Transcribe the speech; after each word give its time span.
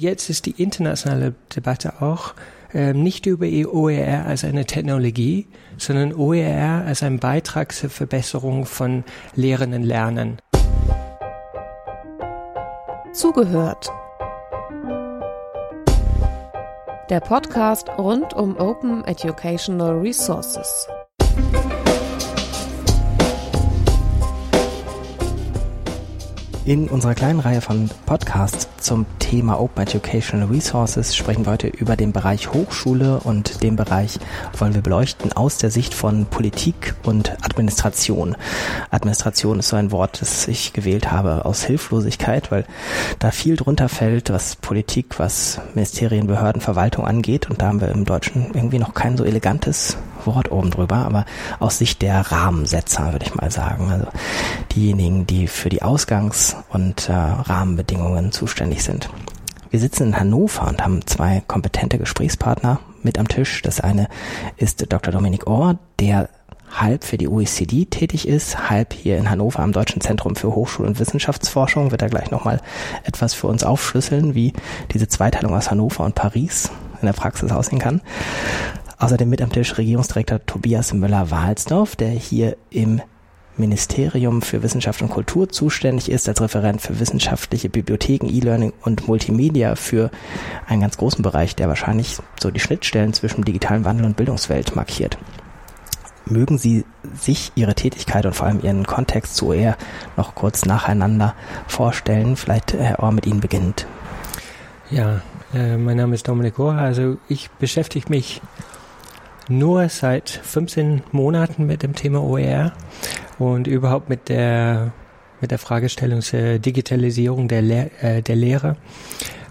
jetzt 0.00 0.30
ist 0.30 0.46
die 0.46 0.62
internationale 0.62 1.34
Debatte 1.54 2.00
auch 2.00 2.34
äh, 2.72 2.92
nicht 2.92 3.26
über 3.26 3.46
OER 3.46 4.26
als 4.26 4.44
eine 4.44 4.64
Technologie, 4.64 5.46
sondern 5.76 6.14
OER 6.14 6.84
als 6.86 7.02
ein 7.02 7.18
Beitrag 7.18 7.72
zur 7.72 7.90
Verbesserung 7.90 8.64
von 8.64 9.04
Lehren 9.34 9.74
und 9.74 9.82
Lernen. 9.82 10.38
Zugehört. 13.12 13.90
Der 17.10 17.20
Podcast 17.20 17.88
rund 17.98 18.32
um 18.34 18.56
Open 18.56 19.04
Educational 19.04 19.98
Resources. 19.98 20.86
In 26.70 26.88
unserer 26.88 27.16
kleinen 27.16 27.40
Reihe 27.40 27.60
von 27.60 27.90
Podcasts 28.06 28.68
zum 28.78 29.04
Thema 29.18 29.58
Open 29.58 29.82
Educational 29.82 30.46
Resources 30.46 31.16
sprechen 31.16 31.44
wir 31.44 31.50
heute 31.50 31.66
über 31.66 31.96
den 31.96 32.12
Bereich 32.12 32.52
Hochschule 32.52 33.18
und 33.24 33.64
den 33.64 33.74
Bereich 33.74 34.20
wollen 34.56 34.76
wir 34.76 34.80
beleuchten 34.80 35.32
aus 35.32 35.58
der 35.58 35.72
Sicht 35.72 35.94
von 35.94 36.26
Politik 36.26 36.94
und 37.02 37.32
Administration. 37.44 38.36
Administration 38.92 39.58
ist 39.58 39.70
so 39.70 39.74
ein 39.74 39.90
Wort, 39.90 40.20
das 40.20 40.46
ich 40.46 40.72
gewählt 40.72 41.10
habe 41.10 41.44
aus 41.44 41.64
Hilflosigkeit, 41.64 42.52
weil 42.52 42.64
da 43.18 43.32
viel 43.32 43.56
drunter 43.56 43.88
fällt, 43.88 44.30
was 44.30 44.54
Politik, 44.54 45.18
was 45.18 45.60
Ministerien, 45.74 46.28
Behörden, 46.28 46.62
Verwaltung 46.62 47.04
angeht 47.04 47.50
und 47.50 47.60
da 47.60 47.66
haben 47.66 47.80
wir 47.80 47.88
im 47.88 48.04
Deutschen 48.04 48.52
irgendwie 48.54 48.78
noch 48.78 48.94
kein 48.94 49.16
so 49.16 49.24
elegantes 49.24 49.96
Wort 50.24 50.52
oben 50.52 50.70
drüber, 50.70 50.96
aber 50.96 51.24
aus 51.58 51.78
Sicht 51.78 52.02
der 52.02 52.20
Rahmensetzer 52.20 53.12
würde 53.12 53.26
ich 53.26 53.34
mal 53.34 53.50
sagen. 53.50 53.90
Also 53.90 54.06
diejenigen, 54.76 55.26
die 55.26 55.48
für 55.48 55.68
die 55.68 55.82
Ausgangs- 55.82 56.59
und 56.68 57.08
äh, 57.08 57.12
Rahmenbedingungen 57.12 58.32
zuständig 58.32 58.82
sind. 58.82 59.10
Wir 59.70 59.80
sitzen 59.80 60.08
in 60.08 60.18
Hannover 60.18 60.66
und 60.66 60.84
haben 60.84 61.06
zwei 61.06 61.42
kompetente 61.46 61.98
Gesprächspartner 61.98 62.80
mit 63.02 63.18
am 63.18 63.28
Tisch. 63.28 63.62
Das 63.62 63.80
eine 63.80 64.08
ist 64.56 64.92
Dr. 64.92 65.12
Dominik 65.12 65.46
Ohr, 65.46 65.78
der 66.00 66.28
halb 66.72 67.04
für 67.04 67.18
die 67.18 67.28
OECD 67.28 67.86
tätig 67.86 68.26
ist, 68.28 68.70
halb 68.70 68.92
hier 68.92 69.18
in 69.18 69.30
Hannover 69.30 69.60
am 69.60 69.72
Deutschen 69.72 70.00
Zentrum 70.00 70.36
für 70.36 70.54
Hochschul- 70.54 70.86
und 70.86 70.98
Wissenschaftsforschung. 70.98 71.90
Wird 71.90 72.02
er 72.02 72.08
gleich 72.08 72.30
nochmal 72.30 72.60
etwas 73.04 73.34
für 73.34 73.46
uns 73.46 73.64
aufschlüsseln, 73.64 74.34
wie 74.34 74.52
diese 74.92 75.08
Zweiteilung 75.08 75.54
aus 75.54 75.70
Hannover 75.70 76.04
und 76.04 76.14
Paris 76.14 76.70
in 77.00 77.06
der 77.06 77.12
Praxis 77.12 77.52
aussehen 77.52 77.78
kann. 77.78 78.00
Außerdem 78.98 79.28
mit 79.28 79.40
am 79.40 79.50
Tisch 79.50 79.78
Regierungsdirektor 79.78 80.44
Tobias 80.44 80.92
Müller-Wahlsdorf, 80.92 81.96
der 81.96 82.10
hier 82.10 82.56
im 82.70 83.00
Ministerium 83.60 84.42
für 84.42 84.62
Wissenschaft 84.62 85.02
und 85.02 85.10
Kultur 85.10 85.48
zuständig 85.48 86.10
ist, 86.10 86.28
als 86.28 86.40
Referent 86.40 86.80
für 86.80 86.98
wissenschaftliche 86.98 87.68
Bibliotheken, 87.68 88.28
E-Learning 88.28 88.72
und 88.82 89.06
Multimedia 89.06 89.76
für 89.76 90.10
einen 90.66 90.80
ganz 90.80 90.96
großen 90.96 91.22
Bereich, 91.22 91.54
der 91.54 91.68
wahrscheinlich 91.68 92.18
so 92.40 92.50
die 92.50 92.60
Schnittstellen 92.60 93.12
zwischen 93.12 93.44
digitalen 93.44 93.84
Wandel 93.84 94.06
und 94.06 94.16
Bildungswelt 94.16 94.74
markiert. 94.74 95.18
Mögen 96.26 96.58
Sie 96.58 96.84
sich 97.14 97.52
Ihre 97.54 97.74
Tätigkeit 97.74 98.24
und 98.26 98.34
vor 98.34 98.46
allem 98.46 98.62
Ihren 98.62 98.86
Kontext 98.86 99.36
zu 99.36 99.48
OER 99.48 99.76
noch 100.16 100.34
kurz 100.34 100.64
nacheinander 100.64 101.34
vorstellen? 101.66 102.36
Vielleicht 102.36 102.72
Herr 102.72 103.02
Ohr 103.02 103.12
mit 103.12 103.26
Ihnen 103.26 103.40
beginnt. 103.40 103.86
Ja, 104.90 105.22
äh, 105.54 105.76
mein 105.76 105.96
Name 105.96 106.14
ist 106.14 106.28
Dominik 106.28 106.58
Ohr. 106.58 106.74
Also 106.74 107.18
ich 107.28 107.50
beschäftige 107.58 108.08
mich 108.08 108.40
nur 109.50 109.88
seit 109.88 110.30
15 110.30 111.02
Monaten 111.12 111.66
mit 111.66 111.82
dem 111.82 111.94
Thema 111.94 112.22
OER 112.22 112.72
und 113.38 113.66
überhaupt 113.66 114.08
mit 114.08 114.28
der 114.28 114.92
mit 115.40 115.50
der 115.50 115.58
Fragestellung 115.58 116.20
der 116.32 116.58
Digitalisierung 116.58 117.48
der, 117.48 117.62
Lehr 117.62 117.90
äh, 118.02 118.22
der 118.22 118.36
Lehre. 118.36 118.76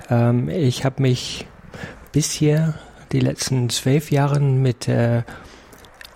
Ähm, 0.09 0.49
ich 0.49 0.85
habe 0.85 1.01
mich 1.01 1.47
bisher 2.11 2.75
die 3.11 3.19
letzten 3.19 3.69
zwölf 3.69 4.11
Jahre 4.11 4.39
mit 4.39 4.87
äh, 4.87 5.23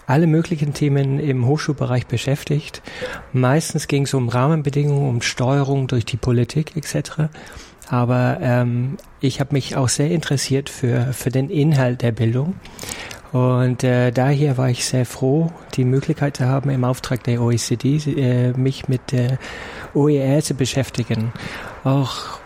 alle 0.06 0.28
möglichen 0.28 0.74
Themen 0.74 1.20
im 1.20 1.48
Hochschulbereich 1.48 2.06
beschäftigt. 2.06 2.82
Meistens 3.32 3.88
ging 3.88 4.04
es 4.04 4.14
um 4.14 4.30
Rahmenbedingungen, 4.30 5.10
um 5.10 5.22
Steuerung 5.22 5.88
durch 5.88 6.06
die 6.06 6.18
Politik 6.18 6.76
etc. 6.76 7.34
Aber 7.90 8.38
ähm, 8.42 8.98
ich 9.22 9.40
habe 9.40 9.54
mich 9.54 9.76
auch 9.76 9.90
sehr 9.90 10.12
interessiert 10.12 10.70
für, 10.70 11.14
für 11.14 11.30
den 11.30 11.50
Inhalt 11.50 12.02
der 12.02 12.12
Bildung 12.12 12.56
und 13.34 13.84
äh, 13.84 14.12
daher 14.12 14.58
war 14.60 14.70
ich 14.70 14.86
sehr 14.86 15.08
froh, 15.08 15.52
die 15.74 15.86
Möglichkeit 15.86 16.38
zu 16.38 16.46
haben, 16.46 16.70
im 16.70 16.84
Auftrag 16.84 17.24
der 17.24 17.42
OECD 17.42 17.98
äh, 18.16 18.54
mich 18.54 18.88
mit 18.88 19.12
der 19.12 19.40
OER 19.96 20.42
zu 20.44 20.54
beschäftigen. 20.54 21.34
Auch 21.84 22.40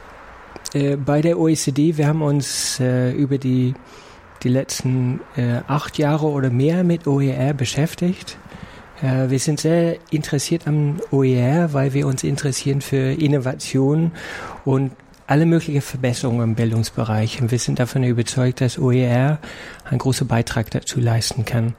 äh, 0.74 0.96
bei 0.96 1.22
der 1.22 1.40
OECD, 1.40 1.98
wir 1.98 2.08
haben 2.08 2.22
uns 2.22 2.80
äh, 2.80 3.12
über 3.12 3.38
die, 3.38 3.74
die 4.44 4.50
letzten 4.50 5.20
äh, 5.36 5.60
acht 5.68 5.98
Jahre 5.98 6.28
oder 6.28 6.50
mehr 6.50 6.86
mit 6.86 7.06
OER 7.06 7.54
beschäftigt. 7.54 8.38
Äh, 9.02 9.30
wir 9.30 9.40
sind 9.40 9.60
sehr 9.60 9.98
interessiert 10.10 10.68
am 10.68 11.02
OER, 11.12 11.74
weil 11.74 11.94
wir 11.94 12.08
uns 12.08 12.24
interessieren 12.24 12.80
für 12.80 13.12
Innovation 13.12 14.12
und 14.64 14.92
alle 15.28 15.46
möglichen 15.46 15.82
Verbesserungen 15.82 16.42
im 16.42 16.56
Bildungsbereich. 16.56 17.42
Und 17.42 17.52
wir 17.52 17.60
sind 17.60 17.80
davon 17.80 18.04
überzeugt, 18.04 18.62
dass 18.62 18.80
OER 18.80 19.40
einen 19.84 20.00
großen 20.00 20.26
Beitrag 20.26 20.72
dazu 20.72 21.00
leisten 21.00 21.46
kann. 21.46 21.76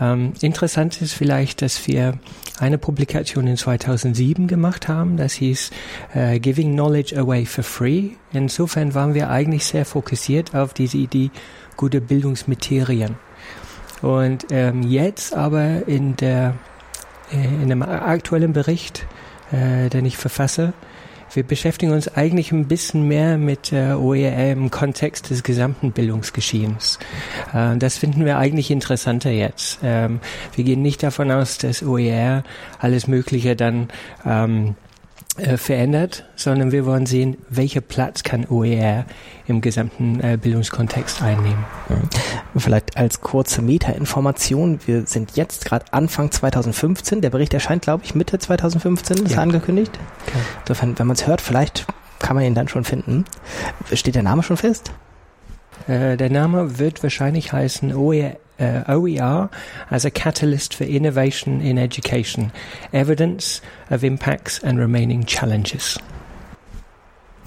Ähm, 0.00 0.32
interessant 0.40 1.00
ist 1.02 1.12
vielleicht, 1.12 1.62
dass 1.62 1.86
wir 1.86 2.18
eine 2.58 2.78
Publikation 2.78 3.46
in 3.46 3.56
2007 3.56 4.46
gemacht 4.46 4.88
haben, 4.88 5.16
das 5.16 5.34
hieß 5.34 5.70
äh, 6.14 6.38
Giving 6.38 6.72
Knowledge 6.72 7.18
Away 7.18 7.46
for 7.46 7.64
Free. 7.64 8.10
Insofern 8.32 8.94
waren 8.94 9.14
wir 9.14 9.30
eigentlich 9.30 9.64
sehr 9.64 9.84
fokussiert 9.84 10.54
auf 10.54 10.72
diese 10.72 10.98
Idee 10.98 11.30
gute 11.76 12.00
Bildungsmaterien. 12.00 13.16
Und 14.02 14.46
ähm, 14.50 14.82
jetzt 14.82 15.34
aber 15.34 15.86
in 15.88 16.16
der 16.16 16.54
äh, 17.32 17.62
in 17.62 17.68
dem 17.68 17.82
aktuellen 17.82 18.52
Bericht, 18.52 19.06
äh, 19.50 19.88
den 19.88 20.04
ich 20.04 20.16
verfasse, 20.16 20.74
wir 21.34 21.42
beschäftigen 21.42 21.92
uns 21.92 22.08
eigentlich 22.08 22.52
ein 22.52 22.66
bisschen 22.66 23.06
mehr 23.08 23.38
mit 23.38 23.72
äh, 23.72 23.92
OER 23.92 24.52
im 24.52 24.70
Kontext 24.70 25.30
des 25.30 25.42
gesamten 25.42 25.92
Bildungsgeschehens. 25.92 26.98
Äh, 27.52 27.76
das 27.76 27.98
finden 27.98 28.24
wir 28.24 28.38
eigentlich 28.38 28.70
interessanter 28.70 29.30
jetzt. 29.30 29.78
Ähm, 29.82 30.20
wir 30.54 30.64
gehen 30.64 30.82
nicht 30.82 31.02
davon 31.02 31.30
aus, 31.30 31.58
dass 31.58 31.82
OER 31.82 32.44
alles 32.78 33.08
Mögliche 33.08 33.56
dann 33.56 33.88
ähm, 34.24 34.76
äh, 35.36 35.56
verändert, 35.56 36.24
sondern 36.36 36.70
wir 36.70 36.86
wollen 36.86 37.06
sehen, 37.06 37.36
welcher 37.48 37.80
Platz 37.80 38.22
kann 38.22 38.46
OER 38.48 39.04
im 39.46 39.60
gesamten 39.60 40.20
äh, 40.20 40.38
Bildungskontext 40.40 41.22
einnehmen. 41.22 41.64
Vielleicht 42.56 42.96
als 42.96 43.20
kurze 43.20 43.60
Meta-Information, 43.60 44.78
wir 44.86 45.06
sind 45.06 45.36
jetzt 45.36 45.64
gerade 45.64 45.86
Anfang 45.92 46.30
2015, 46.30 47.20
der 47.20 47.30
Bericht 47.30 47.52
erscheint, 47.52 47.82
glaube 47.82 48.04
ich, 48.04 48.14
Mitte 48.14 48.38
2015, 48.38 49.24
ist 49.24 49.32
ja. 49.32 49.38
angekündigt. 49.38 49.98
Okay. 50.26 50.38
Insofern, 50.60 50.98
wenn 50.98 51.06
man 51.08 51.16
es 51.16 51.26
hört, 51.26 51.40
vielleicht 51.40 51.86
kann 52.20 52.36
man 52.36 52.44
ihn 52.44 52.54
dann 52.54 52.68
schon 52.68 52.84
finden. 52.84 53.24
Steht 53.92 54.14
der 54.14 54.22
Name 54.22 54.42
schon 54.42 54.56
fest? 54.56 54.92
Äh, 55.88 56.16
der 56.16 56.30
Name 56.30 56.78
wird 56.78 57.02
wahrscheinlich 57.02 57.52
heißen 57.52 57.94
OER 57.94 58.36
uh, 58.60 58.82
OER 58.88 59.50
as 59.90 60.04
a 60.04 60.10
catalyst 60.10 60.74
for 60.74 60.84
innovation 60.84 61.60
in 61.60 61.78
education, 61.78 62.52
evidence 62.92 63.60
of 63.90 64.04
impacts 64.04 64.62
and 64.62 64.78
remaining 64.78 65.26
challenges. 65.26 65.98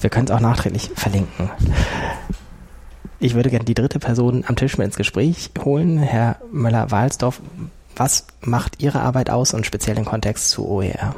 Wir 0.00 0.10
können 0.10 0.26
es 0.26 0.30
auch 0.30 0.40
nachträglich 0.40 0.90
verlinken. 0.94 1.50
Ich 3.20 3.34
würde 3.34 3.50
gerne 3.50 3.64
die 3.64 3.74
dritte 3.74 3.98
Person 3.98 4.44
am 4.46 4.54
Tisch 4.54 4.78
mit 4.78 4.86
ins 4.86 4.96
Gespräch 4.96 5.50
holen. 5.58 5.98
Herr 5.98 6.36
Möller-Wahlsdorf, 6.52 7.40
was 7.96 8.28
macht 8.40 8.80
Ihre 8.80 9.00
Arbeit 9.00 9.28
aus 9.28 9.54
und 9.54 9.66
speziell 9.66 9.98
im 9.98 10.04
Kontext 10.04 10.50
zu 10.50 10.68
OER? 10.68 11.16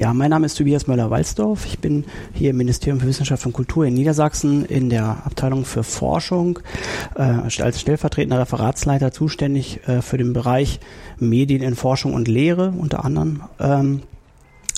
Ja, 0.00 0.14
mein 0.14 0.30
Name 0.30 0.46
ist 0.46 0.56
Tobias 0.56 0.86
Möller-Walzdorf. 0.86 1.66
Ich 1.66 1.78
bin 1.78 2.06
hier 2.32 2.52
im 2.52 2.56
Ministerium 2.56 3.00
für 3.00 3.06
Wissenschaft 3.06 3.44
und 3.44 3.52
Kultur 3.52 3.84
in 3.84 3.92
Niedersachsen 3.92 4.64
in 4.64 4.88
der 4.88 5.26
Abteilung 5.26 5.66
für 5.66 5.82
Forschung 5.84 6.58
äh, 7.16 7.20
als 7.20 7.78
stellvertretender 7.78 8.38
Referatsleiter 8.38 9.12
zuständig 9.12 9.86
äh, 9.86 10.00
für 10.00 10.16
den 10.16 10.32
Bereich 10.32 10.80
Medien 11.18 11.60
in 11.60 11.76
Forschung 11.76 12.14
und 12.14 12.28
Lehre 12.28 12.72
unter 12.78 13.04
anderem. 13.04 13.42
Ähm, 13.60 14.00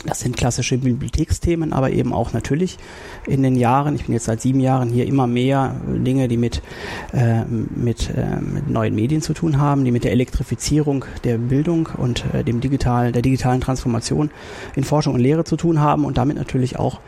das 0.07 0.21
sind 0.21 0.37
klassische 0.37 0.79
Bibliotheksthemen, 0.79 1.73
aber 1.73 1.91
eben 1.91 2.13
auch 2.13 2.33
natürlich 2.33 2.79
in 3.27 3.43
den 3.43 3.57
Jahren, 3.57 3.95
ich 3.95 4.07
bin 4.07 4.15
jetzt 4.15 4.25
seit 4.25 4.41
sieben 4.41 4.61
Jahren 4.61 4.91
hier, 4.91 5.07
immer 5.07 5.27
mehr 5.27 5.81
Dinge, 5.87 6.29
die 6.29 6.37
mit, 6.37 6.63
äh, 7.13 7.45
mit, 7.45 8.11
äh, 8.11 8.41
mit 8.41 8.69
neuen 8.69 8.95
Medien 8.95 9.23
zu 9.23 9.33
tun 9.33 9.61
haben, 9.61 9.85
die 9.85 9.93
mit 9.93 10.05
der 10.05 10.13
Elektrifizierung 10.13 11.05
der 11.25 11.39
Bildung 11.39 11.89
und 11.97 12.25
äh, 12.33 12.43
dem 12.45 12.61
digitalen, 12.61 13.13
der 13.13 13.23
digitalen 13.23 13.61
Transformation 13.61 14.31
in 14.75 14.85
Forschung 14.85 15.15
und 15.15 15.21
Lehre 15.21 15.45
zu 15.45 15.57
tun 15.57 15.81
haben 15.81 16.05
und 16.05 16.19
damit 16.19 16.37
natürlich 16.37 16.79
auch 16.79 17.01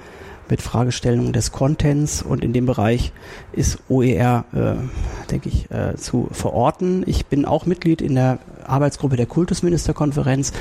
mit 0.49 0.63
Fragestellungen 0.63 1.33
des 1.33 1.53
Contents 1.53 2.23
und 2.23 2.45
in 2.45 2.53
dem 2.53 2.67
Bereich 2.67 3.13
ist 3.53 3.79
OER, 3.89 4.45
äh, 4.53 5.31
denke 5.31 5.49
ich, 5.49 5.71
äh, 5.71 5.97
zu 5.97 6.29
verorten. 6.33 7.03
Ich 7.07 7.27
bin 7.27 7.45
auch 7.45 7.67
Mitglied 7.67 8.03
in 8.03 8.15
der 8.15 8.39
Arbeitsgruppe 8.67 9.17
der 9.17 9.27
Kultusministerkonferenz, 9.27 10.53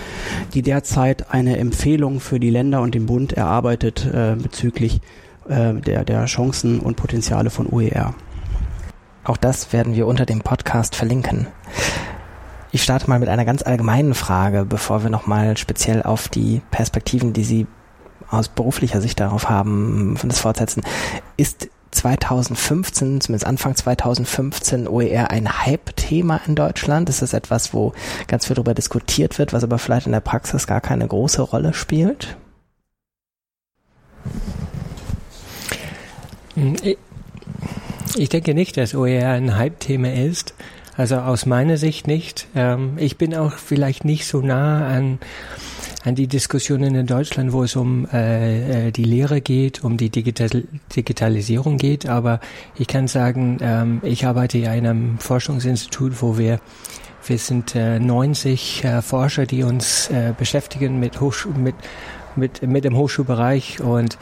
die 0.53 0.61
derzeit 0.61 1.31
eine 1.31 1.57
Empfehlung 1.57 2.19
für 2.19 2.39
die 2.39 2.49
Länder 2.49 2.81
und 2.81 2.95
den 2.95 3.05
Bund 3.05 3.33
erarbeitet 3.33 4.05
äh, 4.05 4.35
bezüglich 4.35 5.01
äh, 5.47 5.73
der, 5.73 6.05
der 6.05 6.25
Chancen 6.25 6.79
und 6.79 6.95
Potenziale 6.95 7.49
von 7.49 7.67
OER. 7.67 8.13
Auch 9.23 9.37
das 9.37 9.71
werden 9.71 9.95
wir 9.95 10.07
unter 10.07 10.25
dem 10.25 10.41
Podcast 10.41 10.95
verlinken. 10.95 11.47
Ich 12.71 12.81
starte 12.81 13.07
mal 13.07 13.19
mit 13.19 13.29
einer 13.29 13.45
ganz 13.45 13.61
allgemeinen 13.61 14.15
Frage, 14.15 14.65
bevor 14.65 15.03
wir 15.03 15.09
nochmal 15.09 15.57
speziell 15.57 16.01
auf 16.01 16.27
die 16.27 16.61
Perspektiven, 16.71 17.31
die 17.31 17.43
Sie 17.43 17.67
aus 18.29 18.49
beruflicher 18.49 19.01
Sicht 19.01 19.19
darauf 19.19 19.49
haben, 19.49 20.17
von 20.17 20.29
das 20.29 20.39
fortsetzen. 20.39 20.83
Ist 21.37 21.69
2015, 21.91 23.21
zumindest 23.21 23.45
Anfang 23.45 23.75
2015, 23.75 24.87
OER 24.87 25.29
ein 25.29 25.65
Hype-Thema 25.65 26.41
in 26.47 26.55
Deutschland? 26.55 27.09
Ist 27.09 27.21
das 27.21 27.33
etwas, 27.33 27.73
wo 27.73 27.93
ganz 28.27 28.47
viel 28.47 28.55
darüber 28.55 28.73
diskutiert 28.73 29.37
wird, 29.37 29.53
was 29.53 29.63
aber 29.63 29.77
vielleicht 29.77 30.07
in 30.07 30.11
der 30.11 30.19
Praxis 30.19 30.67
gar 30.67 30.81
keine 30.81 31.07
große 31.07 31.41
Rolle 31.41 31.73
spielt? 31.73 32.35
Ich 38.15 38.29
denke 38.29 38.53
nicht, 38.53 38.77
dass 38.77 38.95
OER 38.95 39.29
ein 39.29 39.55
Hype-Thema 39.57 40.13
ist. 40.13 40.53
Also 40.95 41.17
aus 41.17 41.45
meiner 41.45 41.77
Sicht 41.77 42.07
nicht. 42.07 42.47
Ähm, 42.55 42.97
ich 42.97 43.17
bin 43.17 43.35
auch 43.35 43.53
vielleicht 43.53 44.05
nicht 44.05 44.27
so 44.27 44.41
nah 44.41 44.87
an, 44.87 45.17
an 46.03 46.15
die 46.15 46.27
Diskussionen 46.27 46.95
in 46.95 47.07
Deutschland, 47.07 47.53
wo 47.53 47.63
es 47.63 47.75
um 47.75 48.07
äh, 48.11 48.87
äh, 48.87 48.91
die 48.91 49.05
Lehre 49.05 49.41
geht, 49.41 49.83
um 49.83 49.97
die 49.97 50.09
Digital 50.09 50.63
Digitalisierung 50.95 51.77
geht. 51.77 52.07
Aber 52.07 52.39
ich 52.75 52.87
kann 52.87 53.07
sagen, 53.07 53.57
ähm, 53.61 54.01
ich 54.03 54.25
arbeite 54.25 54.57
in 54.57 54.67
einem 54.67 55.17
Forschungsinstitut, 55.17 56.21
wo 56.21 56.37
wir 56.37 56.59
wir 57.25 57.37
sind 57.37 57.73
äh, 57.73 57.99
90 57.99 58.83
äh, 58.83 59.01
Forscher, 59.01 59.45
die 59.45 59.63
uns 59.63 60.09
äh, 60.09 60.33
beschäftigen 60.37 60.99
mit, 60.99 61.21
Hochsch 61.21 61.45
mit, 61.45 61.75
mit, 62.35 62.61
mit 62.63 62.83
dem 62.83 62.97
Hochschulbereich 62.97 63.79
und 63.79 64.17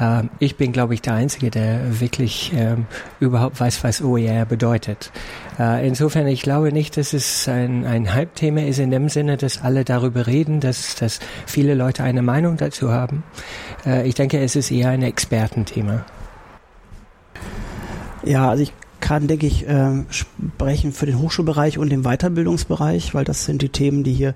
ähm, 0.00 0.30
ich 0.38 0.56
bin, 0.56 0.72
glaube 0.72 0.94
ich, 0.94 1.02
der 1.02 1.14
Einzige, 1.14 1.50
der 1.50 2.00
wirklich 2.00 2.52
ähm, 2.54 2.86
überhaupt 3.20 3.60
weiß, 3.60 3.84
was 3.84 4.02
OER 4.02 4.44
bedeutet. 4.44 5.12
Äh, 5.58 5.86
insofern, 5.86 6.26
ich 6.26 6.42
glaube 6.42 6.72
nicht, 6.72 6.96
dass 6.96 7.12
es 7.12 7.48
ein, 7.48 7.84
ein 7.84 8.12
Hype-Thema 8.12 8.66
ist 8.66 8.78
in 8.78 8.90
dem 8.90 9.08
Sinne, 9.08 9.36
dass 9.36 9.62
alle 9.62 9.84
darüber 9.84 10.26
reden, 10.26 10.60
dass, 10.60 10.96
dass 10.96 11.20
viele 11.46 11.74
Leute 11.74 12.02
eine 12.02 12.22
Meinung 12.22 12.56
dazu 12.56 12.90
haben. 12.90 13.22
Äh, 13.86 14.08
ich 14.08 14.14
denke, 14.14 14.40
es 14.40 14.56
ist 14.56 14.70
eher 14.70 14.90
ein 14.90 15.02
Expertenthema. 15.02 16.04
Ja, 18.24 18.50
also 18.50 18.62
ich 18.62 18.72
kann, 19.00 19.26
denke 19.26 19.46
ich, 19.46 19.68
äh, 19.68 20.04
sprechen 20.08 20.92
für 20.92 21.06
den 21.06 21.18
Hochschulbereich 21.18 21.78
und 21.78 21.90
den 21.90 22.02
Weiterbildungsbereich, 22.02 23.14
weil 23.14 23.24
das 23.24 23.44
sind 23.44 23.60
die 23.62 23.68
Themen, 23.68 24.02
die 24.02 24.14
hier 24.14 24.34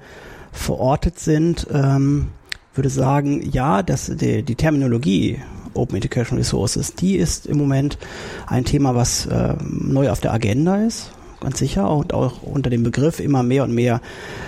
verortet 0.53 1.19
sind. 1.19 1.67
Ähm, 1.73 2.29
würde 2.75 2.91
sagen, 2.91 3.43
ja, 3.51 3.83
dass 3.83 4.07
die, 4.07 4.43
die 4.43 4.55
Terminologie 4.55 5.41
Open 5.75 5.97
Educational 5.97 6.43
Resources, 6.43 6.95
die 6.95 7.17
ist 7.17 7.47
im 7.47 7.59
Moment 7.59 7.99
ein 8.47 8.65
Thema, 8.65 8.95
was 8.95 9.27
äh, 9.27 9.55
neu 9.63 10.11
auf 10.11 10.21
der 10.21 10.33
Agenda 10.33 10.85
ist, 10.85 11.11
ganz 11.41 11.59
sicher, 11.59 11.91
und 11.91 12.13
auch 12.13 12.43
unter 12.43 12.71
dem 12.71 12.83
Begriff 12.83 13.21
immer 13.21 13.43
mehr 13.43 13.65
und 13.65 13.73
mehr 13.73 14.01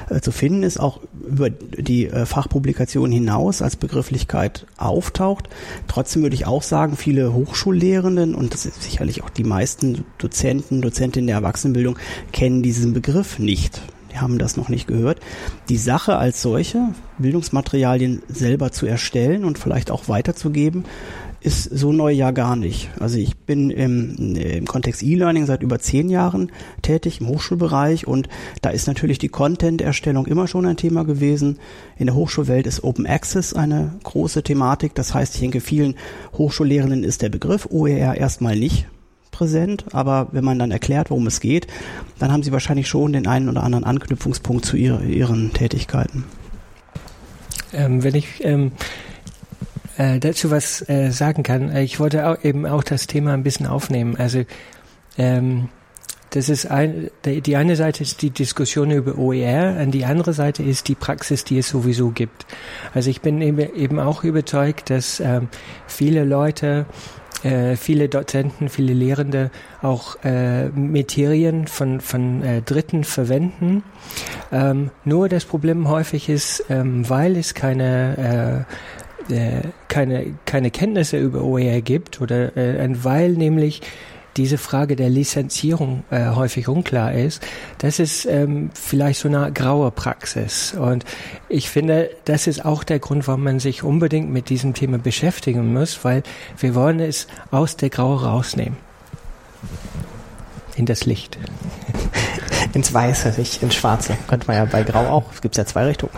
äh, 0.08 0.20
zu 0.20 0.32
finden 0.32 0.62
ist, 0.62 0.78
auch 0.78 1.00
über 1.28 1.50
die 1.50 2.06
äh, 2.06 2.26
Fachpublikation 2.26 3.12
hinaus 3.12 3.62
als 3.62 3.76
Begrifflichkeit 3.76 4.66
auftaucht. 4.76 5.48
Trotzdem 5.88 6.22
würde 6.22 6.34
ich 6.34 6.46
auch 6.46 6.62
sagen, 6.62 6.96
viele 6.96 7.32
Hochschullehrenden 7.32 8.34
und 8.34 8.54
das 8.54 8.62
sicherlich 8.62 9.22
auch 9.22 9.30
die 9.30 9.44
meisten 9.44 10.04
Dozenten, 10.18 10.82
Dozentinnen 10.82 11.28
der 11.28 11.36
Erwachsenenbildung 11.36 11.98
kennen 12.32 12.62
diesen 12.62 12.92
Begriff 12.92 13.38
nicht 13.38 13.80
haben 14.20 14.38
das 14.38 14.56
noch 14.56 14.68
nicht 14.68 14.86
gehört. 14.86 15.20
Die 15.68 15.76
Sache 15.76 16.16
als 16.16 16.42
solche, 16.42 16.88
Bildungsmaterialien 17.18 18.22
selber 18.28 18.72
zu 18.72 18.86
erstellen 18.86 19.44
und 19.44 19.58
vielleicht 19.58 19.90
auch 19.90 20.08
weiterzugeben, 20.08 20.84
ist 21.40 21.64
so 21.64 21.92
neu 21.92 22.12
ja 22.12 22.32
gar 22.32 22.54
nicht. 22.54 22.90
Also 23.00 23.18
ich 23.18 23.36
bin 23.36 23.70
im, 23.70 24.36
im 24.36 24.66
Kontext 24.66 25.02
E-Learning 25.02 25.46
seit 25.46 25.62
über 25.62 25.78
zehn 25.78 26.10
Jahren 26.10 26.52
tätig 26.82 27.20
im 27.20 27.28
Hochschulbereich 27.28 28.06
und 28.06 28.28
da 28.60 28.70
ist 28.70 28.86
natürlich 28.86 29.18
die 29.18 29.28
Content-Erstellung 29.28 30.26
immer 30.26 30.46
schon 30.46 30.66
ein 30.66 30.76
Thema 30.76 31.04
gewesen. 31.04 31.58
In 31.96 32.06
der 32.06 32.14
Hochschulwelt 32.14 32.66
ist 32.66 32.84
Open 32.84 33.06
Access 33.06 33.54
eine 33.54 33.94
große 34.04 34.42
Thematik. 34.42 34.94
Das 34.94 35.14
heißt, 35.14 35.34
ich 35.34 35.40
denke, 35.40 35.60
vielen 35.60 35.94
Hochschullehrenden 36.36 37.04
ist 37.04 37.22
der 37.22 37.30
Begriff 37.30 37.66
OER 37.70 38.14
erstmal 38.16 38.56
nicht 38.56 38.86
präsent, 39.40 39.86
aber 39.92 40.28
wenn 40.32 40.44
man 40.44 40.58
dann 40.58 40.70
erklärt, 40.70 41.08
worum 41.08 41.26
es 41.26 41.40
geht, 41.40 41.66
dann 42.18 42.30
haben 42.30 42.42
sie 42.42 42.52
wahrscheinlich 42.52 42.88
schon 42.88 43.14
den 43.14 43.26
einen 43.26 43.48
oder 43.48 43.62
anderen 43.62 43.84
Anknüpfungspunkt 43.84 44.66
zu 44.66 44.76
ihre, 44.76 45.02
ihren 45.02 45.54
Tätigkeiten. 45.54 46.24
Ähm, 47.72 48.04
wenn 48.04 48.14
ich 48.14 48.44
ähm, 48.44 48.72
äh, 49.96 50.20
dazu 50.20 50.50
was 50.50 50.86
äh, 50.90 51.10
sagen 51.10 51.42
kann, 51.42 51.70
äh, 51.70 51.82
ich 51.82 51.98
wollte 51.98 52.28
auch 52.28 52.44
eben 52.44 52.66
auch 52.66 52.84
das 52.84 53.06
Thema 53.06 53.32
ein 53.32 53.42
bisschen 53.42 53.66
aufnehmen. 53.66 54.14
Also 54.18 54.44
ähm, 55.16 55.70
das 56.28 56.50
ist 56.50 56.70
ein, 56.70 57.10
die 57.24 57.56
eine 57.56 57.76
Seite 57.76 58.02
ist 58.02 58.20
die 58.20 58.30
Diskussion 58.30 58.90
über 58.90 59.16
OER, 59.16 59.78
und 59.82 59.92
die 59.92 60.04
andere 60.04 60.34
Seite 60.34 60.62
ist 60.62 60.86
die 60.88 60.94
Praxis, 60.94 61.44
die 61.44 61.58
es 61.58 61.70
sowieso 61.70 62.10
gibt. 62.10 62.44
Also 62.92 63.08
ich 63.08 63.22
bin 63.22 63.40
eben 63.40 63.98
auch 63.98 64.22
überzeugt, 64.22 64.90
dass 64.90 65.18
ähm, 65.18 65.48
viele 65.86 66.24
Leute 66.24 66.84
äh, 67.44 67.76
viele 67.76 68.08
Dozenten, 68.08 68.68
viele 68.68 68.92
Lehrende 68.92 69.50
auch 69.82 70.16
äh, 70.24 70.68
Materien 70.68 71.66
von, 71.66 72.00
von 72.00 72.42
äh, 72.42 72.62
Dritten 72.62 73.04
verwenden. 73.04 73.82
Ähm, 74.52 74.90
nur 75.04 75.28
das 75.28 75.44
Problem 75.44 75.88
häufig 75.88 76.28
ist, 76.28 76.64
ähm, 76.68 77.08
weil 77.08 77.36
es 77.36 77.54
keine 77.54 78.66
äh, 79.28 79.34
äh, 79.34 79.62
keine, 79.88 80.34
keine 80.44 80.70
Kenntnisse 80.70 81.18
über 81.18 81.42
OER 81.42 81.80
gibt 81.82 82.20
oder 82.20 82.56
äh, 82.56 82.88
weil 83.04 83.32
nämlich 83.32 83.82
diese 84.36 84.58
Frage 84.58 84.96
der 84.96 85.10
Lizenzierung 85.10 86.04
äh, 86.10 86.30
häufig 86.30 86.68
unklar 86.68 87.12
ist, 87.12 87.42
das 87.78 87.98
ist 87.98 88.26
ähm, 88.26 88.70
vielleicht 88.74 89.20
so 89.20 89.28
eine 89.28 89.52
graue 89.52 89.90
Praxis. 89.90 90.74
Und 90.74 91.04
ich 91.48 91.68
finde, 91.68 92.10
das 92.24 92.46
ist 92.46 92.64
auch 92.64 92.84
der 92.84 92.98
Grund, 92.98 93.26
warum 93.26 93.44
man 93.44 93.58
sich 93.58 93.82
unbedingt 93.82 94.30
mit 94.30 94.48
diesem 94.48 94.74
Thema 94.74 94.98
beschäftigen 94.98 95.72
muss, 95.72 96.04
weil 96.04 96.22
wir 96.58 96.74
wollen 96.74 97.00
es 97.00 97.26
aus 97.50 97.76
der 97.76 97.90
Graue 97.90 98.22
rausnehmen. 98.22 98.76
In 100.76 100.86
das 100.86 101.04
Licht. 101.04 101.38
Ins 102.72 102.94
Weiße, 102.94 103.34
nicht 103.36 103.62
ins 103.62 103.74
Schwarze. 103.74 104.16
Könnte 104.28 104.46
man 104.46 104.56
ja 104.56 104.64
bei 104.64 104.84
Grau 104.84 105.06
auch. 105.08 105.32
Es 105.32 105.40
gibt 105.40 105.56
ja 105.56 105.64
zwei 105.64 105.86
Richtungen. 105.86 106.12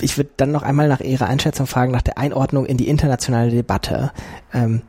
Ich 0.00 0.16
würde 0.16 0.30
dann 0.36 0.50
noch 0.50 0.62
einmal 0.62 0.88
nach 0.88 1.00
Ihrer 1.00 1.26
Einschätzung 1.26 1.66
fragen, 1.66 1.92
nach 1.92 2.02
der 2.02 2.16
Einordnung 2.16 2.64
in 2.64 2.78
die 2.78 2.88
internationale 2.88 3.50
Debatte. 3.50 4.12
Ähm, 4.54 4.82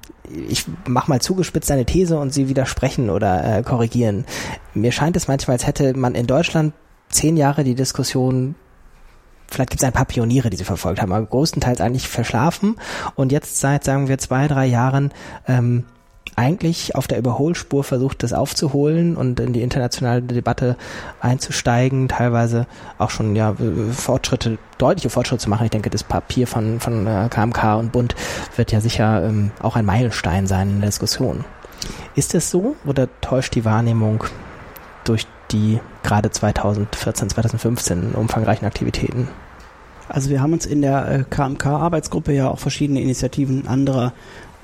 ich 0.50 0.66
mach 0.88 1.08
mal 1.08 1.22
zugespitzt 1.22 1.72
eine 1.72 1.86
These 1.86 2.18
und 2.18 2.34
Sie 2.34 2.50
widersprechen 2.50 3.10
oder 3.10 3.60
äh, 3.60 3.64
korrigieren. 3.64 4.26
Mir 4.74 4.92
scheint 4.92 5.16
es 5.16 5.28
manchmal, 5.28 5.56
als 5.56 5.68
hätte 5.68 5.96
man 5.98 6.16
in 6.16 6.28
Deutschland 6.28 6.74
zehn 7.10 7.38
Jahre 7.38 7.64
die 7.64 7.76
Diskussion 7.76 8.56
vielleicht 9.54 9.70
gibt 9.70 9.82
es 9.82 9.88
ein 9.88 9.94
paar 9.94 10.06
Pioniere, 10.06 10.50
die 10.50 10.58
sie 10.58 10.64
verfolgt 10.64 11.02
haben, 11.02 11.14
aber 11.14 11.26
größtenteils 11.26 11.80
eigentlich 11.80 12.08
verschlafen 12.08 12.78
und 13.16 13.32
jetzt 13.32 13.60
seit, 13.60 13.84
sagen 13.84 14.08
wir, 14.08 14.18
zwei, 14.18 14.48
drei 14.48 14.66
Jahren 14.66 15.12
ähm, 15.48 15.86
eigentlich 16.36 16.96
auf 16.96 17.08
der 17.08 17.18
Überholspur 17.18 17.84
versucht, 17.84 18.24
das 18.24 18.34
aufzuholen 18.34 19.16
und 19.16 19.40
in 19.40 19.54
die 19.54 19.62
internationale 19.62 20.22
Debatte 20.22 20.76
einzusteigen, 21.20 22.08
teilweise 22.08 22.68
auch 22.98 23.10
schon 23.10 23.36
ja 23.36 23.56
Fortschritte, 23.92 24.58
deutliche 24.78 25.10
Fortschritte 25.10 25.44
zu 25.44 25.50
machen. 25.50 25.66
Ich 25.66 25.72
denke, 25.72 25.90
das 25.90 26.04
Papier 26.04 26.48
von, 26.48 26.80
von 26.80 27.06
KMK 27.30 27.64
äh, 27.64 27.76
und 27.76 27.92
Bund 27.92 28.16
wird 28.56 28.72
ja 28.72 28.82
sicher 28.82 29.24
ähm, 29.24 29.52
auch 29.62 29.76
ein 29.76 29.86
Meilenstein 29.86 30.48
sein 30.48 30.70
in 30.70 30.80
der 30.80 30.90
Diskussion. 30.90 31.46
Ist 32.16 32.34
es 32.36 32.50
so 32.50 32.76
oder 32.86 33.08
täuscht 33.22 33.56
die 33.56 33.66
Wahrnehmung 33.66 34.24
durch 35.04 35.28
die 35.52 35.80
gerade 36.04 36.32
2014, 36.32 37.30
2015 37.30 38.12
umfangreichen 38.14 38.66
Aktivitäten? 38.66 39.28
Also 40.10 40.30
wir 40.30 40.42
haben 40.42 40.54
uns 40.54 40.66
in 40.66 40.82
der 40.82 41.26
KMK-Arbeitsgruppe 41.30 42.34
ja 42.34 42.50
auch 42.50 42.60
verschiedene 42.60 43.02
Initiativen 43.02 43.68
anderer 43.68 44.14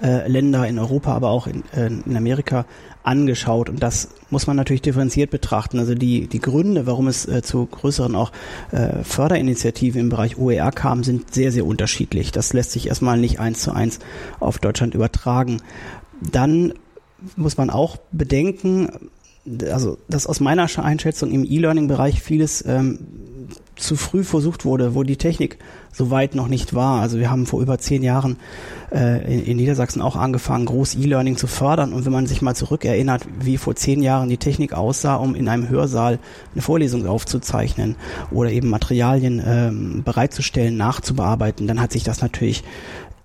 äh, 0.02 0.28
Länder 0.28 0.68
in 0.68 0.80
Europa, 0.80 1.14
aber 1.14 1.30
auch 1.30 1.48
in, 1.48 1.64
äh, 1.76 1.88
in 1.88 2.16
Amerika 2.16 2.66
angeschaut. 3.04 3.70
Und 3.70 3.82
das 3.82 4.10
muss 4.30 4.48
man 4.48 4.56
natürlich 4.56 4.82
differenziert 4.82 5.32
betrachten. 5.32 5.80
Also 5.80 5.96
die, 5.96 6.28
die 6.28 6.40
Gründe, 6.40 6.86
warum 6.86 7.08
es 7.08 7.26
äh, 7.28 7.42
zu 7.42 7.66
größeren 7.66 8.16
auch 8.16 8.32
äh, 8.72 9.04
Förderinitiativen 9.04 10.02
im 10.02 10.10
Bereich 10.10 10.38
OER 10.38 10.72
kam, 10.72 11.04
sind 11.04 11.34
sehr, 11.34 11.52
sehr 11.52 11.66
unterschiedlich. 11.66 12.32
Das 12.32 12.54
lässt 12.54 12.72
sich 12.72 12.88
erstmal 12.88 13.18
nicht 13.18 13.40
eins 13.40 13.62
zu 13.62 13.72
eins 13.72 14.00
auf 14.40 14.60
Deutschland 14.60 14.94
übertragen. 14.94 15.62
Dann 16.22 16.74
muss 17.36 17.58
man 17.58 17.70
auch 17.70 17.98
bedenken, 18.12 19.10
also 19.72 19.98
dass 20.08 20.28
aus 20.28 20.40
meiner 20.40 20.68
Einschätzung 20.80 21.32
im 21.32 21.44
E-Learning-Bereich 21.44 22.22
vieles 22.22 22.64
ähm, 22.66 23.00
zu 23.80 23.96
früh 23.96 24.24
versucht 24.24 24.66
wurde, 24.66 24.96
wo 24.96 25.04
die 25.04 25.18
Technik 25.18 25.58
so 25.92 26.12
weit 26.12 26.36
noch 26.36 26.48
nicht 26.48 26.74
war. 26.74 27.02
Also 27.02 27.18
wir 27.18 27.30
haben 27.30 27.46
vor 27.46 27.62
über 27.62 27.78
zehn 27.78 28.04
Jahren 28.04 28.38
äh, 28.92 29.34
in, 29.34 29.46
in, 29.46 29.58
Niedersachsen 29.58 30.02
auch 30.02 30.16
angefangen, 30.16 30.66
groß 30.66 30.96
E-Learning 30.96 31.36
zu 31.36 31.48
fördern. 31.48 31.94
Und 31.94 32.06
wenn 32.06 32.12
man 32.12 32.28
sich 32.28 32.42
mal 32.42 32.56
zurückerinnert, 32.56 33.24
wie 33.40 33.58
vor 33.58 33.76
zehn 33.76 34.02
Jahren 34.02 34.30
die 34.30 34.38
Technik 34.38 34.74
aussah, 34.74 35.16
um 35.16 35.36
in 35.36 35.48
einem 35.48 35.70
Hörsaal 35.70 36.20
eine 36.54 36.62
Vorlesung 36.62 37.06
aufzuzeichnen 37.08 37.96
oder 38.32 38.52
eben 38.52 38.70
Materialien 38.70 39.42
ähm, 39.46 40.04
bereitzustellen, 40.04 40.78
nachzubearbeiten, 40.78 41.68
dann 41.68 41.82
hat 41.82 41.92
sich 41.92 42.04
das 42.04 42.22
natürlich 42.22 42.64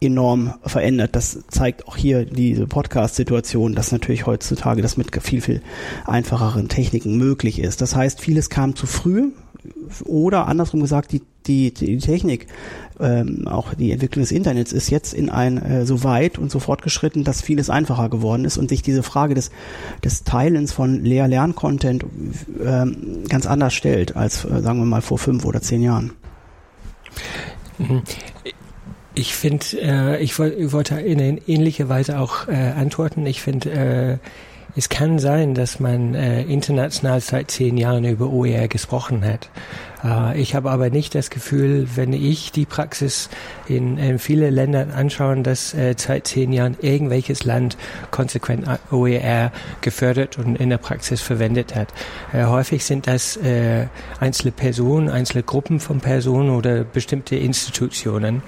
enorm 0.00 0.54
verändert. 0.64 1.16
Das 1.16 1.38
zeigt 1.48 1.88
auch 1.88 1.96
hier 1.96 2.24
diese 2.24 2.66
Podcast-Situation, 2.66 3.74
dass 3.74 3.92
natürlich 3.92 4.26
heutzutage 4.26 4.82
das 4.82 4.96
mit 4.96 5.10
viel, 5.22 5.40
viel 5.40 5.62
einfacheren 6.04 6.68
Techniken 6.68 7.16
möglich 7.16 7.58
ist. 7.58 7.80
Das 7.80 7.94
heißt, 7.96 8.20
vieles 8.20 8.50
kam 8.50 8.76
zu 8.76 8.86
früh 8.86 9.30
oder 10.04 10.46
andersrum 10.46 10.80
gesagt, 10.80 11.12
die, 11.12 11.22
die, 11.46 11.72
die 11.72 11.98
Technik, 11.98 12.46
ähm, 13.00 13.48
auch 13.48 13.74
die 13.74 13.92
Entwicklung 13.92 14.22
des 14.22 14.32
Internets 14.32 14.72
ist 14.72 14.90
jetzt 14.90 15.14
in 15.14 15.30
ein 15.30 15.58
äh, 15.58 15.86
so 15.86 16.04
weit 16.04 16.38
und 16.38 16.50
so 16.50 16.58
fortgeschritten, 16.58 17.24
dass 17.24 17.42
vieles 17.42 17.70
einfacher 17.70 18.08
geworden 18.08 18.44
ist 18.44 18.58
und 18.58 18.68
sich 18.68 18.82
diese 18.82 19.02
Frage 19.02 19.34
des, 19.34 19.50
des 20.02 20.24
Teilens 20.24 20.72
von 20.72 21.02
Lehr-Lern-Content 21.02 22.04
ähm, 22.64 23.24
ganz 23.28 23.46
anders 23.46 23.74
stellt 23.74 24.16
als, 24.16 24.44
äh, 24.44 24.60
sagen 24.60 24.78
wir 24.78 24.86
mal, 24.86 25.02
vor 25.02 25.18
fünf 25.18 25.44
oder 25.44 25.62
zehn 25.62 25.82
Jahren. 25.82 26.12
Mhm. 27.78 28.02
Ich 29.14 29.34
finde, 29.34 29.64
äh, 29.80 30.22
ich, 30.22 30.38
wollt, 30.38 30.58
ich 30.58 30.72
wollte 30.72 31.00
in 31.00 31.40
ähnlicher 31.46 31.88
Weise 31.88 32.18
auch 32.18 32.48
äh, 32.48 32.52
antworten. 32.52 33.26
Ich 33.26 33.40
finde, 33.40 33.70
äh, 33.70 34.18
es 34.76 34.88
kann 34.88 35.18
sein, 35.18 35.54
dass 35.54 35.78
man 35.78 36.14
äh, 36.14 36.42
international 36.42 37.20
seit 37.20 37.50
zehn 37.50 37.76
Jahren 37.76 38.04
über 38.04 38.30
OER 38.30 38.66
gesprochen 38.68 39.24
hat. 39.24 39.48
Äh, 40.04 40.40
ich 40.40 40.54
habe 40.54 40.70
aber 40.70 40.90
nicht 40.90 41.14
das 41.14 41.30
Gefühl, 41.30 41.88
wenn 41.94 42.12
ich 42.12 42.50
die 42.50 42.66
Praxis 42.66 43.30
in, 43.68 43.98
in 43.98 44.18
viele 44.18 44.50
Ländern 44.50 44.90
anschaue, 44.90 45.42
dass 45.42 45.74
äh, 45.74 45.94
seit 45.96 46.26
zehn 46.26 46.52
Jahren 46.52 46.76
irgendwelches 46.80 47.44
Land 47.44 47.76
konsequent 48.10 48.66
OER 48.90 49.52
gefördert 49.80 50.38
und 50.38 50.56
in 50.56 50.70
der 50.70 50.78
Praxis 50.78 51.20
verwendet 51.20 51.74
hat. 51.74 51.88
Äh, 52.32 52.46
häufig 52.46 52.84
sind 52.84 53.06
das 53.06 53.36
äh, 53.36 53.86
einzelne 54.18 54.50
Personen, 54.52 55.08
einzelne 55.08 55.44
Gruppen 55.44 55.78
von 55.78 56.00
Personen 56.00 56.50
oder 56.50 56.84
bestimmte 56.84 57.36
Institutionen. 57.36 58.42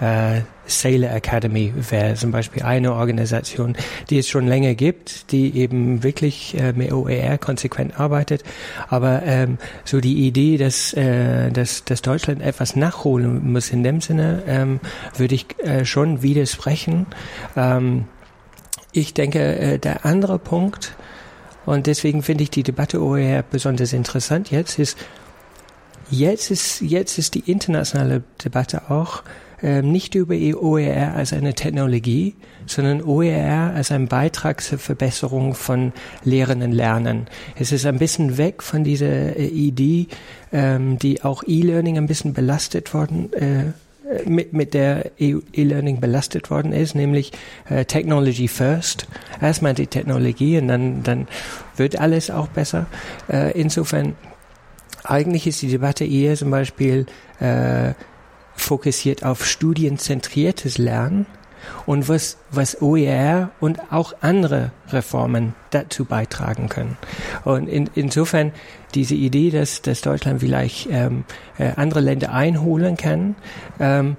Äh, 0.00 0.42
Sailor 0.68 1.10
Academy 1.12 1.72
wäre 1.90 2.14
zum 2.14 2.30
Beispiel 2.30 2.62
eine 2.62 2.92
Organisation, 2.92 3.76
die 4.10 4.18
es 4.18 4.28
schon 4.28 4.46
länger 4.46 4.74
gibt, 4.74 5.32
die 5.32 5.56
eben 5.56 6.02
wirklich 6.02 6.56
äh, 6.58 6.72
mit 6.72 6.92
OER 6.92 7.38
konsequent 7.38 7.98
arbeitet. 7.98 8.44
Aber 8.88 9.22
ähm, 9.24 9.58
so 9.84 10.00
die 10.00 10.26
Idee, 10.26 10.58
dass, 10.58 10.92
äh, 10.92 11.50
dass, 11.50 11.84
dass 11.84 12.02
Deutschland 12.02 12.42
etwas 12.42 12.76
nachholen 12.76 13.52
muss 13.52 13.70
in 13.70 13.82
dem 13.82 14.00
Sinne, 14.00 14.42
ähm, 14.46 14.80
würde 15.16 15.34
ich 15.34 15.46
äh, 15.58 15.84
schon 15.84 16.22
widersprechen. 16.22 17.06
Ähm, 17.56 18.04
ich 18.92 19.14
denke, 19.14 19.58
äh, 19.58 19.78
der 19.78 20.04
andere 20.04 20.38
Punkt, 20.38 20.94
und 21.66 21.86
deswegen 21.86 22.22
finde 22.22 22.44
ich 22.44 22.50
die 22.50 22.62
Debatte 22.62 23.02
OER 23.02 23.42
besonders 23.42 23.92
interessant 23.92 24.50
jetzt, 24.50 24.78
ist, 24.78 24.96
jetzt 26.10 26.50
ist, 26.50 26.80
jetzt 26.80 27.18
ist 27.18 27.34
die 27.34 27.50
internationale 27.50 28.22
Debatte 28.42 28.90
auch, 28.90 29.22
nicht 29.62 30.14
über 30.14 30.34
OER 30.34 31.14
als 31.14 31.32
eine 31.32 31.54
Technologie, 31.54 32.36
sondern 32.66 33.02
OER 33.02 33.72
als 33.74 33.90
ein 33.90 34.06
Beitrag 34.06 34.60
zur 34.60 34.78
Verbesserung 34.78 35.54
von 35.54 35.92
Lehren 36.24 36.62
und 36.62 36.72
Lernen. 36.72 37.26
Es 37.56 37.72
ist 37.72 37.86
ein 37.86 37.98
bisschen 37.98 38.38
weg 38.38 38.62
von 38.62 38.84
dieser 38.84 39.36
äh, 39.36 39.46
Idee, 39.46 40.06
ähm, 40.52 40.98
die 40.98 41.24
auch 41.24 41.42
E-Learning 41.46 41.96
ein 41.96 42.06
bisschen 42.06 42.34
belastet 42.34 42.94
worden 42.94 43.32
äh, 43.32 43.72
mit, 44.24 44.52
mit 44.52 44.74
der 44.74 45.10
e-, 45.18 45.40
E-Learning 45.52 46.00
belastet 46.00 46.50
worden 46.50 46.72
ist, 46.72 46.94
nämlich 46.94 47.32
äh, 47.68 47.84
Technology 47.84 48.48
first. 48.48 49.06
Erstmal 49.40 49.74
die 49.74 49.86
Technologie 49.86 50.58
und 50.58 50.68
dann, 50.68 51.02
dann 51.02 51.28
wird 51.76 51.98
alles 51.98 52.30
auch 52.30 52.48
besser. 52.48 52.86
Äh, 53.30 53.58
insofern, 53.58 54.14
eigentlich 55.04 55.46
ist 55.46 55.62
die 55.62 55.68
Debatte 55.68 56.04
eher 56.04 56.36
zum 56.36 56.50
Beispiel 56.50 57.06
äh, 57.40 57.92
fokussiert 58.58 59.24
auf 59.24 59.46
studienzentriertes 59.46 60.78
Lernen 60.78 61.26
und 61.86 62.08
was, 62.08 62.38
was 62.50 62.80
OER 62.82 63.50
und 63.60 63.92
auch 63.92 64.14
andere 64.20 64.72
Reformen 64.90 65.54
dazu 65.70 66.04
beitragen 66.04 66.68
können. 66.68 66.96
Und 67.44 67.68
in, 67.68 67.90
insofern 67.94 68.52
diese 68.94 69.14
Idee, 69.14 69.50
dass, 69.50 69.82
dass 69.82 70.00
Deutschland 70.00 70.40
vielleicht 70.40 70.88
ähm, 70.90 71.24
äh, 71.58 71.72
andere 71.76 72.00
Länder 72.00 72.32
einholen 72.32 72.96
kann, 72.96 73.36
ähm, 73.80 74.16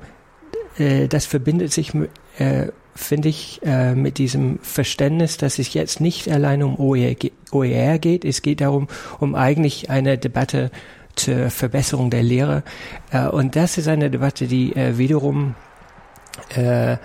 äh, 0.77 1.07
das 1.07 1.25
verbindet 1.25 1.71
sich, 1.71 1.93
äh, 2.37 2.67
finde 2.95 3.29
ich, 3.29 3.61
äh, 3.63 3.95
mit 3.95 4.17
diesem 4.17 4.59
Verständnis, 4.61 5.37
dass 5.37 5.59
es 5.59 5.73
jetzt 5.73 6.01
nicht 6.01 6.29
allein 6.29 6.63
um 6.63 6.79
OER, 6.79 7.15
OER 7.51 7.99
geht. 7.99 8.25
Es 8.25 8.41
geht 8.41 8.61
darum, 8.61 8.87
um 9.19 9.35
eigentlich 9.35 9.89
eine 9.89 10.17
Debatte 10.17 10.71
zur 11.19 11.49
Verbesserung 11.49 12.09
der 12.09 12.23
Lehre. 12.23 12.63
Äh, 13.11 13.27
und 13.27 13.55
das 13.55 13.77
ist 13.77 13.87
eine 13.87 14.09
Debatte, 14.09 14.47
die 14.47 14.75
äh, 14.75 14.97
wiederum 14.97 15.55
äh, 16.55 16.97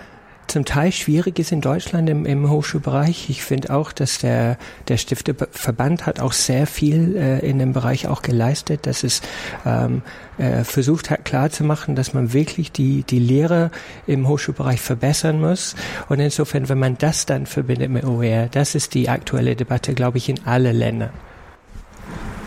zum 0.47 0.65
Teil 0.65 0.91
schwierig 0.91 1.39
ist 1.39 1.51
in 1.51 1.61
Deutschland 1.61 2.09
im, 2.09 2.25
im 2.25 2.49
Hochschulbereich. 2.49 3.29
Ich 3.29 3.43
finde 3.43 3.73
auch, 3.73 3.91
dass 3.91 4.19
der, 4.19 4.57
der 4.87 4.97
Stifteverband 4.97 6.05
hat 6.05 6.19
auch 6.19 6.33
sehr 6.33 6.67
viel 6.67 7.15
äh, 7.15 7.39
in 7.39 7.59
dem 7.59 7.73
Bereich 7.73 8.07
auch 8.07 8.21
geleistet, 8.21 8.85
dass 8.85 9.03
es 9.03 9.21
ähm, 9.65 10.01
äh, 10.37 10.63
versucht 10.63 11.09
hat 11.09 11.25
klarzumachen, 11.25 11.95
dass 11.95 12.13
man 12.13 12.33
wirklich 12.33 12.71
die, 12.71 13.03
die 13.03 13.19
Lehre 13.19 13.71
im 14.07 14.27
Hochschulbereich 14.27 14.81
verbessern 14.81 15.39
muss. 15.39 15.75
Und 16.09 16.19
insofern, 16.19 16.69
wenn 16.69 16.79
man 16.79 16.97
das 16.97 17.25
dann 17.25 17.45
verbindet 17.45 17.89
mit 17.89 18.05
OER, 18.05 18.47
das 18.47 18.75
ist 18.75 18.93
die 18.93 19.09
aktuelle 19.09 19.55
Debatte, 19.55 19.93
glaube 19.93 20.17
ich, 20.19 20.29
in 20.29 20.45
alle 20.45 20.71
Länder. 20.71 21.11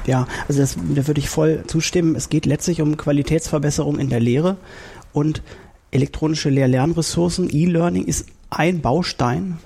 Ja, 0.09 0.27
also 0.49 0.61
das, 0.61 0.77
da 0.95 1.07
würde 1.07 1.21
ich 1.21 1.29
voll 1.29 1.65
zustimmen. 1.67 2.17
Es 2.17 2.31
geht 2.31 2.47
letztlich 2.47 2.81
um 2.81 2.97
Qualitätsverbesserung 2.97 3.99
in 3.99 4.09
der 4.09 4.21
Lehre 4.21 4.57
und 5.13 5.43
elektronische 5.91 6.49
Lehr-Lernressourcen. 6.49 7.51
E-Learning 7.53 8.07
ist 8.07 8.27
ein 8.49 8.81
Baustein 8.81 9.59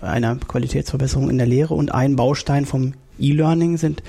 einer 0.00 0.36
Qualitätsverbesserung 0.36 1.28
in 1.28 1.36
der 1.36 1.46
Lehre 1.46 1.74
und 1.74 1.92
ein 1.92 2.16
Baustein 2.16 2.64
vom 2.64 2.94
E-Learning 3.18 3.76
sind 3.76 4.02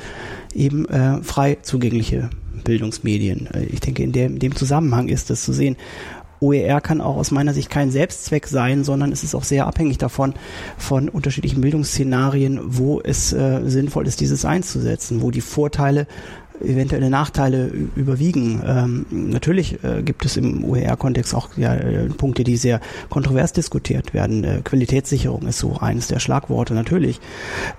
eben 0.55 0.87
äh, 0.87 1.21
frei 1.23 1.57
zugängliche 1.61 2.29
Bildungsmedien. 2.63 3.47
Äh, 3.53 3.65
ich 3.65 3.81
denke, 3.81 4.01
in 4.03 4.13
dem, 4.13 4.33
in 4.35 4.39
dem 4.39 4.55
Zusammenhang 4.55 5.09
ist 5.09 5.29
das 5.29 5.43
zu 5.43 5.51
sehen. 5.51 5.75
OER 6.41 6.81
kann 6.81 7.01
auch 7.01 7.17
aus 7.17 7.31
meiner 7.31 7.53
Sicht 7.53 7.69
kein 7.69 7.91
Selbstzweck 7.91 8.47
sein, 8.47 8.83
sondern 8.83 9.11
es 9.11 9.23
ist 9.23 9.35
auch 9.35 9.43
sehr 9.43 9.67
abhängig 9.67 9.99
davon, 9.99 10.33
von 10.77 11.07
unterschiedlichen 11.07 11.61
Bildungsszenarien, 11.61 12.59
wo 12.63 12.99
es 12.99 13.31
äh, 13.31 13.61
sinnvoll 13.65 14.07
ist, 14.07 14.19
dieses 14.19 14.43
einzusetzen, 14.43 15.21
wo 15.21 15.31
die 15.31 15.41
Vorteile 15.41 16.07
eventuelle 16.63 17.09
Nachteile 17.09 17.67
überwiegen. 17.95 18.61
Ähm, 18.65 19.05
natürlich 19.09 19.83
äh, 19.83 20.01
gibt 20.03 20.25
es 20.25 20.37
im 20.37 20.63
OER-Kontext 20.63 21.35
auch 21.35 21.49
ja, 21.57 21.75
äh, 21.75 22.07
Punkte, 22.09 22.43
die 22.43 22.57
sehr 22.57 22.79
kontrovers 23.09 23.53
diskutiert 23.53 24.13
werden. 24.13 24.43
Äh, 24.43 24.61
Qualitätssicherung 24.63 25.47
ist 25.47 25.59
so 25.59 25.77
eines 25.77 26.07
der 26.07 26.19
Schlagworte 26.19 26.73
natürlich. 26.73 27.19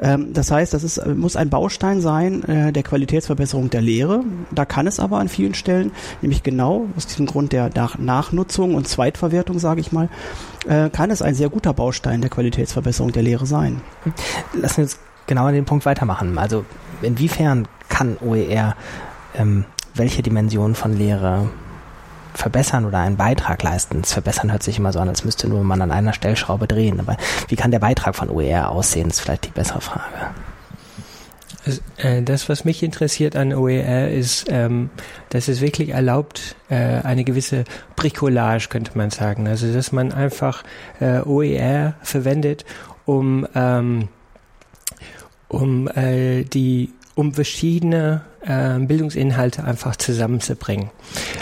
Ähm, 0.01 0.33
das 0.33 0.51
heißt, 0.51 0.75
das 0.75 0.85
ist, 0.85 0.99
äh, 0.99 1.15
muss 1.15 1.37
ein 1.37 1.51
Baustein 1.51 2.01
sein 2.01 2.43
äh, 2.45 2.73
der 2.73 2.83
Qualitätsverbesserung 2.83 3.71
der 3.71 3.83
Lehre. 3.83 4.25
Da 4.51 4.65
kann 4.65 4.87
es 4.87 5.01
aber 5.01 5.19
an 5.19 5.29
vielen 5.29 5.55
Stellen, 5.55 5.93
nämlich 6.21 6.43
genau 6.43 6.87
aus 6.97 7.07
diesem 7.07 7.27
Grund 7.27 7.53
der 7.53 7.71
Nach 7.75 7.99
Nachnutzung 7.99 8.75
und 8.75 8.89
Zweitverwertung, 8.89 9.59
sage 9.59 9.81
ich 9.81 9.93
mal, 9.93 10.09
äh, 10.67 10.91
kann 10.91 11.11
es 11.11 11.23
ein 11.23 11.35
sehr 11.35 11.49
guter 11.49 11.73
Baustein 11.73 12.21
der 12.21 12.31
Qualitätsverbesserung 12.31 13.13
der 13.13 13.23
Lehre 13.23 13.47
sein. 13.47 13.81
Lassen 14.55 14.77
wir 14.79 14.85
uns 14.85 14.99
genau 15.27 15.47
an 15.47 15.55
den 15.55 15.65
Punkt 15.65 15.87
weitermachen. 15.87 16.39
Also 16.39 16.65
inwiefern 17.03 17.69
kann 17.89 18.17
OER 18.21 18.75
ähm, 19.35 19.65
welche 19.95 20.23
Dimensionen 20.23 20.75
von 20.75 20.97
Lehre 20.97 21.49
verbessern 22.35 22.87
oder 22.87 22.99
einen 22.99 23.17
Beitrag 23.17 23.63
leisten. 23.63 24.01
Das 24.01 24.13
Verbessern 24.13 24.51
hört 24.51 24.63
sich 24.63 24.79
immer 24.79 24.93
so 24.93 25.01
an, 25.01 25.09
als 25.09 25.25
müsste 25.25 25.49
nur 25.49 25.63
man 25.65 25.83
an 25.83 25.91
einer 25.91 26.15
Stellschraube 26.15 26.67
drehen. 26.67 26.99
Aber 26.99 27.17
wie 27.49 27.57
kann 27.57 27.71
der 27.71 27.79
Beitrag 27.79 28.17
von 28.17 28.31
OER 28.31 28.71
aussehen, 28.71 29.11
ist 29.11 29.21
vielleicht 29.21 29.47
die 29.47 29.51
bessere 29.51 29.81
Frage. 29.81 30.31
Äh, 31.99 32.23
das, 32.23 32.49
was 32.49 32.65
mich 32.65 32.83
interessiert 32.83 33.37
an 33.37 33.53
OER, 33.53 34.09
ist, 34.09 34.47
ähm, 34.49 34.91
dass 35.29 35.49
es 35.49 35.61
wirklich 35.61 35.91
erlaubt, 35.91 36.57
äh, 36.71 36.75
eine 36.75 37.25
gewisse 37.25 37.65
Bricolage, 37.97 38.69
könnte 38.69 38.97
man 38.97 39.11
sagen. 39.11 39.47
Also, 39.47 39.73
dass 39.73 39.93
man 39.93 40.13
einfach 40.13 40.65
äh, 41.01 41.21
OER 41.21 41.95
verwendet, 42.01 42.65
um, 43.05 43.47
ähm, 43.55 44.09
um 45.53 45.89
äh, 45.89 46.45
die 46.45 46.91
um 47.15 47.35
verschiedene 47.35 48.23
äh, 48.41 48.79
Bildungsinhalte 48.79 49.65
einfach 49.65 49.97
zusammenzubringen, 49.97 50.91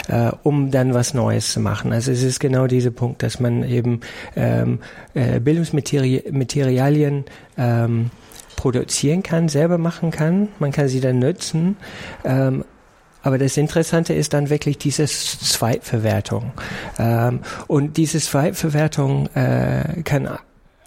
äh, 0.09 0.31
um 0.43 0.69
dann 0.69 0.93
was 0.93 1.13
Neues 1.13 1.53
zu 1.53 1.61
machen. 1.61 1.93
Also 1.93 2.11
es 2.11 2.23
ist 2.23 2.39
genau 2.39 2.67
dieser 2.67 2.91
Punkt, 2.91 3.23
dass 3.23 3.39
man 3.39 3.63
eben 3.63 4.01
ähm, 4.35 4.79
äh, 5.13 5.39
Bildungsmaterialien 5.39 7.25
ähm, 7.57 8.11
produzieren 8.57 9.23
kann, 9.23 9.47
selber 9.47 9.77
machen 9.77 10.11
kann. 10.11 10.49
Man 10.59 10.71
kann 10.71 10.89
sie 10.89 10.99
dann 10.99 11.19
nutzen. 11.19 11.77
Ähm, 12.25 12.65
aber 13.23 13.37
das 13.37 13.55
Interessante 13.55 14.13
ist 14.13 14.33
dann 14.33 14.49
wirklich 14.49 14.77
diese 14.77 15.05
Zweitverwertung. 15.05 16.51
Ähm, 16.97 17.39
und 17.67 17.97
diese 17.97 18.19
Zweitverwertung 18.19 19.27
äh, 19.35 20.01
kann 20.03 20.27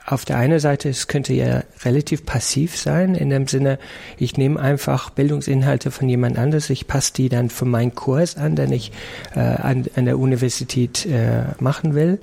auf 0.06 0.26
der 0.26 0.36
einen 0.36 0.60
Seite, 0.60 0.90
es 0.90 1.08
könnte 1.08 1.32
ja 1.32 1.62
relativ 1.82 2.26
passiv 2.26 2.76
sein, 2.76 3.14
in 3.14 3.30
dem 3.30 3.46
Sinne, 3.46 3.78
ich 4.18 4.36
nehme 4.36 4.60
einfach 4.60 5.08
Bildungsinhalte 5.10 5.90
von 5.90 6.08
jemand 6.08 6.38
anders, 6.38 6.68
ich 6.68 6.86
passe 6.86 7.14
die 7.14 7.30
dann 7.30 7.48
für 7.48 7.64
meinen 7.64 7.94
Kurs 7.94 8.36
an, 8.36 8.54
den 8.54 8.72
ich 8.72 8.92
äh, 9.34 9.40
an, 9.40 9.86
an 9.96 10.04
der 10.04 10.18
Universität 10.18 11.06
äh, 11.06 11.44
machen 11.58 11.94
will. 11.94 12.20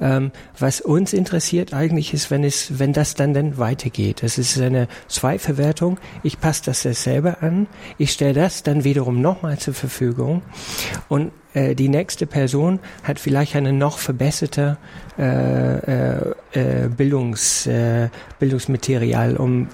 Ähm, 0.00 0.32
was 0.58 0.80
uns 0.80 1.12
interessiert 1.12 1.72
eigentlich 1.72 2.12
ist, 2.14 2.32
wenn 2.32 2.42
es, 2.42 2.80
wenn 2.80 2.92
das 2.92 3.14
dann 3.14 3.32
dann 3.32 3.58
weitergeht. 3.58 4.22
Das 4.22 4.36
ist 4.36 4.60
eine 4.60 4.88
Zweitverwertung. 5.06 6.00
Ich 6.24 6.40
passe 6.40 6.62
das 6.64 6.82
selber 6.82 7.42
an, 7.42 7.68
ich 7.96 8.10
stelle 8.10 8.34
das 8.34 8.64
dann 8.64 8.82
wiederum 8.82 9.20
nochmal 9.20 9.58
zur 9.58 9.74
Verfügung 9.74 10.42
und 11.08 11.30
äh, 11.54 11.74
die 11.74 11.88
nächste 11.88 12.26
Person 12.26 12.78
hat 13.02 13.18
vielleicht 13.18 13.56
eine 13.56 13.72
noch 13.72 13.98
verbesserte 13.98 14.76
äh, 15.18 15.78
äh, 15.78 16.34
äh, 16.52 16.88
Bildungs, 16.88 17.66
äh, 17.66 18.08
Bildungsmaterial, 18.38 19.36
um 19.36 19.68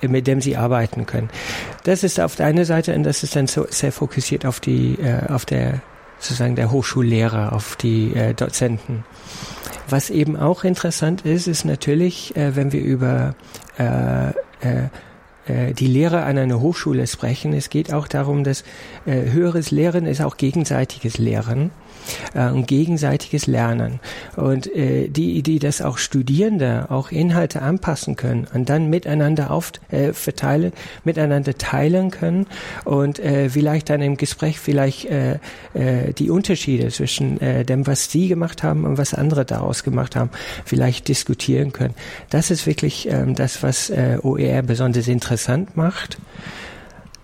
mit 0.00 0.28
dem 0.28 0.40
sie 0.40 0.56
arbeiten 0.56 1.06
können. 1.06 1.28
Das 1.82 2.04
ist 2.04 2.20
auf 2.20 2.36
der 2.36 2.46
einen 2.46 2.64
Seite 2.64 2.94
und 2.94 3.02
das 3.02 3.24
ist 3.24 3.34
dann 3.34 3.48
so 3.48 3.66
sehr 3.68 3.90
fokussiert 3.90 4.46
auf 4.46 4.60
die 4.60 4.96
auf 5.28 5.44
der 5.44 5.80
sozusagen 6.20 6.54
der 6.54 6.70
Hochschullehrer, 6.70 7.52
auf 7.52 7.74
die 7.76 8.12
Dozenten. 8.36 9.04
Was 9.88 10.10
eben 10.10 10.36
auch 10.36 10.62
interessant 10.62 11.22
ist, 11.22 11.48
ist 11.48 11.64
natürlich, 11.64 12.32
wenn 12.36 12.72
wir 12.72 12.80
über 12.80 13.34
die 15.72 15.86
Lehre 15.86 16.22
an 16.22 16.38
einer 16.38 16.60
Hochschule 16.60 17.06
sprechen. 17.06 17.52
Es 17.52 17.70
geht 17.70 17.92
auch 17.92 18.08
darum, 18.08 18.44
dass 18.44 18.64
äh, 19.06 19.30
höheres 19.30 19.70
Lehren 19.70 20.06
ist 20.06 20.20
auch 20.20 20.36
gegenseitiges 20.36 21.18
Lehren 21.18 21.70
äh, 22.34 22.48
und 22.48 22.66
gegenseitiges 22.66 23.46
Lernen. 23.46 24.00
Und 24.36 24.74
äh, 24.74 25.08
die 25.08 25.36
Idee, 25.36 25.58
dass 25.58 25.82
auch 25.82 25.98
Studierende 25.98 26.86
auch 26.90 27.10
Inhalte 27.10 27.62
anpassen 27.62 28.16
können 28.16 28.46
und 28.52 28.68
dann 28.68 28.90
miteinander 28.90 29.50
auf, 29.50 29.72
äh, 29.90 30.12
verteilen, 30.12 30.72
miteinander 31.04 31.56
teilen 31.56 32.10
können 32.10 32.46
und 32.84 33.18
äh, 33.18 33.50
vielleicht 33.50 33.90
dann 33.90 34.02
im 34.02 34.16
Gespräch 34.16 34.58
vielleicht 34.58 35.06
äh, 35.06 35.38
äh, 35.74 36.12
die 36.12 36.30
Unterschiede 36.30 36.88
zwischen 36.88 37.40
äh, 37.40 37.64
dem, 37.64 37.86
was 37.86 38.10
sie 38.10 38.28
gemacht 38.28 38.62
haben 38.62 38.84
und 38.84 38.98
was 38.98 39.14
andere 39.14 39.44
daraus 39.44 39.84
gemacht 39.84 40.16
haben, 40.16 40.30
vielleicht 40.64 41.08
diskutieren 41.08 41.72
können. 41.72 41.94
Das 42.30 42.50
ist 42.50 42.66
wirklich 42.66 43.08
ähm, 43.10 43.34
das, 43.34 43.62
was 43.62 43.90
äh, 43.90 44.18
OER 44.22 44.62
besonders 44.62 45.08
interessant 45.08 45.76
macht. 45.76 46.18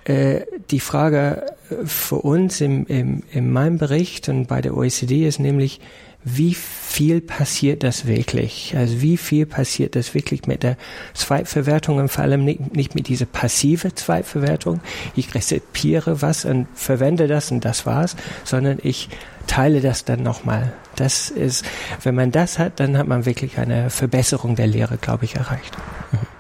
Äh, 0.04 0.42
die 0.70 0.80
Frage 0.80 1.46
für 1.84 2.16
uns 2.16 2.60
im, 2.60 2.86
im, 2.86 3.22
in 3.32 3.50
meinem 3.50 3.78
Bericht 3.78 4.28
und 4.28 4.46
bei 4.46 4.60
der 4.60 4.76
OECD 4.76 5.26
ist 5.26 5.40
nämlich, 5.40 5.80
wie 6.24 6.54
viel 6.54 7.20
passiert 7.20 7.82
das 7.82 8.06
wirklich? 8.06 8.74
Also 8.76 9.02
wie 9.02 9.18
viel 9.18 9.44
passiert 9.44 9.94
das 9.94 10.14
wirklich 10.14 10.46
mit 10.46 10.62
der 10.62 10.78
Zweitverwertung 11.12 11.98
und 11.98 12.08
vor 12.08 12.24
allem 12.24 12.44
nicht, 12.44 12.74
nicht 12.74 12.94
mit 12.94 13.08
dieser 13.08 13.26
passive 13.26 13.94
Zweitverwertung. 13.94 14.80
Ich 15.14 15.34
rezipiere 15.34 16.22
was 16.22 16.46
und 16.46 16.66
verwende 16.74 17.28
das 17.28 17.50
und 17.50 17.64
das 17.66 17.84
war's, 17.84 18.16
sondern 18.42 18.78
ich 18.82 19.10
teile 19.46 19.82
das 19.82 20.06
dann 20.06 20.22
nochmal. 20.22 20.72
Das 20.96 21.28
ist, 21.28 21.66
wenn 22.02 22.14
man 22.14 22.32
das 22.32 22.58
hat, 22.58 22.80
dann 22.80 22.96
hat 22.96 23.06
man 23.06 23.26
wirklich 23.26 23.58
eine 23.58 23.90
Verbesserung 23.90 24.56
der 24.56 24.66
Lehre, 24.66 24.96
glaube 24.96 25.26
ich, 25.26 25.36
erreicht. 25.36 25.76
Mhm. 26.12 26.33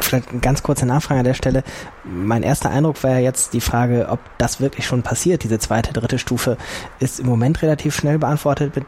Vielleicht 0.00 0.30
eine 0.30 0.40
ganz 0.40 0.62
kurze 0.62 0.86
Nachfrage 0.86 1.20
an 1.20 1.24
der 1.24 1.34
Stelle. 1.34 1.64
Mein 2.04 2.42
erster 2.42 2.70
Eindruck 2.70 3.02
war 3.02 3.10
ja 3.12 3.18
jetzt 3.18 3.52
die 3.52 3.60
Frage, 3.60 4.08
ob 4.10 4.20
das 4.38 4.60
wirklich 4.60 4.86
schon 4.86 5.02
passiert. 5.02 5.44
Diese 5.44 5.58
zweite, 5.58 5.92
dritte 5.92 6.18
Stufe 6.18 6.56
ist 6.98 7.20
im 7.20 7.26
Moment 7.26 7.62
relativ 7.62 7.94
schnell 7.94 8.18
beantwortet 8.18 8.76
mit 8.76 8.86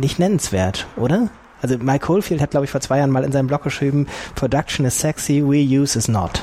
nicht 0.00 0.18
nennenswert, 0.18 0.86
oder? 0.96 1.28
Also 1.60 1.76
Mike 1.78 2.10
Oldfield 2.12 2.40
hat, 2.40 2.52
glaube 2.52 2.66
ich, 2.66 2.70
vor 2.70 2.80
zwei 2.80 2.98
Jahren 2.98 3.10
mal 3.10 3.24
in 3.24 3.32
seinem 3.32 3.48
Blog 3.48 3.64
geschrieben, 3.64 4.06
Production 4.34 4.86
is 4.86 4.98
sexy, 4.98 5.40
reuse 5.40 5.98
is 5.98 6.08
not. 6.08 6.42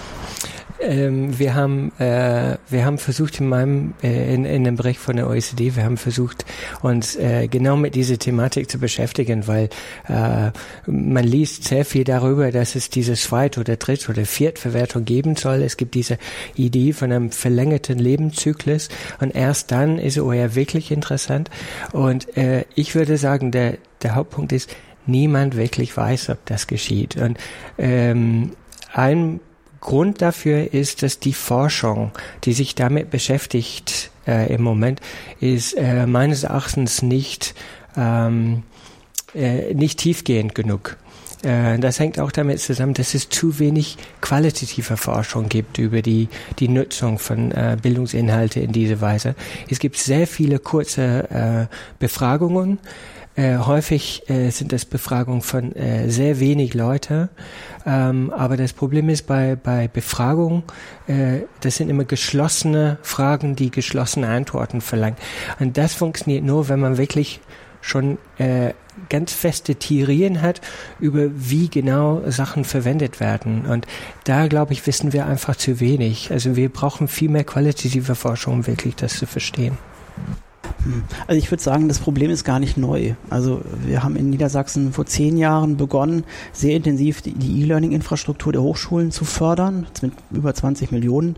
Ähm, 0.86 1.38
wir 1.38 1.56
haben 1.56 1.92
äh, 2.00 2.58
wir 2.70 2.86
haben 2.86 2.98
versucht 2.98 3.40
in 3.40 3.50
meinem 3.50 3.94
äh, 4.04 4.34
in, 4.34 4.46
in 4.46 4.64
dem 4.64 4.76
Bericht 4.76 5.00
von 5.00 5.16
der 5.16 5.28
OECD, 5.28 5.76
wir 5.76 5.84
haben 5.84 5.98
versucht 5.98 6.46
uns 6.82 7.16
äh, 7.16 7.48
genau 7.48 7.76
mit 7.76 7.96
dieser 7.96 8.20
Thematik 8.20 8.70
zu 8.70 8.78
beschäftigen, 8.78 9.48
weil 9.48 9.70
äh, 10.08 10.52
man 10.86 11.24
liest 11.24 11.64
sehr 11.64 11.86
viel 11.86 12.04
darüber, 12.04 12.52
dass 12.52 12.76
es 12.76 12.90
diese 12.90 13.14
Zweit- 13.14 13.58
oder 13.58 13.78
Dritt- 13.78 14.10
oder 14.10 14.26
Viertverwertung 14.26 15.06
geben 15.06 15.36
soll. 15.36 15.64
Es 15.64 15.78
gibt 15.78 15.96
diese 15.96 16.18
Idee 16.56 16.94
von 16.94 17.12
einem 17.12 17.32
verlängerten 17.32 17.98
Lebenszyklus 17.98 18.90
und 19.20 19.36
erst 19.36 19.72
dann 19.72 19.98
ist 19.98 20.20
OER 20.20 20.56
wirklich 20.56 20.92
interessant. 20.92 21.50
Und 21.92 22.38
äh, 22.38 22.66
ich 22.76 22.96
würde 22.96 23.18
sagen, 23.18 23.52
der 23.52 23.78
der 24.04 24.16
Hauptpunkt 24.16 24.52
ist, 24.52 24.76
niemand 25.08 25.58
wirklich 25.58 25.96
weiß, 25.96 26.30
ob 26.30 26.46
das 26.46 26.68
geschieht. 26.68 27.16
Und 27.18 27.38
ähm, 27.78 28.52
ein 28.94 29.40
Grund 29.82 30.22
dafür 30.22 30.74
ist, 30.74 31.04
dass 31.04 31.20
die 31.20 31.34
Forschung, 31.34 32.12
die 32.44 32.54
sich 32.54 32.76
damit 32.76 33.10
beschäftigt 33.10 34.12
äh, 34.28 34.54
im 34.54 34.62
Moment, 34.62 35.02
ist 35.40 35.74
äh, 35.74 36.06
meines 36.06 36.44
Erachtens 36.44 37.02
nicht, 37.02 37.54
ähm, 37.96 38.64
äh, 39.34 39.74
nicht 39.74 40.00
tiefgehend 40.00 40.56
genug. 40.56 40.98
Äh, 41.46 41.78
das 41.80 42.00
hängt 42.00 42.20
auch 42.20 42.32
damit 42.32 42.60
zusammen, 42.60 42.94
dass 42.94 43.14
es 43.14 43.30
zu 43.30 43.60
wenig 43.60 43.98
qualitative 44.22 44.98
Forschung 44.98 45.48
gibt 45.48 45.78
über 45.78 46.02
die, 46.02 46.28
die 46.60 46.68
Nutzung 46.68 47.20
von 47.20 47.52
äh, 47.52 47.78
Bildungsinhalte 47.82 48.60
in 48.60 48.72
dieser 48.72 49.02
Weise. 49.02 49.36
Es 49.70 49.80
gibt 49.80 49.98
sehr 49.98 50.28
viele 50.28 50.60
kurze 50.60 51.70
äh, 51.70 51.76
Befragungen, 52.00 52.80
äh, 53.36 53.58
häufig 53.58 54.30
äh, 54.30 54.50
sind 54.50 54.72
das 54.72 54.86
Befragungen 54.86 55.42
von 55.42 55.76
äh, 55.76 56.10
sehr 56.10 56.40
wenig 56.40 56.74
Leute, 56.74 57.30
ähm, 57.86 58.32
aber 58.32 58.58
das 58.58 58.74
Problem 58.74 59.10
ist 59.10 59.28
bei, 59.28 59.56
bei 59.56 59.88
Befragungen, 59.88 60.64
äh, 61.08 61.42
das 61.60 61.76
sind 61.76 61.90
immer 61.90 62.06
geschlossene 62.06 62.98
Fragen, 63.02 63.56
die 63.56 63.72
geschlossene 63.72 64.28
Antworten 64.28 64.82
verlangen. 64.82 65.18
Und 65.60 65.78
das 65.78 65.94
funktioniert 65.94 66.44
nur, 66.44 66.70
wenn 66.70 66.80
man 66.80 66.98
wirklich 66.98 67.42
schon 67.82 68.18
äh, 68.38 68.74
ganz 69.10 69.34
feste 69.34 69.76
Theorien 69.76 70.42
hat 70.42 70.62
über 71.00 71.30
wie 71.34 71.70
genau 71.70 72.22
Sachen 72.30 72.64
verwendet 72.64 73.20
werden. 73.20 73.66
Und 73.66 73.86
da, 74.24 74.48
glaube 74.48 74.74
ich, 74.74 74.88
wissen 74.88 75.14
wir 75.14 75.26
einfach 75.26 75.56
zu 75.56 75.80
wenig. 75.80 76.32
Also 76.32 76.56
wir 76.56 76.70
brauchen 76.70 77.08
viel 77.08 77.30
mehr 77.30 77.44
qualitative 77.44 78.16
Forschung, 78.16 78.54
um 78.54 78.68
wirklich 78.68 78.96
das 78.96 79.18
zu 79.20 79.28
verstehen. 79.28 79.78
Also 81.28 81.38
ich 81.38 81.52
würde 81.52 81.64
sagen, 81.64 81.88
das 81.88 82.00
Problem 82.00 82.32
ist 82.32 82.44
gar 82.44 82.60
nicht 82.60 82.78
neu. 82.78 83.14
Also 83.30 83.62
wir 83.86 84.04
haben 84.04 84.16
in 84.16 84.30
Niedersachsen 84.30 84.94
vor 84.94 85.06
zehn 85.06 85.38
Jahren 85.38 85.78
begonnen, 85.78 86.24
sehr 86.54 86.76
intensiv 86.76 87.22
die 87.22 87.62
E-Learning-Infrastruktur 87.62 88.54
der 88.54 88.62
Hochschulen 88.62 89.12
zu 89.12 89.26
fördern, 89.26 89.88
mit 90.02 90.14
über 90.32 90.54
20 90.54 90.92
Millionen 90.92 91.38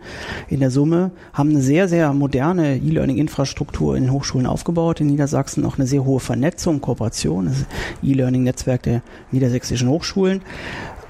in 0.49 0.59
der 0.59 0.71
Summe, 0.71 1.11
haben 1.33 1.49
eine 1.51 1.61
sehr, 1.61 1.87
sehr 1.87 2.13
moderne 2.13 2.77
E-Learning-Infrastruktur 2.77 3.95
in 3.95 4.03
den 4.03 4.11
Hochschulen 4.11 4.47
aufgebaut 4.47 5.01
in 5.01 5.07
Niedersachsen, 5.07 5.65
auch 5.65 5.77
eine 5.77 5.87
sehr 5.87 6.03
hohe 6.05 6.19
Vernetzung, 6.19 6.81
Kooperation, 6.81 7.45
das 7.45 7.65
E-Learning-Netzwerk 8.03 8.83
der 8.83 9.01
niedersächsischen 9.31 9.89
Hochschulen 9.89 10.41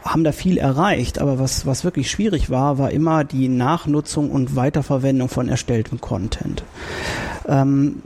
haben 0.04 0.23
da 0.23 0.32
viel 0.32 0.58
erreicht, 0.58 1.19
aber 1.19 1.39
was, 1.39 1.65
was 1.65 1.84
wirklich 1.84 2.10
schwierig 2.10 2.50
war, 2.50 2.78
war 2.78 2.91
immer 2.91 3.23
die 3.23 3.50
Nachnutzung 3.50 4.32
und 4.32 4.56
Weiterverwendung 4.56 5.30
von 5.30 5.50
erstelltem 5.50 6.00
Content. 6.02 6.63
Ähm, 7.47 8.02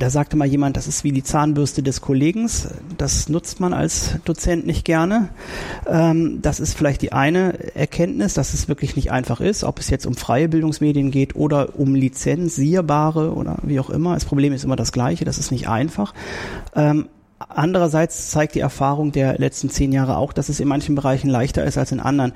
da 0.00 0.10
sagte 0.10 0.36
mal 0.36 0.46
jemand, 0.46 0.76
das 0.76 0.88
ist 0.88 1.04
wie 1.04 1.12
die 1.12 1.22
Zahnbürste 1.22 1.82
des 1.82 2.00
Kollegen. 2.00 2.48
Das 2.96 3.28
nutzt 3.28 3.60
man 3.60 3.72
als 3.72 4.16
Dozent 4.24 4.66
nicht 4.66 4.84
gerne. 4.84 5.28
Ähm, 5.86 6.40
das 6.42 6.58
ist 6.58 6.76
vielleicht 6.76 7.02
die 7.02 7.12
eine 7.12 7.74
Erkenntnis, 7.76 8.34
dass 8.34 8.54
es 8.54 8.66
wirklich 8.66 8.96
nicht 8.96 9.12
einfach 9.12 9.40
ist, 9.40 9.62
ob 9.62 9.78
es 9.78 9.90
jetzt 9.90 10.06
um 10.06 10.14
freie 10.14 10.48
Bildungsmedien 10.48 11.10
geht 11.10 11.36
oder 11.36 11.78
um 11.78 11.94
lizenzierbare 11.94 13.34
oder 13.34 13.58
wie 13.62 13.78
auch 13.78 13.90
immer. 13.90 14.14
Das 14.14 14.24
Problem 14.24 14.52
ist 14.52 14.64
immer 14.64 14.76
das 14.76 14.92
gleiche, 14.92 15.24
das 15.24 15.38
ist 15.38 15.52
nicht 15.52 15.68
einfach. 15.68 16.14
Ähm, 17.40 17.46
Andererseits 17.48 18.30
zeigt 18.30 18.54
die 18.54 18.60
Erfahrung 18.60 19.12
der 19.12 19.38
letzten 19.38 19.70
zehn 19.70 19.92
Jahre 19.92 20.16
auch, 20.16 20.32
dass 20.32 20.48
es 20.48 20.60
in 20.60 20.68
manchen 20.68 20.94
Bereichen 20.94 21.28
leichter 21.28 21.64
ist 21.64 21.78
als 21.78 21.92
in 21.92 22.00
anderen. 22.00 22.32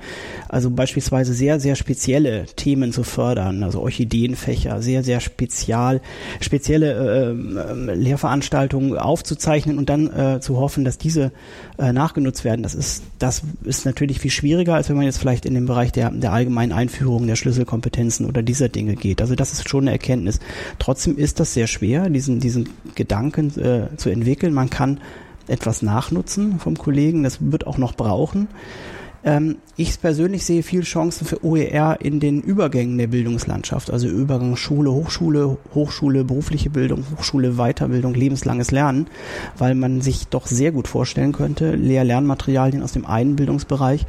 Also 0.49 0.69
beispielsweise 0.69 1.33
sehr, 1.33 1.59
sehr 1.59 1.75
spezielle 1.75 2.45
Themen 2.55 2.91
zu 2.91 3.03
fördern, 3.03 3.63
also 3.63 3.81
Orchideenfächer, 3.81 4.81
sehr, 4.81 5.03
sehr 5.03 5.19
spezial, 5.19 6.01
spezielle 6.41 7.31
äh, 7.31 7.93
Lehrveranstaltungen 7.95 8.97
aufzuzeichnen 8.97 9.77
und 9.77 9.89
dann 9.89 10.11
äh, 10.11 10.39
zu 10.41 10.57
hoffen, 10.57 10.85
dass 10.85 10.97
diese 10.97 11.31
äh, 11.77 11.93
nachgenutzt 11.93 12.43
werden. 12.43 12.63
Das 12.63 12.75
ist, 12.75 13.03
das 13.19 13.41
ist 13.63 13.85
natürlich 13.85 14.19
viel 14.19 14.31
schwieriger, 14.31 14.75
als 14.75 14.89
wenn 14.89 14.95
man 14.95 15.05
jetzt 15.05 15.17
vielleicht 15.17 15.45
in 15.45 15.53
den 15.53 15.65
Bereich 15.65 15.91
der, 15.91 16.11
der 16.11 16.33
allgemeinen 16.33 16.71
Einführung 16.71 17.27
der 17.27 17.35
Schlüsselkompetenzen 17.35 18.25
oder 18.25 18.41
dieser 18.43 18.69
Dinge 18.69 18.95
geht. 18.95 19.21
Also 19.21 19.35
das 19.35 19.53
ist 19.53 19.69
schon 19.69 19.85
eine 19.85 19.91
Erkenntnis. 19.91 20.39
Trotzdem 20.79 21.17
ist 21.17 21.39
das 21.39 21.53
sehr 21.53 21.67
schwer, 21.67 22.09
diesen, 22.09 22.39
diesen 22.39 22.69
Gedanken 22.95 23.57
äh, 23.59 23.95
zu 23.97 24.09
entwickeln. 24.09 24.53
Man 24.53 24.69
kann 24.69 24.94
etwas 25.47 25.81
nachnutzen 25.81 26.59
vom 26.59 26.77
Kollegen. 26.77 27.23
Das 27.23 27.37
wird 27.39 27.67
auch 27.67 27.77
noch 27.77 27.95
brauchen. 27.95 28.47
Ähm, 29.25 29.57
ich 29.75 29.99
persönlich 29.99 30.45
sehe 30.45 30.61
viel 30.61 30.81
Chancen 30.83 31.25
für 31.25 31.43
OER 31.43 31.97
in 31.99 32.19
den 32.19 32.41
Übergängen 32.41 32.97
der 32.97 33.07
Bildungslandschaft, 33.07 33.91
also 33.91 34.07
Übergang 34.07 34.55
Schule, 34.55 34.91
Hochschule, 34.91 35.57
Hochschule, 35.73 36.23
berufliche 36.23 36.69
Bildung, 36.69 37.03
Hochschule, 37.17 37.53
Weiterbildung, 37.53 38.13
lebenslanges 38.13 38.69
Lernen, 38.69 39.07
weil 39.57 39.73
man 39.73 40.01
sich 40.01 40.27
doch 40.27 40.45
sehr 40.45 40.71
gut 40.71 40.87
vorstellen 40.87 41.31
könnte, 41.31 41.75
Lehr-Lernmaterialien 41.75 42.83
aus 42.83 42.91
dem 42.91 43.07
einen 43.07 43.35
Bildungsbereich 43.35 44.05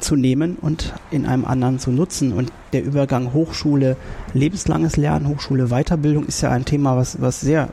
zu 0.00 0.14
nehmen 0.16 0.56
und 0.60 0.92
in 1.10 1.24
einem 1.24 1.46
anderen 1.46 1.78
zu 1.78 1.90
nutzen. 1.90 2.32
Und 2.34 2.52
der 2.74 2.84
Übergang 2.84 3.32
Hochschule, 3.32 3.96
lebenslanges 4.34 4.98
Lernen, 4.98 5.28
Hochschule, 5.28 5.68
Weiterbildung 5.68 6.26
ist 6.26 6.42
ja 6.42 6.50
ein 6.50 6.66
Thema, 6.66 6.96
was, 6.96 7.20
was 7.20 7.40
sehr 7.40 7.70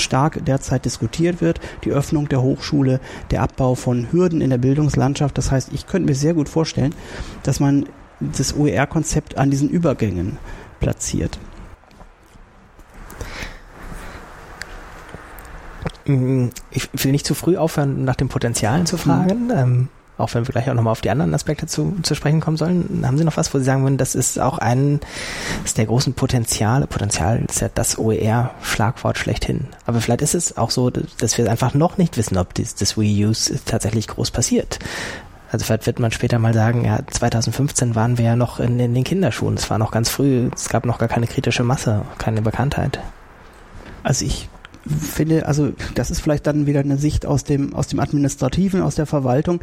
stark 0.00 0.44
derzeit 0.44 0.84
diskutiert 0.84 1.40
wird. 1.40 1.60
Die 1.84 1.90
Öffnung 1.90 2.28
der 2.28 2.42
Hochschule, 2.42 3.00
der 3.30 3.42
Abbau 3.42 3.74
von 3.74 4.12
Hürden 4.12 4.40
in 4.40 4.50
der 4.50 4.58
Bildungslandschaft. 4.58 5.36
Das 5.38 5.50
heißt, 5.50 5.70
ich 5.72 5.86
könnte 5.86 6.08
mir 6.08 6.14
sehr 6.14 6.34
gut 6.34 6.48
vorstellen, 6.48 6.94
dass 7.42 7.60
man 7.60 7.86
das 8.20 8.56
OER-Konzept 8.56 9.36
an 9.36 9.50
diesen 9.50 9.68
Übergängen 9.68 10.38
platziert. 10.80 11.38
Ich 16.04 16.88
will 17.04 17.12
nicht 17.12 17.26
zu 17.26 17.34
früh 17.34 17.56
aufhören, 17.56 18.04
nach 18.04 18.16
den 18.16 18.28
Potenzialen 18.28 18.86
zu 18.86 18.96
fragen. 18.96 19.46
Mhm. 19.46 19.88
Auch 20.18 20.34
wenn 20.34 20.46
wir 20.46 20.52
gleich 20.52 20.68
auch 20.68 20.74
nochmal 20.74 20.92
auf 20.92 21.00
die 21.00 21.10
anderen 21.10 21.34
Aspekte 21.34 21.66
zu, 21.66 21.96
zu 22.02 22.14
sprechen 22.14 22.40
kommen 22.40 22.56
sollen, 22.56 23.02
haben 23.04 23.16
Sie 23.16 23.24
noch 23.24 23.36
was, 23.36 23.52
wo 23.54 23.58
Sie 23.58 23.64
sagen 23.64 23.82
würden, 23.82 23.96
das 23.96 24.14
ist 24.14 24.38
auch 24.38 24.58
ein 24.58 25.00
ist 25.64 25.78
der 25.78 25.86
großen 25.86 26.12
Potenziale, 26.14 26.86
Potenzial 26.86 27.42
ist 27.48 27.60
ja 27.60 27.70
das 27.74 27.98
OER-Schlagwort 27.98 29.18
schlechthin. 29.18 29.68
Aber 29.86 30.00
vielleicht 30.00 30.22
ist 30.22 30.34
es 30.34 30.56
auch 30.56 30.70
so, 30.70 30.90
dass 30.90 31.38
wir 31.38 31.50
einfach 31.50 31.74
noch 31.74 31.96
nicht 31.96 32.16
wissen, 32.18 32.36
ob 32.36 32.52
das, 32.54 32.74
das 32.74 32.98
Reuse 32.98 33.58
tatsächlich 33.64 34.06
groß 34.06 34.30
passiert. 34.30 34.78
Also 35.50 35.64
vielleicht 35.64 35.86
wird 35.86 35.98
man 35.98 36.12
später 36.12 36.38
mal 36.38 36.54
sagen, 36.54 36.84
ja, 36.84 37.00
2015 37.10 37.94
waren 37.94 38.16
wir 38.16 38.24
ja 38.24 38.36
noch 38.36 38.60
in, 38.60 38.80
in 38.80 38.94
den 38.94 39.04
Kinderschuhen, 39.04 39.54
es 39.54 39.68
war 39.68 39.78
noch 39.78 39.90
ganz 39.90 40.08
früh, 40.08 40.48
es 40.54 40.68
gab 40.68 40.86
noch 40.86 40.98
gar 40.98 41.08
keine 41.08 41.26
kritische 41.26 41.62
Masse, 41.62 42.02
keine 42.18 42.40
Bekanntheit. 42.40 43.00
Also 44.02 44.24
ich 44.24 44.48
finde, 44.86 45.46
also 45.46 45.72
das 45.94 46.10
ist 46.10 46.20
vielleicht 46.20 46.46
dann 46.46 46.66
wieder 46.66 46.80
eine 46.80 46.96
Sicht 46.96 47.26
aus 47.26 47.44
dem, 47.44 47.74
aus 47.74 47.88
dem 47.88 48.00
Administrativen, 48.00 48.82
aus 48.82 48.94
der 48.94 49.06
Verwaltung. 49.06 49.60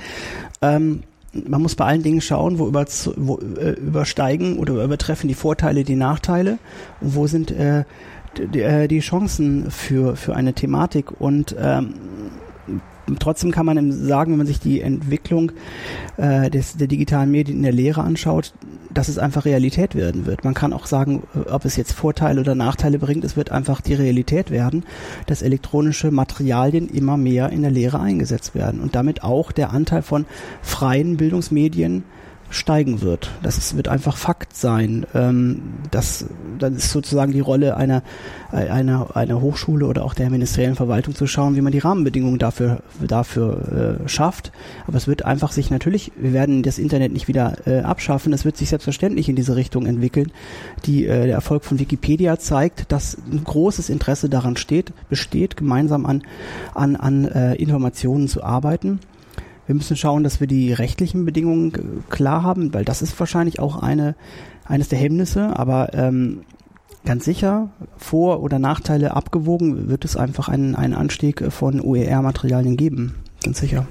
Ähm, 0.61 1.03
man 1.33 1.61
muss 1.61 1.75
bei 1.75 1.85
allen 1.85 2.03
Dingen 2.03 2.21
schauen, 2.21 2.57
wo, 2.57 2.67
über, 2.67 2.85
wo 3.15 3.37
äh, 3.37 3.71
übersteigen 3.73 4.57
oder 4.57 4.83
übertreffen 4.83 5.27
die 5.27 5.35
Vorteile 5.35 5.83
die 5.83 5.95
Nachteile 5.95 6.57
und 7.01 7.15
wo 7.15 7.27
sind 7.27 7.51
äh, 7.51 7.83
die, 8.37 8.61
äh, 8.61 8.87
die 8.87 8.99
Chancen 8.99 9.69
für, 9.71 10.15
für 10.15 10.35
eine 10.35 10.53
Thematik. 10.53 11.19
Und 11.19 11.55
ähm, 11.59 11.93
trotzdem 13.17 13.51
kann 13.51 13.65
man 13.65 13.91
sagen, 13.91 14.31
wenn 14.31 14.37
man 14.37 14.47
sich 14.47 14.59
die 14.59 14.81
Entwicklung 14.81 15.51
äh, 16.17 16.49
des, 16.49 16.77
der 16.77 16.87
digitalen 16.87 17.31
Medien 17.31 17.57
in 17.57 17.63
der 17.63 17.71
Lehre 17.71 18.03
anschaut, 18.03 18.53
dass 18.91 19.07
es 19.07 19.17
einfach 19.17 19.45
Realität 19.45 19.95
werden 19.95 20.25
wird. 20.25 20.43
Man 20.43 20.53
kann 20.53 20.73
auch 20.73 20.85
sagen, 20.85 21.23
äh, 21.35 21.49
ob 21.49 21.65
es 21.65 21.75
jetzt 21.75 21.93
Vorteile 21.93 22.41
oder 22.41 22.55
Nachteile 22.55 22.99
bringt, 22.99 23.23
es 23.23 23.37
wird 23.37 23.51
einfach 23.51 23.81
die 23.81 23.93
Realität 23.93 24.51
werden, 24.51 24.83
dass 25.25 25.41
elektronische 25.41 26.11
Materialien 26.11 26.89
immer 26.89 27.17
mehr 27.17 27.49
in 27.49 27.61
der 27.61 27.71
Lehre 27.71 27.99
eingesetzt 27.99 28.55
werden 28.55 28.81
und 28.81 28.95
damit 28.95 29.23
auch 29.23 29.51
der 29.51 29.71
Anteil 29.71 30.01
von 30.01 30.25
freien 30.61 31.17
Bildungsmedien 31.17 32.03
steigen 32.49 33.01
wird. 33.01 33.31
Das 33.43 33.57
ist, 33.57 33.77
wird 33.77 33.87
einfach 33.87 34.17
Fakt 34.17 34.55
sein. 34.55 35.05
Ähm, 35.13 35.61
das, 35.91 36.25
das 36.57 36.73
ist 36.73 36.91
sozusagen 36.91 37.31
die 37.31 37.39
Rolle 37.39 37.77
einer, 37.77 38.03
einer, 38.51 39.15
einer 39.15 39.41
Hochschule 39.41 39.85
oder 39.85 40.03
auch 40.03 40.13
der 40.13 40.29
ministeriellen 40.29 40.75
Verwaltung 40.75 41.13
zu 41.13 41.27
schauen, 41.27 41.55
wie 41.55 41.61
man 41.61 41.71
die 41.71 41.79
Rahmenbedingungen 41.79 42.39
dafür, 42.39 42.81
dafür 42.99 43.99
äh, 44.03 44.09
schafft. 44.09 44.51
Aber 44.87 44.97
es 44.97 45.07
wird 45.07 45.25
einfach 45.25 45.51
sich 45.51 45.69
natürlich, 45.69 46.11
wir 46.17 46.33
werden 46.33 46.63
das 46.63 46.79
Internet 46.79 47.13
nicht 47.13 47.27
wieder 47.27 47.67
äh, 47.67 47.81
abschaffen, 47.81 48.33
es 48.33 48.45
wird 48.45 48.57
sich 48.57 48.69
selbstverständlich 48.69 49.29
in 49.29 49.35
diese 49.35 49.55
Richtung 49.55 49.85
entwickeln. 49.85 50.31
Die, 50.85 51.05
äh, 51.05 51.25
der 51.27 51.35
Erfolg 51.35 51.63
von 51.63 51.79
Wikipedia 51.79 52.39
zeigt, 52.39 52.91
dass 52.91 53.17
ein 53.31 53.43
großes 53.43 53.89
Interesse 53.89 54.29
daran 54.29 54.57
steht, 54.57 54.91
besteht, 55.09 55.55
gemeinsam 55.55 56.05
an, 56.05 56.23
an, 56.73 56.95
an 56.95 57.25
äh, 57.25 57.55
Informationen 57.55 58.27
zu 58.27 58.43
arbeiten. 58.43 58.99
Wir 59.69 59.75
müssen 59.75 59.95
schauen, 59.95 60.23
dass 60.23 60.39
wir 60.39 60.47
die 60.47 60.73
rechtlichen 60.73 61.25
Bedingungen 61.25 62.03
klar 62.09 62.41
haben, 62.41 62.73
weil 62.73 62.83
das 62.83 63.03
ist 63.03 63.19
wahrscheinlich 63.19 63.59
auch 63.59 63.83
eine, 63.83 64.15
eines 64.65 64.89
der 64.89 64.97
Hemmnisse, 64.97 65.59
aber 65.59 65.93
ähm, 65.93 66.41
ganz 67.05 67.23
sicher, 67.23 67.69
Vor- 67.95 68.41
oder 68.41 68.57
Nachteile 68.57 69.15
abgewogen, 69.15 69.87
wird 69.87 70.05
es 70.05 70.17
einfach 70.17 70.49
einen, 70.49 70.73
einen 70.73 70.95
Anstieg 70.95 71.51
von 71.51 71.81
OER-Materialien 71.81 72.77
geben. 72.77 73.19
Ganz 73.43 73.59
sicher. 73.59 73.85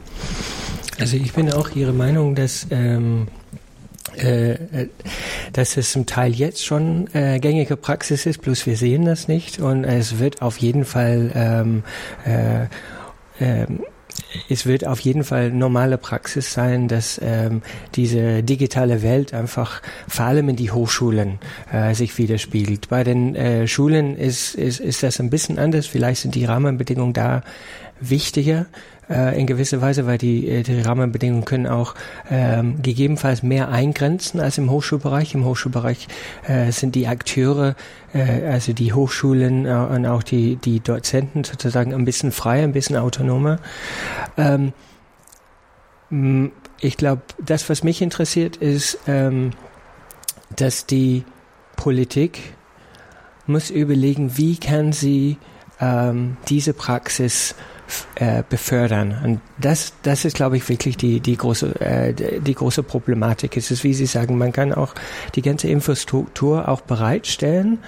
Also 0.98 1.16
ich 1.16 1.32
bin 1.32 1.52
auch 1.52 1.70
Ihrer 1.76 1.92
Meinung, 1.92 2.34
dass 2.34 2.66
ähm, 2.72 3.28
äh, 4.16 4.88
dass 5.52 5.76
es 5.76 5.92
zum 5.92 6.06
Teil 6.06 6.32
jetzt 6.32 6.66
schon 6.66 7.06
äh, 7.14 7.38
gängige 7.38 7.76
Praxis 7.76 8.26
ist, 8.26 8.42
bloß 8.42 8.66
wir 8.66 8.76
sehen 8.76 9.04
das 9.04 9.28
nicht 9.28 9.60
und 9.60 9.84
es 9.84 10.18
wird 10.18 10.42
auf 10.42 10.58
jeden 10.58 10.84
Fall 10.84 11.30
ähm, 11.36 11.84
äh, 12.26 12.64
äh, 13.38 13.66
es 14.48 14.66
wird 14.66 14.86
auf 14.86 15.00
jeden 15.00 15.24
Fall 15.24 15.50
normale 15.50 15.98
Praxis 15.98 16.52
sein, 16.52 16.88
dass 16.88 17.20
ähm, 17.22 17.62
diese 17.94 18.42
digitale 18.42 19.02
Welt 19.02 19.34
einfach 19.34 19.82
vor 20.06 20.26
allem 20.26 20.48
in 20.48 20.56
die 20.56 20.70
Hochschulen 20.70 21.38
äh, 21.72 21.94
sich 21.94 22.16
widerspiegelt. 22.18 22.88
Bei 22.88 23.04
den 23.04 23.34
äh, 23.34 23.66
Schulen 23.66 24.16
ist, 24.16 24.54
ist, 24.54 24.80
ist 24.80 25.02
das 25.02 25.20
ein 25.20 25.30
bisschen 25.30 25.58
anders. 25.58 25.86
Vielleicht 25.86 26.22
sind 26.22 26.34
die 26.34 26.44
Rahmenbedingungen 26.44 27.12
da 27.12 27.42
wichtiger 28.00 28.66
äh, 29.10 29.38
in 29.38 29.46
gewisser 29.46 29.80
Weise, 29.80 30.06
weil 30.06 30.18
die, 30.18 30.48
äh, 30.48 30.62
die 30.62 30.80
Rahmenbedingungen 30.80 31.44
können 31.44 31.66
auch 31.66 31.94
ähm, 32.30 32.82
gegebenenfalls 32.82 33.42
mehr 33.42 33.68
eingrenzen 33.68 34.40
als 34.40 34.58
im 34.58 34.70
Hochschulbereich. 34.70 35.34
Im 35.34 35.44
Hochschulbereich 35.44 36.08
äh, 36.46 36.70
sind 36.72 36.94
die 36.94 37.06
Akteure, 37.06 37.74
äh, 38.12 38.46
also 38.46 38.72
die 38.72 38.92
Hochschulen 38.92 39.66
äh, 39.66 39.70
und 39.70 40.06
auch 40.06 40.22
die, 40.22 40.56
die 40.56 40.80
Dozenten 40.80 41.44
sozusagen 41.44 41.94
ein 41.94 42.04
bisschen 42.04 42.32
freier, 42.32 42.64
ein 42.64 42.72
bisschen 42.72 42.96
autonomer. 42.96 43.58
Ähm, 44.36 44.72
ich 46.80 46.96
glaube, 46.96 47.22
das, 47.38 47.68
was 47.68 47.82
mich 47.82 48.00
interessiert, 48.00 48.56
ist, 48.56 48.98
ähm, 49.06 49.50
dass 50.56 50.86
die 50.86 51.24
Politik 51.76 52.54
muss 53.46 53.70
überlegen, 53.70 54.36
wie 54.36 54.56
kann 54.56 54.92
sie 54.92 55.38
ähm, 55.80 56.36
diese 56.48 56.72
Praxis 56.72 57.54
äh, 58.16 58.42
befördern. 58.48 59.16
Und 59.24 59.40
das, 59.58 59.94
das 60.02 60.24
ist, 60.24 60.36
glaube 60.36 60.56
ich, 60.56 60.68
wirklich 60.68 60.96
die, 60.96 61.20
die, 61.20 61.36
große, 61.36 61.80
äh, 61.80 62.12
die 62.12 62.54
große 62.54 62.82
Problematik. 62.82 63.56
Es 63.56 63.70
ist, 63.70 63.84
wie 63.84 63.94
Sie 63.94 64.06
sagen, 64.06 64.36
man 64.36 64.52
kann 64.52 64.72
auch 64.72 64.94
die 65.34 65.42
ganze 65.42 65.68
Infrastruktur 65.68 66.68
auch 66.68 66.82
bereitstellen. 66.82 67.78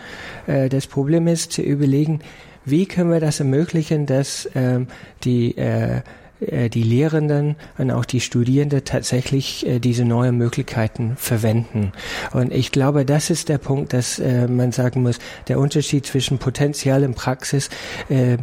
Äh, 0.47 0.69
das 0.69 0.87
Problem 0.87 1.27
ist 1.27 1.53
zu 1.53 1.63
überlegen, 1.63 2.21
wie 2.65 2.87
können 2.87 3.11
wir 3.11 3.21
das 3.21 3.41
ermöglichen, 3.41 4.07
dass 4.07 4.49
ähm, 4.55 4.87
die 5.25 5.57
äh, 5.57 6.03
die 6.41 6.83
Lehrenden 6.83 7.57
und 7.79 7.91
auch 7.91 8.05
die 8.05 8.21
Studierenden 8.21 8.85
tatsächlich 8.85 9.67
äh, 9.67 9.79
diese 9.79 10.05
neuen 10.05 10.37
Möglichkeiten 10.37 11.17
verwenden. 11.17 11.93
Und 12.33 12.53
ich 12.53 12.73
glaube, 12.73 13.05
das 13.05 13.31
ist 13.31 13.49
der 13.49 13.59
Punkt, 13.59 13.93
dass 13.93 14.19
äh, 14.19 14.49
man 14.49 14.73
sagen 14.73 15.03
muss, 15.03 15.19
der 15.49 15.59
Unterschied 15.59 16.07
zwischen 16.07 16.39
Potenzial 16.39 17.05
und 17.05 17.15
Praxis 17.15 17.71
äh, 18.09 18.39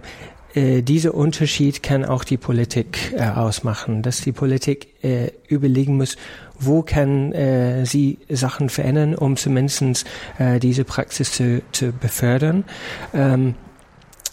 äh, 0.58 0.82
dieser 0.82 1.14
Unterschied 1.14 1.84
kann 1.84 2.06
auch 2.06 2.24
die 2.24 2.38
Politik 2.38 3.14
äh, 3.16 3.22
ausmachen, 3.22 4.02
dass 4.02 4.22
die 4.22 4.32
Politik 4.32 5.04
äh, 5.04 5.32
überlegen 5.48 5.98
muss, 5.98 6.18
wo 6.60 6.82
kann 6.82 7.32
äh, 7.34 7.86
sie 7.86 8.18
Sachen 8.30 8.70
verändern, 8.70 9.14
um 9.16 9.38
zumindest 9.38 10.06
äh, 10.40 10.60
diese 10.60 10.84
Praxis 10.84 11.32
zu, 11.32 11.62
zu 11.72 11.92
befördern. 11.92 12.64
Ähm, 13.14 13.56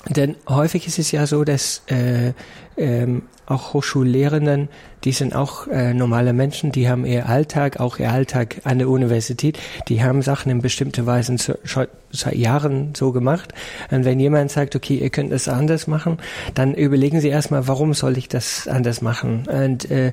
denn 0.08 0.36
häufig 0.48 0.86
ist 0.86 0.98
es 0.98 1.12
ja 1.12 1.26
so, 1.26 1.44
dass 1.44 1.82
äh, 1.86 2.32
ähm, 2.76 3.22
auch 3.46 3.74
Hochschullehrenden, 3.74 4.68
die 5.04 5.12
sind 5.12 5.34
auch 5.34 5.66
äh, 5.66 5.92
normale 5.92 6.32
Menschen, 6.32 6.72
die 6.72 6.88
haben 6.88 7.04
ihr 7.04 7.28
Alltag, 7.28 7.78
auch 7.78 7.98
ihr 7.98 8.10
Alltag 8.10 8.62
an 8.64 8.78
der 8.78 8.88
Universität, 8.88 9.58
die 9.88 10.02
haben 10.02 10.22
Sachen 10.22 10.50
in 10.50 10.62
bestimmte 10.62 11.04
Weisen 11.04 11.36
so, 11.36 11.54
schon 11.64 11.86
seit 12.10 12.36
Jahren 12.36 12.94
so 12.94 13.12
gemacht. 13.12 13.52
Und 13.90 14.04
wenn 14.04 14.18
jemand 14.18 14.50
sagt, 14.50 14.76
okay, 14.76 14.96
ihr 14.96 15.10
könnt 15.10 15.32
das 15.32 15.48
anders 15.48 15.86
machen, 15.86 16.18
dann 16.54 16.74
überlegen 16.74 17.20
sie 17.20 17.28
erstmal, 17.28 17.68
warum 17.68 17.92
soll 17.92 18.16
ich 18.16 18.28
das 18.28 18.66
anders 18.66 19.02
machen? 19.02 19.46
Und 19.46 19.90
äh, 19.90 20.12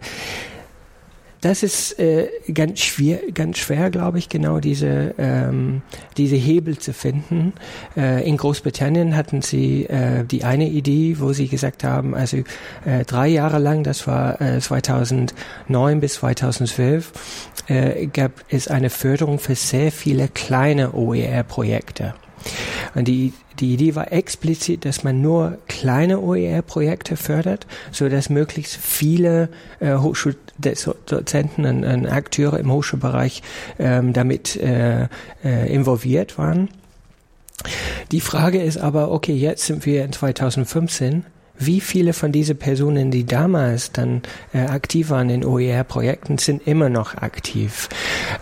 das 1.42 1.64
ist 1.64 2.00
äh, 2.00 2.30
ganz 2.54 2.80
schwer, 2.80 3.20
ganz 3.34 3.58
schwer, 3.58 3.90
glaube 3.90 4.20
ich, 4.20 4.30
genau 4.30 4.60
diese 4.60 5.16
ähm, 5.18 5.82
diese 6.16 6.36
Hebel 6.36 6.78
zu 6.78 6.94
finden. 6.94 7.54
Äh, 7.98 8.28
in 8.28 8.38
Großbritannien 8.38 9.16
hatten 9.16 9.42
sie 9.42 9.86
äh, 9.86 10.24
die 10.24 10.44
eine 10.44 10.70
Idee, 10.70 11.18
wo 11.20 11.34
sie 11.34 11.48
gesagt 11.48 11.84
haben, 11.84 12.14
also 12.14 12.38
äh, 12.86 13.04
drei 13.08 13.28
Jahre 13.28 13.58
lang, 13.58 13.84
das 13.84 14.06
war 14.06 14.40
äh, 14.40 14.60
2009 14.60 16.00
bis 16.00 16.14
2012, 16.16 17.12
äh, 17.68 18.06
gab 18.08 18.32
es 18.50 18.68
eine 18.68 18.92
Förderung 18.92 19.40
für 19.40 19.56
sehr 19.56 19.92
viele 19.92 20.28
kleine 20.28 20.94
OER-Projekte. 20.94 22.14
Und 22.94 23.08
die, 23.08 23.34
die 23.60 23.74
Idee 23.74 23.96
war 23.96 24.12
explizit, 24.12 24.86
dass 24.86 25.04
man 25.04 25.22
nur 25.22 25.58
kleine 25.68 26.20
OER-Projekte 26.20 27.18
fördert, 27.18 27.68
so 27.92 28.10
dass 28.10 28.30
möglichst 28.30 28.76
viele 28.78 29.50
äh, 29.80 29.96
Hochschuldozenten 29.96 31.66
und, 31.66 31.84
und, 31.84 32.08
Akteure 32.08 32.60
im 32.60 32.72
Hochschulbereich 32.72 33.44
ähm, 33.80 34.14
damit 34.14 34.56
äh, 34.56 35.08
äh, 35.44 35.74
involviert 35.74 36.38
waren. 36.38 36.70
Die 38.12 38.22
Frage 38.22 38.62
ist 38.62 38.78
aber, 38.78 39.12
okay, 39.12 39.34
jetzt 39.34 39.66
sind 39.66 39.86
wir 39.86 40.04
in 40.04 40.12
2015 40.12 41.26
wie 41.64 41.80
viele 41.80 42.14
von 42.14 42.32
diesen 42.32 42.58
Personen, 42.58 43.12
die 43.12 43.24
damals 43.24 43.92
dann 43.92 44.24
äh, 44.52 44.62
aktiv 44.62 45.12
waren 45.12 45.30
in 45.30 45.46
OER-Projekten, 45.46 46.40
sind 46.40 46.68
immer 46.68 46.90
noch 46.90 47.16
aktiv? 47.16 47.88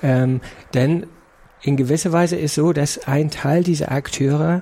Ähm, 0.01 0.39
denn 0.73 1.05
in 1.61 1.75
gewisser 1.75 2.13
Weise 2.13 2.37
ist 2.37 2.55
so, 2.55 2.71
dass 2.71 3.07
ein 3.07 3.29
Teil 3.29 3.63
dieser 3.63 3.91
Akteure 3.91 4.61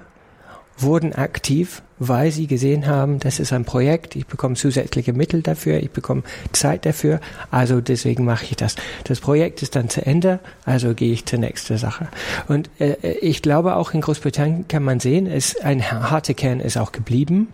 wurden 0.77 1.13
aktiv, 1.13 1.81
weil 1.99 2.31
sie 2.31 2.47
gesehen 2.47 2.87
haben, 2.87 3.19
das 3.19 3.39
ist 3.39 3.51
ein 3.53 3.65
Projekt, 3.65 4.15
ich 4.15 4.27
bekomme 4.27 4.55
zusätzliche 4.55 5.13
Mittel 5.13 5.41
dafür, 5.41 5.79
ich 5.79 5.91
bekomme 5.91 6.23
Zeit 6.51 6.85
dafür, 6.85 7.19
also 7.49 7.81
deswegen 7.81 8.25
mache 8.25 8.45
ich 8.45 8.55
das. 8.55 8.75
Das 9.05 9.19
Projekt 9.19 9.61
ist 9.61 9.75
dann 9.75 9.89
zu 9.89 10.05
Ende, 10.05 10.39
also 10.65 10.93
gehe 10.93 11.11
ich 11.11 11.25
zur 11.25 11.39
nächsten 11.39 11.77
Sache. 11.77 12.07
Und 12.47 12.69
äh, 12.79 12.95
ich 13.21 13.41
glaube 13.41 13.75
auch 13.75 13.93
in 13.93 14.01
Großbritannien 14.01 14.67
kann 14.67 14.83
man 14.83 14.99
sehen, 14.99 15.27
es 15.27 15.59
ein 15.59 15.91
harter 15.91 16.33
Kern 16.33 16.59
ist 16.59 16.77
auch 16.77 16.91
geblieben. 16.91 17.47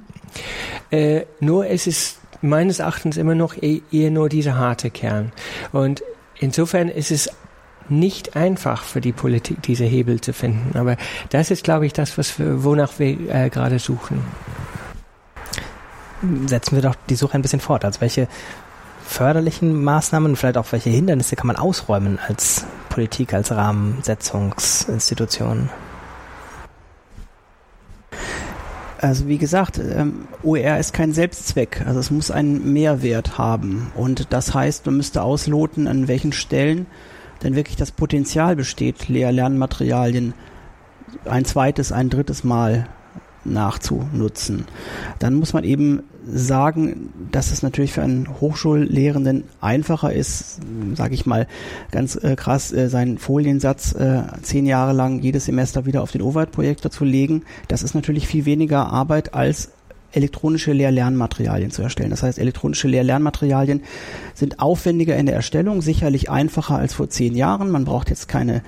Äh, 0.91 1.21
nur 1.39 1.67
es 1.67 1.88
ist 1.88 2.19
meines 2.41 2.79
Erachtens 2.79 3.17
immer 3.17 3.36
noch 3.36 3.55
e-, 3.55 3.81
eher 3.91 4.12
nur 4.12 4.29
dieser 4.29 4.57
harte 4.57 4.89
Kern. 4.89 5.31
Und 5.71 6.03
insofern 6.39 6.89
ist 6.89 7.12
es 7.12 7.29
nicht 7.89 8.36
einfach 8.36 8.84
für 8.84 9.02
die 9.02 9.12
Politik, 9.12 9.62
diese 9.63 9.86
Hebel 9.86 10.22
zu 10.22 10.34
finden. 10.34 10.78
Aber 10.78 10.98
das 11.30 11.52
ist, 11.52 11.63
glaube 11.63 11.86
ich, 11.86 11.93
das, 11.93 12.17
was 12.17 12.39
wir, 12.39 12.63
wonach 12.63 13.00
wir 13.00 13.34
äh, 13.34 13.50
gerade 13.50 13.80
suchen. 13.80 14.22
Setzen 16.46 16.76
wir 16.76 16.82
doch 16.82 16.96
die 17.10 17.15
Suche 17.15 17.36
ein 17.36 17.41
bisschen 17.41 17.60
fort. 17.60 17.86
Also 17.86 18.02
welche 18.02 18.28
förderlichen 19.06 19.84
Maßnahmen, 19.84 20.36
vielleicht 20.36 20.58
auch 20.58 20.72
welche 20.72 20.89
Hindernisse 20.89 21.36
kann 21.36 21.48
man 21.48 21.58
ausräumen 21.58 22.17
als 22.28 22.65
Politik, 22.89 23.34
als 23.34 23.52
Rahmensetzungsinstitution? 23.52 25.69
Also 29.04 29.28
wie 29.28 29.38
gesagt, 29.38 29.80
ähm, 29.80 30.30
OER 30.43 30.80
ist 30.80 30.93
kein 30.93 31.12
Selbstzweck, 31.12 31.84
also 31.86 32.00
es 32.00 32.10
muss 32.10 32.32
einen 32.32 32.72
Mehrwert 32.72 33.38
haben. 33.38 33.91
Und 33.96 34.32
das 34.32 34.54
heißt, 34.54 34.86
man 34.86 34.96
müsste 34.96 35.24
ausloten, 35.24 35.89
an 35.89 36.08
welchen 36.08 36.32
Stellen 36.32 36.86
denn 37.43 37.56
wirklich 37.56 37.75
das 37.75 37.91
Potenzial 37.91 38.56
besteht, 38.56 39.08
Lehr-Lernmaterialien 39.08 40.34
ein 41.25 41.45
zweites, 41.45 41.91
ein 41.91 42.10
drittes 42.10 42.43
Mal 42.43 42.88
nachzunutzen. 43.45 44.65
Dann 45.19 45.34
muss 45.34 45.53
man 45.53 45.63
eben 45.63 46.03
sagen, 46.25 47.12
dass 47.32 47.51
es 47.51 47.62
natürlich 47.62 47.91
für 47.91 48.01
einen 48.01 48.39
Hochschullehrenden 48.39 49.43
einfacher 49.60 50.13
ist, 50.13 50.62
sage 50.95 51.13
ich 51.13 51.25
mal 51.25 51.47
ganz 51.91 52.15
äh, 52.15 52.36
krass, 52.38 52.71
äh, 52.71 52.88
seinen 52.88 53.17
Foliensatz 53.17 53.93
äh, 53.93 54.23
zehn 54.41 54.65
Jahre 54.65 54.93
lang 54.93 55.19
jedes 55.19 55.45
Semester 55.45 55.86
wieder 55.86 56.01
auf 56.01 56.12
den 56.12 56.21
OVAT-Projektor 56.21 56.91
zu 56.91 57.03
legen. 57.03 57.43
Das 57.67 57.84
ist 57.84 57.95
natürlich 57.95 58.27
viel 58.27 58.45
weniger 58.45 58.88
Arbeit 58.88 59.34
als 59.34 59.71
elektronische 60.13 60.73
Lehr-Lernmaterialien 60.73 61.71
zu 61.71 61.82
erstellen. 61.82 62.10
Das 62.10 62.23
heißt, 62.23 62.39
elektronische 62.39 62.88
Lehr-Lernmaterialien 62.88 63.84
sind 64.34 64.60
aufwendiger 64.60 65.15
in 65.17 65.26
der 65.26 65.36
Erstellung, 65.36 65.82
sicherlich 65.82 66.30
einfacher 66.30 66.76
als 66.76 66.93
vor 66.93 67.10
zehn 67.10 67.36
Jahren. 67.36 67.69
Man 67.71 67.86
braucht 67.86 68.10
jetzt 68.10 68.28
keine 68.28 68.62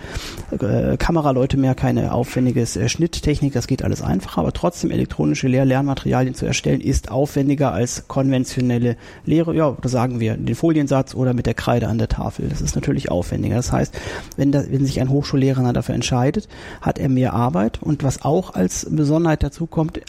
äh, 0.51 0.97
Kameraleute 0.97 1.57
mehr, 1.57 1.75
keine 1.75 2.13
aufwendiges 2.13 2.75
äh, 2.75 2.89
Schnitttechnik, 2.89 3.53
das 3.53 3.67
geht 3.67 3.83
alles 3.83 4.01
einfacher, 4.01 4.41
aber 4.41 4.53
trotzdem 4.53 4.91
elektronische 4.91 5.47
Lehr-Lernmaterialien 5.47 6.35
zu 6.35 6.45
erstellen, 6.45 6.81
ist 6.81 7.11
aufwendiger 7.11 7.71
als 7.71 8.07
konventionelle 8.07 8.97
Lehre, 9.25 9.55
ja, 9.55 9.75
da 9.81 9.89
sagen 9.89 10.19
wir, 10.19 10.37
den 10.37 10.55
Foliensatz 10.55 11.15
oder 11.15 11.33
mit 11.33 11.45
der 11.45 11.53
Kreide 11.53 11.87
an 11.87 11.97
der 11.97 12.09
Tafel. 12.09 12.49
Das 12.49 12.61
ist 12.61 12.75
natürlich 12.75 13.11
aufwendiger. 13.11 13.55
Das 13.55 13.71
heißt, 13.71 13.93
wenn, 14.37 14.51
da, 14.51 14.63
wenn 14.69 14.85
sich 14.85 15.01
ein 15.01 15.09
Hochschullehrer 15.09 15.73
dafür 15.73 15.95
entscheidet, 15.95 16.47
hat 16.81 16.99
er 16.99 17.09
mehr 17.09 17.33
Arbeit 17.33 17.81
und 17.81 18.03
was 18.03 18.23
auch 18.23 18.53
als 18.53 18.87
Besonderheit 18.89 19.43
dazu 19.43 19.67
kommt, 19.67 19.99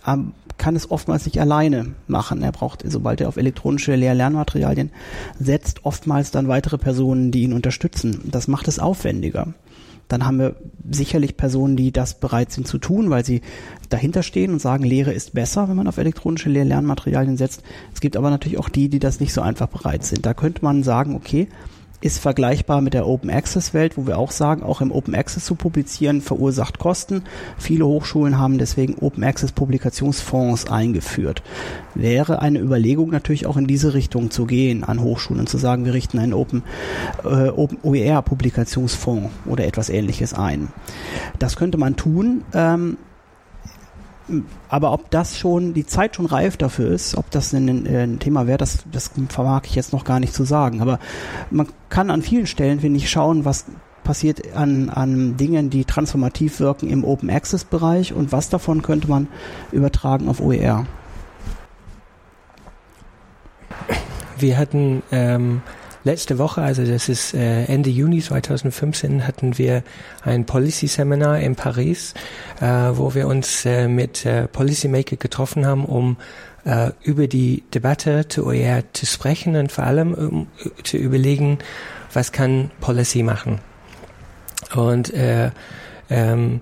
kann 0.59 0.77
es 0.77 0.91
oftmals 0.91 1.25
nicht 1.27 1.41
alleine 1.41 1.95
machen. 2.07 2.43
Er 2.43 2.53
braucht, 2.53 2.83
sobald 2.87 3.21
er 3.21 3.29
auf 3.29 3.37
elektronische 3.37 3.95
Lehr-Lernmaterialien 3.95 4.91
setzt, 5.39 5.85
oftmals 5.85 6.31
dann 6.31 6.49
weitere 6.49 6.79
Personen, 6.79 7.31
die 7.31 7.43
ihn 7.43 7.53
unterstützen. 7.53 8.21
Das 8.31 8.49
macht 8.49 8.69
es 8.69 8.79
aufwendiger. 8.79 9.55
Dann 10.09 10.25
haben 10.25 10.39
wir 10.39 10.55
sicherlich 10.89 11.37
Personen, 11.37 11.77
die 11.77 11.91
das 11.91 12.21
bereit 12.21 12.53
sind 12.53 12.69
zu 12.69 12.79
tun, 12.79 13.11
weil 13.11 13.25
sie 13.25 13.41
dahinter 13.89 14.23
stehen 14.23 14.53
und 14.53 14.61
sagen, 14.61 14.85
Lehre 14.85 15.13
ist 15.13 15.35
besser, 15.35 15.69
wenn 15.69 15.77
man 15.77 15.89
auf 15.89 15.99
elektronische 15.99 16.49
Lehr 16.49 16.65
Lernmaterialien 16.65 17.37
setzt. 17.37 17.63
Es 17.93 18.01
gibt 18.01 18.17
aber 18.17 18.31
natürlich 18.31 18.59
auch 18.59 18.69
die, 18.69 18.89
die 18.89 19.01
das 19.01 19.19
nicht 19.19 19.33
so 19.33 19.41
einfach 19.41 19.67
bereit 19.67 20.05
sind. 20.05 20.25
Da 20.25 20.33
könnte 20.33 20.65
man 20.65 20.85
sagen, 20.85 21.17
okay, 21.17 21.49
ist 22.01 22.19
vergleichbar 22.19 22.81
mit 22.81 22.95
der 22.95 23.07
Open 23.07 23.31
Access 23.31 23.75
Welt, 23.75 23.97
wo 23.97 24.07
wir 24.07 24.19
auch 24.19 24.31
sagen, 24.31 24.63
auch 24.63 24.81
im 24.81 24.93
Open 24.93 25.15
Access 25.15 25.45
zu 25.45 25.55
publizieren 25.55 26.21
verursacht 26.21 26.79
Kosten. 26.79 27.23
Viele 27.59 27.87
Hochschulen 27.87 28.39
haben 28.39 28.59
deswegen 28.59 28.97
Open 29.01 29.25
Access 29.25 29.53
Publikationsfonds 29.53 30.71
eingeführt. 30.71 31.43
Wäre 31.95 32.43
eine 32.43 32.61
Überlegung 32.61 33.11
natürlich 33.11 33.47
auch 33.47 33.57
in 33.57 33.67
diese 33.67 33.95
Richtung 33.95 34.31
zu 34.31 34.47
gehen 34.47 34.85
an 34.85 35.01
Hochschulen 35.01 35.41
und 35.41 35.49
zu 35.49 35.59
sagen, 35.59 35.85
wir 35.85 35.95
richten 35.95 36.19
einen 36.19 36.35
Open, 36.35 36.63
äh, 37.25 37.49
Open 37.49 37.79
OER 37.83 38.23
Publikationsfonds 38.23 39.31
oder 39.47 39.67
etwas 39.67 39.89
ähnliches 39.89 40.35
ein. 40.35 40.69
Das 41.39 41.57
könnte 41.57 41.79
man 41.79 41.97
tun. 41.97 42.45
Ähm, 42.53 42.99
aber 44.69 44.93
ob 44.93 45.11
das 45.11 45.39
schon, 45.39 45.73
die 45.73 45.87
Zeit 45.87 46.17
schon 46.17 46.27
reif 46.27 46.57
dafür 46.57 46.91
ist, 46.91 47.17
ob 47.17 47.31
das 47.31 47.53
ein, 47.53 47.87
äh, 47.87 48.05
ein 48.05 48.19
Thema 48.19 48.47
wäre, 48.47 48.59
das, 48.59 48.79
das 48.91 49.11
vermag 49.29 49.63
ich 49.65 49.75
jetzt 49.75 49.93
noch 49.93 50.05
gar 50.05 50.21
nicht 50.21 50.35
zu 50.35 50.45
sagen. 50.45 50.81
Aber 50.81 50.99
man 51.51 51.69
kann 51.89 52.11
an 52.11 52.23
vielen 52.23 52.47
Stellen, 52.47 52.81
finde 52.81 52.99
ich, 52.99 53.11
schauen, 53.11 53.45
was 53.45 53.67
passiert 54.03 54.55
an, 54.55 54.89
an 54.89 55.37
Dingen, 55.37 55.71
die 55.71 55.85
transformativ 55.85 56.61
wirken 56.61 56.89
im 56.89 57.05
Open 57.05 57.29
Access 57.29 57.65
Bereich 57.65 58.13
und 58.13 58.33
was 58.33 58.49
davon 58.49 58.83
könnte 58.83 59.09
man 59.09 59.29
übertragen 59.73 60.29
auf 60.29 60.41
OER. 60.41 60.87
Wir 64.39 64.59
hatten 64.59 65.03
ähm, 65.11 65.63
letzte 66.07 66.39
Woche, 66.39 66.63
also 66.63 66.85
das 66.85 67.09
ist 67.09 67.35
äh, 67.35 67.65
Ende 67.65 67.91
Juni 67.91 68.21
2015, 68.21 69.27
hatten 69.27 69.59
wir 69.59 69.83
ein 70.23 70.47
Policy 70.47 70.87
Seminar 70.87 71.41
in 71.41 71.57
Paris, 71.57 72.15
äh, 72.61 72.67
wo 72.67 73.15
wir 73.15 73.27
uns 73.27 73.67
äh, 73.67 73.89
mit 73.89 74.25
äh, 74.25 74.47
Policymaker 74.47 75.17
getroffen 75.17 75.67
haben, 75.67 75.85
um 75.85 76.17
äh, 76.65 76.93
über 77.03 77.27
die 77.27 77.65
Debatte 77.75 78.29
zu 78.29 78.47
OER 78.47 78.85
zu 78.93 79.05
sprechen 79.05 79.57
und 79.57 79.73
vor 79.73 79.85
allem 79.85 80.15
um 80.15 80.47
zu 80.85 80.97
überlegen, 80.97 81.59
was 82.13 82.31
kann 82.31 82.71
Policy 82.81 83.25
machen. 83.25 83.59
Und 84.75 85.13
äh, 85.13 85.51
ähm, 86.09 86.61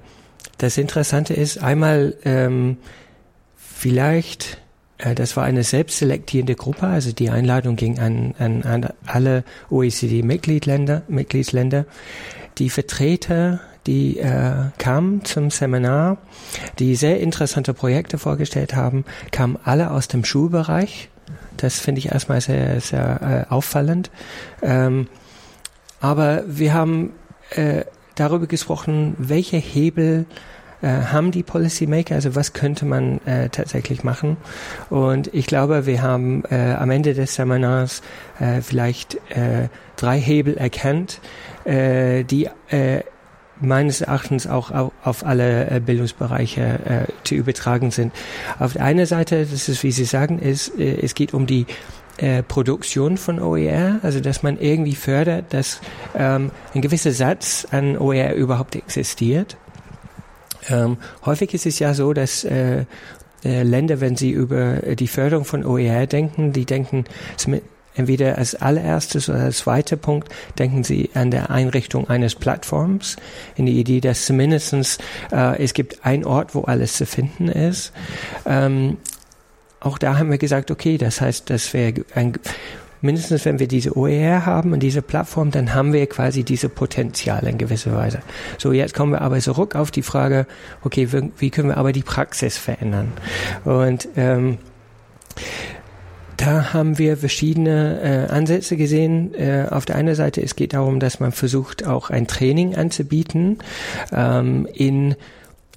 das 0.57 0.78
Interessante 0.78 1.35
ist 1.35 1.59
einmal 1.59 2.16
ähm, 2.24 2.78
vielleicht 3.57 4.63
das 4.98 5.37
war 5.37 5.44
eine 5.44 5.64
selbstselektierende 5.64 6.54
Gruppe, 6.54 6.87
also 6.87 7.12
die 7.12 7.30
Einladung 7.30 7.76
ging 7.76 7.98
an, 7.98 8.35
an, 8.38 8.62
an 8.62 8.88
alle 9.07 9.44
OECD-Mitgliedsländer. 9.70 11.02
Mitgliedsländer. 11.09 11.85
Die 12.59 12.70
Vertreter, 12.70 13.61
die 13.87 14.18
äh, 14.18 14.70
kamen 14.78 15.24
zum 15.24 15.50
Seminar, 15.50 16.18
die 16.78 16.94
sehr 16.94 17.20
interessante 17.20 17.74
Projekte 17.74 18.18
vorgestellt 18.18 18.76
haben, 18.76 19.04
kamen 19.33 19.59
alle 19.64 19.90
aus 19.90 20.07
dem 20.07 20.24
Schulbereich. 20.24 21.09
Das 21.57 21.78
finde 21.80 21.98
ich 21.98 22.12
erstmal 22.12 22.40
sehr, 22.40 22.80
sehr 22.80 23.46
äh, 23.48 23.52
auffallend. 23.52 24.11
Ähm, 24.62 25.09
aber 26.00 26.44
wir 26.46 26.72
haben 26.72 27.12
äh, 27.50 27.85
darüber 28.14 28.46
gesprochen, 28.46 29.16
welche 29.18 29.57
Hebel 29.57 30.26
äh, 30.84 31.06
haben 31.06 31.30
die 31.30 31.42
Policymaker, 31.42 32.14
also 32.14 32.34
was 32.34 32.52
könnte 32.52 32.84
man 32.84 33.18
äh, 33.26 33.48
tatsächlich 33.48 34.04
machen. 34.04 34.36
Und 34.90 35.32
ich 35.32 35.46
glaube, 35.46 35.86
wir 35.86 36.02
haben 36.02 36.44
äh, 36.50 36.74
am 36.74 36.90
Ende 36.90 37.14
des 37.14 37.34
Seminars 37.34 38.02
äh, 38.38 38.60
vielleicht 38.60 39.14
äh, 39.30 39.68
drei 39.96 40.20
Hebel 40.20 40.58
erkannt, 40.58 41.20
äh, 41.64 42.24
die 42.24 42.50
äh, 42.68 43.00
meines 43.60 44.02
Erachtens 44.02 44.46
auch 44.46 44.70
auf, 44.70 45.24
alle 45.24 45.70
äh, 45.70 45.80
Bildungsbereiche 45.80 47.06
äh, 47.08 47.12
zu 47.22 47.34
übertragen 47.34 47.90
sind. 47.90 48.12
Auf 48.58 48.74
der 48.74 48.84
einen 48.84 49.06
Seite, 49.06 49.46
das 49.46 49.68
ist, 49.68 49.82
wie 49.84 49.92
Sie 49.92 50.04
sagen, 50.04 50.38
ist, 50.38 50.78
äh, 50.78 50.98
es 51.00 51.14
geht 51.14 51.32
um 51.32 51.46
die 51.46 51.66
äh, 52.18 52.42
Produktion 52.42 53.16
von 53.16 53.40
OER, 53.40 54.00
also 54.02 54.20
dass 54.20 54.42
man 54.42 54.58
irgendwie 54.58 54.94
fördert, 54.94 55.46
dass 55.54 55.80
ähm, 56.14 56.50
ein 56.74 56.82
gewisser 56.82 57.12
Satz 57.12 57.66
an 57.70 57.96
OER 57.96 58.34
überhaupt 58.34 58.76
existiert. 58.76 59.56
Ähm, 60.68 60.98
häufig 61.24 61.55
ist 61.55 61.66
es 61.66 61.79
ja 61.79 61.94
so, 61.94 62.12
dass 62.12 62.44
äh, 62.44 62.85
äh, 63.44 63.62
Länder, 63.62 64.00
wenn 64.00 64.16
sie 64.16 64.31
über 64.31 64.77
die 64.94 65.09
Förderung 65.09 65.44
von 65.44 65.64
OER 65.64 66.07
denken, 66.07 66.53
die 66.53 66.64
denken 66.64 67.05
entweder 67.94 68.38
als 68.38 68.55
allererstes 68.55 69.29
oder 69.29 69.40
als 69.40 69.59
zweiter 69.59 69.96
Punkt 69.96 70.29
denken 70.59 70.85
Sie 70.85 71.11
an 71.14 71.31
der 71.31 71.50
Einrichtung 71.50 72.09
eines 72.09 72.35
Plattforms, 72.35 73.16
in 73.57 73.66
die 73.66 73.79
Idee, 73.79 74.00
dass 74.00 74.27
zumindestens 74.27 74.98
äh, 75.33 75.62
es 75.62 75.74
gibt 75.74 76.05
ein 76.05 76.24
Ort, 76.24 76.55
wo 76.55 76.62
alles 76.62 76.96
zu 76.96 77.07
finden 77.07 77.48
ist. 77.48 77.92
Ähm, 78.46 78.96
auch 79.81 79.98
da 79.98 80.18
haben 80.18 80.31
wir 80.31 80.38
gesagt, 80.38 80.70
okay, 80.70 80.98
das 80.98 81.20
heißt, 81.20 81.50
dass 81.50 81.72
wir 81.72 81.92
ein, 82.14 82.33
mindestens 83.04 83.44
wenn 83.44 83.58
wir 83.58 83.68
diese 83.68 83.96
OER 83.96 84.46
haben 84.46 84.72
und 84.72 84.80
diese 84.80 85.02
Plattform, 85.02 85.50
dann 85.50 85.74
haben 85.74 85.92
wir 85.92 86.06
quasi 86.06 86.42
diese 86.42 86.68
Potenziale 86.68 87.50
in 87.50 87.58
gewisser 87.58 87.94
Weise. 87.94 88.20
So, 88.58 88.72
jetzt 88.72 88.94
kommen 88.94 89.12
wir 89.12 89.20
aber 89.20 89.38
zurück 89.38 89.76
auf 89.76 89.90
die 89.90 90.02
Frage, 90.02 90.46
okay, 90.82 91.08
wie, 91.38 91.50
können 91.50 91.68
wir 91.68 91.76
aber 91.76 91.92
die 91.92 92.02
Praxis 92.02 92.56
verändern? 92.56 93.12
Und 93.64 94.08
ähm, 94.16 94.58
da 96.36 96.72
haben 96.72 96.98
wir 96.98 97.16
verschiedene 97.16 98.26
äh, 98.28 98.32
Ansätze 98.32 98.76
gesehen. 98.76 99.34
Äh, 99.34 99.66
auf 99.70 99.84
der 99.84 99.96
einen 99.96 100.14
Seite, 100.14 100.42
es 100.42 100.56
geht 100.56 100.72
darum, 100.72 100.98
dass 100.98 101.20
man 101.20 101.32
versucht, 101.32 101.86
auch 101.86 102.10
ein 102.10 102.26
Training 102.26 102.74
anzubieten. 102.74 103.58
Ähm, 104.12 104.66
in 104.72 105.14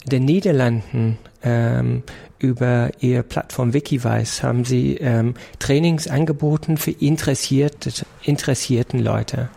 den 0.06 0.26
Niederlanden 0.26 1.18
ähm, 1.48 2.04
über 2.40 2.92
ihre 3.00 3.24
Plattform 3.24 3.74
Wikivise 3.74 4.44
haben 4.44 4.66
sie 4.66 4.98
ähm, 4.98 5.34
Trainings 5.60 6.08
angeboten 6.08 6.78
für 6.78 6.92
interessierte, 6.92 7.92
interessierten 8.24 9.00
Leute. 9.00 9.50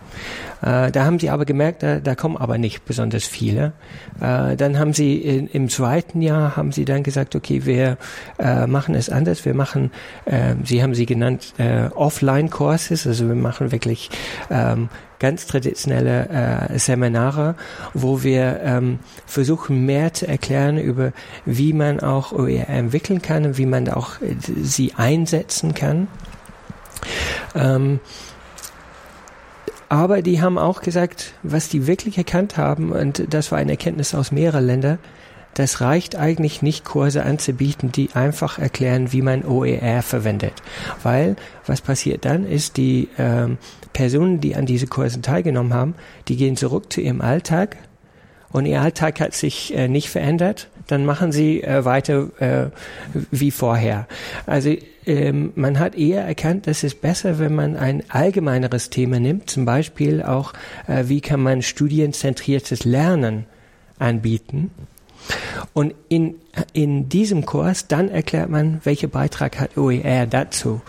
Äh, 0.63 0.91
da 0.91 1.05
haben 1.05 1.19
sie 1.19 1.31
aber 1.31 1.45
gemerkt, 1.45 1.83
da, 1.83 2.01
da 2.01 2.15
kommen 2.15 2.37
aber 2.37 2.59
nicht 2.59 2.85
besonders 2.85 3.25
viele. 3.25 3.73
Äh, 4.21 4.57
dann 4.57 4.79
haben 4.79 4.93
sie 4.93 5.17
in, 5.19 5.47
im 5.49 5.69
zweiten 5.69 6.23
Jahr 6.23 6.57
haben 6.57 6.73
sie 6.73 6.85
dann 6.85 7.03
gesagt, 7.03 7.35
okay, 7.35 7.65
wir 7.65 7.97
äh, 8.39 8.67
machen 8.67 8.95
es 8.95 9.09
anders. 9.09 9.45
Wir 9.45 9.55
machen, 9.55 9.91
äh, 10.25 10.55
sie 10.65 10.83
haben 10.83 10.95
sie 10.95 11.07
genannt 11.07 11.55
äh, 11.59 11.87
Offline-Courses, 11.95 13.07
also 13.07 13.29
wir 13.29 13.35
machen 13.35 13.73
wirklich 13.73 14.11
ähm, 14.51 14.89
ganz 15.19 15.47
traditionelle 15.47 16.69
äh, 16.71 16.79
Seminare, 16.79 17.55
wo 17.95 18.23
wir 18.23 18.61
ähm, 18.65 18.99
versuchen 19.27 19.85
mehr 19.87 20.13
zu 20.13 20.27
erklären 20.27 20.79
über, 20.79 21.13
wie 21.45 21.73
man 21.73 22.01
auch 22.01 22.33
OER 22.33 22.69
entwickeln 22.69 23.23
kann 23.23 23.45
und 23.45 23.59
wie 23.59 23.67
man 23.67 23.89
auch 23.89 24.21
äh, 24.21 24.35
sie 24.41 24.95
einsetzen 24.97 25.75
kann. 25.75 26.09
Ähm, 27.55 28.01
aber 29.91 30.23
die 30.23 30.41
haben 30.41 30.57
auch 30.57 30.83
gesagt, 30.83 31.35
was 31.43 31.69
die 31.69 31.87
wirklich 31.89 32.17
erkannt 32.17 32.57
haben, 32.57 32.93
und 32.93 33.35
das 33.35 33.51
war 33.51 33.59
eine 33.59 33.73
Erkenntnis 33.73 34.15
aus 34.15 34.31
mehreren 34.31 34.65
Ländern, 34.65 34.99
das 35.55 35.81
reicht 35.81 36.15
eigentlich 36.15 36.63
nicht, 36.63 36.85
Kurse 36.85 37.25
anzubieten, 37.25 37.91
die 37.91 38.11
einfach 38.15 38.61
erklären, 38.61 39.13
wie 39.13 39.21
man 39.21 39.45
OER 39.45 40.03
verwendet. 40.03 40.55
Weil 41.03 41.35
was 41.67 41.81
passiert 41.81 42.25
dann 42.25 42.47
ist, 42.47 42.77
die 42.77 43.09
ähm, 43.19 43.59
Personen, 43.93 44.41
die 44.41 44.55
an 44.55 44.65
diese 44.65 44.87
Kursen 44.87 45.23
teilgenommen 45.23 45.75
haben, 45.75 45.95
die 46.29 46.37
gehen 46.37 46.57
zurück 46.57 46.93
zu 46.93 47.01
ihrem 47.01 47.21
Alltag 47.21 47.77
und 48.53 48.67
ihr 48.67 48.81
Alltag 48.81 49.21
hat 49.21 49.35
sich 49.35 49.75
äh, 49.75 49.89
nicht 49.89 50.11
verändert, 50.11 50.69
dann 50.87 51.05
machen 51.05 51.33
sie 51.33 51.63
äh, 51.63 51.85
weiter 51.85 52.29
äh, 52.41 52.71
wie 53.31 53.51
vorher. 53.51 54.07
Also 54.47 54.75
ähm, 55.07 55.53
man 55.55 55.79
hat 55.79 55.95
eher 55.95 56.25
erkannt, 56.25 56.67
dass 56.67 56.83
es 56.83 56.95
besser, 56.95 57.39
wenn 57.39 57.55
man 57.55 57.77
ein 57.77 58.03
allgemeineres 58.09 58.91
Thema 58.91 59.21
nimmt, 59.21 59.51
zum 59.51 59.65
Beispiel 59.65 60.23
auch, 60.23 60.53
äh, 60.87 61.05
wie 61.07 61.21
kann 61.21 61.41
man 61.41 61.63
studienzentriertes 61.63 62.85
Lernen 62.85 63.47
anbieten. 63.99 64.71
Und 65.73 65.95
in, 66.09 66.37
in 66.73 67.09
diesem 67.09 67.47
Kurs, 67.47 67.87
dann 67.87 68.09
erklärt 68.09 68.51
man, 68.51 68.81
welcher 68.85 69.07
Beitrag 69.07 69.61
hat 69.61 69.77
OER 69.77 70.27
dazu. 70.27 70.81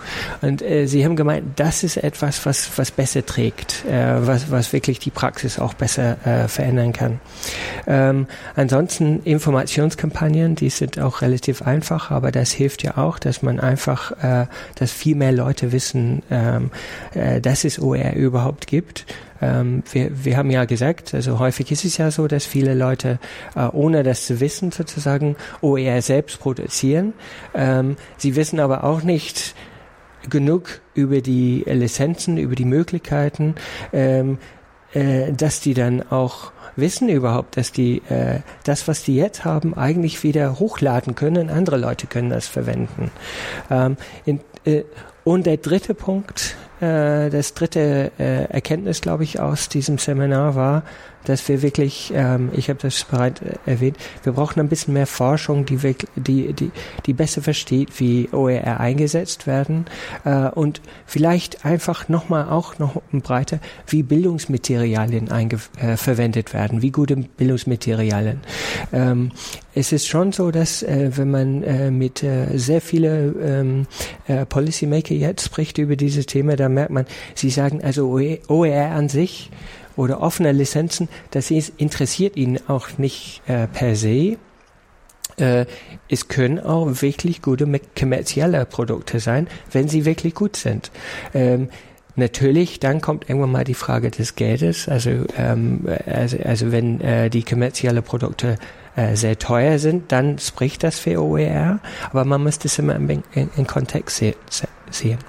Und 0.42 0.62
äh, 0.62 0.88
Sie 0.88 1.06
haben 1.06 1.16
gemeint, 1.16 1.44
das 1.58 1.84
ist 1.84 1.98
etwas, 1.98 2.46
was, 2.46 2.78
was 2.78 2.92
besser 2.92 3.26
trägt, 3.26 3.86
äh, 3.86 4.26
was, 4.26 4.50
was 4.50 4.74
wirklich 4.74 5.00
die 5.00 5.12
Praxis 5.12 5.60
auch 5.60 5.74
besser 5.74 6.18
äh, 6.26 6.48
verändern 6.48 6.94
kann. 6.94 7.20
Ähm, 7.86 8.28
ansonsten 8.56 9.22
Informationskampagnen, 9.24 10.56
die 10.56 10.70
sind 10.70 11.00
auch 11.00 11.22
relativ 11.22 11.62
einfach, 11.62 12.12
aber 12.12 12.32
das 12.32 12.52
hilft 12.52 12.84
ja 12.84 12.98
auch, 12.98 13.20
dass 13.20 13.42
man 13.42 13.60
einfach, 13.60 14.12
äh, 14.24 14.48
dass 14.76 14.92
viel 14.92 15.16
mehr 15.16 15.32
Leute 15.32 15.72
wissen, 15.72 16.24
ähm, 16.32 16.72
äh, 17.14 17.40
dass 17.40 17.64
es 17.66 17.80
OER 17.80 18.14
überhaupt 18.14 18.68
gibt 18.68 19.06
ähm, 19.42 19.84
wir, 19.92 20.24
wir 20.24 20.38
haben 20.38 20.52
ja 20.52 20.66
gesagt, 20.66 21.14
also 21.14 21.40
häufig 21.40 21.72
ist 21.72 21.84
es 21.84 21.98
ja 21.98 22.12
so, 22.12 22.28
dass 22.28 22.46
viele 22.46 22.74
Leute, 22.74 23.20
äh, 23.56 23.66
ohne 23.66 24.04
das 24.04 24.26
zu 24.28 24.40
wissen, 24.40 24.72
sozusagen 24.72 25.36
OER 25.62 26.02
selbst 26.02 26.40
produzieren. 26.40 27.14
Ähm, 27.54 27.98
sie 28.18 28.36
wissen 28.36 28.60
aber 28.60 28.84
auch 28.84 29.04
nicht 29.04 29.56
genug 30.30 30.82
über 30.94 31.22
die 31.22 31.64
Lizenzen, 31.68 32.38
über 32.38 32.56
die 32.56 32.66
Möglichkeiten, 32.66 33.56
ähm, 33.92 34.38
äh, 34.94 35.32
dass 35.32 35.62
die 35.62 35.74
dann 35.74 36.04
auch 36.12 36.52
wissen 36.76 37.10
überhaupt, 37.10 37.58
dass 37.58 37.72
die 37.72 38.02
äh, 38.10 38.40
das, 38.64 38.88
was 38.88 39.04
die 39.04 39.16
jetzt 39.16 39.46
haben, 39.46 39.74
eigentlich 39.74 40.24
wieder 40.24 40.60
hochladen 40.60 41.16
können. 41.16 41.50
Andere 41.50 41.78
Leute 41.78 42.08
können 42.08 42.30
das 42.30 42.48
verwenden. 42.48 43.12
Ähm, 43.70 43.98
in, 44.26 44.40
äh, 44.66 44.84
und 45.24 45.46
der 45.46 45.58
dritte 45.58 45.94
Punkt, 45.94 46.56
äh, 46.80 47.30
das 47.30 47.54
dritte 47.54 48.12
äh, 48.18 48.46
Erkenntnis, 48.46 49.02
glaube 49.02 49.24
ich, 49.24 49.40
aus 49.40 49.70
diesem 49.70 49.98
Seminar 49.98 50.56
war, 50.56 50.84
dass 51.26 51.48
wir 51.48 51.62
wirklich, 51.62 52.12
ähm, 52.16 52.50
ich 52.54 52.70
habe 52.70 52.80
das 52.82 53.04
bereits 53.04 53.42
äh, 53.42 53.56
erwähnt, 53.66 53.98
wir 54.24 54.34
brauchen 54.34 54.60
ein 54.60 54.70
bisschen 54.70 54.94
mehr 54.94 55.08
Forschung, 55.08 55.66
die, 55.66 55.78
die, 56.16 56.54
die, 56.54 56.72
die 57.06 57.14
besser 57.14 57.42
versteht, 57.42 58.00
wie 58.00 58.30
OER 58.32 58.80
eingesetzt 58.80 59.48
werden 59.48 59.86
äh, 60.26 60.50
und 60.50 60.82
vielleicht 61.06 61.66
einfach 61.66 62.10
nochmal 62.10 62.50
auch 62.50 62.80
noch 62.80 63.02
breiter, 63.12 63.60
wie 63.88 64.04
Bildungsmaterialien 64.04 65.30
äh, 65.30 65.98
verwendet 65.98 66.54
werden, 66.54 66.82
wie 66.82 66.92
gute 66.92 67.16
Bildungsmaterialien. 67.16 68.42
Ähm, 68.94 69.32
es 69.74 69.92
ist 69.92 70.08
schon 70.08 70.32
so, 70.32 70.52
dass 70.52 70.84
äh, 70.84 71.12
wenn 71.16 71.32
man 71.32 71.64
äh, 71.64 71.92
mit 71.92 72.24
äh, 72.24 72.58
sehr 72.58 72.82
viele 72.82 73.34
ähm, 73.42 73.88
äh, 74.28 74.46
Policymaker 74.46 75.14
jetzt 75.14 75.46
spricht 75.46 75.78
über 75.78 75.96
dieses 75.96 76.26
Thema, 76.26 76.56
da 76.56 76.68
merkt 76.70 76.92
man, 76.92 77.06
sie 77.36 77.50
sagen 77.50 77.82
also 77.84 78.20
OER 78.48 78.92
an 78.92 79.10
sich 79.10 79.50
oder 80.02 80.20
offene 80.20 80.52
Lizenzen, 80.52 81.10
das 81.30 81.52
interessiert 81.52 82.36
ihn 82.36 82.60
auch 82.68 82.98
nicht 82.98 83.44
äh, 83.48 83.68
per 83.68 83.96
se. 83.96 84.38
Äh, 85.38 85.66
es 86.10 86.28
können 86.28 86.60
auch 86.60 87.02
wirklich 87.04 87.44
gute 87.44 87.68
kommerzielle 87.98 88.66
Produkte 88.66 89.20
sein, 89.20 89.48
wenn 89.72 89.88
sie 89.88 90.06
wirklich 90.06 90.34
gut 90.34 90.56
sind. 90.56 90.92
Ähm, 91.34 91.70
Natürlich, 92.18 92.82
dann 92.82 93.00
kommt 93.00 93.30
irgendwann 93.30 93.54
mal 93.54 93.64
die 93.64 93.74
Frage 93.74 94.12
des 94.12 94.36
Geldes. 94.36 94.90
Also, 94.90 95.12
ähm, 95.38 95.88
also, 96.06 96.38
also 96.44 96.72
wenn 96.74 97.00
äh, 97.00 97.30
die 97.30 97.42
kommerzielle 97.42 98.02
Produkte 98.02 98.58
äh, 98.98 99.16
sehr 99.16 99.40
teuer 99.40 99.80
sind, 99.80 100.12
dann 100.12 100.38
spricht 100.38 100.84
das 100.84 101.00
für 101.00 101.24
OER. 101.24 101.80
Aber 102.10 102.26
man 102.26 102.44
muss 102.44 102.60
das 102.60 102.78
immer 102.80 102.98
in, 102.98 103.24
in, 103.34 103.50
in 103.56 103.66
Kontext 103.66 104.18
se 104.18 104.34
sehen. 104.90 105.20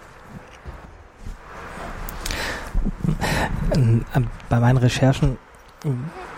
Ähm, 3.75 4.05
bei 4.49 4.61
meinen 4.61 4.79
Recherchen 4.79 5.39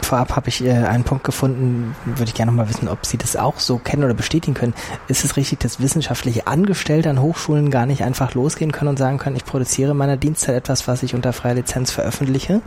vorab 0.00 0.36
habe 0.36 0.48
ich 0.48 0.64
äh, 0.64 0.70
einen 0.70 1.04
Punkt 1.04 1.24
gefunden, 1.24 1.94
würde 2.04 2.24
ich 2.24 2.34
gerne 2.34 2.52
noch 2.52 2.56
mal 2.56 2.68
wissen, 2.68 2.88
ob 2.88 3.04
Sie 3.04 3.18
das 3.18 3.36
auch 3.36 3.58
so 3.58 3.78
kennen 3.78 4.04
oder 4.04 4.14
bestätigen 4.14 4.54
können. 4.54 4.74
Ist 5.08 5.24
es 5.24 5.36
richtig, 5.36 5.60
dass 5.60 5.80
wissenschaftliche 5.80 6.46
Angestellte 6.46 7.10
an 7.10 7.20
Hochschulen 7.20 7.70
gar 7.70 7.86
nicht 7.86 8.04
einfach 8.04 8.34
losgehen 8.34 8.72
können 8.72 8.90
und 8.90 8.98
sagen 8.98 9.18
können, 9.18 9.36
ich 9.36 9.44
produziere 9.44 9.92
in 9.92 9.96
meiner 9.96 10.16
Dienstzeit 10.16 10.56
etwas, 10.56 10.88
was 10.88 11.02
ich 11.02 11.14
unter 11.14 11.32
freier 11.32 11.54
Lizenz 11.54 11.90
veröffentliche? 11.90 12.60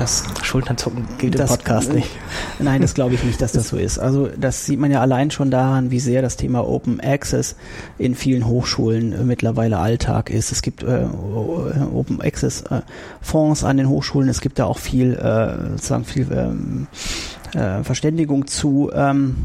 Das 0.00 0.24
Schulternzucken 0.42 1.06
gilt 1.18 1.38
das, 1.38 1.50
im 1.50 1.56
Podcast 1.58 1.92
nicht. 1.92 2.08
Nein, 2.58 2.80
das 2.80 2.94
glaube 2.94 3.16
ich 3.16 3.22
nicht, 3.22 3.38
dass 3.42 3.52
das 3.52 3.68
so 3.68 3.76
ist. 3.76 3.98
Also 3.98 4.28
das 4.28 4.64
sieht 4.64 4.80
man 4.80 4.90
ja 4.90 5.02
allein 5.02 5.30
schon 5.30 5.50
daran, 5.50 5.90
wie 5.90 6.00
sehr 6.00 6.22
das 6.22 6.38
Thema 6.38 6.66
Open 6.66 7.00
Access 7.00 7.54
in 7.98 8.14
vielen 8.14 8.46
Hochschulen 8.46 9.12
äh, 9.12 9.24
mittlerweile 9.24 9.76
Alltag 9.76 10.30
ist. 10.30 10.52
Es 10.52 10.62
gibt 10.62 10.82
äh, 10.84 11.04
Open 11.92 12.22
Access 12.22 12.62
äh, 12.62 12.80
Fonds 13.20 13.62
an 13.62 13.76
den 13.76 13.90
Hochschulen. 13.90 14.30
Es 14.30 14.40
gibt 14.40 14.58
da 14.58 14.64
auch 14.64 14.78
viel, 14.78 15.16
äh, 15.16 15.72
sozusagen 15.72 16.06
viel 16.06 16.26
ähm, 16.32 16.86
äh, 17.52 17.84
Verständigung 17.84 18.46
zu. 18.46 18.90
Ähm, 18.94 19.36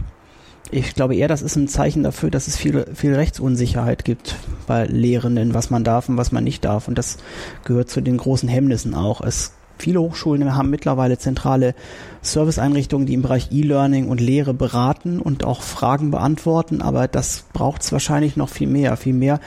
ich 0.72 0.96
glaube 0.96 1.18
eher, 1.18 1.28
das 1.28 1.42
ist 1.42 1.58
ein 1.58 1.68
Zeichen 1.68 2.02
dafür, 2.02 2.32
dass 2.32 2.48
es 2.48 2.56
viel, 2.56 2.86
viel 2.94 3.14
Rechtsunsicherheit 3.14 4.06
gibt 4.06 4.38
bei 4.68 4.86
Lehrenden, 4.86 5.54
was 5.54 5.70
man 5.70 5.84
darf 5.84 6.08
und 6.08 6.16
was 6.16 6.32
man 6.32 6.46
nicht 6.46 6.64
darf. 6.64 6.88
Und 6.88 6.98
das 6.98 7.18
gehört 7.66 7.90
zu 7.90 8.00
den 8.00 8.16
großen 8.16 8.48
Hemmnissen 8.48 8.96
auch. 8.96 9.20
Es 9.20 9.52
Viele 9.78 10.02
Hochschulen 10.02 10.56
haben 10.56 10.70
mittlerweile 10.70 11.18
zentrale 11.18 11.76
Serviceeinrichtungen, 12.22 13.06
die 13.06 13.14
im 13.14 13.22
Bereich 13.22 13.52
E-Learning 13.52 14.08
und 14.08 14.22
Lehre 14.22 14.54
beraten 14.54 15.20
und 15.20 15.44
auch 15.44 15.62
Fragen 15.62 16.12
beantworten, 16.12 16.82
aber 16.82 17.08
das 17.08 17.46
braucht 17.54 17.82
es 17.82 17.92
wahrscheinlich 17.92 18.38
noch 18.38 18.50
viel 18.50 18.68
mehr, 18.68 18.98
viel 18.98 19.14
mehr 19.14 19.40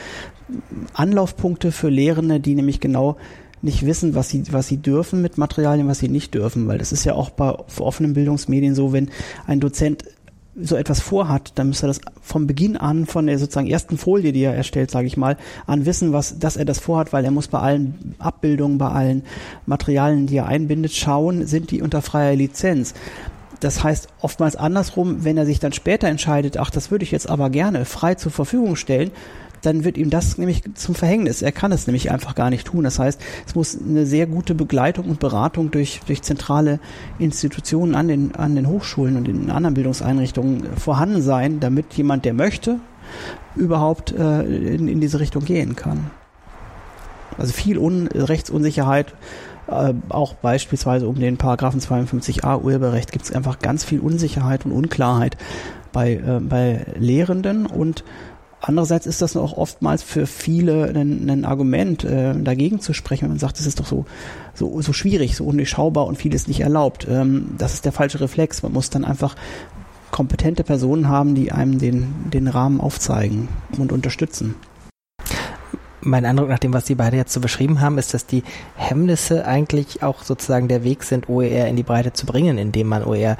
Anlaufpunkte 0.94 1.72
für 1.72 1.88
Lehrende, 1.88 2.40
die 2.40 2.54
nämlich 2.54 2.80
genau 2.80 3.16
nicht 3.60 3.84
wissen, 3.84 4.14
was 4.14 4.28
sie, 4.28 4.44
was 4.52 4.68
sie 4.68 4.76
dürfen 4.76 5.20
mit 5.20 5.36
Materialien, 5.36 5.88
was 5.88 5.98
sie 5.98 6.08
nicht 6.08 6.34
dürfen, 6.34 6.68
weil 6.68 6.78
das 6.78 6.92
ist 6.92 7.04
ja 7.04 7.14
auch 7.14 7.30
bei 7.30 7.56
offenen 7.78 8.14
Bildungsmedien 8.14 8.74
so, 8.74 8.92
wenn 8.92 9.10
ein 9.46 9.60
Dozent 9.60 10.04
so 10.61 10.77
etwas 10.77 11.00
vorhat, 11.00 11.52
dann 11.54 11.69
müsste 11.69 11.87
er 11.87 11.88
das 11.88 12.00
vom 12.21 12.46
Beginn 12.46 12.77
an, 12.77 13.06
von 13.06 13.27
der 13.27 13.38
sozusagen 13.38 13.69
ersten 13.69 13.98
Folie, 13.98 14.33
die 14.33 14.42
er 14.42 14.54
erstellt, 14.54 14.90
sage 14.90 15.06
ich 15.06 15.17
mal, 15.17 15.37
an 15.67 15.87
wissen, 15.87 16.13
was, 16.13 16.38
dass 16.38 16.56
er 16.56 16.65
das 16.65 16.79
vorhat, 16.79 17.13
weil 17.13 17.25
er 17.25 17.31
muss 17.31 17.48
bei 17.48 17.59
allen 17.59 18.15
Abbildungen, 18.19 18.79
bei 18.79 18.88
allen 18.88 19.23
Materialien, 19.67 20.27
die 20.27 20.37
er 20.37 20.46
einbindet, 20.46 20.92
schauen, 20.92 21.46
sind 21.46 21.71
die 21.71 21.83
unter 21.83 22.02
freier 22.02 22.35
Lizenz. 22.35 22.94
Das 23.61 23.83
heißt 23.83 24.09
oftmals 24.21 24.56
andersrum, 24.56 25.25
wenn 25.25 25.37
er 25.37 25.46
sich 25.46 25.59
dann 25.59 25.73
später 25.73 26.09
entscheidet, 26.09 26.59
ach, 26.59 26.71
das 26.71 26.90
würde 26.90 27.04
ich 27.04 27.11
jetzt 27.11 27.29
aber 27.29 27.50
gerne 27.50 27.85
frei 27.85 28.15
zur 28.15 28.31
Verfügung 28.31 28.77
stellen, 28.77 29.11
dann 29.63 29.85
wird 29.85 29.96
ihm 29.96 30.11
das 30.11 30.38
nämlich 30.38 30.63
zum 30.75 30.94
Verhängnis. 30.94 31.42
Er 31.42 31.52
kann 31.52 31.73
es 31.73 31.87
nämlich 31.87 32.11
einfach 32.11 32.35
gar 32.35 32.50
nicht 32.50 32.67
tun. 32.67 32.85
Das 32.85 32.98
heißt, 32.98 33.21
es 33.46 33.54
muss 33.54 33.79
eine 33.79 34.06
sehr 34.06 34.27
gute 34.27 34.54
Begleitung 34.54 35.06
und 35.06 35.21
Beratung 35.21 35.71
durch, 35.71 36.00
durch 36.06 36.23
zentrale 36.23 36.81
Institutionen 37.19 37.94
an 37.94 38.09
den, 38.09 38.35
an 38.35 38.54
den 38.54 38.69
Hochschulen 38.69 39.17
und 39.17 39.29
in 39.29 39.50
anderen 39.50 39.75
Bildungseinrichtungen 39.75 40.77
vorhanden 40.77 41.23
sein, 41.23 41.61
damit 41.61 41.94
jemand, 41.94 42.25
der 42.25 42.35
möchte, 42.35 42.81
überhaupt 43.56 44.13
äh, 44.13 44.42
in, 44.42 44.88
in 44.88 45.00
diese 45.00 45.21
Richtung 45.21 45.44
gehen 45.44 45.77
kann. 45.77 46.11
Also 47.37 47.52
viel 47.52 47.79
Un 47.79 48.09
Rechtsunsicherheit, 48.09 49.15
äh, 49.69 49.94
auch 50.09 50.35
beispielsweise 50.35 51.09
um 51.09 51.17
den 51.17 51.37
Paragraphen 51.37 51.81
52a 51.81 52.63
Urheberrecht 52.63 53.13
gibt 53.13 53.27
es 53.27 53.33
einfach 53.33 53.59
ganz 53.59 53.85
viel 53.85 54.00
Unsicherheit 54.00 54.65
und 54.65 54.73
Unklarheit 54.73 55.37
bei, 55.92 56.15
äh, 56.15 56.40
bei 56.40 56.87
Lehrenden 56.98 57.67
und 57.67 58.04
Andererseits 58.61 59.06
ist 59.06 59.23
das 59.23 59.37
auch 59.37 59.56
oftmals 59.56 60.02
für 60.02 60.27
viele 60.27 60.87
ein, 60.88 61.31
ein 61.31 61.44
Argument, 61.44 62.02
äh, 62.04 62.35
dagegen 62.35 62.81
zu 62.81 62.92
sprechen, 62.92 63.23
wenn 63.23 63.31
man 63.31 63.38
sagt, 63.38 63.61
es 63.61 63.67
ist 63.67 63.79
doch 63.79 63.87
so, 63.87 64.04
so, 64.54 64.81
so 64.83 64.92
schwierig, 64.92 65.37
so 65.37 65.44
undurchschaubar 65.44 66.06
und 66.06 66.17
vieles 66.17 66.48
nicht 66.48 66.61
erlaubt. 66.61 67.06
Ähm, 67.09 67.54
das 67.56 67.75
ist 67.75 67.85
der 67.85 67.92
falsche 67.92 68.21
Reflex. 68.21 68.63
Man 68.63 68.73
muss 68.73 68.90
dann 68.90 69.04
einfach 69.04 69.37
kompetente 70.11 70.65
Personen 70.65 71.09
haben, 71.09 71.35
die 71.35 71.52
einem 71.52 71.79
den, 71.79 72.31
den 72.33 72.48
Rahmen 72.48 72.81
aufzeigen 72.81 73.48
und 73.79 73.92
unterstützen. 73.92 74.56
Mein 76.00 76.25
Eindruck 76.25 76.48
nach 76.48 76.59
dem, 76.59 76.73
was 76.73 76.87
Sie 76.87 76.94
beide 76.94 77.17
jetzt 77.17 77.33
so 77.33 77.40
beschrieben 77.40 77.81
haben, 77.81 77.98
ist, 77.98 78.15
dass 78.15 78.25
die 78.25 78.42
Hemmnisse 78.77 79.44
eigentlich 79.44 80.02
auch 80.02 80.23
sozusagen 80.23 80.69
der 80.69 80.83
Weg 80.83 81.02
sind, 81.02 81.29
OER 81.29 81.67
in 81.67 81.77
die 81.77 81.83
Breite 81.83 82.13
zu 82.13 82.25
bringen, 82.25 82.56
indem 82.56 82.88
man 82.88 83.04
OER 83.04 83.37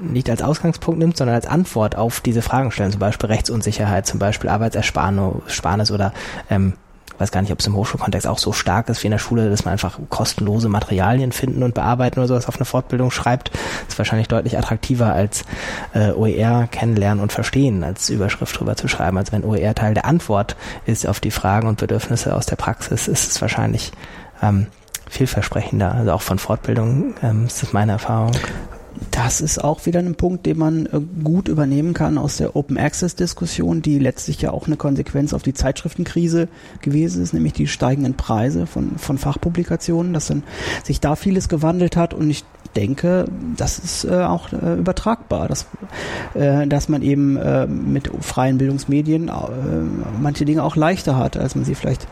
nicht 0.00 0.30
als 0.30 0.42
Ausgangspunkt 0.42 0.98
nimmt, 0.98 1.16
sondern 1.16 1.36
als 1.36 1.46
Antwort 1.46 1.96
auf 1.96 2.20
diese 2.20 2.42
Fragen 2.42 2.70
stellen, 2.70 2.90
zum 2.90 3.00
Beispiel 3.00 3.28
Rechtsunsicherheit, 3.28 4.06
zum 4.06 4.18
Beispiel 4.18 4.50
Arbeitsersparnis 4.50 5.90
oder 5.90 6.12
ähm, 6.48 6.74
weiß 7.20 7.30
gar 7.30 7.42
nicht, 7.42 7.52
ob 7.52 7.60
es 7.60 7.66
im 7.66 7.76
Hochschulkontext 7.76 8.26
auch 8.26 8.38
so 8.38 8.52
stark 8.52 8.88
ist 8.88 9.02
wie 9.02 9.08
in 9.08 9.12
der 9.12 9.18
Schule, 9.18 9.50
dass 9.50 9.64
man 9.64 9.72
einfach 9.72 9.98
kostenlose 10.08 10.68
Materialien 10.68 11.32
finden 11.32 11.62
und 11.62 11.74
bearbeiten 11.74 12.18
oder 12.18 12.28
sowas 12.28 12.48
auf 12.48 12.56
eine 12.56 12.64
Fortbildung 12.64 13.10
schreibt, 13.10 13.50
ist 13.86 13.98
wahrscheinlich 13.98 14.28
deutlich 14.28 14.56
attraktiver 14.56 15.12
als 15.12 15.44
äh, 15.92 16.12
OER 16.12 16.66
kennenlernen 16.70 17.22
und 17.22 17.32
verstehen 17.32 17.84
als 17.84 18.08
Überschrift 18.08 18.58
drüber 18.58 18.74
zu 18.76 18.88
schreiben. 18.88 19.18
Also 19.18 19.32
wenn 19.32 19.44
OER 19.44 19.74
Teil 19.74 19.94
der 19.94 20.06
Antwort 20.06 20.56
ist 20.86 21.06
auf 21.06 21.20
die 21.20 21.30
Fragen 21.30 21.68
und 21.68 21.78
Bedürfnisse 21.78 22.34
aus 22.34 22.46
der 22.46 22.56
Praxis, 22.56 23.06
ist 23.06 23.30
es 23.30 23.40
wahrscheinlich 23.42 23.92
ähm, 24.42 24.66
vielversprechender. 25.08 25.94
Also 25.94 26.12
auch 26.12 26.22
von 26.22 26.38
Fortbildung 26.38 27.14
ähm, 27.22 27.46
ist 27.46 27.62
das 27.62 27.74
meine 27.74 27.92
Erfahrung. 27.92 28.32
Das 29.10 29.40
ist 29.40 29.62
auch 29.62 29.86
wieder 29.86 30.00
ein 30.00 30.14
Punkt, 30.14 30.46
den 30.46 30.58
man 30.58 30.86
äh, 30.86 31.00
gut 31.22 31.48
übernehmen 31.48 31.94
kann 31.94 32.18
aus 32.18 32.36
der 32.36 32.56
Open 32.56 32.78
Access 32.78 33.14
Diskussion, 33.14 33.82
die 33.82 33.98
letztlich 33.98 34.40
ja 34.40 34.50
auch 34.50 34.66
eine 34.66 34.76
Konsequenz 34.76 35.32
auf 35.32 35.42
die 35.42 35.54
Zeitschriftenkrise 35.54 36.48
gewesen 36.80 37.22
ist, 37.22 37.32
nämlich 37.32 37.52
die 37.52 37.66
steigenden 37.66 38.14
Preise 38.14 38.66
von, 38.66 38.98
von 38.98 39.18
Fachpublikationen, 39.18 40.12
dass 40.12 40.28
dann 40.28 40.42
sich 40.84 41.00
da 41.00 41.16
vieles 41.16 41.48
gewandelt 41.48 41.96
hat. 41.96 42.14
Und 42.14 42.30
ich 42.30 42.44
denke, 42.76 43.26
das 43.56 43.78
ist 43.78 44.04
äh, 44.04 44.22
auch 44.22 44.52
äh, 44.52 44.74
übertragbar, 44.78 45.48
dass, 45.48 45.66
äh, 46.34 46.66
dass 46.66 46.88
man 46.88 47.02
eben 47.02 47.36
äh, 47.36 47.66
mit 47.66 48.10
freien 48.20 48.58
Bildungsmedien 48.58 49.28
äh, 49.28 49.32
manche 50.20 50.44
Dinge 50.44 50.62
auch 50.62 50.76
leichter 50.76 51.16
hat, 51.16 51.36
als 51.36 51.54
man 51.54 51.64
sie 51.64 51.74
vielleicht 51.74 52.06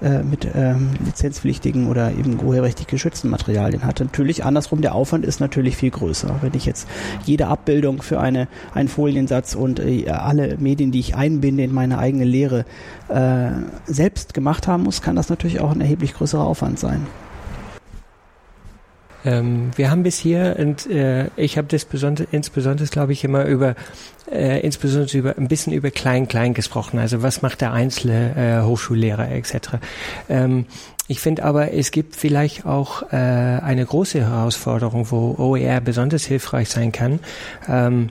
äh, 0.00 0.22
mit 0.22 0.46
ähm, 0.54 0.90
lizenzpflichtigen 1.04 1.88
oder 1.88 2.12
eben 2.12 2.40
urheberrechtlich 2.42 2.86
geschützten 2.86 3.28
Materialien 3.28 3.84
hat. 3.84 4.00
Natürlich 4.00 4.44
andersrum, 4.44 4.80
der 4.80 4.94
Aufwand 4.94 5.24
ist 5.24 5.40
natürlich 5.40 5.76
viel 5.76 5.90
größer. 5.90 6.36
Wenn 6.40 6.54
ich 6.54 6.66
jetzt 6.66 6.88
jede 7.24 7.48
Abbildung 7.48 8.02
für 8.02 8.20
eine, 8.20 8.48
einen 8.74 8.88
Foliensatz 8.88 9.54
und 9.54 9.80
äh, 9.80 10.08
alle 10.08 10.56
Medien, 10.58 10.90
die 10.90 11.00
ich 11.00 11.16
einbinde 11.16 11.64
in 11.64 11.74
meine 11.74 11.98
eigene 11.98 12.24
Lehre, 12.24 12.64
äh, 13.08 13.50
selbst 13.86 14.34
gemacht 14.34 14.66
haben 14.66 14.84
muss, 14.84 15.02
kann 15.02 15.16
das 15.16 15.28
natürlich 15.28 15.60
auch 15.60 15.72
ein 15.72 15.80
erheblich 15.80 16.14
größerer 16.14 16.44
Aufwand 16.44 16.78
sein. 16.78 17.06
Ähm, 19.28 19.70
wir 19.76 19.90
haben 19.90 20.02
bis 20.02 20.16
hier, 20.16 20.56
und 20.58 20.86
äh, 20.86 21.26
ich 21.36 21.58
habe 21.58 21.68
das 21.68 21.84
besonders, 21.84 22.26
insbesondere, 22.30 22.88
glaube 22.88 23.12
ich, 23.12 23.24
immer 23.24 23.44
über, 23.44 23.74
äh, 24.30 24.60
insbesondere 24.60 25.18
über 25.18 25.36
ein 25.36 25.48
bisschen 25.48 25.74
über 25.74 25.90
Klein-Klein 25.90 26.54
gesprochen. 26.54 26.98
Also 26.98 27.22
was 27.22 27.42
macht 27.42 27.60
der 27.60 27.72
einzelne 27.72 28.60
äh, 28.62 28.64
Hochschullehrer 28.64 29.30
etc. 29.30 29.76
Ähm, 30.30 30.64
ich 31.08 31.20
finde 31.20 31.44
aber, 31.44 31.72
es 31.72 31.90
gibt 31.90 32.16
vielleicht 32.16 32.64
auch 32.64 33.02
äh, 33.12 33.16
eine 33.16 33.84
große 33.84 34.20
Herausforderung, 34.20 35.10
wo 35.10 35.34
OER 35.38 35.80
besonders 35.80 36.24
hilfreich 36.24 36.70
sein 36.70 36.92
kann. 36.92 37.20
Ähm, 37.68 38.10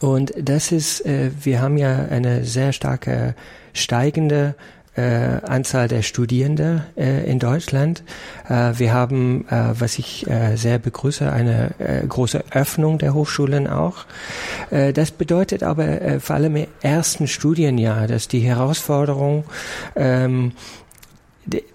und 0.00 0.32
das 0.40 0.72
ist, 0.72 1.04
äh, 1.04 1.30
wir 1.42 1.60
haben 1.60 1.76
ja 1.76 2.06
eine 2.10 2.44
sehr 2.44 2.72
starke 2.72 3.34
steigende 3.74 4.54
äh, 4.96 5.40
Anzahl 5.46 5.88
der 5.88 6.02
Studierenden 6.02 6.82
äh, 6.96 7.28
in 7.30 7.38
Deutschland. 7.38 8.02
Äh, 8.48 8.72
wir 8.78 8.92
haben, 8.92 9.46
äh, 9.48 9.72
was 9.78 9.98
ich 9.98 10.26
äh, 10.28 10.56
sehr 10.56 10.78
begrüße, 10.78 11.32
eine 11.32 11.74
äh, 11.78 12.06
große 12.06 12.44
Öffnung 12.52 12.98
der 12.98 13.14
Hochschulen 13.14 13.66
auch. 13.66 14.06
Äh, 14.70 14.92
das 14.92 15.10
bedeutet 15.10 15.62
aber 15.62 16.00
äh, 16.00 16.20
vor 16.20 16.36
allem 16.36 16.56
im 16.56 16.66
ersten 16.82 17.26
Studienjahr, 17.26 18.06
dass 18.06 18.28
die 18.28 18.40
Herausforderung 18.40 19.44
ähm, 19.96 20.52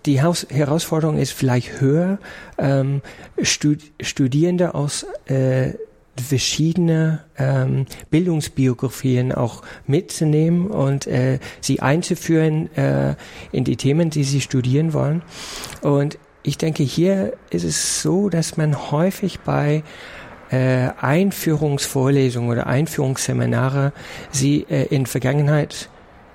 die 0.06 0.22
Haus 0.24 0.48
Herausforderung 0.50 1.18
ist 1.20 1.32
vielleicht 1.32 1.80
höher, 1.80 2.18
ähm, 2.58 3.02
Stud 3.42 3.80
Studierende 4.02 4.74
aus 4.74 5.06
äh, 5.28 5.74
verschiedene 6.22 7.24
ähm, 7.38 7.86
Bildungsbiografien 8.10 9.32
auch 9.32 9.62
mitzunehmen 9.88 10.68
und 10.68 11.08
äh, 11.08 11.40
sie 11.62 11.82
einzuführen 11.82 12.76
äh, 12.76 13.16
in 13.52 13.64
die 13.64 13.76
Themen, 13.76 14.10
die 14.10 14.24
sie 14.24 14.42
studieren 14.42 14.94
wollen. 14.94 15.22
Und 15.82 16.18
ich 16.44 16.58
denke, 16.58 16.84
hier 16.84 17.34
ist 17.50 17.64
es 17.64 18.02
so, 18.02 18.30
dass 18.30 18.58
man 18.58 18.92
häufig 18.92 19.40
bei 19.42 19.84
äh, 20.52 20.90
Einführungsvorlesungen 21.00 22.50
oder 22.50 22.68
Einführungsseminare 22.68 23.94
sie 24.32 24.66
äh, 24.70 24.86
in 24.86 25.06
Vergangenheit 25.06 25.90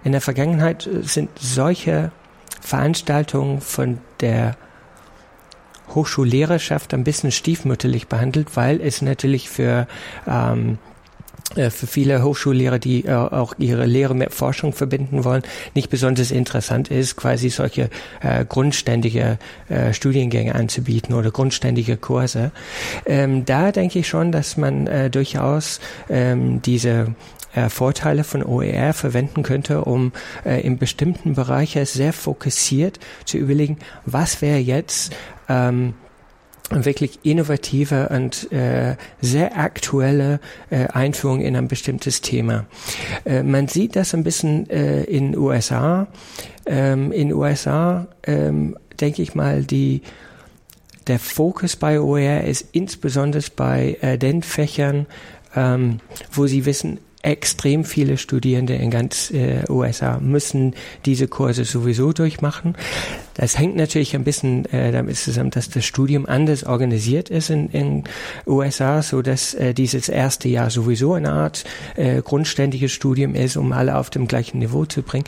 in 0.05 0.13
der 0.13 0.21
Vergangenheit 0.21 0.89
sind 1.03 1.31
solche 1.39 2.13
Veranstaltungen 2.61 3.61
von 3.61 3.99
der 4.21 4.57
Hochschullehrerschaft 5.95 6.95
ein 6.95 7.05
bisschen 7.05 7.33
stiefmütterlich 7.33 8.09
behandelt, 8.09 8.57
weil 8.57 8.81
es 8.81 9.03
natürlich 9.03 9.49
für 9.51 9.87
ähm, 10.27 10.79
äh, 11.57 11.71
für 11.71 11.87
viele 11.87 12.23
Hochschullehrer, 12.23 12.79
die 12.79 13.05
äh, 13.05 13.13
auch 13.13 13.55
ihre 13.59 13.87
Lehre 13.87 14.15
mit 14.15 14.33
Forschung 14.33 14.73
verbinden 14.73 15.25
wollen, 15.25 15.43
nicht 15.75 15.91
besonders 15.91 16.31
interessant 16.31 16.91
ist, 16.91 17.17
quasi 17.17 17.49
solche 17.51 17.91
äh, 18.23 18.45
grundständige 18.45 19.39
äh, 19.69 19.93
Studiengänge 19.93 20.55
anzubieten 20.55 21.15
oder 21.15 21.31
grundständige 21.31 21.97
Kurse. 21.97 22.51
Ähm, 23.07 23.45
da 23.45 23.73
denke 23.73 24.01
ich 24.01 24.09
schon, 24.09 24.33
dass 24.33 24.57
man 24.57 24.87
äh, 24.87 25.11
durchaus 25.11 25.81
ähm, 26.09 26.61
diese 26.63 27.15
äh, 27.55 27.69
Vorteile 27.69 28.25
von 28.25 28.43
OER 28.43 28.93
verwenden 28.93 29.43
könnte, 29.43 29.85
um 29.85 30.13
äh, 30.45 30.61
in 30.61 30.79
bestimmten 30.79 31.35
Bereichen 31.35 31.85
sehr 31.87 32.13
fokussiert 32.13 32.99
zu 33.25 33.39
überlegen, 33.39 33.79
was 34.07 34.43
wäre 34.43 34.59
jetzt 34.59 35.15
ähm, 35.49 35.95
wirklich 36.71 37.21
innovative 37.23 38.09
und 38.09 38.51
äh, 38.53 38.97
sehr 39.21 39.59
aktuelle 39.59 40.41
äh, 40.71 40.87
Einführung 40.87 41.41
in 41.41 41.57
ein 41.57 41.69
bestimmtes 41.69 42.21
Thema. 42.21 42.65
Äh, 43.25 43.43
man 43.43 43.69
sieht 43.69 43.97
das 43.97 44.15
ein 44.15 44.25
bisschen 44.25 44.69
äh, 44.71 45.05
in 45.05 45.37
USA. 45.37 46.07
Ähm, 46.67 47.13
in 47.13 47.33
USA 47.33 48.07
ähm, 48.23 48.79
denke 48.99 49.23
ich 49.23 49.35
mal 49.35 49.63
die 49.65 50.03
der 51.07 51.19
Fokus 51.19 51.77
bei 51.77 52.01
OER 52.01 52.45
ist 52.45 52.67
insbesondere 52.73 53.45
bei 53.55 53.99
äh, 54.01 54.17
den 54.17 54.43
Fächern, 54.43 55.07
ähm, 55.55 56.01
wo 56.33 56.47
sie 56.47 56.65
wissen, 56.65 56.99
extrem 57.25 57.85
viele 57.85 58.19
Studierende 58.19 58.75
in 58.75 58.91
ganz 58.91 59.31
äh, 59.31 59.65
USA 59.69 60.19
müssen 60.21 60.75
diese 61.05 61.27
Kurse 61.27 61.65
sowieso 61.65 62.13
durchmachen. 62.13 62.77
Das 63.35 63.59
hängt 63.59 63.77
natürlich 63.77 64.15
ein 64.15 64.25
bisschen 64.25 64.65
äh, 64.73 64.93
damit 64.93 65.17
zusammen, 65.17 65.51
dass 65.51 65.69
das 65.69 65.85
Studium 65.85 66.27
anders 66.27 66.65
organisiert 66.65 67.31
ist 67.31 67.51
in 67.51 67.69
in 67.69 68.05
USA, 68.47 69.03
so 69.03 69.23
dass 69.23 69.55
äh, 69.55 69.75
dieses 69.75 70.09
erste 70.09 70.49
Jahr 70.49 70.71
sowieso 70.71 71.15
eine 71.15 71.33
Art 71.33 71.65
äh, 71.97 72.23
grundständiges 72.23 72.93
Studium 72.93 73.35
ist, 73.35 73.57
um 73.57 73.73
alle 73.73 73.97
auf 73.97 74.11
dem 74.11 74.29
gleichen 74.29 74.59
Niveau 74.59 74.85
zu 74.85 75.03
bringen. 75.03 75.25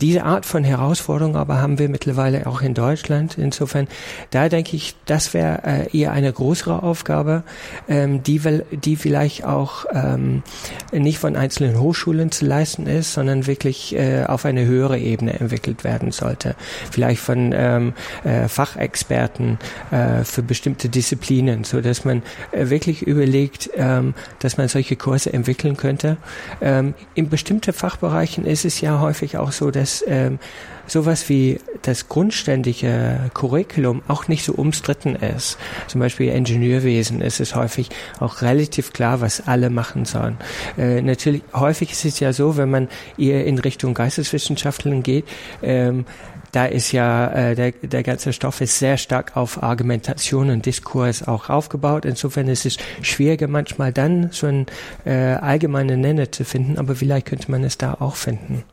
Diese 0.00 0.24
Art 0.24 0.46
von 0.46 0.64
Herausforderung 0.64 1.36
aber 1.36 1.60
haben 1.60 1.78
wir 1.78 1.88
mittlerweile 1.88 2.46
auch 2.46 2.62
in 2.62 2.74
Deutschland. 2.74 3.36
Insofern, 3.38 3.88
da 4.30 4.48
denke 4.48 4.76
ich, 4.76 4.94
das 5.06 5.34
wäre 5.34 5.62
äh, 5.64 5.96
eher 5.96 6.12
eine 6.12 6.32
größere 6.32 6.82
Aufgabe, 6.82 7.42
ähm, 7.88 8.22
die, 8.22 8.40
die 8.70 8.96
vielleicht 8.96 9.44
auch 9.44 9.86
ähm, 9.92 10.42
nicht 10.92 11.18
von 11.18 11.36
einzelnen 11.36 11.78
Hochschulen 11.78 12.30
zu 12.30 12.46
leisten 12.46 12.86
ist, 12.86 13.12
sondern 13.12 13.46
wirklich 13.46 13.94
äh, 13.94 14.24
auf 14.24 14.44
eine 14.44 14.64
höhere 14.64 14.98
Ebene 14.98 15.38
entwickelt 15.38 15.84
werden 15.84 16.12
sollte. 16.12 16.54
Vielleicht 16.90 17.20
von 17.20 17.41
ähm, 17.52 17.94
äh, 18.24 18.46
Fachexperten 18.46 19.58
äh, 19.90 20.24
für 20.24 20.42
bestimmte 20.42 20.88
Disziplinen, 20.88 21.64
so 21.64 21.80
dass 21.80 22.04
man 22.04 22.22
äh, 22.52 22.70
wirklich 22.70 23.02
überlegt, 23.02 23.70
ähm, 23.76 24.14
dass 24.38 24.56
man 24.56 24.68
solche 24.68 24.96
Kurse 24.96 25.32
entwickeln 25.32 25.76
könnte. 25.76 26.16
Ähm, 26.60 26.94
in 27.14 27.28
bestimmten 27.28 27.72
Fachbereichen 27.72 28.44
ist 28.44 28.64
es 28.64 28.80
ja 28.80 29.00
häufig 29.00 29.36
auch 29.38 29.52
so, 29.52 29.70
dass 29.70 30.04
ähm, 30.06 30.38
sowas 30.86 31.28
wie 31.28 31.58
das 31.82 32.08
grundständige 32.08 33.30
Curriculum 33.34 34.02
auch 34.08 34.28
nicht 34.28 34.44
so 34.44 34.52
umstritten 34.52 35.16
ist. 35.16 35.58
Zum 35.88 36.00
Beispiel 36.00 36.30
Ingenieurwesen 36.30 37.20
ist 37.20 37.40
es 37.40 37.54
häufig 37.54 37.88
auch 38.20 38.42
relativ 38.42 38.92
klar, 38.92 39.20
was 39.20 39.46
alle 39.46 39.70
machen 39.70 40.04
sollen. 40.04 40.36
Äh, 40.76 41.02
natürlich, 41.02 41.42
häufig 41.52 41.92
ist 41.92 42.04
es 42.04 42.20
ja 42.20 42.32
so, 42.32 42.56
wenn 42.56 42.70
man 42.70 42.88
eher 43.18 43.44
in 43.46 43.58
Richtung 43.58 43.94
Geisteswissenschaften 43.94 45.02
geht, 45.02 45.24
ähm, 45.62 46.04
da 46.52 46.66
ist 46.66 46.92
ja 46.92 47.28
äh, 47.28 47.54
der, 47.54 47.72
der 47.72 48.02
ganze 48.02 48.32
Stoff 48.34 48.60
ist 48.60 48.78
sehr 48.78 48.98
stark 48.98 49.36
auf 49.36 49.62
Argumentation 49.62 50.50
und 50.50 50.66
Diskurs 50.66 51.26
auch 51.26 51.48
aufgebaut. 51.48 52.04
Insofern 52.04 52.46
ist 52.48 52.66
es 52.66 52.76
schwieriger 53.00 53.48
manchmal 53.48 53.92
dann 53.92 54.28
so 54.32 54.46
einen 54.46 54.66
äh, 55.06 55.12
allgemeinen 55.12 56.00
Nenner 56.00 56.30
zu 56.30 56.44
finden, 56.44 56.78
aber 56.78 56.94
vielleicht 56.94 57.26
könnte 57.26 57.50
man 57.50 57.64
es 57.64 57.78
da 57.78 57.94
auch 57.94 58.16
finden. 58.16 58.64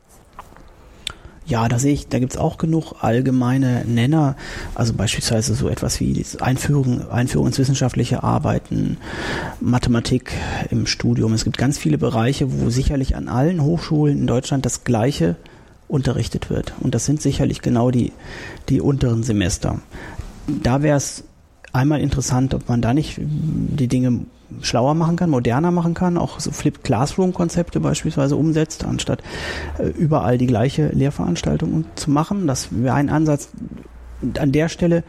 Ja, 1.45 1.67
da 1.67 1.79
sehe 1.79 1.93
ich, 1.93 2.07
da 2.09 2.19
gibt's 2.19 2.37
auch 2.37 2.59
genug 2.59 2.93
allgemeine 3.01 3.83
Nenner, 3.85 4.35
also 4.75 4.93
beispielsweise 4.93 5.55
so 5.55 5.67
etwas 5.67 5.99
wie 5.99 6.23
Einführung, 6.41 7.09
Einführung 7.09 7.47
ins 7.47 7.57
wissenschaftliche 7.57 8.21
Arbeiten, 8.21 8.97
Mathematik 9.59 10.33
im 10.69 10.85
Studium. 10.85 11.33
Es 11.33 11.45
gibt 11.45 11.57
ganz 11.57 11.79
viele 11.79 11.97
Bereiche, 11.97 12.61
wo 12.61 12.69
sicherlich 12.69 13.15
an 13.15 13.29
allen 13.29 13.63
Hochschulen 13.63 14.19
in 14.19 14.27
Deutschland 14.27 14.63
das 14.63 14.83
Gleiche 14.83 15.37
unterrichtet 15.89 16.49
wird. 16.49 16.73
Und 16.79 16.95
das 16.95 17.05
sind 17.05 17.21
sicherlich 17.21 17.61
genau 17.61 17.91
die, 17.91 18.13
die 18.69 18.79
unteren 18.79 19.23
Semester. 19.23 19.81
Da 20.47 20.81
wäre 20.81 20.95
es 20.95 21.25
einmal 21.73 21.99
interessant, 21.99 22.53
ob 22.53 22.69
man 22.69 22.81
da 22.81 22.93
nicht 22.93 23.19
die 23.19 23.87
Dinge 23.87 24.21
schlauer 24.61 24.95
machen 24.95 25.15
kann, 25.15 25.29
moderner 25.29 25.71
machen 25.71 25.93
kann, 25.93 26.17
auch 26.17 26.39
so 26.39 26.51
Flipped 26.51 26.83
Classroom-Konzepte 26.83 27.79
beispielsweise 27.79 28.35
umsetzt, 28.35 28.83
anstatt 28.83 29.21
äh, 29.77 29.87
überall 29.87 30.37
die 30.37 30.47
gleiche 30.47 30.87
Lehrveranstaltung 30.87 31.85
zu 31.95 32.09
machen. 32.09 32.47
Das 32.47 32.69
wäre 32.71 32.95
ein 32.95 33.09
Ansatz. 33.09 33.49
An 34.39 34.51
der 34.51 34.69
Stelle 34.69 35.03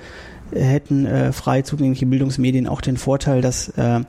hätten 0.52 1.06
äh, 1.06 1.32
frei 1.32 1.62
zugängliche 1.62 2.06
Bildungsmedien 2.06 2.66
auch 2.66 2.80
den 2.80 2.96
Vorteil, 2.96 3.40
dass 3.40 3.68
äh, 3.70 4.00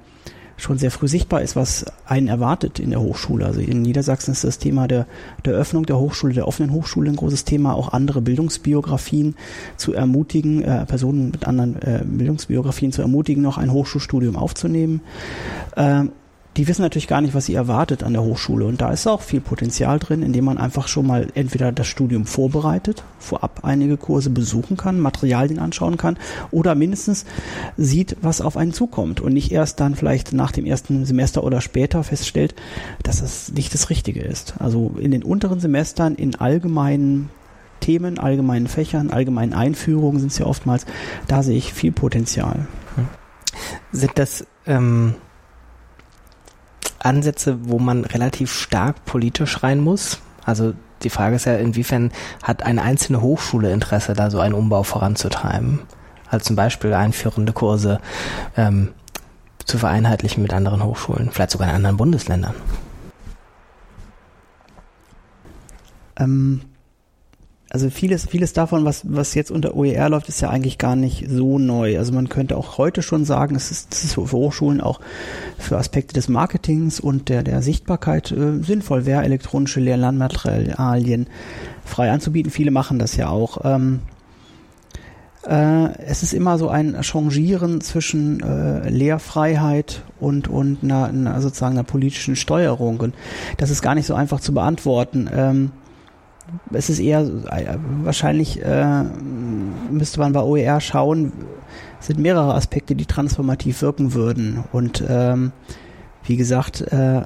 schon 0.61 0.77
sehr 0.77 0.91
früh 0.91 1.07
sichtbar 1.07 1.41
ist, 1.41 1.55
was 1.55 1.85
einen 2.05 2.27
erwartet 2.27 2.79
in 2.79 2.91
der 2.91 3.01
Hochschule. 3.01 3.45
Also 3.45 3.59
in 3.59 3.81
Niedersachsen 3.81 4.31
ist 4.31 4.43
das 4.43 4.59
Thema 4.59 4.87
der, 4.87 5.07
der 5.45 5.53
Öffnung 5.53 5.85
der 5.85 5.97
Hochschule, 5.97 6.33
der 6.33 6.47
offenen 6.47 6.71
Hochschule 6.71 7.09
ein 7.09 7.15
großes 7.15 7.45
Thema, 7.45 7.73
auch 7.73 7.93
andere 7.93 8.21
Bildungsbiografien 8.21 9.35
zu 9.77 9.93
ermutigen, 9.93 10.63
äh, 10.63 10.85
Personen 10.85 11.31
mit 11.31 11.47
anderen 11.47 11.81
äh, 11.81 12.03
Bildungsbiografien 12.05 12.91
zu 12.91 13.01
ermutigen, 13.01 13.41
noch 13.41 13.57
ein 13.57 13.71
Hochschulstudium 13.71 14.35
aufzunehmen. 14.35 15.01
Ähm, 15.75 16.11
die 16.57 16.67
wissen 16.67 16.81
natürlich 16.81 17.07
gar 17.07 17.21
nicht, 17.21 17.33
was 17.33 17.45
sie 17.45 17.55
erwartet 17.55 18.03
an 18.03 18.13
der 18.13 18.23
Hochschule. 18.23 18.65
Und 18.65 18.81
da 18.81 18.91
ist 18.91 19.07
auch 19.07 19.21
viel 19.21 19.39
Potenzial 19.39 19.99
drin, 19.99 20.21
indem 20.21 20.45
man 20.45 20.57
einfach 20.57 20.89
schon 20.89 21.07
mal 21.07 21.27
entweder 21.33 21.71
das 21.71 21.87
Studium 21.87 22.25
vorbereitet, 22.25 23.03
vorab 23.19 23.61
einige 23.63 23.95
Kurse 23.95 24.29
besuchen 24.29 24.75
kann, 24.75 24.99
Materialien 24.99 25.59
anschauen 25.59 25.95
kann 25.95 26.17
oder 26.51 26.75
mindestens 26.75 27.25
sieht, 27.77 28.17
was 28.21 28.41
auf 28.41 28.57
einen 28.57 28.73
zukommt 28.73 29.21
und 29.21 29.33
nicht 29.33 29.51
erst 29.51 29.79
dann 29.79 29.95
vielleicht 29.95 30.33
nach 30.33 30.51
dem 30.51 30.65
ersten 30.65 31.05
Semester 31.05 31.43
oder 31.45 31.61
später 31.61 32.03
feststellt, 32.03 32.53
dass 33.03 33.21
es 33.21 33.53
nicht 33.53 33.73
das 33.73 33.89
Richtige 33.89 34.21
ist. 34.21 34.55
Also 34.59 34.95
in 34.99 35.11
den 35.11 35.23
unteren 35.23 35.61
Semestern 35.61 36.15
in 36.15 36.35
allgemeinen 36.35 37.29
Themen, 37.79 38.19
allgemeinen 38.19 38.67
Fächern, 38.67 39.09
allgemeinen 39.09 39.53
Einführungen 39.53 40.19
sind 40.19 40.33
es 40.33 40.37
ja 40.37 40.45
oftmals, 40.45 40.85
da 41.27 41.43
sehe 41.43 41.57
ich 41.57 41.73
viel 41.73 41.93
Potenzial. 41.93 42.67
Sind 43.93 44.11
das 44.15 44.45
ähm 44.67 45.15
Ansätze, 47.05 47.57
wo 47.69 47.79
man 47.79 48.05
relativ 48.05 48.53
stark 48.53 49.05
politisch 49.05 49.63
rein 49.63 49.79
muss? 49.79 50.19
Also 50.45 50.73
die 51.03 51.09
Frage 51.09 51.35
ist 51.35 51.45
ja, 51.45 51.55
inwiefern 51.55 52.11
hat 52.43 52.63
eine 52.63 52.83
einzelne 52.83 53.21
Hochschule 53.21 53.71
Interesse, 53.71 54.13
da 54.13 54.29
so 54.29 54.39
einen 54.39 54.53
Umbau 54.53 54.83
voranzutreiben? 54.83 55.79
Also 56.29 56.45
zum 56.45 56.55
Beispiel 56.55 56.93
einführende 56.93 57.53
Kurse 57.53 57.99
ähm, 58.55 58.89
zu 59.65 59.77
vereinheitlichen 59.77 60.41
mit 60.41 60.53
anderen 60.53 60.83
Hochschulen, 60.83 61.29
vielleicht 61.31 61.51
sogar 61.51 61.69
in 61.69 61.75
anderen 61.75 61.97
Bundesländern. 61.97 62.55
Ähm, 66.17 66.61
also 67.73 67.89
vieles, 67.89 68.27
vieles 68.27 68.51
davon, 68.51 68.83
was, 68.83 69.03
was 69.07 69.33
jetzt 69.33 69.49
unter 69.49 69.75
OER 69.77 70.09
läuft, 70.09 70.27
ist 70.27 70.41
ja 70.41 70.49
eigentlich 70.49 70.77
gar 70.77 70.97
nicht 70.97 71.25
so 71.29 71.57
neu. 71.57 71.97
Also 71.97 72.11
man 72.11 72.27
könnte 72.27 72.57
auch 72.57 72.77
heute 72.77 73.01
schon 73.01 73.23
sagen, 73.23 73.55
es 73.55 73.71
ist, 73.71 73.93
es 73.93 74.03
ist 74.03 74.13
für 74.15 74.29
Hochschulen 74.29 74.81
auch 74.81 74.99
für 75.57 75.77
Aspekte 75.77 76.13
des 76.13 76.27
Marketings 76.27 76.99
und 76.99 77.29
der, 77.29 77.43
der 77.43 77.61
Sichtbarkeit 77.61 78.29
äh, 78.31 78.61
sinnvoll 78.61 79.05
wäre, 79.05 79.23
elektronische 79.23 79.79
Lehr- 79.79 79.95
Lernmaterialien 79.95 81.27
frei 81.85 82.11
anzubieten. 82.11 82.51
Viele 82.51 82.71
machen 82.71 82.99
das 82.99 83.15
ja 83.15 83.29
auch. 83.29 83.63
Ähm, 83.63 84.01
äh, 85.47 85.95
es 85.99 86.23
ist 86.23 86.33
immer 86.33 86.57
so 86.57 86.67
ein 86.67 87.01
Changieren 87.03 87.79
zwischen 87.79 88.41
äh, 88.43 88.89
Lehrfreiheit 88.89 90.03
und, 90.19 90.49
und 90.49 90.83
einer, 90.83 91.05
einer 91.05 91.41
sozusagen 91.41 91.75
einer 91.75 91.85
politischen 91.85 92.35
Steuerung. 92.35 92.99
Und 92.99 93.15
das 93.55 93.69
ist 93.69 93.81
gar 93.81 93.95
nicht 93.95 94.07
so 94.07 94.13
einfach 94.13 94.41
zu 94.41 94.53
beantworten. 94.53 95.29
Ähm, 95.33 95.71
es 96.71 96.89
ist 96.89 96.99
eher 96.99 97.21
äh, 97.21 97.77
wahrscheinlich 98.03 98.63
äh, 98.63 99.03
müsste 99.89 100.19
man 100.19 100.33
bei 100.33 100.41
OER 100.41 100.81
schauen, 100.81 101.31
sind 101.99 102.19
mehrere 102.19 102.55
Aspekte, 102.55 102.95
die 102.95 103.05
transformativ 103.05 103.81
wirken 103.81 104.13
würden. 104.13 104.63
Und 104.71 105.03
ähm, 105.07 105.51
wie 106.23 106.35
gesagt, 106.35 106.81
äh, 106.81 107.21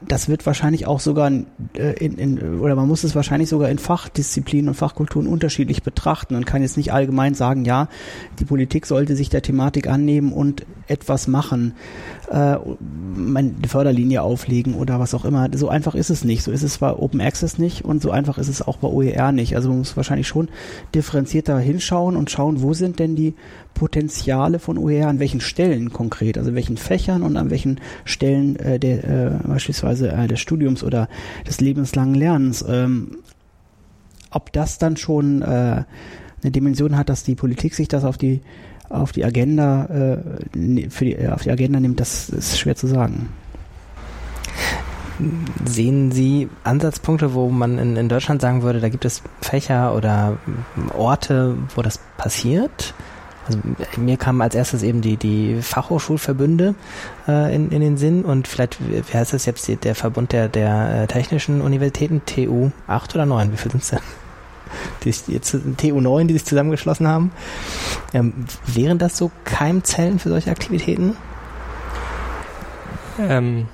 das 0.00 0.28
wird 0.28 0.46
wahrscheinlich 0.46 0.86
auch 0.86 1.00
sogar 1.00 1.30
äh, 1.30 1.92
in, 2.04 2.16
in, 2.16 2.60
oder 2.60 2.74
man 2.74 2.88
muss 2.88 3.04
es 3.04 3.14
wahrscheinlich 3.14 3.48
sogar 3.48 3.68
in 3.68 3.78
Fachdisziplinen 3.78 4.68
und 4.68 4.74
Fachkulturen 4.74 5.26
unterschiedlich 5.26 5.82
betrachten 5.82 6.36
und 6.36 6.46
kann 6.46 6.62
jetzt 6.62 6.76
nicht 6.76 6.92
allgemein 6.92 7.34
sagen, 7.34 7.64
ja, 7.64 7.88
die 8.38 8.46
Politik 8.46 8.86
sollte 8.86 9.14
sich 9.14 9.28
der 9.28 9.42
Thematik 9.42 9.88
annehmen 9.88 10.32
und 10.32 10.64
etwas 10.86 11.28
machen, 11.28 11.74
äh, 12.30 12.58
eine 13.36 13.54
Förderlinie 13.66 14.22
auflegen 14.22 14.74
oder 14.74 15.00
was 15.00 15.14
auch 15.14 15.24
immer. 15.24 15.48
So 15.52 15.68
einfach 15.68 15.94
ist 15.94 16.10
es 16.10 16.24
nicht. 16.24 16.44
So 16.44 16.52
ist 16.52 16.62
es 16.62 16.78
bei 16.78 16.92
Open 16.92 17.20
Access 17.20 17.58
nicht 17.58 17.84
und 17.84 18.00
so 18.02 18.12
einfach 18.12 18.38
ist 18.38 18.48
es 18.48 18.62
auch 18.62 18.76
bei 18.76 18.88
OER 18.88 19.32
nicht. 19.32 19.56
Also 19.56 19.68
man 19.68 19.78
muss 19.78 19.96
wahrscheinlich 19.96 20.28
schon 20.28 20.48
differenzierter 20.94 21.58
hinschauen 21.58 22.16
und 22.16 22.30
schauen, 22.30 22.62
wo 22.62 22.72
sind 22.72 23.00
denn 23.00 23.16
die 23.16 23.34
Potenziale 23.74 24.60
von 24.60 24.78
OER, 24.78 25.08
an 25.08 25.18
welchen 25.18 25.40
Stellen 25.40 25.92
konkret, 25.92 26.38
also 26.38 26.54
welchen 26.54 26.76
Fächern 26.76 27.22
und 27.22 27.36
an 27.36 27.50
welchen 27.50 27.80
Stellen 28.04 28.56
äh, 28.56 28.78
der, 28.78 29.04
äh, 29.04 29.30
beispielsweise 29.44 30.12
äh, 30.12 30.28
des 30.28 30.38
Studiums 30.38 30.84
oder 30.84 31.08
des 31.48 31.60
lebenslangen 31.60 32.14
Lernens. 32.14 32.64
Ähm, 32.68 33.18
ob 34.30 34.52
das 34.52 34.78
dann 34.78 34.96
schon 34.96 35.42
äh, 35.42 35.44
eine 36.42 36.50
Dimension 36.52 36.96
hat, 36.96 37.08
dass 37.08 37.24
die 37.24 37.34
Politik 37.34 37.74
sich 37.74 37.88
das 37.88 38.04
auf 38.04 38.16
die 38.16 38.40
auf 38.90 39.12
die 39.12 39.24
Agenda 39.24 39.86
äh, 39.86 40.18
ne, 40.58 40.90
für 40.90 41.06
die, 41.06 41.14
äh, 41.14 41.28
auf 41.28 41.42
die 41.42 41.50
Agenda 41.50 41.80
nimmt, 41.80 42.00
das 42.00 42.28
ist 42.28 42.58
schwer 42.58 42.76
zu 42.76 42.86
sagen. 42.86 43.30
Sehen 45.64 46.12
Sie 46.12 46.48
Ansatzpunkte, 46.64 47.34
wo 47.34 47.48
man 47.50 47.78
in, 47.78 47.96
in 47.96 48.08
Deutschland 48.08 48.40
sagen 48.40 48.62
würde, 48.62 48.80
da 48.80 48.88
gibt 48.88 49.04
es 49.04 49.22
Fächer 49.40 49.94
oder 49.94 50.38
Orte, 50.96 51.56
wo 51.76 51.82
das 51.82 52.00
passiert? 52.16 52.94
Also 53.46 53.60
mir 53.96 54.16
kamen 54.16 54.40
als 54.42 54.54
erstes 54.54 54.82
eben 54.82 55.00
die, 55.00 55.16
die 55.16 55.60
Fachhochschulverbünde 55.60 56.74
äh, 57.28 57.54
in, 57.54 57.70
in 57.70 57.80
den 57.80 57.96
Sinn 57.96 58.24
und 58.24 58.48
vielleicht, 58.48 58.78
wie 58.80 59.16
heißt 59.16 59.32
das 59.32 59.46
jetzt, 59.46 59.68
der 59.84 59.94
Verbund 59.94 60.32
der, 60.32 60.48
der 60.48 61.02
äh, 61.02 61.06
technischen 61.06 61.60
Universitäten, 61.60 62.22
TU 62.26 62.70
8 62.86 63.14
oder 63.14 63.26
9, 63.26 63.52
wie 63.52 63.56
viel 63.56 63.70
sind 63.70 63.82
es 63.82 63.90
denn? 63.90 64.00
Die, 65.04 65.14
jetzt 65.28 65.54
TU9, 65.54 66.26
die 66.26 66.34
sich 66.34 66.44
zusammengeschlossen 66.44 67.06
haben. 67.06 67.32
Ähm, 68.12 68.32
wären 68.66 68.98
das 68.98 69.16
so 69.16 69.30
Keimzellen 69.44 70.18
für 70.18 70.28
solche 70.28 70.50
Aktivitäten? 70.50 71.16
Ähm, 73.18 73.68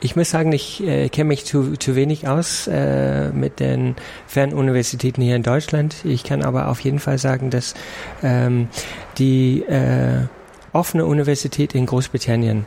ich 0.00 0.14
muss 0.14 0.30
sagen, 0.30 0.52
ich 0.52 0.82
äh, 0.86 1.08
kenne 1.08 1.28
mich 1.28 1.44
zu, 1.44 1.76
zu 1.76 1.96
wenig 1.96 2.28
aus 2.28 2.68
äh, 2.68 3.30
mit 3.30 3.58
den 3.58 3.96
Fernuniversitäten 4.26 5.22
hier 5.22 5.34
in 5.34 5.42
Deutschland. 5.42 6.04
Ich 6.04 6.22
kann 6.22 6.44
aber 6.44 6.68
auf 6.68 6.80
jeden 6.80 7.00
Fall 7.00 7.18
sagen, 7.18 7.50
dass 7.50 7.74
ähm, 8.22 8.68
die 9.18 9.62
äh, 9.62 10.26
offene 10.72 11.04
Universität 11.04 11.74
in 11.74 11.86
Großbritannien, 11.86 12.64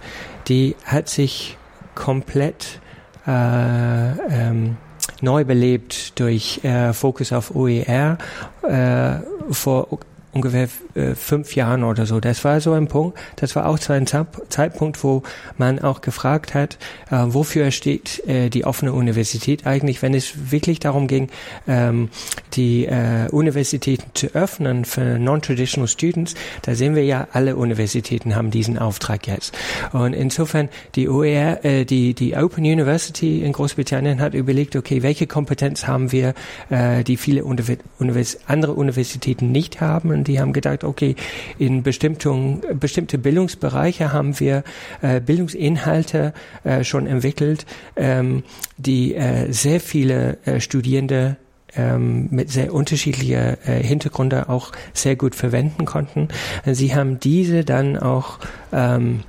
die 0.47 0.75
hat 0.83 1.07
sich 1.07 1.57
komplett 1.95 2.81
äh, 3.25 3.31
ähm, 3.31 4.77
neu 5.21 5.43
belebt 5.45 6.19
durch 6.19 6.63
äh, 6.63 6.93
Fokus 6.93 7.31
auf 7.33 7.55
OER 7.55 8.17
äh, 8.63 9.53
vor 9.53 9.87
ungefähr 10.33 10.69
äh, 10.93 11.15
fünf 11.15 11.55
Jahren 11.55 11.83
oder 11.83 12.05
so. 12.05 12.19
Das 12.19 12.43
war 12.43 12.61
so 12.61 12.73
ein 12.73 12.87
Punkt, 12.87 13.17
das 13.35 13.55
war 13.55 13.67
auch 13.67 13.79
zu 13.79 13.93
einem 13.93 14.07
Zeitpunkt, 14.07 15.03
wo 15.03 15.23
man 15.57 15.79
auch 15.79 16.01
gefragt 16.01 16.53
hat, 16.53 16.77
äh, 17.09 17.17
wofür 17.27 17.71
steht 17.71 18.25
äh, 18.27 18.49
die 18.49 18.65
offene 18.65 18.93
Universität 18.93 19.65
eigentlich, 19.65 20.01
wenn 20.01 20.13
es 20.13 20.51
wirklich 20.51 20.79
darum 20.79 21.07
ging, 21.07 21.29
ähm, 21.67 22.09
die 22.53 22.85
äh, 22.85 23.27
Universitäten 23.31 24.11
zu 24.13 24.27
öffnen 24.33 24.85
für 24.85 25.19
non-traditional 25.19 25.87
students. 25.87 26.35
Da 26.61 26.75
sehen 26.75 26.95
wir 26.95 27.03
ja, 27.03 27.27
alle 27.33 27.55
Universitäten 27.55 28.35
haben 28.35 28.51
diesen 28.51 28.77
Auftrag 28.77 29.27
jetzt. 29.27 29.57
Und 29.91 30.13
insofern 30.13 30.69
die 30.95 31.09
OER, 31.09 31.63
äh, 31.65 31.85
die, 31.85 32.13
die 32.13 32.35
Open 32.35 32.63
University 32.63 33.41
in 33.41 33.51
Großbritannien 33.51 34.21
hat 34.21 34.33
überlegt, 34.33 34.75
okay, 34.75 35.03
welche 35.03 35.27
Kompetenz 35.27 35.87
haben 35.87 36.11
wir, 36.11 36.33
äh, 36.69 37.03
die 37.03 37.17
viele 37.17 37.43
Univers 37.43 38.37
andere 38.47 38.73
Universitäten 38.73 39.51
nicht 39.51 39.81
haben 39.81 40.20
und 40.21 40.27
die 40.27 40.39
haben 40.39 40.53
gedacht, 40.53 40.83
okay, 40.83 41.15
in 41.57 41.81
bestimmten, 41.81 42.61
bestimmte 42.79 43.17
Bildungsbereiche 43.17 44.13
haben 44.13 44.39
wir 44.39 44.63
äh, 45.01 45.19
Bildungsinhalte 45.19 46.35
äh, 46.63 46.83
schon 46.83 47.07
entwickelt, 47.07 47.65
ähm, 47.95 48.43
die 48.77 49.15
äh, 49.15 49.51
sehr 49.51 49.79
viele 49.79 50.37
äh, 50.45 50.59
Studierende 50.59 51.37
ähm, 51.75 52.27
mit 52.29 52.51
sehr 52.51 52.71
unterschiedlicher 52.71 53.57
äh, 53.67 53.81
Hintergründe 53.81 54.47
auch 54.47 54.73
sehr 54.93 55.15
gut 55.15 55.33
verwenden 55.33 55.85
konnten. 55.85 56.27
Sie 56.67 56.93
haben 56.93 57.19
diese 57.19 57.63
dann 57.63 57.97
auch 57.97 58.37
ähm, 58.71 59.21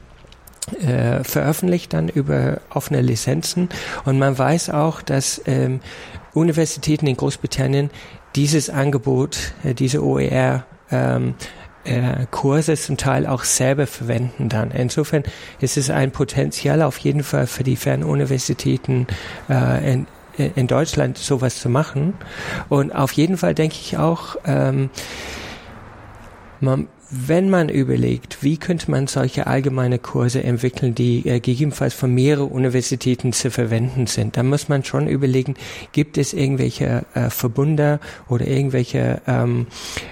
äh, 0.78 1.24
veröffentlicht 1.24 1.94
dann 1.94 2.10
über 2.10 2.60
offene 2.68 3.00
Lizenzen 3.00 3.70
und 4.04 4.18
man 4.18 4.36
weiß 4.36 4.68
auch, 4.68 5.00
dass 5.00 5.40
ähm, 5.46 5.80
Universitäten 6.34 7.06
in 7.06 7.16
Großbritannien 7.16 7.88
dieses 8.34 8.70
Angebot, 8.70 9.54
äh, 9.64 9.74
diese 9.74 10.02
OER 10.02 10.64
ähm, 10.92 11.34
äh, 11.84 12.26
Kurse 12.30 12.74
zum 12.76 12.96
Teil 12.96 13.26
auch 13.26 13.44
selber 13.44 13.86
verwenden 13.86 14.48
dann. 14.48 14.70
Insofern 14.70 15.24
ist 15.60 15.76
es 15.76 15.90
ein 15.90 16.12
Potenzial 16.12 16.82
auf 16.82 16.98
jeden 16.98 17.24
Fall 17.24 17.46
für 17.46 17.64
die 17.64 17.76
Fernuniversitäten 17.76 19.06
äh, 19.48 19.92
in, 19.92 20.06
in 20.36 20.66
Deutschland 20.68 21.18
sowas 21.18 21.58
zu 21.58 21.68
machen. 21.68 22.14
Und 22.68 22.94
auf 22.94 23.12
jeden 23.12 23.36
Fall 23.36 23.54
denke 23.54 23.76
ich 23.80 23.98
auch, 23.98 24.36
ähm, 24.46 24.90
man, 26.60 26.86
wenn 27.14 27.50
man 27.50 27.68
überlegt, 27.68 28.42
wie 28.42 28.56
könnte 28.56 28.90
man 28.90 29.06
solche 29.06 29.46
allgemeine 29.46 29.98
Kurse 29.98 30.42
entwickeln, 30.42 30.94
die 30.94 31.28
äh, 31.28 31.40
gegebenenfalls 31.40 31.92
von 31.92 32.12
mehreren 32.14 32.48
Universitäten 32.48 33.34
zu 33.34 33.50
verwenden 33.50 34.06
sind, 34.06 34.38
dann 34.38 34.48
muss 34.48 34.70
man 34.70 34.82
schon 34.82 35.08
überlegen, 35.08 35.54
gibt 35.92 36.16
es 36.16 36.32
irgendwelche 36.32 37.04
äh, 37.12 37.28
Verbunde 37.28 38.00
oder 38.28 38.46
irgendwelche 38.46 39.20
ähm, 39.26 39.66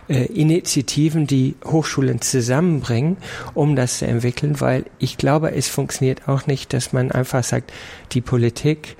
äh, 0.08 0.26
Initiativen, 0.26 1.26
die 1.26 1.54
Hochschulen 1.64 2.20
zusammenbringen, 2.20 3.16
um 3.54 3.76
das 3.76 3.98
zu 3.98 4.06
entwickeln, 4.06 4.60
weil 4.60 4.84
ich 4.98 5.16
glaube, 5.16 5.52
es 5.52 5.68
funktioniert 5.68 6.28
auch 6.28 6.46
nicht, 6.46 6.74
dass 6.74 6.92
man 6.92 7.10
einfach 7.10 7.42
sagt, 7.42 7.72
die 8.12 8.20
Politik 8.20 8.96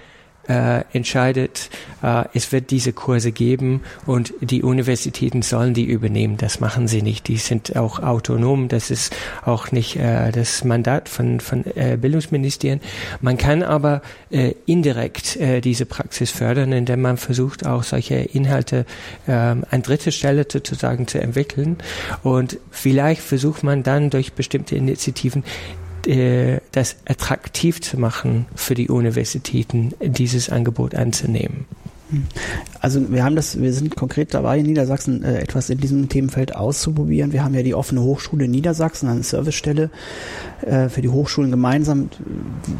äh, 0.49 0.85
entscheidet, 0.93 1.71
äh, 2.03 2.25
es 2.35 2.53
wird 2.53 2.71
diese 2.71 2.93
Kurse 2.93 3.33
geben 3.33 3.83
und 4.07 4.33
die 4.41 4.63
Universitäten 4.63 5.43
sollen 5.43 5.75
die 5.75 5.85
übernehmen. 5.85 6.37
Das 6.37 6.61
machen 6.61 6.89
sie 6.89 7.03
nicht. 7.03 7.29
Die 7.29 7.37
sind 7.37 7.77
auch 7.77 8.01
autonom. 8.01 8.69
Das 8.69 8.91
ist 8.91 9.15
auch 9.45 9.71
nicht 9.73 9.97
äh, 9.97 10.33
das 10.33 10.65
Mandat 10.65 11.09
von, 11.09 11.41
von 11.41 11.65
äh, 11.77 11.97
Bildungsministerien. 12.01 12.81
Man 13.21 13.37
kann 13.37 13.63
aber 13.63 14.03
äh, 14.31 14.55
indirekt 14.67 15.37
äh, 15.37 15.61
diese 15.61 15.87
Praxis 15.87 16.31
fördern, 16.31 16.73
indem 16.73 17.03
man 17.03 17.17
versucht, 17.17 17.67
auch 17.67 17.83
solche 17.83 18.17
Inhalte 18.17 18.87
äh, 19.27 19.33
an 19.33 19.83
dritter 19.83 20.11
Stelle 20.11 20.47
sozusagen 20.51 21.07
zu 21.07 21.21
entwickeln. 21.21 21.77
Und 22.23 22.59
vielleicht 22.71 23.23
versucht 23.23 23.63
man 23.63 23.83
dann 23.83 24.11
durch 24.11 24.33
bestimmte 24.33 24.77
Initiativen 24.77 25.45
das 26.73 26.97
attraktiv 27.07 27.81
zu 27.81 27.99
machen 27.99 28.47
für 28.55 28.75
die 28.75 28.89
Universitäten, 28.89 29.93
dieses 30.01 30.51
Angebot 30.51 30.95
anzunehmen. 30.95 31.67
Also 32.81 33.13
wir 33.13 33.25
haben 33.25 33.37
das, 33.37 33.61
wir 33.61 33.73
sind 33.73 33.95
konkret 33.95 34.35
dabei 34.35 34.59
in 34.59 34.67
Niedersachsen 34.67 35.23
äh, 35.23 35.39
etwas 35.39 35.71
in 35.71 35.79
diesem 35.79 36.09
Themenfeld 36.09 36.57
auszuprobieren. 36.57 37.33
Wir 37.33 37.45
haben 37.45 37.55
ja 37.55 37.63
die 37.63 37.75
offene 37.75 38.03
Hochschule 38.03 38.49
Niedersachsen, 38.49 39.09
eine 39.09 39.23
Servicestelle 39.23 39.91
äh, 40.63 40.89
für 40.89 41.03
die 41.03 41.09
Hochschulen 41.09 41.51
gemeinsam, 41.51 42.11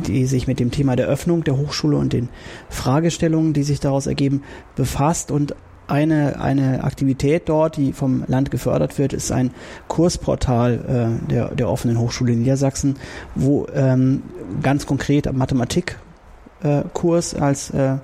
die 0.07 0.27
sich 0.27 0.47
mit 0.47 0.59
dem 0.59 0.71
Thema 0.71 0.97
der 0.97 1.07
Öffnung 1.07 1.45
der 1.45 1.57
Hochschule 1.57 1.97
und 1.97 2.13
den 2.13 2.29
Fragestellungen, 2.69 3.53
die 3.53 3.63
sich 3.63 3.79
daraus 3.79 4.07
ergeben, 4.07 4.43
befasst 4.75 5.31
und 5.31 5.55
eine, 5.91 6.41
eine 6.41 6.85
Aktivität 6.85 7.49
dort, 7.49 7.77
die 7.77 7.93
vom 7.93 8.25
Land 8.27 8.51
gefördert 8.51 8.99
wird, 8.99 9.13
ist 9.13 9.33
ein 9.33 9.53
Kursportal 9.89 11.19
äh, 11.29 11.31
der, 11.31 11.55
der 11.55 11.69
offenen 11.69 11.99
Hochschule 11.99 12.33
in 12.33 12.41
Niedersachsen, 12.41 12.97
wo 13.35 13.67
ähm, 13.75 14.23
ganz 14.63 14.87
konkret 14.87 15.33
Mathematikkurs 15.33 17.35
äh, 17.35 17.39
als 17.39 17.71
äh, 17.71 17.97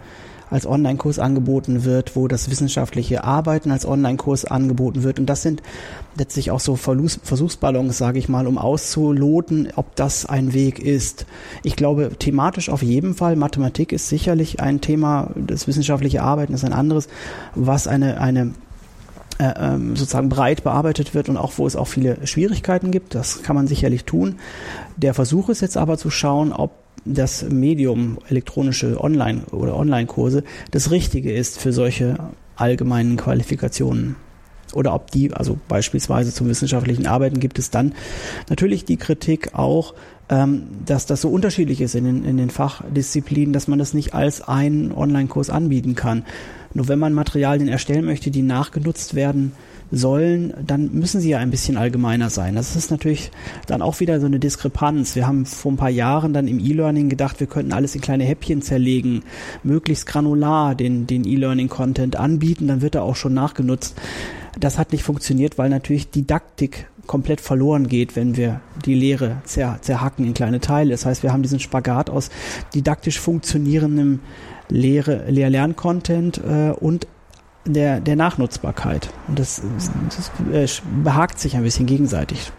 als 0.50 0.66
Online-Kurs 0.66 1.18
angeboten 1.18 1.84
wird, 1.84 2.16
wo 2.16 2.28
das 2.28 2.50
wissenschaftliche 2.50 3.24
Arbeiten 3.24 3.70
als 3.70 3.86
Online-Kurs 3.86 4.44
angeboten 4.44 5.02
wird. 5.02 5.18
Und 5.18 5.26
das 5.26 5.42
sind 5.42 5.62
letztlich 6.16 6.50
auch 6.50 6.60
so 6.60 6.76
Versuchsballons, 6.76 7.98
sage 7.98 8.18
ich 8.18 8.28
mal, 8.28 8.46
um 8.46 8.58
auszuloten, 8.58 9.68
ob 9.76 9.96
das 9.96 10.26
ein 10.26 10.52
Weg 10.52 10.78
ist. 10.78 11.26
Ich 11.62 11.76
glaube, 11.76 12.12
thematisch 12.18 12.68
auf 12.68 12.82
jeden 12.82 13.14
Fall. 13.14 13.36
Mathematik 13.36 13.92
ist 13.92 14.08
sicherlich 14.08 14.60
ein 14.60 14.80
Thema, 14.80 15.30
das 15.34 15.66
wissenschaftliche 15.66 16.22
Arbeiten 16.22 16.54
ist 16.54 16.64
ein 16.64 16.72
anderes, 16.72 17.08
was 17.54 17.86
eine, 17.88 18.20
eine 18.20 18.54
äh, 19.38 19.52
ähm, 19.58 19.96
sozusagen 19.96 20.30
breit 20.30 20.64
bearbeitet 20.64 21.14
wird 21.14 21.28
und 21.28 21.36
auch 21.36 21.52
wo 21.58 21.66
es 21.66 21.76
auch 21.76 21.88
viele 21.88 22.26
Schwierigkeiten 22.26 22.90
gibt. 22.90 23.14
Das 23.14 23.42
kann 23.42 23.54
man 23.54 23.66
sicherlich 23.66 24.04
tun. 24.04 24.36
Der 24.96 25.12
Versuch 25.12 25.50
ist 25.50 25.60
jetzt 25.60 25.76
aber 25.76 25.98
zu 25.98 26.08
schauen, 26.08 26.52
ob 26.52 26.85
das 27.06 27.44
Medium 27.48 28.18
elektronische 28.28 29.00
Online- 29.00 29.42
oder 29.52 29.76
Online-Kurse 29.76 30.44
das 30.70 30.90
Richtige 30.90 31.32
ist 31.32 31.58
für 31.58 31.72
solche 31.72 32.18
allgemeinen 32.56 33.16
Qualifikationen. 33.16 34.16
Oder 34.72 34.94
ob 34.94 35.10
die, 35.10 35.32
also 35.32 35.58
beispielsweise 35.68 36.34
zum 36.34 36.48
wissenschaftlichen 36.48 37.06
Arbeiten 37.06 37.38
gibt 37.38 37.58
es 37.58 37.70
dann 37.70 37.94
natürlich 38.50 38.84
die 38.84 38.96
Kritik 38.96 39.54
auch, 39.54 39.94
ähm, 40.28 40.64
dass 40.84 41.06
das 41.06 41.20
so 41.20 41.28
unterschiedlich 41.28 41.80
ist 41.80 41.94
in 41.94 42.04
den, 42.04 42.24
in 42.24 42.36
den 42.36 42.50
Fachdisziplinen, 42.50 43.52
dass 43.52 43.68
man 43.68 43.78
das 43.78 43.94
nicht 43.94 44.12
als 44.12 44.46
einen 44.46 44.92
Online-Kurs 44.92 45.50
anbieten 45.50 45.94
kann. 45.94 46.24
Nur 46.74 46.88
wenn 46.88 46.98
man 46.98 47.12
Materialien 47.12 47.68
erstellen 47.68 48.04
möchte, 48.04 48.30
die 48.30 48.42
nachgenutzt 48.42 49.14
werden 49.14 49.52
sollen, 49.90 50.52
dann 50.66 50.92
müssen 50.92 51.20
sie 51.20 51.30
ja 51.30 51.38
ein 51.38 51.50
bisschen 51.50 51.76
allgemeiner 51.76 52.30
sein. 52.30 52.54
Das 52.54 52.74
ist 52.74 52.90
natürlich 52.90 53.30
dann 53.66 53.82
auch 53.82 54.00
wieder 54.00 54.20
so 54.20 54.26
eine 54.26 54.38
Diskrepanz. 54.38 55.14
Wir 55.14 55.26
haben 55.26 55.46
vor 55.46 55.72
ein 55.72 55.76
paar 55.76 55.90
Jahren 55.90 56.32
dann 56.32 56.48
im 56.48 56.58
E-Learning 56.58 57.08
gedacht, 57.08 57.40
wir 57.40 57.46
könnten 57.46 57.72
alles 57.72 57.94
in 57.94 58.00
kleine 58.00 58.24
Häppchen 58.24 58.62
zerlegen, 58.62 59.22
möglichst 59.62 60.06
granular 60.06 60.74
den, 60.74 61.06
den 61.06 61.24
E-Learning-Content 61.24 62.16
anbieten, 62.16 62.66
dann 62.68 62.80
wird 62.80 62.94
er 62.94 63.04
auch 63.04 63.16
schon 63.16 63.34
nachgenutzt. 63.34 63.96
Das 64.58 64.78
hat 64.78 64.92
nicht 64.92 65.04
funktioniert, 65.04 65.58
weil 65.58 65.68
natürlich 65.68 66.10
Didaktik 66.10 66.88
komplett 67.06 67.40
verloren 67.40 67.88
geht, 67.88 68.16
wenn 68.16 68.36
wir 68.36 68.60
die 68.84 68.94
Lehre 68.94 69.38
zer, 69.44 69.78
zerhacken 69.80 70.26
in 70.26 70.34
kleine 70.34 70.60
Teile. 70.60 70.90
Das 70.90 71.06
heißt, 71.06 71.22
wir 71.22 71.32
haben 71.32 71.42
diesen 71.42 71.60
Spagat 71.60 72.10
aus 72.10 72.30
didaktisch 72.74 73.20
funktionierendem 73.20 74.20
Lehre, 74.68 75.30
Lehr-Lern-Content 75.30 76.38
äh, 76.38 76.70
und 76.70 77.06
der, 77.66 78.00
der 78.00 78.16
Nachnutzbarkeit. 78.16 79.10
Und 79.28 79.38
das, 79.38 79.62
das 80.52 80.52
äh, 80.52 80.66
behagt 81.02 81.38
sich 81.38 81.56
ein 81.56 81.62
bisschen 81.62 81.86
gegenseitig. 81.86 82.52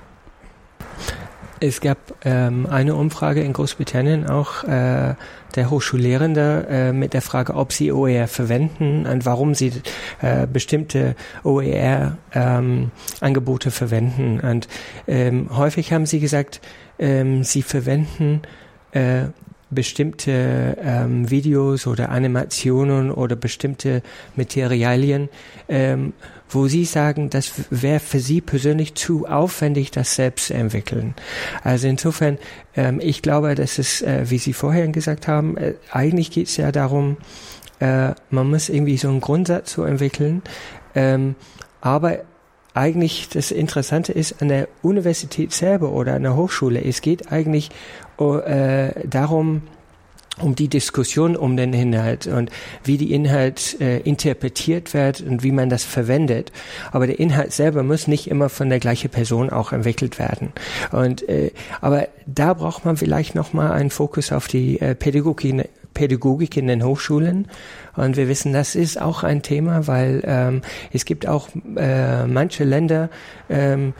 Es 1.60 1.82
gab 1.82 1.98
ähm, 2.24 2.68
eine 2.68 2.94
Umfrage 2.94 3.42
in 3.42 3.52
Großbritannien 3.52 4.28
auch 4.28 4.64
äh, 4.64 5.16
der 5.56 5.72
Hochschullehrende 5.72 6.68
äh, 6.70 6.94
mit 6.94 7.16
der 7.16 7.24
Frage, 7.24 7.56
ob 7.56 7.74
sie 7.74 7.92
OER 7.92 8.28
verwenden 8.28 9.08
und 9.08 9.26
warum 9.26 9.56
sie 9.56 9.74
äh, 10.22 10.46
bestimmte 10.46 11.16
OER-Angebote 11.44 13.70
ähm, 13.70 13.74
verwenden. 13.74 14.40
Und 14.40 14.68
ähm, 15.08 15.50
häufig 15.58 15.92
haben 15.94 16.06
sie 16.06 16.20
gesagt, 16.20 16.62
ähm, 17.00 17.44
sie 17.44 17.64
verwenden 17.64 18.44
äh, 18.92 19.30
bestimmte 19.70 20.78
ähm, 20.82 21.30
Videos 21.30 21.88
oder 21.88 22.10
Animationen 22.10 23.12
oder 23.12 23.36
bestimmte 23.36 24.02
Materialien, 24.36 25.30
ähm, 25.68 26.14
wo 26.50 26.68
Sie 26.68 26.86
sagen, 26.86 27.30
das 27.30 27.52
wäre 27.70 28.00
für 28.00 28.20
Sie 28.20 28.40
persönlich 28.40 28.96
zu 28.96 29.28
aufwendig, 29.28 29.92
das 29.92 30.16
selbst 30.16 30.48
zu 30.48 30.54
entwickeln. 30.54 31.16
Also 31.64 31.88
insofern, 31.88 32.38
ähm, 32.76 33.00
ich 33.02 33.22
glaube, 33.22 33.56
dass 33.56 33.78
es, 33.78 34.02
äh, 34.02 34.30
wie 34.30 34.38
Sie 34.38 34.54
vorher 34.54 34.88
gesagt 34.88 35.28
haben, 35.28 35.58
äh, 35.58 35.74
eigentlich 35.92 36.32
geht 36.32 36.48
es 36.48 36.58
ja 36.58 36.72
darum, 36.72 37.18
äh, 37.80 38.12
man 38.30 38.50
muss 38.50 38.70
irgendwie 38.70 38.98
so 38.98 39.10
einen 39.10 39.22
Grundsatz 39.22 39.74
so 39.74 39.84
entwickeln, 39.84 40.42
ähm, 40.96 41.36
aber 41.82 42.20
eigentlich 42.78 43.30
das 43.30 43.52
Interessante 43.52 44.14
ist 44.14 44.42
an 44.42 44.50
der 44.50 44.68
Universität 44.84 45.52
selber 45.52 45.92
oder 45.92 46.14
an 46.14 46.24
der 46.24 46.36
Hochschule, 46.36 46.84
es 46.84 47.02
geht 47.02 47.32
eigentlich 47.32 47.70
äh, 48.20 49.08
darum, 49.08 49.64
um 50.40 50.56
die 50.56 50.68
Diskussion 50.68 51.36
um 51.36 51.58
den 51.58 51.74
Inhalt 51.74 52.28
und 52.28 52.52
wie 52.84 52.98
die 52.98 53.14
Inhalt 53.14 53.80
äh, 53.82 54.00
interpretiert 54.00 54.94
wird 54.94 55.22
und 55.22 55.44
wie 55.44 55.52
man 55.52 55.70
das 55.70 55.84
verwendet. 55.84 56.52
Aber 56.92 57.08
der 57.08 57.20
Inhalt 57.20 57.54
selber 57.54 57.84
muss 57.84 58.08
nicht 58.08 58.30
immer 58.30 58.50
von 58.50 58.70
der 58.70 58.80
gleichen 58.80 59.10
Person 59.10 59.50
auch 59.50 59.72
entwickelt 59.72 60.20
werden. 60.20 60.54
Und 60.92 61.28
äh, 61.28 61.52
aber 61.82 62.08
da 62.26 62.54
braucht 62.54 62.86
man 62.86 62.98
vielleicht 62.98 63.36
noch 63.36 63.54
mal 63.54 63.72
einen 63.72 63.90
Fokus 63.90 64.32
auf 64.32 64.48
die 64.48 64.80
äh, 64.80 64.96
Pädagogik, 64.96 65.70
Pädagogik 65.94 66.58
in 66.58 66.68
den 66.68 66.84
Hochschulen. 66.84 67.48
Und 67.96 68.18
wir 68.18 68.28
wissen, 68.28 68.54
das 68.54 68.76
ist 68.76 69.02
auch 69.02 69.24
ein 69.24 69.42
Thema, 69.42 69.88
weil 69.88 70.22
ähm, 70.26 70.62
es 70.94 71.06
gibt 71.06 71.28
auch 71.28 71.50
äh, 71.76 72.28
manche 72.28 72.64
Länder, 72.64 73.10
ähm, 73.50 73.94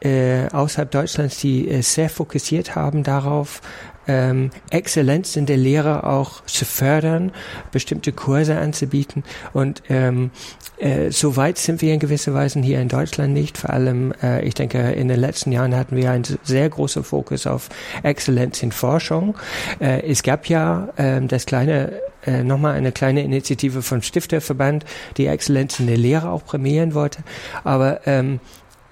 äh, 0.00 0.48
außerhalb 0.52 0.90
Deutschlands, 0.90 1.38
die 1.38 1.66
äh, 1.66 1.80
sehr 1.80 2.10
fokussiert 2.10 2.76
haben 2.76 3.02
darauf, 3.02 3.62
ähm, 4.06 4.50
Exzellenz 4.70 5.36
in 5.36 5.46
der 5.46 5.56
Lehre 5.56 6.04
auch 6.04 6.44
zu 6.44 6.64
fördern, 6.64 7.32
bestimmte 7.72 8.12
Kurse 8.12 8.58
anzubieten. 8.58 9.24
Und 9.52 9.82
ähm, 9.88 10.30
äh, 10.78 11.10
so 11.10 11.36
weit 11.36 11.58
sind 11.58 11.82
wir 11.82 11.94
in 11.94 12.00
gewisser 12.00 12.34
Weise 12.34 12.60
hier 12.60 12.80
in 12.80 12.88
Deutschland 12.88 13.32
nicht. 13.32 13.58
Vor 13.58 13.70
allem, 13.70 14.12
äh, 14.22 14.44
ich 14.44 14.54
denke, 14.54 14.78
in 14.92 15.08
den 15.08 15.20
letzten 15.20 15.52
Jahren 15.52 15.74
hatten 15.74 15.96
wir 15.96 16.10
einen 16.10 16.24
sehr 16.42 16.68
großen 16.68 17.04
Fokus 17.04 17.46
auf 17.46 17.68
Exzellenz 18.02 18.62
in 18.62 18.72
Forschung. 18.72 19.36
Äh, 19.80 20.02
es 20.08 20.22
gab 20.22 20.48
ja 20.48 20.88
äh, 20.96 21.20
das 21.22 21.46
kleine 21.46 21.92
äh, 22.26 22.42
nochmal 22.42 22.74
eine 22.74 22.92
kleine 22.92 23.22
Initiative 23.22 23.82
vom 23.82 24.02
Stifterverband, 24.02 24.84
die 25.16 25.26
Exzellenz 25.26 25.78
in 25.80 25.86
der 25.86 25.98
Lehre 25.98 26.30
auch 26.30 26.44
prämieren 26.44 26.94
wollte. 26.94 27.22
Aber 27.64 28.06
ähm, 28.06 28.40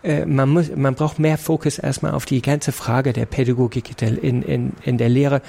äh, 0.03 0.25
man 0.27 0.49
muss, 0.49 0.75
man 0.75 0.95
braucht 0.95 1.19
mehr 1.19 1.39
Fokus 1.39 1.79
erstmal 1.79 2.13
auf 2.13 2.25
die 2.25 2.43
ganze 2.43 2.73
Frage 2.73 3.13
der 3.13 3.27
Pädagogik 3.27 4.01
in, 4.03 4.43
in, 4.43 4.73
in 4.85 4.99
der 4.99 5.09
Lehre 5.09 5.43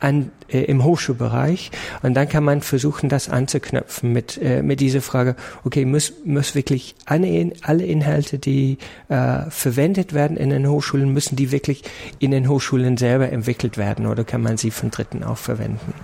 an, 0.00 0.30
äh, 0.48 0.60
im 0.64 0.84
Hochschulbereich 0.84 1.70
und 2.02 2.14
dann 2.14 2.28
kann 2.28 2.44
man 2.44 2.60
versuchen, 2.60 3.08
das 3.08 3.28
anzuknöpfen 3.28 4.12
mit, 4.12 4.38
äh, 4.42 4.62
mit 4.62 4.80
dieser 4.80 5.00
Frage, 5.00 5.36
okay, 5.64 5.84
muss, 5.84 6.12
muss 6.24 6.54
wirklich 6.54 6.94
alle, 7.06 7.52
alle 7.62 7.84
Inhalte, 7.84 8.38
die 8.38 8.78
äh, 9.08 9.48
verwendet 9.48 10.12
werden 10.12 10.36
in 10.36 10.50
den 10.50 10.68
Hochschulen, 10.68 11.12
müssen 11.12 11.36
die 11.36 11.50
wirklich 11.50 11.82
in 12.18 12.30
den 12.30 12.48
Hochschulen 12.48 12.96
selber 12.96 13.30
entwickelt 13.32 13.78
werden 13.78 14.06
oder 14.06 14.24
kann 14.24 14.42
man 14.42 14.56
sie 14.56 14.70
von 14.70 14.90
Dritten 14.90 15.24
auch 15.24 15.38
verwenden? 15.38 15.94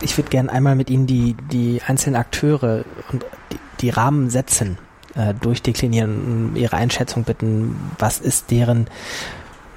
Ich 0.00 0.16
würde 0.16 0.30
gerne 0.30 0.50
einmal 0.50 0.74
mit 0.74 0.90
Ihnen 0.90 1.06
die, 1.06 1.36
die 1.52 1.80
einzelnen 1.86 2.16
Akteure 2.16 2.84
und 3.12 3.24
die, 3.52 3.58
die 3.80 3.90
Rahmen 3.90 4.30
setzen, 4.30 4.78
äh, 5.14 5.34
durchdeklinieren, 5.34 6.56
Ihre 6.56 6.76
Einschätzung 6.76 7.24
bitten, 7.24 7.76
was 7.98 8.18
ist 8.18 8.50
deren 8.50 8.88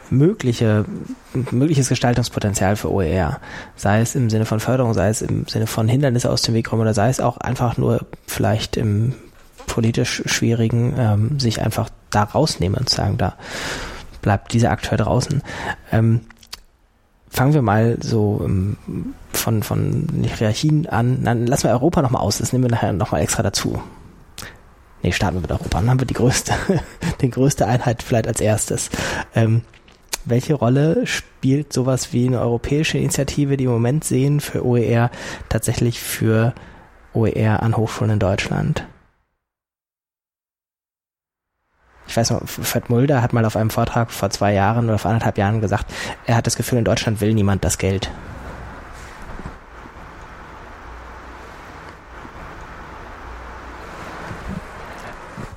mögliche, 0.10 0.86
mögliches 1.52 1.90
Gestaltungspotenzial 1.90 2.76
für 2.76 2.92
OER, 2.92 3.40
sei 3.76 4.02
es 4.02 4.16
im 4.16 4.30
Sinne 4.30 4.46
von 4.46 4.60
Förderung, 4.60 4.94
sei 4.94 5.10
es 5.10 5.22
im 5.22 5.48
Sinne 5.48 5.68
von 5.68 5.88
Hindernisse 5.88 6.30
aus 6.30 6.44
dem 6.44 6.54
Weg 6.54 6.68
kommen 6.68 6.82
oder 6.82 6.94
sei 6.94 7.10
es 7.10 7.20
auch 7.20 7.38
einfach 7.38 7.78
nur 7.78 8.06
vielleicht 8.28 8.78
im 8.78 9.14
politisch 9.66 10.24
schwierigen, 10.26 10.94
ähm, 10.98 11.40
sich 11.40 11.62
einfach 11.62 11.90
da 12.10 12.24
rausnehmen 12.24 12.78
und 12.78 12.90
sagen, 12.90 13.18
da 13.18 13.36
bleibt 14.22 14.54
dieser 14.54 14.72
Akteur 14.72 14.98
draußen. 14.98 15.42
Ähm, 15.92 16.22
fangen 17.30 17.54
wir 17.54 17.62
mal 17.62 17.98
so 18.02 18.42
ähm, 18.46 18.78
von, 19.38 19.64
von 19.64 20.08
Hierarchien 20.38 20.88
an. 20.88 21.24
Dann 21.24 21.48
lassen 21.48 21.64
wir 21.64 21.72
Europa 21.72 22.02
nochmal 22.02 22.22
aus, 22.22 22.38
das 22.38 22.54
nehmen 22.54 22.66
wir 22.66 22.72
nachher 22.72 22.94
nochmal 22.94 23.22
extra 23.22 23.44
dazu. 23.44 23.82
Nee, 25.02 25.12
starten 25.12 25.38
wir 25.38 25.42
mit 25.42 25.52
Europa. 25.52 25.80
Dann 25.80 25.90
haben 25.90 26.00
wir 26.00 26.08
die 26.08 26.14
größte, 26.14 26.54
die 27.22 27.30
größte 27.30 27.68
Einheit 27.68 28.04
vielleicht 28.04 28.28
als 28.28 28.40
erstes. 28.40 28.90
Ähm, 29.36 29.62
welche 30.26 30.54
Rolle 30.54 31.06
spielt 31.06 31.74
sowas 31.74 32.14
wie 32.14 32.28
eine 32.28 32.40
europäische 32.40 32.98
Initiative, 32.98 33.58
die 33.58 33.66
im 33.66 33.72
Moment 33.72 34.06
sehen, 34.06 34.40
für 34.40 34.66
OER 34.66 35.12
tatsächlich 35.50 36.00
für 36.00 36.54
OER 37.14 37.62
an 37.62 37.76
Hochschulen 37.76 38.14
in 38.14 38.20
Deutschland? 38.20 38.88
Ich 42.08 42.16
weiß 42.16 42.32
noch, 42.32 42.48
Fred 42.48 42.90
Mulder 42.90 43.22
hat 43.22 43.34
mal 43.34 43.46
auf 43.46 43.56
einem 43.56 43.70
Vortrag 43.70 44.12
vor 44.12 44.30
zwei 44.30 44.54
Jahren 44.54 44.86
oder 44.86 45.00
vor 45.00 45.10
anderthalb 45.10 45.38
Jahren 45.38 45.62
gesagt, 45.62 45.92
er 46.26 46.36
hat 46.36 46.48
das 46.48 46.56
Gefühl, 46.56 46.80
in 46.80 46.86
Deutschland 46.86 47.22
will 47.22 47.34
niemand 47.34 47.66
das 47.66 47.78
Geld. 47.78 48.12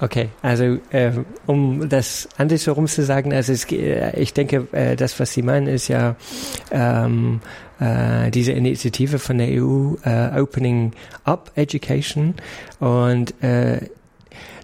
Okay, 0.01 0.29
also 0.43 0.79
äh, 0.91 1.13
um 1.47 1.89
das 1.89 2.29
andersherum 2.37 2.87
zu 2.87 3.03
sagen, 3.03 3.33
also 3.33 3.53
es, 3.53 3.65
äh, 3.73 4.19
ich 4.21 4.35
denke, 4.35 4.69
äh, 4.73 4.97
das, 4.97 5.19
was 5.19 5.33
Sie 5.33 5.43
meinen, 5.43 5.69
ist 5.69 5.89
ja 5.89 6.17
ähm, 6.71 7.41
äh, 7.81 8.31
diese 8.31 8.53
Initiative 8.53 9.19
von 9.19 9.39
der 9.39 9.49
EU, 9.49 9.95
äh, 10.05 10.41
Opening 10.41 10.93
Up 11.25 11.51
Education. 11.55 12.35
Und 12.79 13.43
äh, 13.43 13.89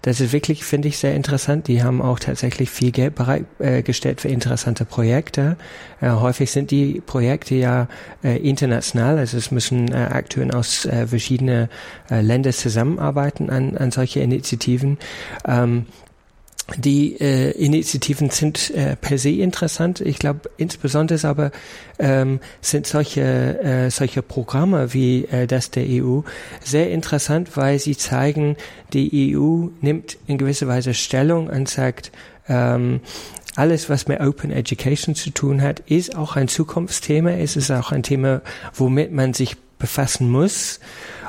das 0.03 0.21
ist 0.21 0.33
wirklich, 0.33 0.65
finde 0.65 0.89
ich, 0.89 0.99
sehr 0.99 1.15
interessant. 1.15 1.69
Die 1.69 1.83
haben 1.83 2.03
auch 2.03 2.19
tatsächlich 2.19 2.71
viel 2.71 2.91
Geld 2.91 3.15
bereitgestellt 3.15 4.19
äh, 4.19 4.23
für 4.23 4.29
interessante 4.29 4.85
Projekte. 4.85 5.57
Äh, 6.01 6.11
häufig 6.11 6.51
sind 6.51 6.73
die 6.73 7.01
Projekte 7.01 7.55
ja 7.55 7.89
äh, 8.25 8.37
international, 8.37 9.19
also 9.19 9.39
es 9.39 9.53
müssen 9.53 9.93
äh, 9.93 9.97
Akteuren 9.97 10.53
aus 10.53 10.85
äh, 10.87 11.07
verschiedenen 11.07 11.69
äh, 12.11 12.21
Ländern 12.21 12.53
zusammenarbeiten 12.53 13.49
an, 13.49 13.77
an 13.77 13.93
solche 13.93 14.21
Initiativen. 14.21 14.99
Ähm, 15.47 15.87
die 16.77 17.21
äh, 17.21 17.51
Initiativen 17.53 18.31
sind 18.31 18.71
äh, 18.71 18.97
per 18.97 19.19
se 19.19 19.31
interessant. 19.31 20.01
Ich 20.01 20.19
glaube, 20.19 20.51
insbesondere 20.57 21.27
aber 21.29 21.51
ähm, 21.99 22.41
sind 22.61 22.87
solche, 22.87 23.21
äh, 23.21 23.91
solche 23.91 24.23
Programme 24.23 24.95
wie 24.95 25.25
äh, 25.25 25.47
das 25.47 25.71
der 25.71 25.85
EU 25.87 26.21
sehr 26.65 26.91
interessant, 26.91 27.57
weil 27.57 27.79
sie 27.79 27.97
zeigen, 27.97 28.57
die 28.93 29.37
EU 29.37 29.69
nimmt 29.81 30.19
in 30.27 30.39
gewisser 30.39 30.69
Weise 30.69 30.95
Stellung 30.95 31.49
und 31.49 31.69
sagt, 31.69 32.13
ähm, 32.49 33.01
alles, 33.55 33.91
was 33.91 34.09
mit 34.09 34.21
Open 34.21 34.51
Education 34.51 35.15
zu 35.15 35.31
tun 35.31 35.61
hat, 35.61 35.81
ist 35.81 36.17
auch 36.17 36.37
ein 36.37 36.49
Zukunftsthema. 36.49 37.33
Es 37.33 37.57
ist 37.57 37.71
auch 37.71 37.93
ein 37.93 38.03
Thema, 38.03 38.41
womit 38.73 39.13
man 39.13 39.35
sich 39.35 39.57
befassen 39.79 40.31
muss. 40.31 40.81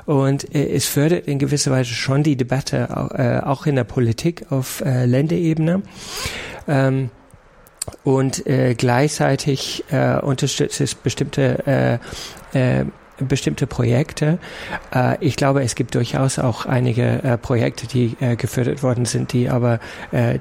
Und 0.05 0.53
äh, 0.53 0.67
es 0.69 0.85
fördert 0.85 1.27
in 1.27 1.39
gewisser 1.39 1.71
Weise 1.71 1.93
schon 1.93 2.23
die 2.23 2.35
Debatte 2.35 2.87
äh, 3.13 3.45
auch 3.45 3.65
in 3.65 3.75
der 3.75 3.83
Politik 3.83 4.51
auf 4.51 4.81
äh, 4.81 5.05
Länderebene. 5.05 5.81
Ähm, 6.67 7.09
und 8.03 8.47
äh, 8.47 8.75
gleichzeitig 8.75 9.83
äh, 9.91 10.17
unterstützt 10.19 10.79
es 10.79 10.95
bestimmte 10.95 11.99
äh, 12.53 12.79
äh, 12.79 12.85
bestimmte 13.19 13.67
Projekte. 13.67 14.39
Äh, 14.93 15.17
ich 15.19 15.35
glaube, 15.35 15.63
es 15.63 15.75
gibt 15.75 15.95
durchaus 15.95 16.39
auch 16.39 16.65
einige 16.65 17.23
äh, 17.23 17.37
Projekte, 17.37 17.87
die 17.87 18.15
äh, 18.19 18.35
gefördert 18.35 18.83
worden 18.83 19.05
sind, 19.05 19.33
die 19.33 19.49
aber 19.49 19.79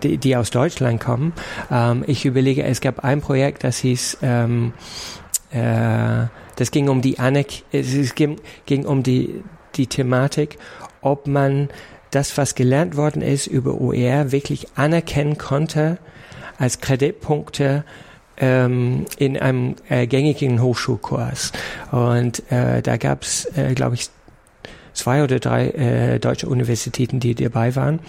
die, 0.03 0.19
die 0.19 0.37
aus 0.37 0.51
Deutschland 0.51 1.01
kommen. 1.01 1.33
Ähm, 1.71 2.05
ich 2.07 2.25
überlege, 2.25 2.63
es 2.65 2.81
gab 2.81 3.05
ein 3.05 3.21
Projekt, 3.21 3.65
das 3.65 3.79
hieß 3.79 4.19
ähm, 4.23 4.73
äh, 5.51 6.27
das 6.57 6.71
ging 6.71 6.89
um 6.89 7.03
die 7.03 7.19
Anek 7.19 7.65
es 7.73 8.15
ging, 8.15 8.37
ging 8.67 8.87
um 8.87 9.03
die, 9.03 9.43
die 9.75 9.87
Thematik, 9.87 10.59
ob 11.01 11.27
man 11.27 11.69
das, 12.11 12.37
was 12.37 12.55
gelernt 12.55 12.97
worden 12.97 13.23
ist 13.23 13.47
über 13.47 13.81
OER, 13.81 14.33
wirklich 14.33 14.67
anerkennen 14.77 15.39
konnte 15.39 15.99
als 16.59 16.81
Kreditpunkte 16.81 17.85
ähm, 18.37 19.07
in 19.19 19.39
einem 19.39 19.77
äh, 19.89 20.07
gängigen 20.07 20.63
Hochschulkurs. 20.63 21.53
Und 21.91 22.43
äh, 22.53 22.83
da 22.83 22.97
gab 22.99 23.23
es, 23.23 23.47
äh, 23.57 23.75
glaube 23.75 23.95
ich, 23.95 24.11
zwei 24.93 25.25
oder 25.25 25.39
drei 25.39 25.69
äh, 25.69 26.19
deutsche 26.19 26.49
Universitäten, 26.49 27.19
die 27.19 27.35
dabei 27.35 27.75
waren. 27.77 28.01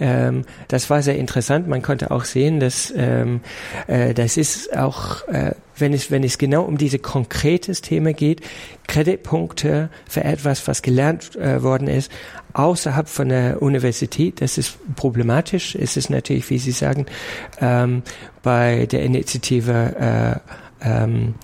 Ähm, 0.00 0.44
das 0.68 0.90
war 0.90 1.02
sehr 1.02 1.16
interessant. 1.16 1.66
Man 1.66 1.82
konnte 1.82 2.10
auch 2.10 2.24
sehen, 2.24 2.60
dass 2.60 2.92
ähm, 2.94 3.40
äh, 3.86 4.12
das 4.12 4.36
ist 4.36 4.76
auch 4.76 5.26
äh, 5.28 5.52
wenn 5.78 5.92
es, 5.92 6.10
wenn 6.10 6.24
es 6.24 6.38
genau 6.38 6.62
um 6.62 6.78
diese 6.78 6.98
konkretes 6.98 7.80
Thema 7.80 8.12
geht, 8.12 8.40
Kreditpunkte 8.86 9.90
für 10.08 10.24
etwas, 10.24 10.66
was 10.68 10.82
gelernt 10.82 11.36
äh, 11.36 11.62
worden 11.62 11.88
ist, 11.88 12.10
außerhalb 12.52 13.08
von 13.08 13.28
der 13.28 13.60
Universität, 13.60 14.40
das 14.40 14.58
ist 14.58 14.78
problematisch. 14.96 15.74
Es 15.74 15.96
ist 15.96 16.08
natürlich, 16.08 16.48
wie 16.50 16.58
Sie 16.58 16.70
sagen, 16.72 17.06
ähm, 17.60 18.02
bei 18.42 18.86
der 18.86 19.02
Initiative 19.02 20.40
äh, 20.82 20.88
ähm, 20.88 21.34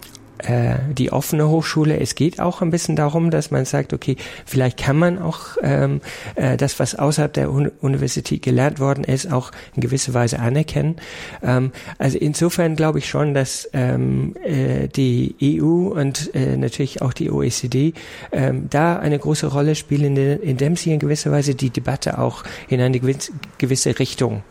äh, 0.43 0.77
die 0.93 1.13
offene 1.13 1.49
Hochschule. 1.49 1.99
Es 1.99 2.15
geht 2.15 2.41
auch 2.41 2.63
ein 2.63 2.71
bisschen 2.71 2.97
darum, 2.97 3.31
dass 3.31 3.51
man 3.51 3.65
sagt, 3.65 3.93
okay, 3.93 4.17
vielleicht 4.45 4.79
kann 4.79 4.97
man 4.97 5.19
auch 5.19 5.57
ähm, 5.63 6.01
äh, 6.35 6.57
das, 6.57 6.79
was 6.79 6.95
außerhalb 6.95 7.33
der 7.33 7.51
Un 7.51 7.71
Universität 7.81 8.43
gelernt 8.43 8.81
worden 8.81 9.05
ist, 9.05 9.33
auch 9.33 9.51
in 9.75 9.81
gewisser 9.81 10.15
Weise 10.15 10.39
anerkennen. 10.39 10.97
Ähm, 11.43 11.73
also 11.99 12.19
insofern 12.19 12.77
glaube 12.77 12.99
ich 12.99 13.09
schon, 13.09 13.35
dass 13.35 13.69
ähm, 13.73 14.35
äh, 14.45 14.89
die 14.89 15.35
EU 15.43 15.89
und 15.89 16.35
äh, 16.35 16.57
natürlich 16.57 17.03
auch 17.03 17.13
die 17.13 17.31
OECD 17.31 17.95
ähm, 18.33 18.69
da 18.71 18.99
eine 18.99 19.19
große 19.19 19.47
Rolle 19.47 19.75
spielen, 19.75 20.17
indem 20.17 20.77
sie 20.77 20.93
in 20.93 20.99
gewisser 20.99 21.31
Weise 21.31 21.55
die 21.55 21.71
Debatte 21.71 22.19
auch 22.19 22.45
in 22.69 22.81
eine 22.81 23.01
gewisse 23.01 23.99
Richtung 23.99 24.43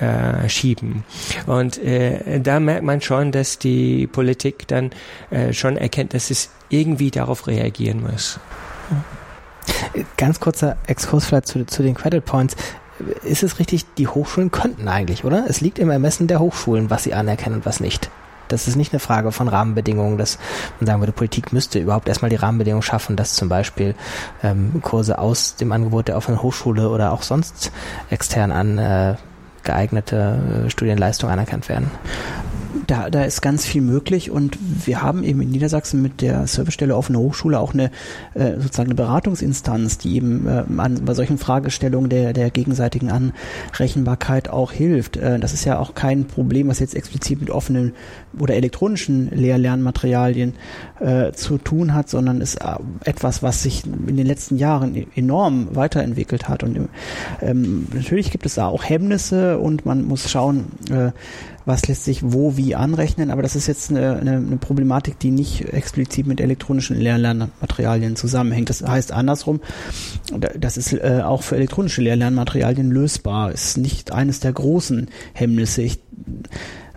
äh, 0.00 0.48
schieben. 0.48 1.04
Und 1.46 1.78
äh, 1.78 2.40
da 2.40 2.60
merkt 2.60 2.84
man 2.84 3.00
schon, 3.00 3.32
dass 3.32 3.58
die 3.58 4.06
Politik 4.06 4.66
dann 4.68 4.90
äh, 5.30 5.52
schon 5.52 5.76
erkennt, 5.76 6.14
dass 6.14 6.30
es 6.30 6.50
irgendwie 6.68 7.10
darauf 7.10 7.46
reagieren 7.46 8.02
muss. 8.02 8.38
Ganz 10.16 10.40
kurzer 10.40 10.76
Exkurs 10.86 11.26
vielleicht 11.26 11.46
zu, 11.46 11.66
zu 11.66 11.82
den 11.82 11.94
Credit 11.94 12.24
Points. 12.24 12.56
Ist 13.22 13.42
es 13.42 13.58
richtig, 13.58 13.84
die 13.96 14.08
Hochschulen 14.08 14.50
könnten 14.50 14.88
eigentlich, 14.88 15.24
oder? 15.24 15.44
Es 15.48 15.60
liegt 15.60 15.78
im 15.78 15.90
Ermessen 15.90 16.26
der 16.26 16.40
Hochschulen, 16.40 16.90
was 16.90 17.04
sie 17.04 17.14
anerkennen 17.14 17.56
und 17.56 17.66
was 17.66 17.80
nicht. 17.80 18.10
Das 18.48 18.66
ist 18.66 18.76
nicht 18.76 18.92
eine 18.92 19.00
Frage 19.00 19.30
von 19.30 19.46
Rahmenbedingungen, 19.46 20.18
dass 20.18 20.38
man 20.80 20.86
sagen 20.86 21.00
würde, 21.00 21.12
Politik 21.12 21.52
müsste 21.52 21.78
überhaupt 21.78 22.08
erstmal 22.08 22.30
die 22.30 22.36
Rahmenbedingungen 22.36 22.82
schaffen, 22.82 23.14
dass 23.14 23.34
zum 23.34 23.48
Beispiel 23.48 23.94
ähm, 24.42 24.80
Kurse 24.82 25.18
aus 25.18 25.56
dem 25.56 25.70
Angebot 25.70 26.08
der 26.08 26.16
offenen 26.16 26.42
Hochschule 26.42 26.88
oder 26.88 27.12
auch 27.12 27.22
sonst 27.22 27.70
extern 28.10 28.50
an 28.50 28.78
äh, 28.78 29.16
geeignete 29.64 30.66
äh, 30.66 30.70
Studienleistung 30.70 31.30
anerkannt 31.30 31.68
werden? 31.68 31.90
Da, 32.88 33.10
da 33.10 33.24
ist 33.24 33.42
ganz 33.42 33.66
viel 33.66 33.82
möglich 33.82 34.30
und 34.30 34.58
wir 34.86 35.02
haben 35.02 35.22
eben 35.22 35.42
in 35.42 35.50
Niedersachsen 35.50 36.00
mit 36.00 36.22
der 36.22 36.46
Servicestelle 36.46 36.96
Offene 36.96 37.18
Hochschule 37.18 37.60
auch 37.60 37.74
eine 37.74 37.90
äh, 38.32 38.54
sozusagen 38.54 38.88
eine 38.88 38.94
Beratungsinstanz, 38.94 39.98
die 39.98 40.16
eben 40.16 40.46
äh, 40.46 40.64
an, 40.78 41.04
bei 41.04 41.12
solchen 41.12 41.36
Fragestellungen 41.36 42.08
der, 42.08 42.32
der 42.32 42.48
gegenseitigen 42.50 43.10
Anrechenbarkeit 43.10 44.48
auch 44.48 44.72
hilft. 44.72 45.18
Äh, 45.18 45.38
das 45.38 45.52
ist 45.52 45.66
ja 45.66 45.78
auch 45.78 45.94
kein 45.94 46.24
Problem, 46.24 46.68
was 46.68 46.78
jetzt 46.78 46.94
explizit 46.94 47.40
mit 47.40 47.50
offenen 47.50 47.92
oder 48.38 48.54
elektronischen 48.54 49.28
Lehr-Lernmaterialien 49.32 50.54
zu 51.34 51.58
tun 51.58 51.94
hat, 51.94 52.08
sondern 52.08 52.40
ist 52.40 52.58
etwas, 53.04 53.42
was 53.42 53.62
sich 53.62 53.84
in 53.86 54.16
den 54.16 54.26
letzten 54.26 54.56
Jahren 54.56 54.96
e-, 54.96 55.06
enorm 55.14 55.76
weiterentwickelt 55.76 56.48
hat. 56.48 56.64
Und 56.64 56.88
ähm, 57.40 57.86
natürlich 57.92 58.32
gibt 58.32 58.46
es 58.46 58.54
da 58.54 58.66
auch 58.66 58.82
Hemmnisse 58.82 59.58
und 59.58 59.86
man 59.86 60.04
muss 60.04 60.28
schauen, 60.28 60.72
äh, 60.90 61.12
was 61.68 61.86
lässt 61.86 62.04
sich 62.04 62.20
wo 62.24 62.56
wie 62.56 62.74
anrechnen, 62.74 63.30
aber 63.30 63.42
das 63.42 63.54
ist 63.54 63.66
jetzt 63.66 63.90
eine, 63.90 64.16
eine, 64.16 64.36
eine 64.38 64.56
Problematik, 64.56 65.18
die 65.18 65.30
nicht 65.30 65.66
explizit 65.72 66.26
mit 66.26 66.40
elektronischen 66.40 66.98
Lehr-Lernmaterialien 66.98 68.16
zusammenhängt. 68.16 68.70
Das 68.70 68.82
heißt 68.82 69.12
andersrum, 69.12 69.60
das 70.58 70.78
ist 70.78 70.94
äh, 70.94 71.20
auch 71.24 71.42
für 71.42 71.56
elektronische 71.56 72.00
Lehr-Lernmaterialien 72.00 72.90
lösbar, 72.90 73.52
ist 73.52 73.76
nicht 73.76 74.12
eines 74.12 74.40
der 74.40 74.52
großen 74.52 75.08
Hemmnisse. 75.34 75.82
Ich, 75.82 76.00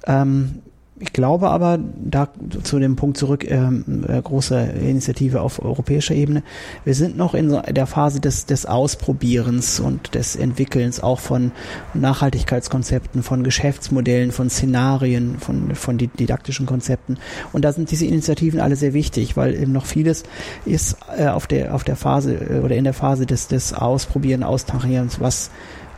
ähm, 0.08 0.62
ich 1.02 1.14
glaube 1.14 1.49
aber, 1.49 1.80
da 1.97 2.30
zu 2.64 2.78
dem 2.78 2.95
Punkt 2.95 3.18
zurück, 3.18 3.49
ähm, 3.49 4.06
äh, 4.08 4.22
große 4.22 4.56
Initiative 4.60 5.41
auf 5.41 5.64
europäischer 5.64 6.14
Ebene, 6.14 6.43
wir 6.86 6.93
sind 6.93 7.18
noch 7.18 7.34
in 7.34 7.60
der 7.70 7.88
Phase 7.88 8.20
des, 8.20 8.45
des 8.45 8.68
Ausprobierens 8.68 9.80
und 9.80 10.14
des 10.14 10.36
Entwickelns 10.36 11.02
auch 11.02 11.20
von 11.20 11.52
Nachhaltigkeitskonzepten, 11.95 13.24
von 13.24 13.43
Geschäftsmodellen, 13.43 14.32
von 14.32 14.52
Szenarien, 14.52 15.39
von, 15.39 15.74
von 15.74 15.97
didaktischen 15.97 16.68
Konzepten. 16.68 17.18
Und 17.52 17.66
da 17.66 17.74
sind 17.74 17.89
diese 17.89 18.06
Initiativen 18.06 18.60
alle 18.60 18.76
sehr 18.76 18.93
wichtig, 18.93 19.36
weil 19.36 19.56
eben 19.56 19.72
noch 19.72 19.88
vieles 19.88 20.24
ist 20.66 20.97
äh, 21.18 21.28
auf 21.28 21.47
der, 21.47 21.74
auf 21.74 21.84
der 21.84 21.95
Phase 21.95 22.36
äh, 22.36 22.60
oder 22.60 22.76
in 22.76 22.84
der 22.84 22.93
Phase 22.93 23.26
des, 23.26 23.47
des 23.47 23.74
Ausprobieren, 23.74 24.43
Austarieren, 24.43 25.10
was 25.18 25.49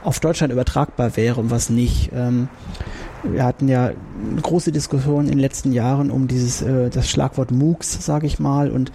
auf 0.01 0.21
Deutschland 0.21 0.53
übertragbar 0.53 1.17
wäre 1.17 1.41
und 1.41 1.51
was 1.51 1.69
nicht. 1.69 2.11
Ähm, 2.15 2.47
wir 3.23 3.43
hatten 3.43 3.67
ja 3.67 3.91
große 4.41 4.71
Diskussion 4.71 5.25
in 5.25 5.31
den 5.31 5.39
letzten 5.39 5.71
Jahren 5.71 6.11
um 6.11 6.27
dieses 6.27 6.61
äh, 6.61 6.89
das 6.89 7.09
Schlagwort 7.09 7.51
MOOCs, 7.51 8.05
sage 8.05 8.27
ich 8.27 8.39
mal, 8.39 8.71
und 8.71 8.91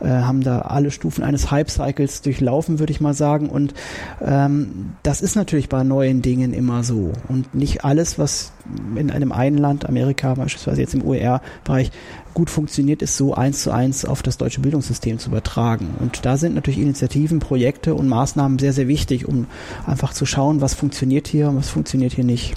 äh, 0.00 0.08
haben 0.08 0.42
da 0.42 0.60
alle 0.62 0.90
Stufen 0.90 1.24
eines 1.24 1.50
Hype-Cycles 1.50 2.22
durchlaufen, 2.22 2.78
würde 2.78 2.92
ich 2.92 3.00
mal 3.00 3.14
sagen. 3.14 3.48
Und 3.48 3.74
ähm, 4.20 4.92
das 5.02 5.20
ist 5.20 5.36
natürlich 5.36 5.68
bei 5.68 5.84
neuen 5.84 6.22
Dingen 6.22 6.52
immer 6.52 6.84
so. 6.84 7.12
Und 7.28 7.54
nicht 7.54 7.84
alles, 7.84 8.18
was 8.18 8.52
in 8.96 9.10
einem 9.10 9.32
einen 9.32 9.58
Land, 9.58 9.88
Amerika 9.88 10.34
beispielsweise 10.34 10.80
jetzt 10.80 10.94
im 10.94 11.04
OER-Bereich, 11.04 11.90
gut 12.34 12.50
funktioniert, 12.50 13.00
ist 13.00 13.16
so 13.16 13.34
eins 13.34 13.62
zu 13.62 13.70
eins 13.70 14.04
auf 14.04 14.22
das 14.22 14.36
deutsche 14.36 14.60
Bildungssystem 14.60 15.18
zu 15.18 15.30
übertragen. 15.30 15.94
Und 16.00 16.26
da 16.26 16.36
sind 16.36 16.54
natürlich 16.54 16.80
Initiativen, 16.80 17.38
Projekte 17.38 17.94
und 17.94 18.08
Maßnahmen 18.08 18.58
sehr, 18.58 18.74
sehr 18.74 18.88
wichtig, 18.88 19.26
um 19.26 19.46
einfach 19.86 20.12
zu 20.12 20.26
schauen, 20.26 20.60
was 20.60 20.74
funktioniert 20.74 21.28
hier 21.28 21.48
und 21.48 21.56
was 21.56 21.70
funktioniert 21.70 22.12
hier 22.12 22.24
nicht 22.24 22.54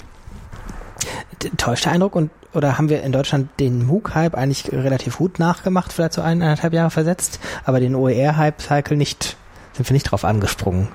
täuscht 1.56 1.84
der 1.84 1.92
Eindruck 1.92 2.16
und 2.16 2.30
oder 2.52 2.78
haben 2.78 2.88
wir 2.88 3.02
in 3.02 3.12
Deutschland 3.12 3.48
den 3.60 3.86
MOOC-Hype 3.86 4.34
eigentlich 4.34 4.72
relativ 4.72 5.18
gut 5.18 5.38
nachgemacht, 5.38 5.92
vielleicht 5.92 6.14
so 6.14 6.22
eineinhalb 6.22 6.72
Jahre 6.72 6.90
versetzt, 6.90 7.38
aber 7.64 7.78
den 7.78 7.94
OER-Hype-Cycle 7.94 8.96
nicht, 8.96 9.36
sind 9.72 9.88
wir 9.88 9.94
nicht 9.94 10.04
drauf 10.04 10.24
angesprungen? 10.24 10.88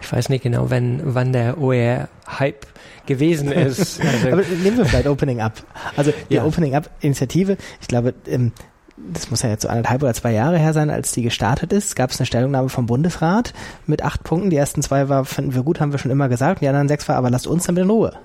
Ich 0.00 0.12
weiß 0.12 0.28
nicht 0.28 0.42
genau, 0.42 0.70
wenn, 0.70 1.00
wann 1.02 1.32
der 1.32 1.58
OER-Hype 1.58 2.66
gewesen 3.06 3.50
ist. 3.52 4.00
Also 4.00 4.28
aber 4.32 4.42
nehmen 4.42 4.78
wir 4.78 4.84
vielleicht 4.84 5.08
Opening 5.08 5.40
Up. 5.40 5.62
Also 5.96 6.12
die 6.30 6.34
ja. 6.34 6.44
Opening 6.44 6.74
Up-Initiative, 6.74 7.56
ich 7.80 7.88
glaube, 7.88 8.14
ähm, 8.26 8.52
das 8.96 9.30
muss 9.30 9.42
ja 9.42 9.50
jetzt 9.50 9.62
so 9.62 9.68
anderthalb 9.68 10.02
oder 10.02 10.14
zwei 10.14 10.32
Jahre 10.32 10.58
her 10.58 10.72
sein, 10.72 10.90
als 10.90 11.12
die 11.12 11.22
gestartet 11.22 11.72
ist, 11.72 11.96
gab 11.96 12.10
es 12.10 12.18
eine 12.18 12.26
Stellungnahme 12.26 12.68
vom 12.68 12.86
Bundesrat 12.86 13.52
mit 13.86 14.02
acht 14.02 14.24
Punkten. 14.24 14.50
Die 14.50 14.56
ersten 14.56 14.82
zwei 14.82 15.08
war, 15.08 15.24
finden 15.24 15.54
wir 15.54 15.62
gut, 15.62 15.80
haben 15.80 15.92
wir 15.92 15.98
schon 15.98 16.10
immer 16.10 16.28
gesagt. 16.28 16.62
Die 16.62 16.68
anderen 16.68 16.88
sechs 16.88 17.08
war, 17.08 17.16
aber 17.16 17.30
lasst 17.30 17.46
uns 17.46 17.64
damit 17.66 17.82
in 17.82 17.90
Ruhe. 17.90 18.18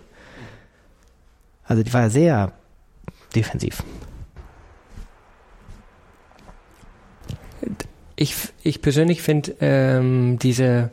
Also 1.66 1.84
die 1.84 1.94
war 1.94 2.10
sehr 2.10 2.54
defensiv. 3.36 3.84
Ich, 8.16 8.36
ich 8.64 8.82
persönlich 8.82 9.22
finde 9.22 9.56
ähm, 9.62 10.38
diese 10.40 10.92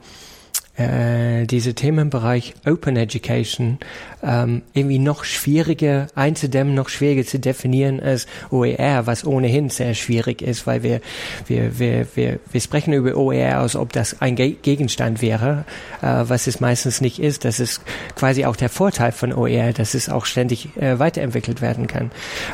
äh, 0.79 1.47
diese 1.47 1.75
Themenbereich 1.75 2.55
Open 2.65 2.97
Education 2.97 3.79
ähm, 4.23 4.63
irgendwie 4.75 4.99
noch 4.99 5.25
schwieriger 5.25 6.07
einzudämmen, 6.15 6.75
noch 6.75 6.89
schwieriger 6.89 7.25
zu 7.25 7.39
definieren 7.39 8.01
als 8.01 8.27
OER, 8.51 9.07
was 9.07 9.25
ohnehin 9.25 9.71
sehr 9.71 9.95
schwierig 9.95 10.41
ist, 10.41 10.67
weil 10.67 10.83
wir 10.83 11.01
wir 11.47 11.79
wir 11.79 12.07
wir, 12.15 12.39
wir 12.51 12.61
sprechen 12.61 12.93
über 12.93 13.17
OER, 13.17 13.59
als 13.59 13.77
ob 13.77 13.93
das 13.93 14.21
ein 14.21 14.37
Ge 14.37 14.57
Gegenstand 14.63 15.21
wäre, 15.21 15.65
äh, 16.01 16.07
was 16.07 16.47
es 16.47 16.61
meistens 16.61 17.01
nicht 17.01 17.21
ist. 17.21 17.45
Das 17.45 17.61
ist 17.61 17.83
quasi 18.15 18.45
auch 18.45 18.57
der 18.57 18.69
Vorteil 18.69 19.13
von 19.13 19.33
OER, 19.33 19.73
dass 19.73 19.95
es 19.95 20.09
auch 20.09 20.27
ständig 20.27 20.77
äh, 20.77 20.99
weiterentwickelt 20.99 21.61
werden 21.61 21.89
kann. 21.89 22.11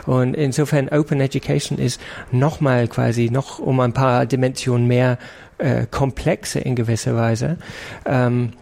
Und 0.07 0.35
insofern 0.35 0.89
Open 0.89 1.21
Education 1.21 1.79
ist 1.79 2.01
nochmal 2.33 2.89
quasi 2.89 3.29
noch 3.31 3.59
um 3.59 3.81
ein 3.81 3.93
paar 3.93 4.27
Dimensionen 4.27 4.87
mehr 4.87 5.19
äh, 5.59 5.87
komplexe 5.91 6.61
in 6.61 6.77
gewisser 6.77 7.17
Weise. 7.17 7.59
Ähm, 8.07 8.53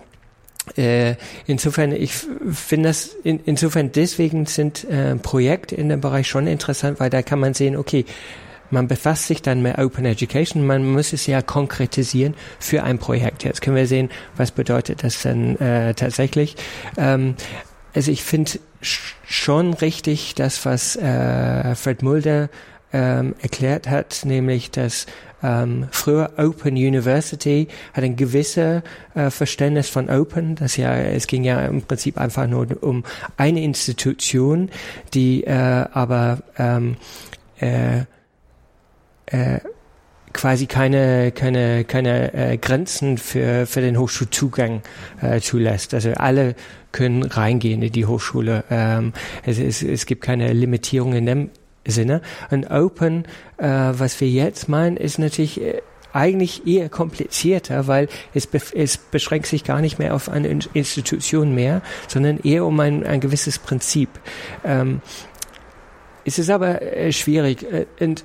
äh, 0.76 1.16
insofern, 1.46 1.92
ich 1.92 2.12
finde 2.52 2.90
das, 2.90 3.16
in, 3.24 3.40
insofern 3.44 3.90
deswegen 3.92 4.46
sind 4.46 4.84
äh, 4.84 5.16
Projekte 5.16 5.74
in 5.74 5.88
dem 5.88 6.00
Bereich 6.00 6.28
schon 6.28 6.46
interessant, 6.46 7.00
weil 7.00 7.10
da 7.10 7.22
kann 7.22 7.40
man 7.40 7.54
sehen, 7.54 7.76
okay, 7.76 8.04
man 8.70 8.88
befasst 8.88 9.26
sich 9.26 9.42
dann 9.42 9.60
mit 9.60 9.76
Open 9.78 10.06
Education, 10.06 10.66
man 10.66 10.90
muss 10.90 11.12
es 11.12 11.26
ja 11.26 11.42
konkretisieren 11.42 12.34
für 12.58 12.82
ein 12.84 12.98
Projekt. 12.98 13.44
Jetzt 13.44 13.60
können 13.60 13.76
wir 13.76 13.86
sehen, 13.86 14.08
was 14.36 14.50
bedeutet 14.50 15.04
das 15.04 15.22
denn 15.22 15.60
äh, 15.60 15.94
tatsächlich. 15.94 16.56
Ähm, 16.96 17.34
also 17.94 18.10
ich 18.10 18.22
finde 18.22 18.52
schon 18.80 19.74
richtig 19.74 20.34
das, 20.34 20.64
was 20.64 20.96
äh, 20.96 21.74
Fred 21.74 22.02
Mulder 22.02 22.48
ähm, 22.92 23.34
erklärt 23.42 23.88
hat, 23.88 24.22
nämlich 24.24 24.70
dass 24.70 25.06
ähm, 25.42 25.88
früher 25.90 26.32
Open 26.36 26.74
University 26.74 27.68
hat 27.92 28.04
ein 28.04 28.16
gewisses 28.16 28.82
äh, 29.14 29.30
Verständnis 29.30 29.88
von 29.88 30.08
Open. 30.08 30.54
Das 30.54 30.76
ja, 30.76 30.94
es 30.94 31.26
ging 31.26 31.44
ja 31.44 31.64
im 31.66 31.82
Prinzip 31.82 32.18
einfach 32.18 32.46
nur 32.46 32.66
um 32.82 33.04
eine 33.36 33.62
Institution, 33.62 34.70
die 35.14 35.44
äh, 35.44 35.52
aber 35.52 36.38
ähm, 36.58 36.96
äh, 37.60 38.00
äh, 39.26 39.60
quasi 40.32 40.66
keine 40.66 41.32
keine 41.32 41.84
keine 41.84 42.32
äh, 42.34 42.56
Grenzen 42.56 43.18
für 43.18 43.66
für 43.66 43.80
den 43.80 43.98
Hochschulzugang 43.98 44.82
äh, 45.20 45.40
zulässt. 45.40 45.94
Also 45.94 46.12
alle 46.14 46.54
können 46.92 47.22
reingehen 47.22 47.82
in 47.82 47.92
die 47.92 48.06
Hochschule. 48.06 48.64
Ähm, 48.70 49.12
es, 49.44 49.58
es, 49.58 49.82
es 49.82 50.06
gibt 50.06 50.22
keine 50.22 50.52
Limitierung 50.52 51.14
in 51.14 51.26
dem 51.26 51.50
Sinne. 51.86 52.22
Und 52.50 52.70
Open, 52.70 53.24
äh, 53.58 53.66
was 53.66 54.20
wir 54.20 54.28
jetzt 54.28 54.68
meinen, 54.68 54.96
ist 54.96 55.18
natürlich 55.18 55.60
äh, 55.60 55.82
eigentlich 56.12 56.66
eher 56.66 56.88
komplizierter, 56.88 57.86
weil 57.86 58.08
es, 58.34 58.46
be 58.46 58.60
es 58.74 58.98
beschränkt 58.98 59.46
sich 59.46 59.64
gar 59.64 59.80
nicht 59.80 59.98
mehr 59.98 60.14
auf 60.14 60.28
eine 60.28 60.48
Institution 60.48 61.54
mehr, 61.54 61.82
sondern 62.08 62.38
eher 62.38 62.64
um 62.64 62.78
ein, 62.80 63.04
ein 63.04 63.20
gewisses 63.20 63.58
Prinzip. 63.58 64.08
Ähm, 64.64 65.00
es 66.24 66.38
ist 66.38 66.50
aber 66.50 66.82
äh, 66.82 67.12
schwierig. 67.12 67.62
Äh, 67.62 67.86
und 68.00 68.24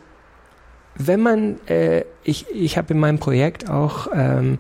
wenn 0.98 1.22
man, 1.22 1.60
äh, 1.68 2.04
ich, 2.24 2.46
ich 2.54 2.78
habe 2.78 2.94
in 2.94 3.00
meinem 3.00 3.20
Projekt 3.20 3.70
auch 3.70 4.08
ähm, 4.14 4.58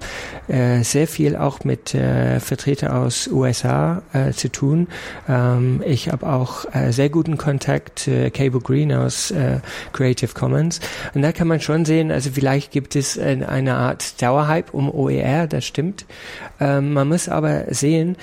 äh, 0.48 0.84
sehr 0.84 1.08
viel 1.08 1.36
auch 1.36 1.64
mit 1.64 1.94
äh, 1.94 2.40
Vertretern 2.40 2.92
aus 2.92 3.28
USA 3.28 4.02
äh, 4.14 4.32
zu 4.32 4.50
tun. 4.50 4.88
Ähm, 5.28 5.84
ich 5.86 6.10
habe 6.12 6.28
auch 6.28 6.66
äh, 6.74 6.92
sehr 6.92 7.10
guten 7.10 7.38
Kontakt 7.38 8.00
zu 8.00 8.32
Cable 8.32 8.62
Green 8.62 8.94
aus 8.94 9.32
äh, 9.32 9.60
Creative 9.94 10.34
Commons. 10.34 10.80
Und 11.14 11.22
da 11.22 11.32
kann 11.32 11.48
man 11.48 11.60
schon 11.60 11.86
sehen, 11.86 12.12
also 12.12 12.30
vielleicht 12.32 12.72
gibt 12.72 12.96
es 12.96 13.18
eine, 13.18 13.50
eine 13.50 13.76
Art 13.76 14.22
Dauerhype 14.22 14.72
um 14.72 14.90
OER, 14.90 15.48
das 15.48 15.66
stimmt. 15.66 16.06
Ähm, 16.60 16.94
man 16.94 17.08
muss 17.08 17.30
aber 17.30 17.66
sehen, 17.70 18.16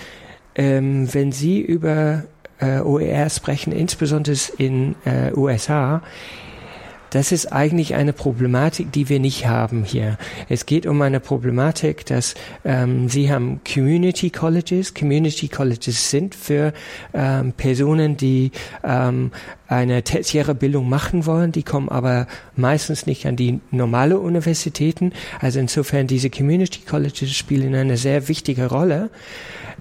ähm, 0.55 1.13
wenn 1.13 1.33
Sie 1.33 1.61
über 1.61 2.25
äh, 2.61 2.81
OER 2.81 3.29
sprechen, 3.31 3.73
insbesondere 3.73 4.37
in 4.59 4.95
äh, 5.05 5.33
USA, 5.35 6.03
das 7.15 7.31
ist 7.31 7.53
eigentlich 7.53 7.95
eine 7.95 8.13
Problematik, 8.13 8.91
die 8.91 9.09
wir 9.09 9.21
nicht 9.21 9.47
haben 9.47 9.85
hier. 9.85 10.19
Es 10.49 10.67
geht 10.67 10.85
um 10.85 11.01
eine 11.01 11.21
Problematik, 11.21 12.05
dass 12.07 12.35
ähm, 12.65 13.09
Sie 13.09 13.33
haben 13.33 13.61
Community 13.63 14.31
Colleges. 14.31 14.95
Community 14.95 15.47
Colleges 15.47 16.11
sind 16.11 16.35
für 16.35 16.73
ähm, 17.13 17.53
Personen, 17.53 18.17
die 18.17 18.51
ähm, 18.83 19.31
eine 19.69 20.03
tertiäre 20.03 20.57
Bildung 20.57 20.89
machen 20.89 21.25
wollen, 21.25 21.53
die 21.53 21.63
kommen 21.63 21.89
aber 21.89 22.27
meistens 22.57 23.07
nicht 23.07 23.27
an 23.27 23.37
die 23.37 23.61
normale 23.71 24.19
Universitäten. 24.19 25.13
Also 25.41 25.61
insofern 25.61 26.09
diese 26.09 26.31
Community 26.31 26.81
Colleges 26.81 27.33
spielen 27.33 27.77
eine 27.77 27.97
sehr 27.97 28.27
wichtige 28.27 28.67
Rolle. 28.67 29.09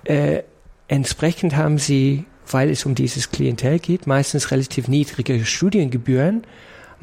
Äh, 0.04 0.44
entsprechend 0.88 1.56
haben 1.56 1.80
sie 1.80 2.26
weil 2.52 2.70
es 2.70 2.86
um 2.86 2.94
dieses 2.94 3.32
Klientel 3.32 3.80
geht, 3.80 4.06
meistens 4.06 4.52
relativ 4.52 4.90
niedrige 4.90 5.46
Studiengebühren 5.46 6.44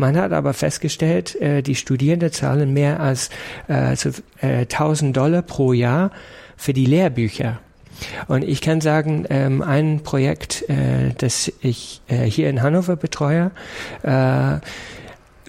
man 0.00 0.16
hat 0.16 0.32
aber 0.32 0.52
festgestellt, 0.54 1.40
äh, 1.40 1.62
die 1.62 1.76
Studierenden 1.76 2.32
zahlen 2.32 2.72
mehr 2.72 2.98
als 3.00 3.30
äh, 3.68 3.94
so, 3.94 4.10
äh, 4.40 4.66
1000 4.66 5.16
Dollar 5.16 5.42
pro 5.42 5.72
Jahr 5.72 6.10
für 6.56 6.72
die 6.72 6.86
Lehrbücher. 6.86 7.60
Und 8.26 8.42
ich 8.42 8.60
kann 8.60 8.80
sagen, 8.80 9.26
ähm, 9.28 9.62
ein 9.62 10.02
Projekt, 10.02 10.68
äh, 10.68 11.12
das 11.18 11.52
ich 11.60 12.00
äh, 12.08 12.24
hier 12.24 12.48
in 12.48 12.62
Hannover 12.62 12.96
betreue, 12.96 13.50
äh, 14.02 14.58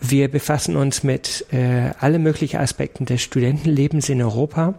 wir 0.03 0.29
befassen 0.29 0.75
uns 0.75 1.03
mit 1.03 1.45
äh, 1.51 1.91
alle 1.99 2.19
möglichen 2.19 2.57
Aspekten 2.57 3.05
des 3.05 3.21
Studentenlebens 3.21 4.09
in 4.09 4.21
Europa 4.21 4.73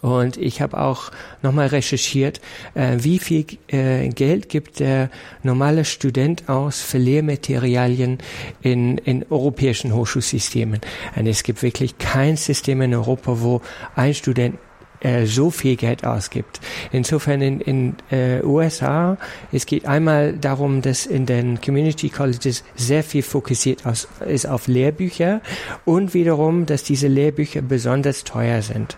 und 0.00 0.36
ich 0.36 0.60
habe 0.60 0.78
auch 0.80 1.10
nochmal 1.42 1.68
recherchiert, 1.68 2.40
äh, 2.74 2.96
wie 2.98 3.18
viel 3.18 3.44
äh, 3.68 4.08
Geld 4.08 4.48
gibt 4.48 4.80
der 4.80 5.10
normale 5.42 5.84
Student 5.84 6.48
aus 6.48 6.80
für 6.80 6.98
Lehrmaterialien 6.98 8.18
in, 8.62 8.98
in 8.98 9.24
europäischen 9.28 9.94
Hochschulsystemen. 9.94 10.80
Und 11.14 11.26
es 11.26 11.42
gibt 11.42 11.62
wirklich 11.62 11.98
kein 11.98 12.36
System 12.36 12.80
in 12.82 12.94
Europa, 12.94 13.40
wo 13.40 13.60
ein 13.94 14.14
Student 14.14 14.58
äh, 15.02 15.26
so 15.26 15.50
viel 15.50 15.76
Geld 15.76 16.04
ausgibt. 16.04 16.60
Insofern 16.92 17.42
in, 17.42 17.60
in 17.60 17.94
äh, 18.10 18.42
USA, 18.42 19.18
es 19.50 19.66
geht 19.66 19.86
einmal 19.86 20.34
darum, 20.34 20.82
dass 20.82 21.06
in 21.06 21.26
den 21.26 21.60
Community 21.60 22.08
Colleges 22.08 22.64
sehr 22.76 23.02
viel 23.02 23.22
fokussiert 23.22 23.84
aus, 23.84 24.08
ist 24.26 24.46
auf 24.46 24.68
Lehrbücher 24.68 25.40
und 25.84 26.14
wiederum, 26.14 26.66
dass 26.66 26.84
diese 26.84 27.08
Lehrbücher 27.08 27.62
besonders 27.62 28.24
teuer 28.24 28.62
sind. 28.62 28.96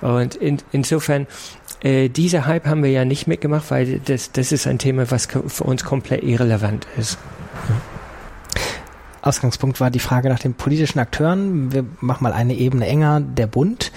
Und 0.00 0.34
in, 0.34 0.58
insofern 0.72 1.26
äh, 1.82 2.08
diese 2.08 2.46
Hype 2.46 2.66
haben 2.66 2.82
wir 2.82 2.90
ja 2.90 3.04
nicht 3.04 3.26
mitgemacht, 3.26 3.70
weil 3.70 4.00
das, 4.00 4.32
das 4.32 4.52
ist 4.52 4.66
ein 4.66 4.78
Thema, 4.78 5.10
was 5.10 5.26
für 5.26 5.64
uns 5.64 5.84
komplett 5.84 6.22
irrelevant 6.22 6.86
ist. 6.98 7.18
Ausgangspunkt 9.22 9.80
war 9.80 9.90
die 9.90 9.98
Frage 9.98 10.28
nach 10.28 10.38
den 10.38 10.54
politischen 10.54 11.00
Akteuren. 11.00 11.72
Wir 11.72 11.84
machen 12.00 12.22
mal 12.22 12.32
eine 12.32 12.54
Ebene 12.54 12.86
enger, 12.86 13.20
der 13.20 13.48
Bund. 13.48 13.90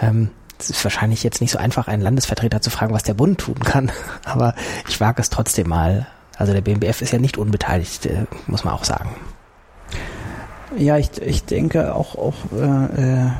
Ähm, 0.00 0.30
es 0.58 0.70
ist 0.70 0.84
wahrscheinlich 0.84 1.22
jetzt 1.22 1.40
nicht 1.40 1.50
so 1.50 1.58
einfach, 1.58 1.88
einen 1.88 2.02
Landesvertreter 2.02 2.60
zu 2.60 2.70
fragen, 2.70 2.94
was 2.94 3.02
der 3.02 3.14
Bund 3.14 3.38
tun 3.38 3.58
kann, 3.60 3.90
aber 4.24 4.54
ich 4.88 5.00
wage 5.00 5.20
es 5.22 5.30
trotzdem 5.30 5.68
mal. 5.68 6.06
Also 6.36 6.52
der 6.52 6.60
BMBF 6.60 7.02
ist 7.02 7.12
ja 7.12 7.18
nicht 7.18 7.36
unbeteiligt, 7.36 8.06
äh, 8.06 8.26
muss 8.46 8.64
man 8.64 8.74
auch 8.74 8.84
sagen. 8.84 9.16
Ja, 10.76 10.98
ich, 10.98 11.10
ich 11.22 11.44
denke 11.44 11.94
auch, 11.94 12.14
auch 12.16 12.34
äh, 12.52 13.24
äh 13.24 13.30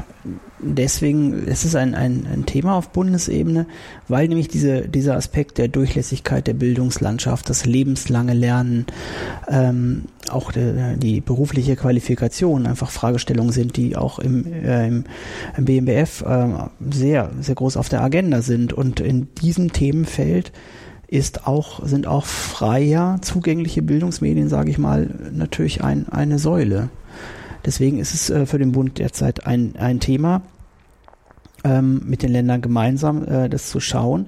deswegen 0.60 1.46
ist 1.46 1.64
es 1.64 1.74
ein, 1.74 1.94
ein, 1.94 2.26
ein 2.32 2.46
Thema 2.46 2.74
auf 2.74 2.90
Bundesebene, 2.90 3.66
weil 4.08 4.28
nämlich 4.28 4.48
diese, 4.48 4.88
dieser 4.88 5.16
Aspekt 5.16 5.58
der 5.58 5.68
Durchlässigkeit 5.68 6.46
der 6.46 6.54
Bildungslandschaft, 6.54 7.48
das 7.48 7.64
lebenslange 7.64 8.34
Lernen, 8.34 8.86
ähm, 9.48 10.06
auch 10.30 10.52
de, 10.52 10.96
die 10.96 11.20
berufliche 11.20 11.76
Qualifikation 11.76 12.66
einfach 12.66 12.90
Fragestellungen 12.90 13.52
sind, 13.52 13.76
die 13.76 13.96
auch 13.96 14.18
im, 14.18 14.52
äh, 14.52 14.88
im, 14.88 15.04
BMBF 15.56 16.22
äh, 16.22 16.48
sehr, 16.90 17.30
sehr 17.40 17.54
groß 17.54 17.76
auf 17.76 17.88
der 17.88 18.02
Agenda 18.02 18.42
sind. 18.42 18.72
Und 18.72 19.00
in 19.00 19.28
diesem 19.34 19.72
Themenfeld 19.72 20.52
ist 21.06 21.46
auch, 21.46 21.86
sind 21.86 22.06
auch 22.06 22.26
freier 22.26 23.18
zugängliche 23.22 23.82
Bildungsmedien, 23.82 24.48
sage 24.48 24.70
ich 24.70 24.78
mal, 24.78 25.08
natürlich 25.32 25.82
ein, 25.82 26.08
eine 26.08 26.38
Säule. 26.38 26.90
Deswegen 27.64 27.98
ist 27.98 28.14
es 28.14 28.30
äh, 28.30 28.46
für 28.46 28.58
den 28.58 28.72
Bund 28.72 28.98
derzeit 28.98 29.46
ein, 29.46 29.74
ein 29.76 30.00
Thema, 30.00 30.42
ähm, 31.64 32.02
mit 32.04 32.22
den 32.22 32.30
Ländern 32.30 32.60
gemeinsam 32.60 33.24
äh, 33.24 33.48
das 33.48 33.68
zu 33.70 33.80
schauen. 33.80 34.26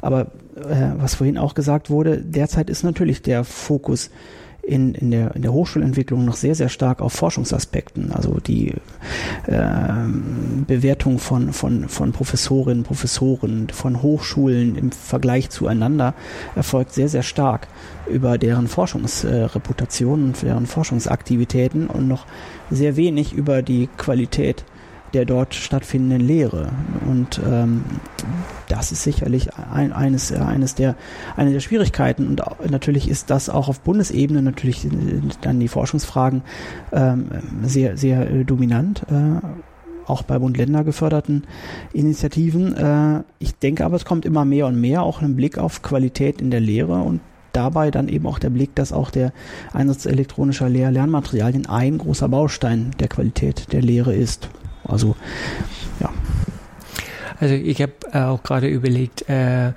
Aber 0.00 0.32
äh, 0.56 0.92
was 0.96 1.14
vorhin 1.14 1.38
auch 1.38 1.54
gesagt 1.54 1.90
wurde, 1.90 2.18
derzeit 2.18 2.70
ist 2.70 2.82
natürlich 2.82 3.22
der 3.22 3.44
Fokus 3.44 4.10
in, 4.62 4.94
in, 4.94 5.10
der, 5.10 5.34
in 5.34 5.42
der 5.42 5.52
Hochschulentwicklung 5.52 6.24
noch 6.24 6.36
sehr, 6.36 6.54
sehr 6.54 6.68
stark 6.68 7.00
auf 7.00 7.12
Forschungsaspekten. 7.12 8.12
Also 8.12 8.38
die 8.40 8.74
äh, 9.46 9.62
Bewertung 10.66 11.18
von, 11.18 11.52
von, 11.52 11.88
von 11.88 12.12
Professorinnen, 12.12 12.84
Professoren, 12.84 13.68
von 13.70 14.02
Hochschulen 14.02 14.76
im 14.76 14.92
Vergleich 14.92 15.50
zueinander 15.50 16.14
erfolgt 16.54 16.92
sehr, 16.92 17.08
sehr 17.08 17.22
stark 17.22 17.68
über 18.08 18.38
deren 18.38 18.68
Forschungsreputation 18.68 20.24
und 20.24 20.42
deren 20.42 20.66
Forschungsaktivitäten 20.66 21.86
und 21.86 22.08
noch 22.08 22.26
sehr 22.70 22.96
wenig 22.96 23.32
über 23.32 23.62
die 23.62 23.88
Qualität 23.96 24.64
der 25.12 25.24
dort 25.24 25.54
stattfindenden 25.54 26.20
Lehre. 26.20 26.70
Und 27.08 27.40
ähm, 27.44 27.84
das 28.68 28.92
ist 28.92 29.02
sicherlich 29.02 29.54
ein, 29.54 29.92
eines, 29.92 30.32
eines 30.32 30.74
der, 30.74 30.94
eine 31.36 31.52
der 31.52 31.60
Schwierigkeiten. 31.60 32.26
Und 32.26 32.42
natürlich 32.70 33.08
ist 33.08 33.30
das 33.30 33.48
auch 33.48 33.68
auf 33.68 33.80
Bundesebene 33.80 34.42
natürlich 34.42 34.86
dann 35.40 35.60
die 35.60 35.68
Forschungsfragen 35.68 36.42
ähm, 36.92 37.26
sehr, 37.62 37.96
sehr 37.96 38.30
äh, 38.30 38.44
dominant. 38.44 39.02
Äh, 39.10 39.46
auch 40.06 40.22
bei 40.22 40.38
Bund-Länder 40.38 40.84
geförderten 40.84 41.44
Initiativen. 41.92 42.76
Äh, 42.76 43.22
ich 43.38 43.54
denke 43.56 43.84
aber, 43.84 43.96
es 43.96 44.04
kommt 44.04 44.24
immer 44.24 44.44
mehr 44.44 44.66
und 44.66 44.80
mehr 44.80 45.02
auch 45.02 45.22
ein 45.22 45.36
Blick 45.36 45.56
auf 45.58 45.82
Qualität 45.82 46.40
in 46.40 46.50
der 46.50 46.60
Lehre 46.60 47.00
und 47.02 47.20
dabei 47.52 47.90
dann 47.90 48.08
eben 48.08 48.26
auch 48.26 48.38
der 48.38 48.50
Blick, 48.50 48.74
dass 48.74 48.92
auch 48.92 49.10
der 49.10 49.32
Einsatz 49.72 50.06
elektronischer 50.06 50.68
Lehr 50.68 50.90
Lernmaterialien 50.90 51.66
ein 51.66 51.98
großer 51.98 52.28
Baustein 52.28 52.92
der 52.98 53.08
Qualität 53.08 53.72
der 53.72 53.82
Lehre 53.82 54.14
ist. 54.14 54.48
Also 54.90 55.16
ja. 56.00 56.10
Also 57.38 57.54
ich 57.54 57.80
habe 57.80 57.92
äh, 58.12 58.18
auch 58.18 58.42
gerade 58.42 58.68
überlegt, 58.68 59.28
äh, 59.28 59.72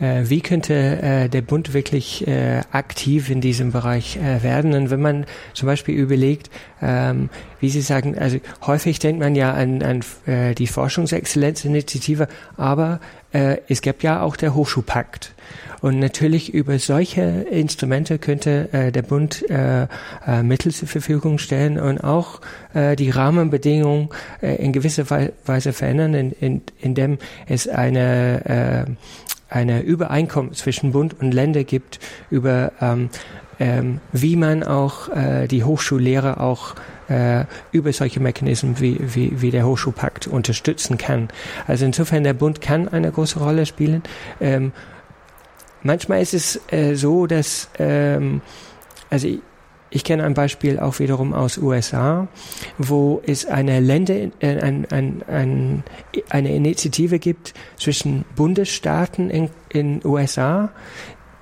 äh, 0.00 0.28
wie 0.28 0.40
könnte 0.40 0.74
äh, 0.74 1.28
der 1.28 1.42
Bund 1.42 1.74
wirklich 1.74 2.26
äh, 2.26 2.62
aktiv 2.72 3.30
in 3.30 3.40
diesem 3.40 3.72
Bereich 3.72 4.16
äh, 4.16 4.42
werden? 4.42 4.74
Und 4.74 4.90
wenn 4.90 5.00
man 5.00 5.26
zum 5.52 5.66
Beispiel 5.66 5.94
überlegt, 5.94 6.50
ähm, 6.80 7.28
wie 7.60 7.68
Sie 7.68 7.82
sagen, 7.82 8.18
also 8.18 8.38
häufig 8.66 8.98
denkt 8.98 9.20
man 9.20 9.34
ja 9.34 9.52
an, 9.52 9.82
an 9.82 10.00
äh, 10.26 10.54
die 10.54 10.66
Forschungsexzellenzinitiative, 10.66 12.28
aber 12.56 13.00
äh, 13.32 13.58
es 13.68 13.82
gibt 13.82 14.02
ja 14.02 14.22
auch 14.22 14.36
der 14.36 14.54
Hochschulpakt. 14.54 15.34
Und 15.80 15.98
natürlich 15.98 16.52
über 16.52 16.78
solche 16.78 17.22
Instrumente 17.22 18.18
könnte 18.18 18.68
äh, 18.72 18.92
der 18.92 19.02
Bund 19.02 19.48
äh, 19.50 19.86
äh, 20.26 20.42
Mittel 20.42 20.72
zur 20.72 20.88
Verfügung 20.88 21.38
stellen 21.38 21.78
und 21.78 21.98
auch 21.98 22.40
äh, 22.74 22.96
die 22.96 23.10
Rahmenbedingungen 23.10 24.10
äh, 24.42 24.56
in 24.56 24.72
gewisser 24.72 25.06
Weise 25.44 25.72
verändern, 25.72 26.14
in, 26.14 26.32
in, 26.32 26.62
indem 26.80 27.18
es 27.46 27.68
eine, 27.68 28.86
äh, 28.88 29.54
eine 29.54 29.80
Übereinkommen 29.80 30.52
zwischen 30.54 30.92
Bund 30.92 31.18
und 31.20 31.32
Länder 31.32 31.64
gibt 31.64 31.98
über 32.30 32.72
ähm, 32.80 33.10
ähm, 33.60 34.00
wie 34.12 34.36
man 34.36 34.62
auch 34.62 35.08
äh, 35.10 35.46
die 35.46 35.64
Hochschullehrer 35.64 36.40
auch 36.40 36.74
äh, 37.08 37.44
über 37.72 37.92
solche 37.92 38.18
Mechanismen 38.18 38.80
wie, 38.80 38.98
wie, 39.00 39.42
wie 39.42 39.50
der 39.50 39.66
Hochschulpakt 39.66 40.26
unterstützen 40.26 40.96
kann. 40.96 41.28
Also 41.66 41.84
insofern 41.84 42.24
der 42.24 42.32
Bund 42.32 42.60
kann 42.62 42.88
eine 42.88 43.12
große 43.12 43.38
Rolle 43.38 43.66
spielen. 43.66 44.02
Ähm, 44.40 44.72
manchmal 45.82 46.22
ist 46.22 46.34
es 46.34 46.60
äh, 46.70 46.94
so, 46.94 47.26
dass 47.26 47.68
ähm, 47.78 48.40
also 49.10 49.28
ich, 49.28 49.40
ich 49.90 50.04
kenne 50.04 50.24
ein 50.24 50.34
Beispiel 50.34 50.78
auch 50.78 51.00
wiederum 51.00 51.34
aus 51.34 51.58
USA, 51.58 52.28
wo 52.78 53.20
es 53.26 53.44
eine 53.46 53.80
Länder, 53.80 54.14
äh, 54.14 54.60
ein, 54.60 54.86
ein, 54.90 55.22
ein, 55.26 55.82
eine 56.28 56.54
Initiative 56.54 57.18
gibt 57.18 57.54
zwischen 57.76 58.24
Bundesstaaten 58.36 59.30
in, 59.30 59.50
in 59.68 60.00
USA. 60.04 60.70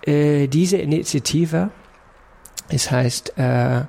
Äh, 0.02 0.48
diese 0.48 0.78
Initiative, 0.78 1.70
es 2.70 2.90
heißt 2.90 3.38
äh, 3.38 3.80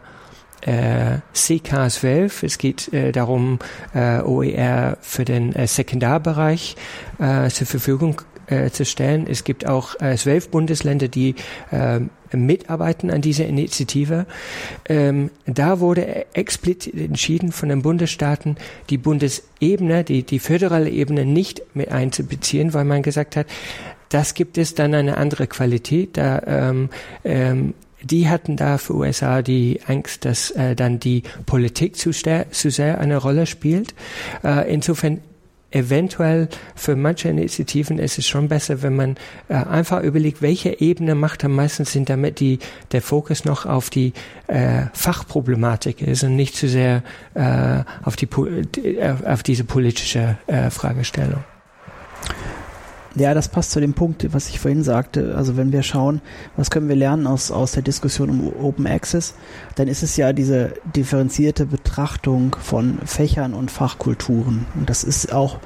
äh, 0.62 1.20
CK12. 1.34 2.46
Es 2.46 2.58
geht 2.58 2.92
äh, 2.94 3.12
darum, 3.14 3.60
äh, 3.94 4.20
OER 4.20 4.98
für 5.02 5.24
den 5.24 5.56
äh, 5.56 5.68
Sekundarbereich 5.68 6.76
äh, 7.20 7.50
zur 7.50 7.68
Verfügung 7.68 8.22
äh, 8.50 8.70
zu 8.70 8.86
stellen. 8.86 9.28
Es 9.30 9.44
gibt 9.44 9.66
auch 9.66 10.00
äh, 10.00 10.16
zwölf 10.16 10.50
Bundesländer, 10.50 11.08
die 11.08 11.36
äh, 11.72 12.00
mitarbeiten 12.36 13.12
an 13.12 13.22
dieser 13.22 13.46
Initiative. 13.46 14.26
Ähm, 14.88 15.32
da 15.46 15.80
wurde 15.80 16.26
explizit 16.34 16.96
entschieden 16.96 17.52
von 17.52 17.70
den 17.70 17.82
Bundesstaaten, 17.82 18.58
die 18.90 18.98
Bundesebene, 18.98 20.04
die, 20.04 20.24
die 20.24 20.40
föderale 20.40 20.90
Ebene 20.90 21.26
nicht 21.26 21.62
mit 21.74 21.92
einzubeziehen, 21.92 22.74
weil 22.74 22.86
man 22.86 23.04
gesagt 23.04 23.36
hat, 23.36 23.48
das 24.10 24.34
gibt 24.34 24.58
es 24.58 24.76
dann 24.76 24.94
eine 24.94 25.18
andere 25.18 25.48
Qualität. 25.48 26.18
Da 26.18 26.42
ähm, 26.48 26.90
ähm, 27.24 27.74
die 28.02 28.30
hatten 28.30 28.56
da 28.56 28.78
für 28.78 28.96
USA 28.96 29.42
die 29.42 29.82
Angst, 29.86 30.26
dass 30.26 30.52
äh, 30.52 30.76
dann 30.76 31.00
die 31.00 31.24
Politik 31.46 31.98
zu, 31.98 32.12
zu 32.12 32.72
sehr 32.72 33.00
eine 33.00 33.18
Rolle 33.18 33.46
spielt. 33.46 33.94
Äh, 34.44 34.74
insofern 34.74 35.20
eventuell 35.72 36.50
für 36.76 36.96
manche 36.96 37.30
Initiativen 37.30 38.00
ist 38.00 38.18
es 38.18 38.28
schon 38.28 38.48
besser, 38.48 38.82
wenn 38.82 38.96
man 38.96 39.16
äh, 39.48 39.54
einfach 39.56 40.02
überlegt, 40.02 40.42
welche 40.42 40.80
Ebene 40.80 41.16
macht 41.16 41.44
am 41.44 41.56
meisten 41.56 41.86
Sinn, 41.86 42.06
damit 42.06 42.40
die, 42.40 42.60
der 42.92 43.02
Fokus 43.02 43.46
noch 43.46 43.66
auf 43.66 43.90
die 43.90 44.14
äh, 44.48 44.84
Fachproblematik 44.94 46.02
ist 46.02 46.24
und 46.24 46.36
nicht 46.36 46.56
zu 46.56 46.68
sehr 46.68 47.04
äh, 47.34 47.84
auf, 48.04 48.16
die, 48.16 48.26
äh, 48.26 49.14
auf 49.26 49.44
diese 49.44 49.64
politische 49.64 50.38
äh, 50.48 50.70
Fragestellung. 50.70 51.44
Ja, 53.16 53.34
das 53.34 53.48
passt 53.48 53.72
zu 53.72 53.80
dem 53.80 53.94
Punkt, 53.94 54.32
was 54.34 54.50
ich 54.50 54.60
vorhin 54.60 54.84
sagte. 54.84 55.36
Also 55.36 55.58
wenn 55.58 55.72
wir 55.72 55.82
schauen, 55.82 56.22
was 56.56 56.70
können 56.70 56.88
wir 56.90 56.96
lernen 56.96 57.26
aus, 57.26 57.50
aus 57.52 57.72
der 57.72 57.82
Diskussion 57.82 58.30
um 58.30 58.54
Open 58.62 58.86
Access, 58.86 59.34
dann 59.76 59.88
ist 59.88 60.04
es 60.04 60.16
ja 60.16 60.32
diese 60.32 60.74
differenzierte 60.96 61.66
Betrachtung 61.66 62.56
von 62.62 63.00
Fächern 63.06 63.54
und 63.54 63.72
Fachkulturen. 63.72 64.68
Und 64.76 64.90
das 64.90 65.04
ist 65.04 65.34
auch 65.34 65.58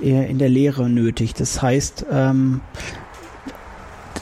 in 0.00 0.38
der 0.38 0.48
Lehre 0.48 0.90
nötig. 0.90 1.34
Das 1.34 1.62
heißt, 1.62 2.06
ähm, 2.10 2.60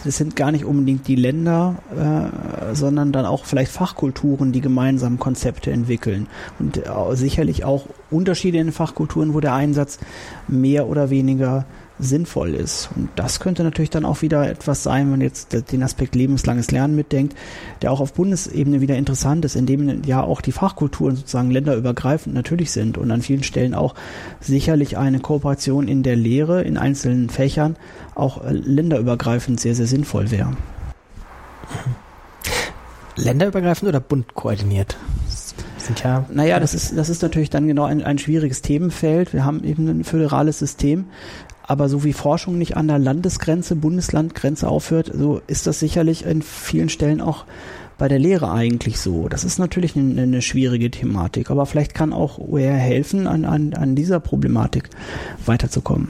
das 0.04 0.16
sind 0.16 0.36
gar 0.36 0.52
nicht 0.52 0.64
unbedingt 0.64 1.08
die 1.08 1.16
Länder, 1.16 1.76
äh, 1.90 2.74
sondern 2.74 3.12
dann 3.12 3.26
auch 3.26 3.44
vielleicht 3.44 3.72
Fachkulturen, 3.72 4.52
die 4.52 4.60
gemeinsam 4.60 5.18
Konzepte 5.18 5.72
entwickeln. 5.72 6.28
Und 6.58 6.76
äh, 6.78 6.82
sicherlich 7.12 7.64
auch 7.64 7.86
Unterschiede 8.10 8.58
in 8.58 8.72
Fachkulturen, 8.72 9.34
wo 9.34 9.40
der 9.40 9.54
Einsatz 9.54 9.98
mehr 10.46 10.86
oder 10.86 11.10
weniger 11.10 11.64
sinnvoll 11.98 12.54
ist. 12.54 12.90
Und 12.94 13.08
das 13.16 13.40
könnte 13.40 13.64
natürlich 13.64 13.90
dann 13.90 14.04
auch 14.04 14.22
wieder 14.22 14.48
etwas 14.48 14.82
sein, 14.82 15.02
wenn 15.02 15.10
man 15.10 15.20
jetzt 15.20 15.72
den 15.72 15.82
Aspekt 15.82 16.14
lebenslanges 16.14 16.70
Lernen 16.70 16.94
mitdenkt, 16.94 17.36
der 17.82 17.92
auch 17.92 18.00
auf 18.00 18.14
Bundesebene 18.14 18.80
wieder 18.80 18.96
interessant 18.96 19.44
ist, 19.44 19.56
indem 19.56 20.02
ja 20.04 20.22
auch 20.22 20.40
die 20.40 20.52
Fachkulturen 20.52 21.16
sozusagen 21.16 21.50
länderübergreifend 21.50 22.34
natürlich 22.34 22.70
sind 22.70 22.98
und 22.98 23.10
an 23.10 23.22
vielen 23.22 23.42
Stellen 23.42 23.74
auch 23.74 23.94
sicherlich 24.40 24.96
eine 24.96 25.20
Kooperation 25.20 25.88
in 25.88 26.02
der 26.02 26.16
Lehre 26.16 26.62
in 26.62 26.76
einzelnen 26.76 27.30
Fächern 27.30 27.76
auch 28.14 28.44
äh, 28.44 28.52
länderübergreifend 28.52 29.60
sehr, 29.60 29.74
sehr 29.74 29.86
sinnvoll 29.86 30.30
wäre. 30.30 30.56
Länderübergreifend 33.16 33.88
oder 33.88 34.00
bundkoordiniert? 34.00 34.96
sind 35.88 36.04
ja. 36.04 36.24
Naja, 36.30 36.60
das 36.60 36.74
ist, 36.74 36.96
das 36.96 37.08
ist 37.08 37.22
natürlich 37.22 37.50
dann 37.50 37.66
genau 37.66 37.84
ein, 37.84 38.02
ein 38.04 38.18
schwieriges 38.18 38.62
Themenfeld. 38.62 39.32
Wir 39.32 39.44
haben 39.44 39.64
eben 39.64 39.88
ein 39.88 40.04
föderales 40.04 40.58
System. 40.58 41.06
Aber 41.68 41.90
so 41.90 42.02
wie 42.02 42.14
Forschung 42.14 42.56
nicht 42.56 42.78
an 42.78 42.88
der 42.88 42.98
Landesgrenze, 42.98 43.76
Bundeslandgrenze 43.76 44.66
aufhört, 44.66 45.10
so 45.14 45.42
ist 45.46 45.66
das 45.66 45.78
sicherlich 45.78 46.24
in 46.24 46.40
vielen 46.40 46.88
Stellen 46.88 47.20
auch 47.20 47.44
bei 47.98 48.08
der 48.08 48.18
Lehre 48.18 48.50
eigentlich 48.50 48.98
so. 48.98 49.28
Das 49.28 49.44
ist 49.44 49.58
natürlich 49.58 49.94
eine, 49.94 50.22
eine 50.22 50.40
schwierige 50.40 50.90
Thematik, 50.90 51.50
aber 51.50 51.66
vielleicht 51.66 51.94
kann 51.94 52.14
auch 52.14 52.38
OER 52.38 52.72
helfen, 52.72 53.26
an, 53.26 53.44
an, 53.44 53.74
an 53.74 53.94
dieser 53.94 54.18
Problematik 54.18 54.88
weiterzukommen. 55.44 56.08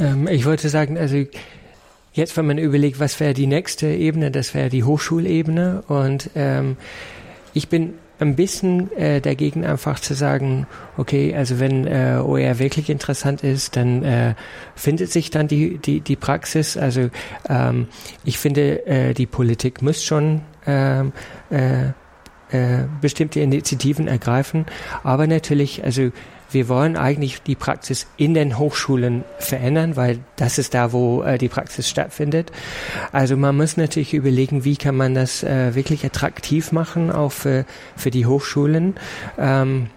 Ähm, 0.00 0.26
ich 0.26 0.44
wollte 0.44 0.70
sagen, 0.70 0.98
also 0.98 1.24
jetzt, 2.12 2.36
wenn 2.36 2.46
man 2.46 2.58
überlegt, 2.58 2.98
was 2.98 3.20
wäre 3.20 3.32
die 3.32 3.46
nächste 3.46 3.86
Ebene, 3.86 4.32
das 4.32 4.54
wäre 4.54 4.70
die 4.70 4.82
Hochschulebene 4.82 5.84
und 5.86 6.30
ähm, 6.34 6.76
ich 7.54 7.68
bin 7.68 7.94
ein 8.20 8.36
bisschen 8.36 8.90
äh, 8.96 9.20
dagegen 9.20 9.64
einfach 9.64 10.00
zu 10.00 10.14
sagen, 10.14 10.66
okay, 10.96 11.34
also 11.34 11.60
wenn 11.60 11.86
äh, 11.86 12.20
OER 12.22 12.58
wirklich 12.58 12.90
interessant 12.90 13.44
ist, 13.44 13.76
dann 13.76 14.02
äh, 14.02 14.34
findet 14.74 15.12
sich 15.12 15.30
dann 15.30 15.48
die, 15.48 15.78
die, 15.78 16.00
die 16.00 16.16
Praxis. 16.16 16.76
Also 16.76 17.10
ähm, 17.48 17.88
ich 18.24 18.38
finde, 18.38 18.86
äh, 18.86 19.14
die 19.14 19.26
Politik 19.26 19.82
muss 19.82 20.02
schon 20.02 20.40
ähm, 20.66 21.12
äh, 21.50 21.88
äh, 22.50 22.84
bestimmte 23.00 23.40
Initiativen 23.40 24.08
ergreifen, 24.08 24.64
aber 25.04 25.26
natürlich, 25.26 25.84
also 25.84 26.10
wir 26.50 26.68
wollen 26.68 26.96
eigentlich 26.96 27.42
die 27.42 27.54
Praxis 27.54 28.06
in 28.16 28.34
den 28.34 28.58
Hochschulen 28.58 29.24
verändern, 29.38 29.96
weil 29.96 30.20
das 30.36 30.58
ist 30.58 30.74
da, 30.74 30.92
wo 30.92 31.22
äh, 31.22 31.38
die 31.38 31.48
Praxis 31.48 31.88
stattfindet. 31.88 32.50
Also 33.12 33.36
man 33.36 33.56
muss 33.56 33.76
natürlich 33.76 34.14
überlegen, 34.14 34.64
wie 34.64 34.76
kann 34.76 34.96
man 34.96 35.14
das 35.14 35.42
äh, 35.42 35.74
wirklich 35.74 36.04
attraktiv 36.04 36.72
machen, 36.72 37.10
auch 37.10 37.32
für, 37.32 37.64
für 37.96 38.10
die 38.10 38.26
Hochschulen. 38.26 38.94
Ähm, 39.38 39.88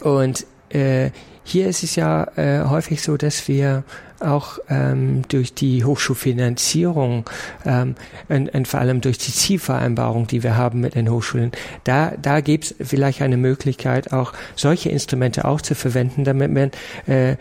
und 0.00 0.46
äh, 0.70 1.10
hier 1.44 1.68
ist 1.68 1.82
es 1.82 1.96
ja 1.96 2.26
äh, 2.36 2.64
häufig 2.68 3.02
so, 3.02 3.16
dass 3.16 3.48
wir 3.48 3.84
auch 4.20 4.58
ähm, 4.68 5.22
durch 5.28 5.54
die 5.54 5.84
Hochschulfinanzierung 5.84 7.28
ähm, 7.64 7.94
und, 8.28 8.54
und 8.54 8.68
vor 8.68 8.80
allem 8.80 9.00
durch 9.00 9.18
die 9.18 9.32
Zielvereinbarung, 9.32 10.26
die 10.26 10.42
wir 10.42 10.56
haben 10.56 10.80
mit 10.80 10.94
den 10.94 11.10
Hochschulen, 11.10 11.52
da, 11.84 12.12
da 12.20 12.40
gibt 12.40 12.64
es 12.64 12.74
vielleicht 12.88 13.22
eine 13.22 13.36
Möglichkeit, 13.36 14.12
auch 14.12 14.32
solche 14.56 14.90
Instrumente 14.90 15.44
auch 15.44 15.60
zu 15.60 15.74
verwenden, 15.74 16.24
damit 16.24 16.52
man 16.52 16.70
äh, 17.06 17.36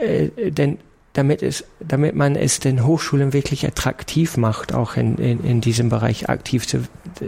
äh, 0.00 0.50
denn 0.50 0.78
damit 1.12 1.42
es, 1.42 1.64
damit 1.80 2.14
man 2.14 2.36
es 2.36 2.58
den 2.58 2.86
Hochschulen 2.86 3.34
wirklich 3.34 3.66
attraktiv 3.66 4.38
macht, 4.38 4.72
auch 4.72 4.96
in, 4.96 5.16
in, 5.16 5.44
in 5.44 5.60
diesem 5.60 5.90
Bereich 5.90 6.30
aktiv 6.30 6.66
zu, 6.66 6.84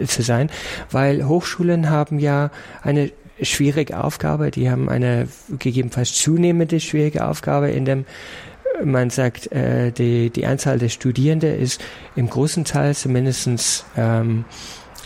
zu 0.07 0.23
sein, 0.23 0.49
weil 0.89 1.27
Hochschulen 1.27 1.91
haben 1.91 2.17
ja 2.17 2.49
eine 2.81 3.11
schwierige 3.41 4.03
Aufgabe. 4.03 4.49
Die 4.49 4.69
haben 4.69 4.89
eine 4.89 5.27
gegebenenfalls 5.59 6.13
zunehmende 6.15 6.79
schwierige 6.79 7.27
Aufgabe, 7.27 7.69
in 7.69 7.85
dem 7.85 8.05
man 8.83 9.09
sagt, 9.09 9.51
äh, 9.51 9.91
die, 9.91 10.29
die 10.29 10.45
Anzahl 10.45 10.79
der 10.79 10.89
Studierenden 10.89 11.59
ist 11.59 11.81
im 12.15 12.29
großen 12.29 12.65
Teil 12.65 12.95
zumindestens 12.95 13.85
ähm, 13.95 14.45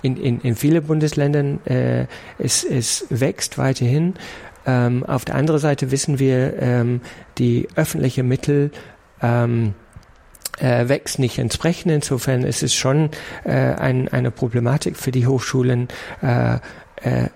in, 0.02 0.18
in, 0.18 0.42
in 0.42 0.56
vielen 0.56 0.84
Bundesländern 0.84 1.66
äh, 1.66 2.06
es, 2.38 2.64
es 2.64 3.06
wächst 3.10 3.58
weiterhin. 3.58 4.14
Ähm, 4.66 5.06
auf 5.06 5.26
der 5.26 5.36
anderen 5.36 5.60
Seite 5.60 5.92
wissen 5.92 6.20
wir, 6.20 6.62
ähm, 6.62 7.02
die 7.38 7.68
öffentlichen 7.76 8.28
Mittel 8.28 8.72
ähm, 9.22 9.74
äh, 10.60 10.88
wächst 10.88 11.20
nicht 11.20 11.38
entsprechend. 11.38 11.92
Insofern 11.92 12.44
ist 12.44 12.64
es 12.64 12.74
schon 12.74 13.10
äh, 13.44 13.52
ein, 13.52 14.08
eine 14.10 14.32
Problematik 14.32 14.98
für 14.98 15.12
die 15.12 15.28
Hochschulen, 15.28 15.88
äh, 16.22 16.56
äh, 17.02 17.30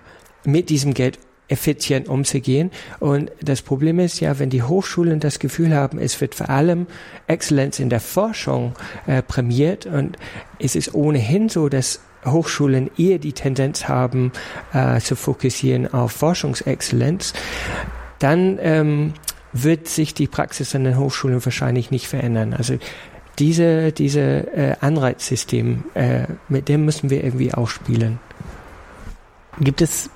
mit 0.44 0.68
diesem 0.68 0.92
Geld 0.92 1.18
effizient 1.48 2.08
umzugehen. 2.08 2.70
Und 3.00 3.30
das 3.42 3.62
Problem 3.62 3.98
ist 3.98 4.20
ja, 4.20 4.38
wenn 4.38 4.50
die 4.50 4.62
Hochschulen 4.62 5.20
das 5.20 5.38
Gefühl 5.38 5.74
haben, 5.74 5.98
es 5.98 6.20
wird 6.20 6.34
vor 6.34 6.48
allem 6.48 6.86
Exzellenz 7.26 7.78
in 7.78 7.90
der 7.90 8.00
Forschung 8.00 8.74
äh, 9.06 9.22
prämiert 9.22 9.86
und 9.86 10.16
es 10.58 10.74
ist 10.74 10.94
ohnehin 10.94 11.48
so, 11.48 11.68
dass 11.68 12.00
Hochschulen 12.24 12.90
eher 12.96 13.18
die 13.18 13.32
Tendenz 13.32 13.88
haben, 13.88 14.32
äh, 14.72 15.00
zu 15.00 15.16
fokussieren 15.16 15.92
auf 15.92 16.12
Forschungsexzellenz, 16.12 17.34
dann 18.18 18.58
ähm, 18.62 19.14
wird 19.52 19.88
sich 19.88 20.14
die 20.14 20.26
Praxis 20.26 20.74
an 20.74 20.84
den 20.84 20.98
Hochschulen 20.98 21.44
wahrscheinlich 21.44 21.90
nicht 21.90 22.08
verändern. 22.08 22.54
Also 22.54 22.78
diese, 23.38 23.92
diese 23.92 24.20
äh, 24.20 24.76
Anreizsystem, 24.80 25.84
äh, 25.94 26.26
mit 26.48 26.68
dem 26.68 26.84
müssen 26.84 27.10
wir 27.10 27.22
irgendwie 27.22 27.52
auch 27.52 27.68
spielen. 27.68 28.18
Gibt 29.60 29.82
es 29.82 30.10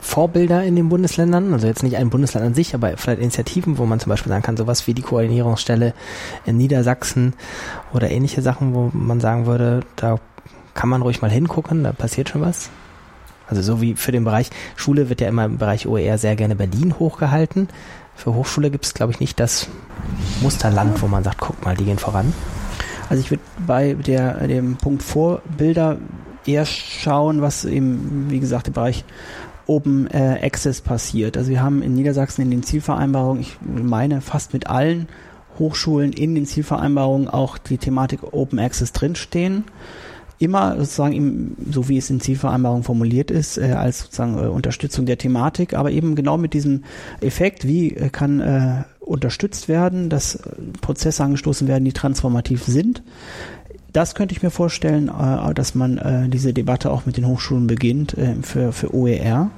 Vorbilder 0.00 0.64
in 0.64 0.76
den 0.76 0.88
Bundesländern? 0.88 1.52
Also 1.52 1.66
jetzt 1.66 1.82
nicht 1.82 1.96
ein 1.96 2.10
Bundesland 2.10 2.46
an 2.46 2.54
sich, 2.54 2.74
aber 2.74 2.96
vielleicht 2.96 3.20
Initiativen, 3.20 3.78
wo 3.78 3.86
man 3.86 4.00
zum 4.00 4.10
Beispiel 4.10 4.30
sagen 4.30 4.42
kann, 4.42 4.56
sowas 4.56 4.86
wie 4.86 4.94
die 4.94 5.02
Koordinierungsstelle 5.02 5.94
in 6.46 6.56
Niedersachsen 6.56 7.34
oder 7.92 8.10
ähnliche 8.10 8.42
Sachen, 8.42 8.74
wo 8.74 8.90
man 8.92 9.20
sagen 9.20 9.46
würde, 9.46 9.80
da 9.96 10.18
kann 10.74 10.88
man 10.88 11.02
ruhig 11.02 11.20
mal 11.20 11.30
hingucken, 11.30 11.84
da 11.84 11.92
passiert 11.92 12.30
schon 12.30 12.40
was? 12.40 12.70
Also 13.48 13.62
so 13.62 13.80
wie 13.80 13.96
für 13.96 14.12
den 14.12 14.24
Bereich 14.24 14.50
Schule 14.76 15.08
wird 15.08 15.20
ja 15.20 15.28
immer 15.28 15.44
im 15.44 15.58
Bereich 15.58 15.86
OER 15.86 16.18
sehr 16.18 16.36
gerne 16.36 16.54
Berlin 16.54 16.98
hochgehalten. 16.98 17.68
Für 18.14 18.34
Hochschule 18.34 18.70
gibt 18.70 18.86
es, 18.86 18.94
glaube 18.94 19.12
ich, 19.12 19.20
nicht 19.20 19.40
das 19.40 19.68
Musterland, 20.40 21.02
wo 21.02 21.08
man 21.08 21.24
sagt, 21.24 21.38
guck 21.38 21.64
mal, 21.64 21.76
die 21.76 21.84
gehen 21.84 21.98
voran. 21.98 22.32
Also 23.08 23.20
ich 23.20 23.30
würde 23.30 23.42
bei 23.66 23.94
der, 23.94 24.46
dem 24.46 24.76
Punkt 24.76 25.02
Vorbilder 25.02 25.98
eher 26.46 26.64
schauen, 26.64 27.42
was 27.42 27.64
eben, 27.64 28.26
wie 28.30 28.38
gesagt, 28.38 28.68
im 28.68 28.74
Bereich 28.74 29.04
Open 29.70 30.08
äh, 30.08 30.40
Access 30.42 30.80
passiert. 30.80 31.36
Also 31.36 31.50
wir 31.50 31.62
haben 31.62 31.80
in 31.80 31.94
Niedersachsen 31.94 32.42
in 32.42 32.50
den 32.50 32.64
Zielvereinbarungen, 32.64 33.40
ich 33.40 33.56
meine 33.62 34.20
fast 34.20 34.52
mit 34.52 34.66
allen 34.66 35.08
Hochschulen 35.60 36.12
in 36.12 36.34
den 36.34 36.44
Zielvereinbarungen 36.44 37.28
auch 37.28 37.56
die 37.56 37.78
Thematik 37.78 38.32
Open 38.32 38.58
Access 38.58 38.92
drinstehen. 38.92 39.64
Immer 40.38 40.76
sozusagen, 40.78 41.12
im, 41.12 41.56
so 41.70 41.88
wie 41.88 41.98
es 41.98 42.10
in 42.10 42.20
Zielvereinbarungen 42.20 42.82
formuliert 42.82 43.30
ist, 43.30 43.58
äh, 43.58 43.72
als 43.72 44.00
sozusagen 44.00 44.38
äh, 44.38 44.48
Unterstützung 44.48 45.06
der 45.06 45.18
Thematik, 45.18 45.74
aber 45.74 45.92
eben 45.92 46.16
genau 46.16 46.36
mit 46.36 46.52
diesem 46.52 46.82
Effekt, 47.20 47.64
wie 47.64 47.94
äh, 47.94 48.08
kann 48.08 48.40
äh, 48.40 48.84
unterstützt 48.98 49.68
werden, 49.68 50.08
dass 50.08 50.36
äh, 50.36 50.50
Prozesse 50.80 51.22
angestoßen 51.22 51.68
werden, 51.68 51.84
die 51.84 51.92
transformativ 51.92 52.64
sind 52.64 53.02
das 53.92 54.14
könnte 54.14 54.34
ich 54.34 54.42
mir 54.42 54.50
vorstellen, 54.50 55.08
äh, 55.08 55.54
dass 55.54 55.74
man 55.74 55.98
äh, 55.98 56.28
diese 56.28 56.52
Debatte 56.52 56.90
auch 56.90 57.06
mit 57.06 57.16
den 57.16 57.26
Hochschulen 57.26 57.66
beginnt 57.66 58.16
äh, 58.16 58.34
für, 58.42 58.72
für 58.72 58.94
OER. 58.94 59.50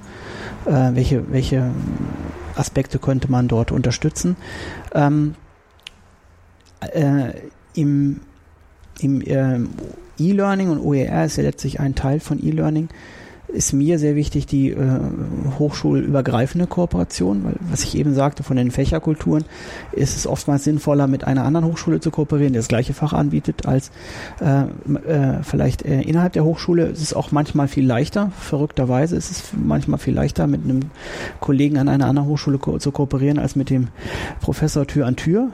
Äh, 0.67 0.71
welche, 0.95 1.31
welche 1.33 1.71
Aspekte 2.55 2.99
könnte 2.99 3.31
man 3.31 3.49
dort 3.49 3.73
unterstützen? 3.73 4.37
Ähm, 4.95 5.35
äh, 6.81 7.33
Im 7.75 8.21
im 9.01 9.23
ähm, 9.27 9.71
E-Learning 10.19 10.71
und 10.71 10.81
OER 10.81 11.25
ist 11.25 11.37
ja 11.37 11.43
letztlich 11.43 11.81
ein 11.81 11.95
Teil 11.95 12.21
von 12.21 12.45
E-Learning 12.45 12.89
ist 13.53 13.73
mir 13.73 13.99
sehr 13.99 14.16
wichtig 14.16 14.47
die 14.47 14.70
äh, 14.70 14.77
hochschulübergreifende 15.59 16.66
Kooperation, 16.66 17.45
weil 17.45 17.55
was 17.70 17.85
ich 17.85 17.97
eben 17.97 18.15
sagte 18.15 18.43
von 18.43 18.57
den 18.57 18.70
Fächerkulturen, 18.70 19.45
ist 19.93 20.16
es 20.16 20.27
oftmals 20.27 20.65
sinnvoller, 20.65 21.07
mit 21.07 21.24
einer 21.24 21.45
anderen 21.45 21.66
Hochschule 21.66 22.01
zu 22.01 22.11
kooperieren, 22.11 22.53
die 22.53 22.59
das 22.59 22.69
gleiche 22.69 22.95
Fach 22.95 23.12
anbietet, 23.12 23.66
als 23.66 23.91
äh, 24.41 24.62
äh, 24.62 25.43
vielleicht 25.43 25.83
äh, 25.83 26.03
innerhalb 26.03 26.33
der 26.33 26.45
Hochschule. 26.45 26.87
Es 26.87 27.03
ist 27.03 27.15
auch 27.15 27.33
manchmal 27.33 27.69
viel 27.69 27.87
leichter, 27.87 28.33
verrückterweise 28.39 29.16
ist 29.16 29.31
es 29.31 29.45
manchmal 29.53 29.99
viel 29.99 30.15
leichter, 30.15 30.47
mit 30.47 30.65
einem 30.65 30.81
Kollegen 31.41 31.79
an 31.79 31.89
einer 31.89 32.07
anderen 32.07 32.29
Hochschule 32.29 32.59
ko 32.59 32.79
zu 32.79 32.91
kooperieren, 32.91 33.39
als 33.39 33.57
mit 33.57 33.70
dem 33.70 33.89
Professor 34.41 34.87
Tür 34.87 35.07
an 35.07 35.16
Tür. 35.16 35.51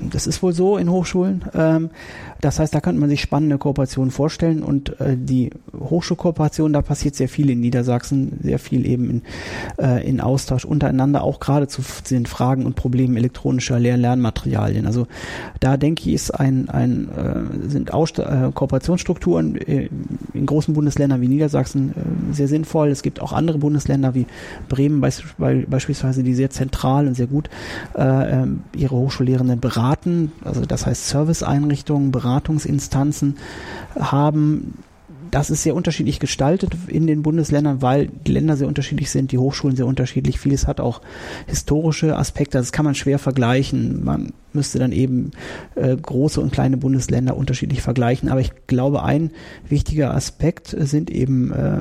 Das 0.00 0.26
ist 0.26 0.42
wohl 0.42 0.52
so 0.52 0.76
in 0.76 0.90
Hochschulen. 0.90 1.44
Ähm, 1.54 1.90
das 2.40 2.60
heißt, 2.60 2.74
da 2.74 2.80
könnte 2.80 3.00
man 3.00 3.08
sich 3.08 3.20
spannende 3.20 3.58
Kooperationen 3.58 4.10
vorstellen 4.10 4.62
und 4.62 5.00
äh, 5.00 5.16
die 5.16 5.50
Hochschulkooperation, 5.78 6.72
da 6.72 6.82
passiert 6.82 7.16
sehr 7.16 7.28
viel 7.28 7.37
in 7.46 7.60
Niedersachsen, 7.60 8.38
sehr 8.42 8.58
viel 8.58 8.86
eben 8.86 9.10
in, 9.10 9.22
äh, 9.78 10.06
in 10.08 10.20
Austausch 10.20 10.64
untereinander, 10.64 11.22
auch 11.22 11.40
gerade 11.40 11.68
zu 11.68 11.82
den 12.10 12.26
Fragen 12.26 12.66
und 12.66 12.74
Problemen 12.74 13.16
elektronischer 13.16 13.78
Lehr 13.78 13.96
Lernmaterialien. 13.96 14.86
Also 14.86 15.06
da 15.60 15.76
denke 15.76 16.08
ich, 16.08 16.14
ist 16.14 16.30
ein, 16.30 16.68
ein 16.68 17.08
äh, 17.08 17.68
sind 17.68 17.92
Ausst 17.92 18.18
äh, 18.18 18.50
Kooperationsstrukturen 18.52 19.56
äh, 19.56 19.88
in 20.34 20.46
großen 20.46 20.74
Bundesländern 20.74 21.20
wie 21.20 21.28
Niedersachsen 21.28 21.90
äh, 21.90 22.34
sehr 22.34 22.48
sinnvoll. 22.48 22.88
Es 22.88 23.02
gibt 23.02 23.20
auch 23.20 23.32
andere 23.32 23.58
Bundesländer 23.58 24.14
wie 24.14 24.26
Bremen 24.68 25.00
beisp 25.00 25.24
beispielsweise, 25.38 26.22
die 26.22 26.34
sehr 26.34 26.50
zentral 26.50 27.06
und 27.06 27.14
sehr 27.14 27.26
gut 27.26 27.48
äh, 27.94 28.44
ihre 28.76 28.96
Hochschullehrenden 28.96 29.60
beraten. 29.60 30.32
Also 30.44 30.64
das 30.64 30.86
heißt 30.86 31.08
Serviceeinrichtungen, 31.08 32.10
Beratungsinstanzen 32.10 33.36
haben. 33.98 34.74
Das 35.30 35.50
ist 35.50 35.62
sehr 35.62 35.74
unterschiedlich 35.74 36.20
gestaltet 36.20 36.72
in 36.86 37.06
den 37.06 37.22
Bundesländern, 37.22 37.82
weil 37.82 38.08
die 38.26 38.32
Länder 38.32 38.56
sehr 38.56 38.68
unterschiedlich 38.68 39.10
sind, 39.10 39.32
die 39.32 39.38
Hochschulen 39.38 39.76
sehr 39.76 39.86
unterschiedlich. 39.86 40.38
Vieles 40.38 40.66
hat 40.66 40.80
auch 40.80 41.00
historische 41.46 42.16
Aspekte, 42.16 42.58
das 42.58 42.72
kann 42.72 42.84
man 42.84 42.94
schwer 42.94 43.18
vergleichen. 43.18 44.04
Man 44.04 44.32
müsste 44.58 44.78
dann 44.78 44.92
eben 44.92 45.30
äh, 45.76 45.96
große 45.96 46.40
und 46.40 46.52
kleine 46.52 46.76
Bundesländer 46.76 47.36
unterschiedlich 47.36 47.80
vergleichen. 47.80 48.28
Aber 48.28 48.40
ich 48.40 48.50
glaube, 48.66 49.04
ein 49.04 49.30
wichtiger 49.68 50.14
Aspekt 50.14 50.74
sind 50.76 51.10
eben 51.10 51.52
äh, 51.52 51.80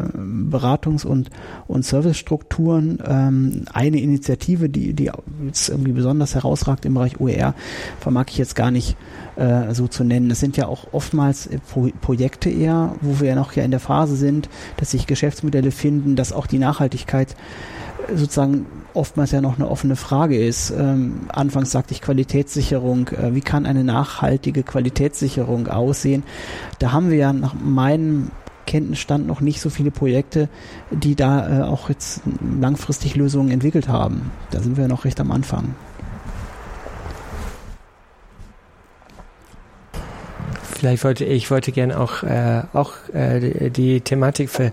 Beratungs- 0.55 1.05
und, 1.05 1.31
und 1.67 1.83
Servicestrukturen. 1.83 2.99
Ähm, 3.05 3.65
eine 3.73 3.99
Initiative, 3.99 4.69
die, 4.69 4.93
die 4.93 5.09
jetzt 5.45 5.69
irgendwie 5.69 5.91
besonders 5.91 6.35
herausragt 6.35 6.85
im 6.85 6.93
Bereich 6.93 7.19
OER, 7.19 7.55
vermag 7.99 8.25
ich 8.29 8.37
jetzt 8.37 8.55
gar 8.55 8.69
nicht 8.69 8.95
äh, 9.35 9.73
so 9.73 9.87
zu 9.87 10.03
nennen. 10.03 10.29
Das 10.29 10.39
sind 10.39 10.55
ja 10.55 10.67
auch 10.67 10.93
oftmals 10.93 11.47
äh, 11.47 11.57
Pro 11.57 11.89
Projekte 11.99 12.49
eher, 12.49 12.95
wo 13.01 13.19
wir 13.19 13.29
ja 13.29 13.35
noch 13.35 13.53
ja 13.53 13.63
in 13.63 13.71
der 13.71 13.79
Phase 13.79 14.15
sind, 14.15 14.49
dass 14.77 14.91
sich 14.91 15.07
Geschäftsmodelle 15.07 15.71
finden, 15.71 16.15
dass 16.15 16.31
auch 16.31 16.45
die 16.45 16.59
Nachhaltigkeit 16.59 17.35
sozusagen 18.13 18.67
oftmals 18.97 19.31
ja 19.31 19.41
noch 19.41 19.55
eine 19.55 19.69
offene 19.69 19.95
Frage 19.95 20.37
ist. 20.37 20.71
Ähm, 20.71 21.21
anfangs 21.29 21.71
sagte 21.71 21.93
ich 21.93 22.01
Qualitätssicherung. 22.01 23.09
Äh, 23.09 23.35
wie 23.35 23.41
kann 23.41 23.65
eine 23.65 23.83
nachhaltige 23.83 24.63
Qualitätssicherung 24.63 25.67
aussehen? 25.67 26.23
Da 26.79 26.91
haben 26.91 27.09
wir 27.09 27.17
ja 27.17 27.33
nach 27.33 27.53
meinem 27.53 28.31
Kenntnisstand 28.65 29.25
noch 29.25 29.39
nicht 29.39 29.61
so 29.61 29.69
viele 29.69 29.91
Projekte, 29.91 30.49
die 30.91 31.15
da 31.15 31.61
äh, 31.61 31.63
auch 31.63 31.89
jetzt 31.89 32.21
langfristig 32.59 33.15
Lösungen 33.15 33.49
entwickelt 33.49 33.87
haben. 33.87 34.31
Da 34.51 34.59
sind 34.59 34.77
wir 34.77 34.87
noch 34.87 35.05
recht 35.05 35.19
am 35.19 35.31
Anfang. 35.31 35.75
Vielleicht 40.77 41.03
wollte 41.03 41.25
ich 41.25 41.49
wollte 41.49 41.71
gerne 41.71 41.99
auch 41.99 42.21
äh, 42.21 42.61
auch 42.73 42.93
äh, 43.11 43.69
die, 43.71 44.01
Thematik 44.01 44.51
für 44.51 44.71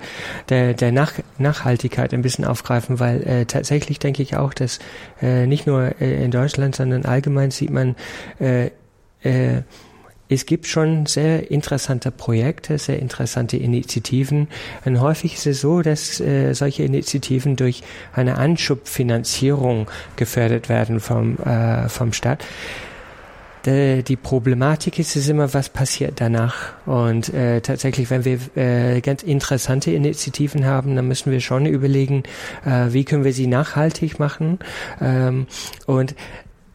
der, 0.51 0.75
der 0.75 0.93
Nach 0.93 1.15
Nachhaltigkeit 1.39 2.13
ein 2.13 2.21
bisschen 2.21 2.45
aufgreifen, 2.45 3.01
weil 3.01 3.23
äh, 3.23 3.47
tatsächlich 3.47 3.99
denke 4.01 4.23
ich 4.23 4.37
auch, 4.37 4.53
dass 4.53 4.81
äh, 5.23 5.47
nicht 5.47 5.67
nur 5.67 5.99
äh, 6.03 6.23
in 6.23 6.31
Deutschland, 6.31 6.77
sondern 6.77 7.07
allgemein 7.07 7.51
sieht 7.51 7.71
man 7.71 7.97
äh, 8.39 8.67
äh, 9.23 9.63
es 10.29 10.47
gibt 10.47 10.67
schon 10.67 11.07
sehr 11.07 11.51
interessante 11.51 12.11
Projekte, 12.11 12.79
sehr 12.79 12.99
interessante 12.99 13.57
Initiativen. 13.57 14.49
Und 14.85 15.01
häufig 15.01 15.35
ist 15.35 15.47
es 15.47 15.61
so, 15.61 15.83
dass 15.83 16.21
äh, 16.21 16.55
solche 16.55 16.83
Initiativen 16.83 17.57
durch 17.57 17.83
eine 18.13 18.37
Anschubfinanzierung 18.37 19.91
gefördert 20.17 20.69
werden 20.69 21.01
vom, 21.01 21.37
äh, 21.39 21.89
vom 21.89 22.13
Staat 22.13 22.45
die 23.67 24.17
Problematik 24.17 24.99
ist 24.99 25.17
es 25.17 25.29
immer, 25.29 25.55
was 25.55 25.69
passiert 25.69 26.21
danach. 26.21 26.75
Und 26.87 27.33
äh, 27.33 27.61
tatsächlich, 27.61 28.11
wenn 28.11 28.25
wir 28.25 28.39
äh, 28.57 29.01
ganz 29.01 29.23
interessante 29.23 29.91
Initiativen 29.91 30.67
haben, 30.67 30.97
dann 30.97 31.09
müssen 31.09 31.33
wir 31.33 31.41
schon 31.41 31.67
überlegen, 31.67 32.25
äh, 32.67 32.93
wie 32.93 33.05
können 33.05 33.25
wir 33.25 33.33
sie 33.33 33.47
nachhaltig 33.47 34.19
machen. 34.19 34.59
Ähm, 35.01 35.47
und 35.87 36.15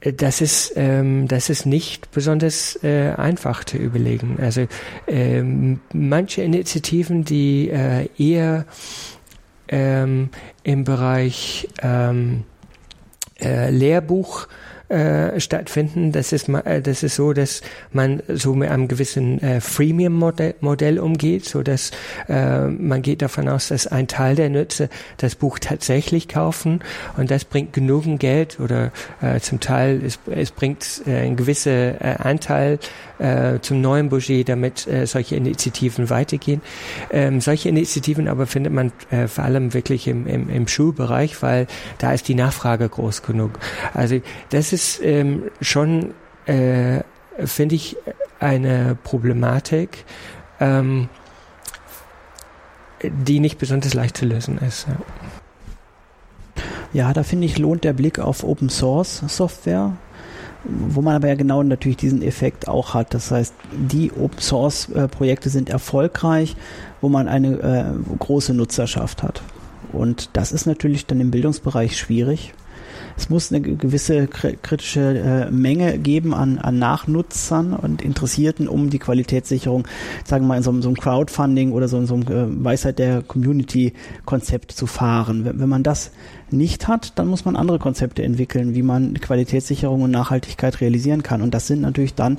das 0.01 0.39
ist 0.39 0.73
ähm, 0.77 1.27
das 1.27 1.49
ist 1.49 1.65
nicht 1.65 2.11
besonders 2.11 2.81
äh, 2.83 3.13
einfach 3.17 3.63
zu 3.65 3.77
überlegen. 3.77 4.37
Also 4.41 4.65
ähm, 5.07 5.81
manche 5.93 6.41
Initiativen, 6.41 7.25
die 7.25 7.69
äh, 7.69 8.07
eher 8.17 8.65
ähm, 9.67 10.29
im 10.63 10.85
Bereich 10.85 11.67
ähm, 11.81 12.45
äh, 13.41 13.69
Lehrbuch 13.69 14.47
äh, 14.89 15.39
stattfinden. 15.39 16.11
Das 16.11 16.33
ist, 16.33 16.49
äh, 16.49 16.81
das 16.81 17.03
ist 17.03 17.15
so, 17.15 17.33
dass 17.33 17.61
man 17.91 18.21
so 18.27 18.55
mit 18.55 18.69
einem 18.69 18.87
gewissen 18.87 19.41
äh, 19.41 19.61
Freemium-Modell 19.61 20.55
Modell 20.61 20.99
umgeht, 20.99 21.45
so 21.45 21.63
dass 21.63 21.91
äh, 22.27 22.67
man 22.67 23.01
geht 23.01 23.21
davon 23.21 23.47
aus, 23.47 23.69
dass 23.69 23.87
ein 23.87 24.07
Teil 24.07 24.35
der 24.35 24.49
Nutzer 24.49 24.89
das 25.17 25.35
Buch 25.35 25.59
tatsächlich 25.59 26.27
kaufen 26.27 26.81
und 27.17 27.31
das 27.31 27.45
bringt 27.45 27.73
genügend 27.73 28.19
Geld 28.19 28.59
oder 28.59 28.91
äh, 29.21 29.39
zum 29.39 29.59
Teil 29.59 30.01
es, 30.03 30.19
es 30.29 30.51
bringt 30.51 31.01
äh, 31.05 31.21
ein 31.21 31.35
gewisser 31.35 32.01
äh, 32.01 32.15
Anteil 32.17 32.79
äh, 33.19 33.59
zum 33.61 33.81
neuen 33.81 34.09
Budget, 34.09 34.49
damit 34.49 34.87
äh, 34.87 35.05
solche 35.05 35.35
Initiativen 35.35 36.09
weitergehen. 36.09 36.61
Ähm, 37.11 37.41
solche 37.41 37.69
Initiativen 37.69 38.27
aber 38.27 38.47
findet 38.47 38.73
man 38.73 38.91
äh, 39.11 39.27
vor 39.27 39.43
allem 39.43 39.73
wirklich 39.73 40.07
im, 40.07 40.25
im, 40.27 40.49
im 40.49 40.67
Schulbereich, 40.67 41.41
weil 41.41 41.67
da 41.97 42.13
ist 42.13 42.27
die 42.27 42.35
Nachfrage 42.35 42.87
groß 42.87 43.21
genug. 43.21 43.59
Also 43.93 44.19
das 44.49 44.73
ist 44.73 45.01
ähm, 45.03 45.43
schon, 45.61 46.13
äh, 46.45 47.01
finde 47.45 47.75
ich, 47.75 47.97
eine 48.39 48.97
Problematik, 49.03 50.05
ähm, 50.59 51.09
die 53.01 53.39
nicht 53.39 53.57
besonders 53.57 53.93
leicht 53.93 54.17
zu 54.17 54.25
lösen 54.25 54.57
ist. 54.57 54.87
Ja. 54.87 54.95
Ja, 56.91 57.13
da 57.13 57.23
finde 57.23 57.45
ich, 57.45 57.59
lohnt 57.59 57.83
der 57.83 57.93
Blick 57.93 58.17
auf 58.17 58.43
Open 58.43 58.69
Source 58.69 59.23
Software, 59.27 59.93
wo 60.63 61.01
man 61.01 61.15
aber 61.15 61.27
ja 61.29 61.35
genau 61.35 61.63
natürlich 61.63 61.97
diesen 61.97 62.21
Effekt 62.21 62.67
auch 62.67 62.93
hat. 62.93 63.13
Das 63.13 63.31
heißt, 63.31 63.53
die 63.71 64.11
Open 64.11 64.39
Source 64.39 64.89
Projekte 65.11 65.49
sind 65.49 65.69
erfolgreich, 65.69 66.55
wo 67.01 67.09
man 67.09 67.27
eine 67.27 67.59
äh, 67.59 68.15
große 68.17 68.53
Nutzerschaft 68.53 69.23
hat. 69.23 69.41
Und 69.91 70.29
das 70.33 70.51
ist 70.51 70.65
natürlich 70.65 71.05
dann 71.05 71.19
im 71.19 71.31
Bildungsbereich 71.31 71.97
schwierig. 71.97 72.53
Es 73.19 73.29
muss 73.29 73.51
eine 73.51 73.59
gewisse 73.59 74.27
kritische 74.27 75.19
äh, 75.19 75.51
Menge 75.51 75.99
geben 75.99 76.33
an, 76.33 76.57
an 76.57 76.79
Nachnutzern 76.79 77.73
und 77.73 78.01
Interessierten, 78.01 78.69
um 78.69 78.89
die 78.89 78.97
Qualitätssicherung, 78.97 79.85
sagen 80.23 80.45
wir 80.45 80.47
mal, 80.47 80.57
in 80.57 80.63
so, 80.63 80.71
so 80.81 80.87
einem 80.87 80.95
Crowdfunding 80.95 81.73
oder 81.73 81.89
so 81.89 81.97
in 81.97 82.05
so 82.05 82.15
einem 82.15 82.23
äh, 82.23 82.63
Weisheit 82.63 82.97
der 82.97 83.21
Community-Konzept 83.21 84.71
zu 84.71 84.87
fahren. 84.87 85.43
Wenn, 85.43 85.59
wenn 85.59 85.67
man 85.67 85.83
das 85.83 86.11
nicht 86.49 86.87
hat, 86.87 87.19
dann 87.19 87.27
muss 87.27 87.43
man 87.43 87.57
andere 87.57 87.77
Konzepte 87.77 88.23
entwickeln, 88.23 88.73
wie 88.73 88.83
man 88.83 89.15
Qualitätssicherung 89.15 90.03
und 90.03 90.11
Nachhaltigkeit 90.11 90.79
realisieren 90.79 91.21
kann. 91.21 91.41
Und 91.41 91.53
das 91.53 91.67
sind 91.67 91.81
natürlich 91.81 92.15
dann 92.15 92.37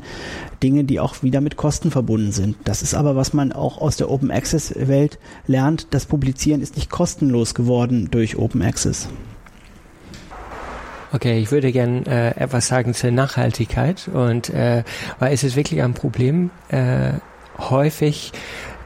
Dinge, 0.63 0.85
die 0.85 0.99
auch 0.99 1.23
wieder 1.23 1.43
mit 1.43 1.59
Kosten 1.59 1.91
verbunden 1.91 2.33
sind. 2.33 2.57
Das 2.65 2.81
ist 2.81 2.95
aber, 2.95 3.17
was 3.17 3.35
man 3.35 3.53
auch 3.53 3.83
aus 3.83 3.99
der 3.99 4.11
Open 4.11 4.31
Access 4.31 4.73
Welt 4.77 5.19
lernt. 5.47 5.89
Das 5.91 6.07
Publizieren 6.07 6.63
ist 6.63 6.77
nicht 6.77 6.89
kostenlos 6.89 7.55
geworden 7.55 8.09
durch 8.11 8.39
Open 8.39 8.63
Access. 8.63 9.11
Okay, 11.13 11.39
ich 11.39 11.51
würde 11.51 11.73
gern 11.73 12.07
äh, 12.07 12.31
etwas 12.31 12.69
sagen 12.69 12.95
zur 12.95 13.11
Nachhaltigkeit 13.11 14.09
und 14.13 14.51
äh, 14.51 14.85
weil 15.19 15.33
es 15.33 15.43
ist 15.43 15.57
wirklich 15.57 15.83
ein 15.83 15.95
Problem 15.95 16.51
äh, 16.69 17.15
häufig, 17.59 18.33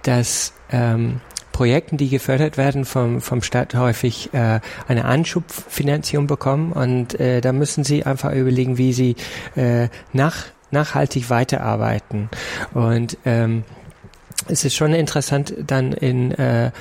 dass 0.02 0.54
ähm, 0.70 1.20
Projekten, 1.52 1.98
die 1.98 2.08
gefördert 2.08 2.56
werden 2.56 2.84
vom, 2.84 3.20
vom 3.20 3.42
Staat, 3.42 3.74
häufig 3.74 4.32
äh, 4.32 4.60
eine 4.88 5.04
Anschubfinanzierung 5.04 6.26
bekommen 6.26 6.72
und 6.72 7.20
äh, 7.20 7.40
da 7.40 7.52
müssen 7.52 7.84
sie 7.84 8.04
einfach 8.04 8.32
überlegen, 8.32 8.78
wie 8.78 8.92
sie 8.92 9.16
äh, 9.54 9.88
nach, 10.12 10.46
nachhaltig 10.70 11.30
weiterarbeiten. 11.30 12.30
Und 12.72 13.18
ähm, 13.24 13.64
es 14.48 14.64
ist 14.64 14.74
schon 14.74 14.94
interessant, 14.94 15.54
dann 15.64 15.92
in 15.92 16.32
äh, 16.32 16.72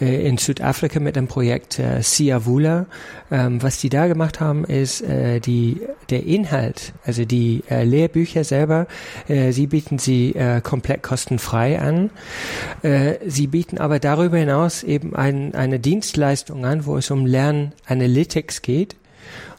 in 0.00 0.38
Südafrika 0.38 1.00
mit 1.00 1.16
dem 1.16 1.28
Projekt 1.28 1.78
äh, 1.78 2.02
Siavula. 2.02 2.86
Ähm, 3.30 3.62
was 3.62 3.78
die 3.78 3.88
da 3.88 4.06
gemacht 4.06 4.40
haben, 4.40 4.64
ist 4.64 5.02
äh, 5.02 5.40
die 5.40 5.80
der 6.10 6.24
Inhalt, 6.24 6.92
also 7.04 7.24
die 7.24 7.62
äh, 7.68 7.84
Lehrbücher 7.84 8.44
selber, 8.44 8.86
äh, 9.28 9.52
sie 9.52 9.66
bieten 9.66 9.98
sie 9.98 10.34
äh, 10.34 10.60
komplett 10.60 11.02
kostenfrei 11.02 11.78
an. 11.78 12.10
Äh, 12.82 13.14
sie 13.26 13.46
bieten 13.46 13.78
aber 13.78 13.98
darüber 13.98 14.38
hinaus 14.38 14.82
eben 14.82 15.14
ein, 15.14 15.54
eine 15.54 15.78
Dienstleistung 15.78 16.64
an, 16.64 16.86
wo 16.86 16.96
es 16.96 17.10
um 17.10 17.26
Lernanalytics 17.26 18.62
geht. 18.62 18.96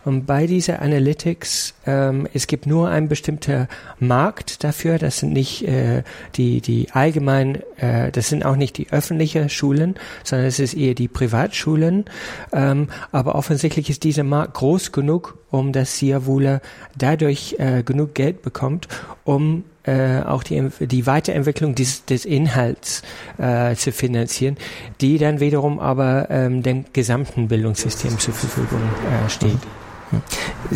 Und 0.05 0.25
bei 0.25 0.47
dieser 0.47 0.81
Analytics, 0.81 1.73
ähm, 1.85 2.27
es 2.33 2.47
gibt 2.47 2.65
nur 2.65 2.89
einen 2.89 3.09
bestimmten 3.09 3.67
Markt 3.99 4.63
dafür. 4.63 4.97
Das 4.97 5.19
sind 5.19 5.33
nicht 5.33 5.67
äh, 5.67 6.03
die 6.35 6.61
die 6.61 6.87
allgemein, 6.91 7.61
äh, 7.77 8.11
das 8.11 8.29
sind 8.29 8.45
auch 8.45 8.55
nicht 8.55 8.77
die 8.77 8.91
öffentlichen 8.91 9.49
Schulen, 9.49 9.95
sondern 10.23 10.47
es 10.47 10.59
ist 10.59 10.73
eher 10.73 10.93
die 10.93 11.09
Privatschulen. 11.09 12.05
Ähm, 12.53 12.87
aber 13.11 13.35
offensichtlich 13.35 13.89
ist 13.89 14.03
dieser 14.03 14.23
Markt 14.23 14.53
groß 14.53 14.93
genug, 14.93 15.37
um 15.51 15.73
dass 15.73 15.97
Siavula 15.97 16.61
dadurch 16.97 17.55
äh, 17.59 17.83
genug 17.83 18.15
Geld 18.15 18.41
bekommt, 18.41 18.87
um 19.25 19.65
äh, 19.83 20.21
auch 20.21 20.43
die, 20.43 20.69
die 20.79 21.07
Weiterentwicklung 21.07 21.75
des, 21.75 22.05
des 22.05 22.25
Inhalts 22.25 23.01
äh, 23.37 23.75
zu 23.75 23.91
finanzieren, 23.91 24.57
die 25.01 25.17
dann 25.17 25.39
wiederum 25.39 25.79
aber 25.79 26.29
ähm, 26.29 26.63
dem 26.63 26.85
gesamten 26.93 27.47
Bildungssystem 27.47 28.17
zur 28.19 28.33
Verfügung 28.33 28.81
äh, 28.81 29.29
steht. 29.29 29.59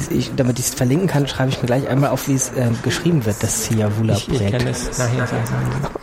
Ich, 0.10 0.32
damit 0.36 0.60
ich 0.60 0.66
es 0.66 0.74
verlinken 0.74 1.08
kann, 1.08 1.28
schreibe 1.28 1.50
ich 1.50 1.62
mir 1.62 1.68
gleich 1.68 1.88
einmal 1.88 2.12
auf, 2.12 2.28
wie 2.28 2.36
es 2.36 2.50
äh, 2.50 2.70
geschrieben 2.84 3.26
wird, 3.26 3.42
das 3.42 3.66
Siavula-Projekt. 3.66 4.30
Ich, 4.30 4.42
ich 4.42 4.52
kann 4.52 4.68
es 4.68 4.98
nachher 4.98 5.28
sagen. 5.28 5.46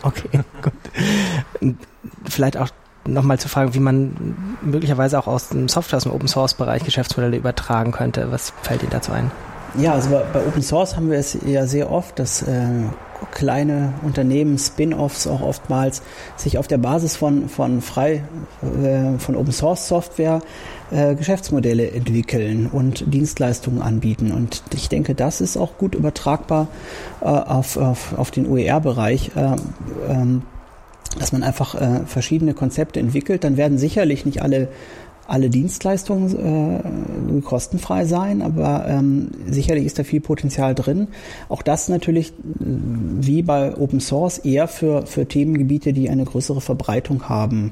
Okay, 0.03 0.29
gut. 0.61 1.73
Vielleicht 2.25 2.57
auch 2.57 2.69
nochmal 3.05 3.39
zu 3.39 3.49
fragen, 3.49 3.73
wie 3.73 3.79
man 3.79 4.57
möglicherweise 4.61 5.17
auch 5.17 5.27
aus 5.27 5.49
dem 5.49 5.69
Software, 5.69 5.97
aus 5.97 6.03
dem 6.03 6.11
Open 6.11 6.27
Source 6.27 6.53
Bereich 6.53 6.83
Geschäftsmodelle 6.83 7.37
übertragen 7.37 7.91
könnte. 7.91 8.31
Was 8.31 8.53
fällt 8.61 8.83
Ihnen 8.83 8.91
dazu 8.91 9.11
ein? 9.11 9.31
Ja, 9.77 9.93
also 9.93 10.09
bei, 10.09 10.23
bei 10.33 10.45
Open 10.45 10.61
Source 10.61 10.95
haben 10.95 11.09
wir 11.09 11.17
es 11.17 11.37
ja 11.45 11.65
sehr 11.65 11.91
oft, 11.91 12.19
dass 12.19 12.41
äh, 12.41 12.67
kleine 13.31 13.93
Unternehmen, 14.03 14.57
Spin-offs 14.57 15.27
auch 15.27 15.41
oftmals 15.41 16.01
sich 16.35 16.57
auf 16.57 16.67
der 16.67 16.77
Basis 16.77 17.15
von, 17.15 17.49
von 17.49 17.81
frei, 17.81 18.23
äh, 18.61 19.19
von 19.19 19.35
Open 19.35 19.51
Source 19.51 19.87
Software 19.87 20.41
äh, 20.91 21.15
Geschäftsmodelle 21.15 21.91
entwickeln 21.91 22.67
und 22.71 23.13
Dienstleistungen 23.13 23.81
anbieten. 23.81 24.31
Und 24.31 24.63
ich 24.73 24.89
denke, 24.89 25.15
das 25.15 25.41
ist 25.41 25.57
auch 25.57 25.77
gut 25.77 25.95
übertragbar 25.95 26.67
äh, 27.21 27.25
auf, 27.25 27.77
auf, 27.77 28.17
auf 28.17 28.31
den 28.31 28.47
OER-Bereich. 28.47 29.31
Äh, 29.35 29.55
ähm, 30.09 30.43
dass 31.19 31.33
man 31.33 31.43
einfach 31.43 31.75
äh, 31.75 32.05
verschiedene 32.05 32.53
Konzepte 32.53 32.99
entwickelt, 32.99 33.43
dann 33.43 33.57
werden 33.57 33.77
sicherlich 33.77 34.25
nicht 34.25 34.41
alle 34.41 34.69
alle 35.31 35.49
Dienstleistungen 35.49 37.37
äh, 37.37 37.41
kostenfrei 37.41 38.05
sein, 38.05 38.41
aber 38.41 38.85
ähm, 38.87 39.29
sicherlich 39.49 39.85
ist 39.85 39.97
da 39.97 40.03
viel 40.03 40.19
Potenzial 40.19 40.75
drin. 40.75 41.07
Auch 41.47 41.61
das 41.61 41.87
natürlich 41.87 42.33
wie 42.59 43.41
bei 43.41 43.77
Open 43.77 44.01
Source 44.01 44.39
eher 44.39 44.67
für, 44.67 45.05
für 45.05 45.25
Themengebiete, 45.25 45.93
die 45.93 46.09
eine 46.09 46.25
größere 46.25 46.59
Verbreitung 46.59 47.29
haben. 47.29 47.71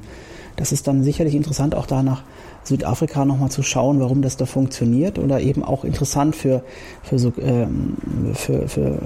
Das 0.56 0.72
ist 0.72 0.86
dann 0.86 1.04
sicherlich 1.04 1.34
interessant, 1.34 1.74
auch 1.74 1.86
danach 1.86 2.22
Südafrika 2.64 3.24
nochmal 3.24 3.50
zu 3.50 3.62
schauen, 3.62 4.00
warum 4.00 4.22
das 4.22 4.36
da 4.36 4.46
funktioniert 4.46 5.18
oder 5.18 5.40
eben 5.40 5.64
auch 5.64 5.84
interessant 5.84 6.36
für, 6.36 6.62
für, 7.02 7.18
so, 7.18 7.32
ähm, 7.40 7.96
für, 8.34 8.68
für 8.68 8.98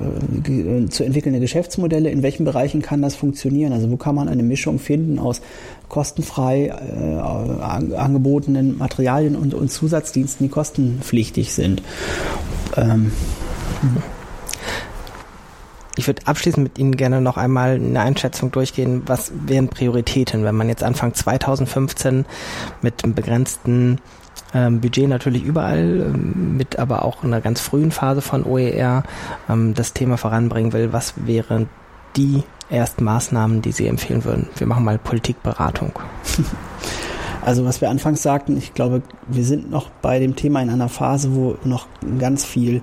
äh, 0.46 0.86
zu 0.88 1.04
entwickelnde 1.04 1.40
Geschäftsmodelle. 1.40 2.10
In 2.10 2.22
welchen 2.22 2.44
Bereichen 2.44 2.82
kann 2.82 3.00
das 3.02 3.14
funktionieren? 3.14 3.72
Also 3.72 3.90
wo 3.90 3.96
kann 3.96 4.14
man 4.14 4.28
eine 4.28 4.42
Mischung 4.42 4.78
finden 4.78 5.18
aus 5.18 5.40
kostenfrei 5.88 6.66
äh, 6.66 7.94
angebotenen 7.94 8.78
Materialien 8.78 9.36
und, 9.36 9.54
und 9.54 9.70
Zusatzdiensten, 9.70 10.46
die 10.46 10.50
kostenpflichtig 10.50 11.52
sind? 11.52 11.82
Ähm, 12.76 13.12
ich 15.96 16.06
würde 16.06 16.26
abschließend 16.26 16.62
mit 16.62 16.78
Ihnen 16.78 16.96
gerne 16.96 17.20
noch 17.20 17.36
einmal 17.36 17.74
eine 17.74 18.00
Einschätzung 18.00 18.50
durchgehen. 18.50 19.02
Was 19.06 19.32
wären 19.46 19.68
Prioritäten, 19.68 20.44
wenn 20.44 20.54
man 20.54 20.68
jetzt 20.68 20.82
Anfang 20.82 21.14
2015 21.14 22.24
mit 22.82 23.04
einem 23.04 23.14
begrenzten 23.14 24.00
ähm, 24.52 24.80
Budget 24.80 25.08
natürlich 25.08 25.44
überall, 25.44 26.12
ähm, 26.14 26.56
mit 26.56 26.78
aber 26.78 27.04
auch 27.04 27.22
einer 27.22 27.40
ganz 27.40 27.60
frühen 27.60 27.92
Phase 27.92 28.22
von 28.22 28.44
OER 28.44 29.04
ähm, 29.48 29.74
das 29.74 29.92
Thema 29.92 30.16
voranbringen 30.16 30.72
will? 30.72 30.92
Was 30.92 31.14
wären 31.26 31.68
die 32.16 32.42
ersten 32.70 33.04
Maßnahmen, 33.04 33.62
die 33.62 33.72
Sie 33.72 33.86
empfehlen 33.86 34.24
würden? 34.24 34.48
Wir 34.56 34.66
machen 34.66 34.84
mal 34.84 34.98
Politikberatung. 34.98 35.92
Also 37.44 37.66
was 37.66 37.82
wir 37.82 37.90
anfangs 37.90 38.22
sagten, 38.22 38.56
ich 38.56 38.72
glaube, 38.72 39.02
wir 39.28 39.44
sind 39.44 39.70
noch 39.70 39.90
bei 39.90 40.18
dem 40.18 40.34
Thema 40.34 40.62
in 40.62 40.70
einer 40.70 40.88
Phase, 40.88 41.34
wo 41.34 41.56
noch 41.64 41.86
ganz 42.18 42.42
viel 42.42 42.80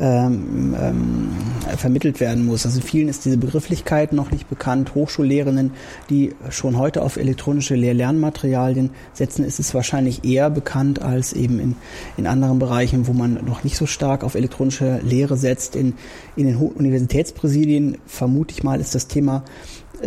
ähm, 0.00 0.74
ähm, 0.80 1.28
vermittelt 1.76 2.18
werden 2.18 2.44
muss. 2.44 2.66
Also 2.66 2.80
vielen 2.80 3.08
ist 3.08 3.24
diese 3.24 3.36
Begrifflichkeit 3.36 4.12
noch 4.12 4.32
nicht 4.32 4.50
bekannt. 4.50 4.96
Hochschullehrenden, 4.96 5.70
die 6.10 6.34
schon 6.50 6.78
heute 6.78 7.02
auf 7.02 7.16
elektronische 7.16 7.76
Lehr-Lernmaterialien 7.76 8.90
setzen, 9.12 9.44
ist 9.44 9.60
es 9.60 9.72
wahrscheinlich 9.72 10.24
eher 10.24 10.50
bekannt 10.50 11.00
als 11.00 11.32
eben 11.32 11.60
in, 11.60 11.76
in 12.16 12.26
anderen 12.26 12.58
Bereichen, 12.58 13.06
wo 13.06 13.12
man 13.12 13.34
noch 13.44 13.62
nicht 13.62 13.76
so 13.76 13.86
stark 13.86 14.24
auf 14.24 14.34
elektronische 14.34 14.98
Lehre 15.04 15.36
setzt. 15.36 15.76
In, 15.76 15.94
in 16.34 16.46
den 16.46 16.56
Universitätspräsidien, 16.56 17.98
vermute 18.06 18.52
ich 18.52 18.64
mal, 18.64 18.80
ist 18.80 18.96
das 18.96 19.06
Thema 19.06 19.44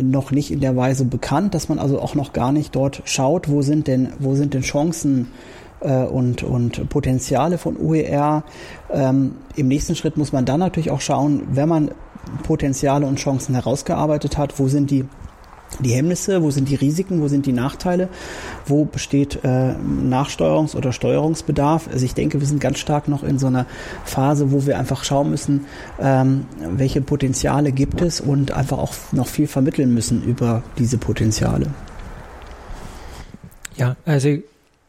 noch 0.01 0.31
nicht 0.31 0.51
in 0.51 0.59
der 0.59 0.75
Weise 0.75 1.05
bekannt, 1.05 1.53
dass 1.53 1.69
man 1.69 1.79
also 1.79 1.99
auch 1.99 2.15
noch 2.15 2.33
gar 2.33 2.51
nicht 2.51 2.75
dort 2.75 3.01
schaut, 3.05 3.49
wo 3.49 3.61
sind 3.61 3.87
denn, 3.87 4.13
wo 4.19 4.35
sind 4.35 4.53
denn 4.53 4.61
Chancen 4.61 5.27
äh, 5.81 6.03
und, 6.03 6.43
und 6.43 6.89
Potenziale 6.89 7.57
von 7.57 7.77
OER. 7.77 8.43
Ähm, 8.91 9.35
Im 9.55 9.67
nächsten 9.67 9.95
Schritt 9.95 10.17
muss 10.17 10.31
man 10.31 10.45
dann 10.45 10.59
natürlich 10.59 10.91
auch 10.91 11.01
schauen, 11.01 11.43
wenn 11.51 11.69
man 11.69 11.91
Potenziale 12.43 13.05
und 13.05 13.17
Chancen 13.17 13.55
herausgearbeitet 13.55 14.37
hat, 14.37 14.59
wo 14.59 14.67
sind 14.67 14.91
die 14.91 15.05
die 15.79 15.91
Hemmnisse, 15.91 16.41
wo 16.41 16.51
sind 16.51 16.69
die 16.69 16.75
Risiken, 16.75 17.21
wo 17.21 17.27
sind 17.27 17.45
die 17.45 17.51
Nachteile, 17.51 18.09
wo 18.65 18.85
besteht 18.85 19.39
äh, 19.43 19.73
Nachsteuerungs- 19.73 20.75
oder 20.75 20.93
Steuerungsbedarf. 20.93 21.89
Also 21.91 22.05
ich 22.05 22.13
denke, 22.13 22.39
wir 22.39 22.47
sind 22.47 22.61
ganz 22.61 22.79
stark 22.79 23.07
noch 23.07 23.23
in 23.23 23.39
so 23.39 23.47
einer 23.47 23.65
Phase, 24.05 24.51
wo 24.51 24.65
wir 24.65 24.79
einfach 24.79 25.03
schauen 25.03 25.29
müssen, 25.29 25.65
ähm, 25.99 26.45
welche 26.59 27.01
Potenziale 27.01 27.71
gibt 27.71 28.01
es 28.01 28.21
und 28.21 28.51
einfach 28.51 28.77
auch 28.77 28.93
noch 29.11 29.27
viel 29.27 29.47
vermitteln 29.47 29.93
müssen 29.93 30.23
über 30.23 30.63
diese 30.77 30.97
Potenziale. 30.97 31.67
Ja, 33.75 33.97
also 34.05 34.29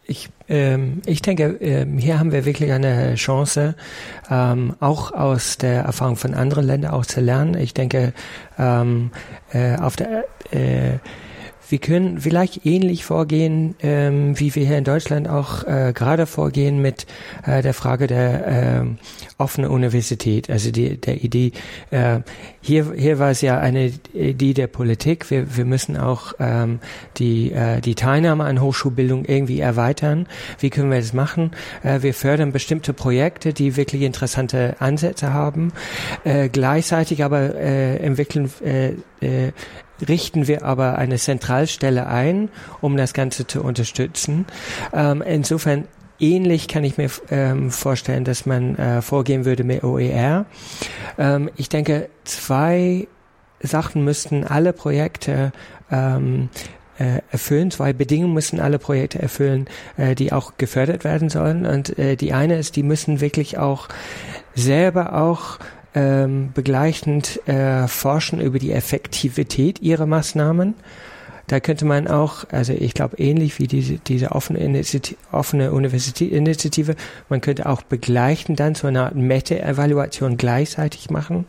ich, 0.05 0.29
ähm, 0.49 1.03
ich 1.07 1.23
denke, 1.23 1.57
ähm, 1.61 1.99
hier 1.99 2.19
haben 2.19 2.33
wir 2.33 2.45
wirklich 2.45 2.73
eine 2.73 3.15
Chance, 3.17 3.75
ähm, 4.31 4.75
auch 4.81 5.13
aus 5.13 5.59
der 5.59 5.83
Erfahrung 5.83 6.17
von 6.17 6.35
anderen 6.35 6.67
Ländern 6.67 6.93
auch 6.93 7.07
zu 7.07 7.21
lernen. 7.21 7.57
Ich 7.57 7.75
denke, 7.75 8.13
ähm, 8.59 9.11
äh, 9.53 9.77
auf 9.77 9.97
der, 9.97 10.25
äh, 10.51 10.99
wir 11.69 11.79
können 11.79 12.21
vielleicht 12.21 12.65
ähnlich 12.65 13.05
vorgehen, 13.05 13.75
ähm, 13.81 14.39
wie 14.39 14.55
wir 14.55 14.67
hier 14.67 14.79
in 14.79 14.85
Deutschland 14.85 15.29
auch 15.29 15.65
äh, 15.65 15.93
gerade 15.95 16.27
vorgehen 16.27 16.81
mit 16.81 17.07
äh, 17.45 17.63
der 17.63 17.75
Frage 17.75 18.07
der 18.07 18.47
äh, 18.47 18.85
offenen 19.39 19.71
Universität. 19.71 20.49
Also 20.49 20.71
die, 20.71 20.97
der 21.01 21.23
Idee, 21.23 21.53
äh, 21.91 22.21
hier, 22.61 22.93
hier 22.97 23.19
war 23.19 23.31
es 23.31 23.41
ja 23.41 23.59
eine 23.59 23.93
Idee 24.13 24.55
der 24.55 24.67
Politik. 24.67 25.31
Wir, 25.31 25.57
wir 25.57 25.65
müssen 25.65 25.97
auch 25.97 26.35
ähm, 26.39 26.81
die, 27.17 27.53
äh, 27.53 27.81
die 27.81 27.95
Teilnahme 27.95 28.45
an 28.45 28.61
Hochschulbildung 28.61 29.25
irgendwie 29.25 29.61
erweitern. 29.61 30.27
Wie 30.59 30.71
können 30.71 30.91
wir 30.91 31.01
das 31.01 31.13
machen? 31.13 31.51
Äh, 31.83 32.03
wir 32.03 32.15
fördern 32.15 32.53
bestimmte 32.53 32.93
Projekte, 32.93 33.53
die 33.53 33.77
wirklich 33.77 34.03
interessante 34.03 34.77
Ansätze 34.79 35.33
haben. 35.33 35.73
Äh, 36.25 36.49
gleichzeitig 36.49 37.25
aber 37.25 37.55
äh, 37.55 37.97
entwickeln 37.97 38.51
äh, 38.65 38.93
äh, 39.21 39.53
richten 40.07 40.47
wir 40.47 40.65
aber 40.65 40.99
eine 40.99 41.17
Zentralstelle 41.17 42.07
ein, 42.07 42.49
um 42.81 42.97
das 42.97 43.15
Ganze 43.15 43.47
zu 43.47 43.63
unterstützen. 43.63 44.47
Ähm, 44.93 45.23
insofern 45.23 45.85
ähnlich 46.19 46.69
kann 46.69 46.85
ich 46.85 46.97
mir 46.99 47.11
ähm, 47.31 47.71
vorstellen, 47.71 48.25
dass 48.25 48.47
man 48.47 48.77
äh, 48.77 49.03
vorgehen 49.03 49.45
würde 49.45 49.65
mit 49.65 49.85
OER. 49.85 50.47
Ähm, 51.19 51.51
ich 51.57 51.69
denke, 51.69 52.09
zwei 52.25 53.07
Sachen 53.61 54.05
müssten 54.05 54.45
alle 54.45 54.73
Projekte 54.73 55.53
ähm, 55.91 56.51
äh, 56.99 57.21
erfüllen. 57.31 57.71
Zwei 57.71 57.93
Bedingungen 57.93 58.35
müssen 58.35 58.61
alle 58.61 58.79
Projekte 58.79 59.21
erfüllen, 59.21 59.67
äh, 59.97 60.15
die 60.15 60.33
auch 60.33 60.55
gefördert 60.59 61.05
werden 61.05 61.29
sollen. 61.29 61.67
Und 61.67 61.99
äh, 61.99 62.17
die 62.17 62.33
eine 62.33 62.59
ist, 62.59 62.77
die 62.77 62.83
müssen 62.83 63.21
wirklich 63.21 63.59
auch 63.59 63.89
selber 64.55 65.15
auch 65.15 65.59
ähm, 65.97 66.51
begleichend 66.55 67.41
äh, 67.49 67.89
forschen 67.89 68.41
über 68.41 68.59
die 68.59 68.71
Effektivität 68.71 69.81
ihrer 69.81 70.07
Maßnahmen. 70.07 70.75
Da 71.47 71.61
könnte 71.61 71.85
man 71.85 72.09
auch, 72.09 72.45
also 72.51 72.73
ich 72.73 72.95
glaube 72.95 73.19
ähnlich 73.19 73.59
wie 73.59 73.67
diese, 73.67 73.99
diese 73.99 74.33
offene, 74.33 74.59
Initiative, 74.59 75.17
offene 75.33 75.73
Universitätsinitiative, 75.73 76.97
man 77.29 77.41
könnte 77.41 77.67
auch 77.67 77.83
begleichen 77.83 78.57
dann 78.57 78.75
so 78.75 78.87
eine 78.87 79.05
Art 79.05 79.15
Meta-Evaluation 79.15 80.37
gleichzeitig 80.37 81.11
machen, 81.11 81.47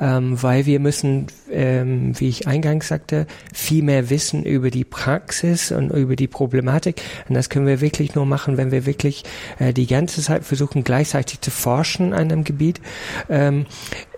ähm, 0.00 0.42
weil 0.42 0.66
wir 0.66 0.80
müssen, 0.80 1.28
ähm, 1.50 2.18
wie 2.18 2.28
ich 2.28 2.46
eingangs 2.46 2.88
sagte, 2.88 3.26
viel 3.52 3.82
mehr 3.82 4.10
wissen 4.10 4.44
über 4.44 4.70
die 4.70 4.84
Praxis 4.84 5.72
und 5.72 5.90
über 5.90 6.16
die 6.16 6.28
Problematik. 6.28 7.00
Und 7.28 7.34
das 7.34 7.48
können 7.48 7.66
wir 7.66 7.80
wirklich 7.80 8.14
nur 8.14 8.26
machen, 8.26 8.56
wenn 8.56 8.70
wir 8.70 8.86
wirklich 8.86 9.24
äh, 9.58 9.72
die 9.72 9.86
ganze 9.86 10.22
Zeit 10.22 10.44
versuchen, 10.44 10.84
gleichzeitig 10.84 11.40
zu 11.40 11.50
forschen 11.50 12.12
an 12.12 12.32
einem 12.32 12.44
Gebiet. 12.44 12.80
Ähm, 13.28 13.66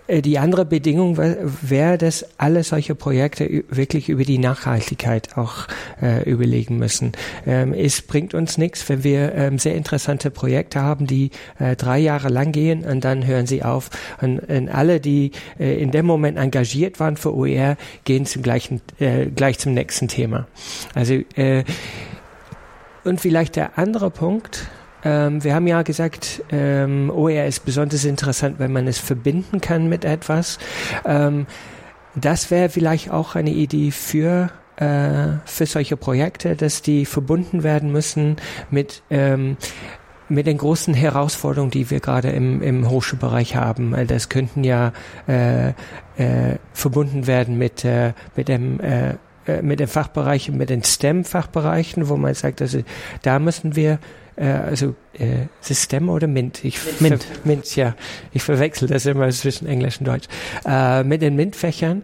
die 0.19 0.37
andere 0.39 0.65
Bedingung 0.65 1.17
wäre, 1.17 1.97
dass 1.97 2.25
alle 2.37 2.63
solche 2.63 2.95
Projekte 2.95 3.63
wirklich 3.69 4.09
über 4.09 4.25
die 4.25 4.37
Nachhaltigkeit 4.37 5.37
auch 5.37 5.67
äh, 6.01 6.29
überlegen 6.29 6.77
müssen. 6.77 7.13
Ähm, 7.45 7.73
es 7.73 8.01
bringt 8.01 8.33
uns 8.33 8.57
nichts, 8.57 8.89
wenn 8.89 9.05
wir 9.05 9.33
ähm, 9.33 9.57
sehr 9.57 9.75
interessante 9.75 10.29
Projekte 10.29 10.81
haben, 10.81 11.07
die 11.07 11.31
äh, 11.59 11.77
drei 11.77 11.99
Jahre 11.99 12.27
lang 12.27 12.51
gehen 12.51 12.83
und 12.83 13.05
dann 13.05 13.25
hören 13.25 13.47
sie 13.47 13.63
auf. 13.63 13.89
Und, 14.21 14.39
und 14.39 14.67
alle, 14.67 14.99
die 14.99 15.31
äh, 15.57 15.81
in 15.81 15.91
dem 15.91 16.05
Moment 16.05 16.37
engagiert 16.37 16.99
waren 16.99 17.15
für 17.15 17.33
OER, 17.33 17.77
gehen 18.03 18.25
zum 18.25 18.41
gleichen, 18.41 18.81
äh, 18.99 19.27
gleich 19.27 19.59
zum 19.59 19.73
nächsten 19.73 20.09
Thema. 20.09 20.47
Also 20.93 21.13
äh, 21.35 21.63
und 23.03 23.19
vielleicht 23.19 23.55
der 23.55 23.77
andere 23.77 24.11
Punkt, 24.11 24.67
ähm, 25.03 25.43
wir 25.43 25.55
haben 25.55 25.67
ja 25.67 25.81
gesagt, 25.81 26.43
ähm, 26.51 27.09
OER 27.09 27.45
ist 27.45 27.65
besonders 27.65 28.05
interessant, 28.05 28.59
wenn 28.59 28.71
man 28.71 28.87
es 28.87 28.97
verbinden 28.97 29.61
kann 29.61 29.87
mit 29.89 30.05
etwas. 30.05 30.59
Ähm, 31.05 31.47
das 32.15 32.51
wäre 32.51 32.69
vielleicht 32.69 33.09
auch 33.09 33.35
eine 33.35 33.51
Idee 33.51 33.91
für 33.91 34.49
äh, 34.77 35.39
für 35.45 35.65
solche 35.65 35.97
Projekte, 35.97 36.55
dass 36.55 36.81
die 36.81 37.05
verbunden 37.05 37.63
werden 37.63 37.91
müssen 37.91 38.37
mit 38.69 39.03
ähm, 39.09 39.57
mit 40.29 40.47
den 40.47 40.57
großen 40.57 40.93
Herausforderungen, 40.93 41.71
die 41.71 41.89
wir 41.89 41.99
gerade 41.99 42.29
im, 42.29 42.61
im 42.61 42.89
Hochschulbereich 42.89 43.55
haben. 43.55 43.93
Äh, 43.93 44.05
das 44.05 44.29
könnten 44.29 44.63
ja 44.63 44.93
äh, 45.27 45.69
äh, 45.69 46.57
verbunden 46.73 47.27
werden 47.27 47.57
mit, 47.57 47.83
äh, 47.85 48.13
mit 48.35 48.47
dem 48.47 48.79
äh, 48.79 49.15
äh, 49.47 49.61
mit 49.61 49.79
den 49.79 49.87
Fachbereichen, 49.87 50.57
mit 50.57 50.69
den 50.69 50.83
STEM-Fachbereichen, 50.83 52.09
wo 52.09 52.15
man 52.15 52.33
sagt, 52.33 52.61
also 52.61 52.79
da 53.23 53.39
müssen 53.39 53.75
wir 53.75 53.99
Øh, 54.37 54.67
also 54.69 54.93
äh, 55.13 55.47
System 55.59 56.09
oder 56.09 56.27
Mint? 56.27 56.63
Ich 56.63 56.79
Mint. 56.99 57.25
Mint, 57.43 57.75
ja. 57.75 57.95
Ich 58.33 58.43
verwechsel 58.43 58.87
das 58.87 59.05
immer 59.05 59.29
zwischen 59.29 59.67
Englisch 59.67 59.99
und 59.99 60.07
Deutsch. 60.07 60.27
Äh, 60.65 61.03
mit 61.03 61.21
den 61.21 61.35
MINT-Fächern 61.35 62.03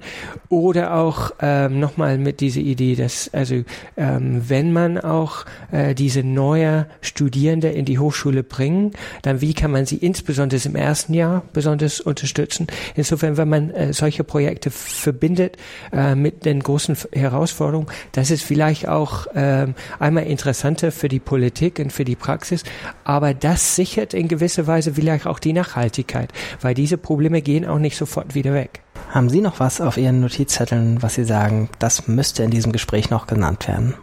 oder 0.49 0.95
auch 0.95 1.31
ähm, 1.41 1.79
nochmal 1.79 2.17
mit 2.17 2.39
dieser 2.39 2.61
Idee, 2.61 2.95
dass 2.95 3.33
also 3.33 3.63
ähm, 3.95 4.43
wenn 4.47 4.73
man 4.73 4.97
auch 4.97 5.45
äh, 5.71 5.95
diese 5.95 6.23
neue 6.23 6.87
Studierende 7.01 7.69
in 7.69 7.85
die 7.85 7.99
Hochschule 7.99 8.43
bringen, 8.43 8.91
dann 9.21 9.41
wie 9.41 9.53
kann 9.53 9.71
man 9.71 9.85
sie 9.85 9.97
insbesondere 9.97 10.61
im 10.65 10.75
ersten 10.75 11.13
Jahr 11.13 11.43
besonders 11.53 11.99
unterstützen? 11.99 12.67
Insofern, 12.95 13.37
wenn 13.37 13.49
man 13.49 13.71
äh, 13.71 13.93
solche 13.93 14.23
Projekte 14.23 14.71
verbindet 14.71 15.57
äh, 15.91 16.15
mit 16.15 16.45
den 16.45 16.61
großen 16.61 16.97
Herausforderungen, 17.13 17.87
das 18.11 18.31
ist 18.31 18.43
vielleicht 18.43 18.87
auch 18.87 19.27
äh, 19.27 19.67
einmal 19.99 20.25
interessanter 20.25 20.91
für 20.91 21.07
die 21.07 21.19
Politik 21.19 21.79
und 21.79 21.93
für 21.93 22.05
die 22.05 22.15
Praxis, 22.15 22.63
aber 23.07 23.33
das 23.33 23.77
sichert 23.77 24.13
in 24.13 24.27
gewisser 24.27 24.67
Weise 24.67 24.93
vielleicht 24.93 25.27
auch 25.27 25.39
die 25.39 25.53
Nachhaltigkeit, 25.53 26.33
weil 26.59 26.73
diese 26.73 26.97
Probleme 26.97 27.41
gehen 27.41 27.65
auch 27.65 27.79
nicht 27.79 27.95
sofort 27.95 28.35
wieder 28.35 28.53
weg. 28.53 28.81
Haben 29.11 29.29
Sie 29.29 29.39
noch 29.39 29.61
was 29.61 29.79
auf 29.79 29.95
Ihren 29.95 30.19
Notizzetteln, 30.19 31.01
was 31.01 31.15
Sie 31.15 31.23
sagen, 31.23 31.69
das 31.79 32.09
müsste 32.09 32.43
in 32.43 32.51
diesem 32.51 32.73
Gespräch 32.73 33.09
noch 33.09 33.25
genannt 33.25 33.69
werden? 33.69 33.93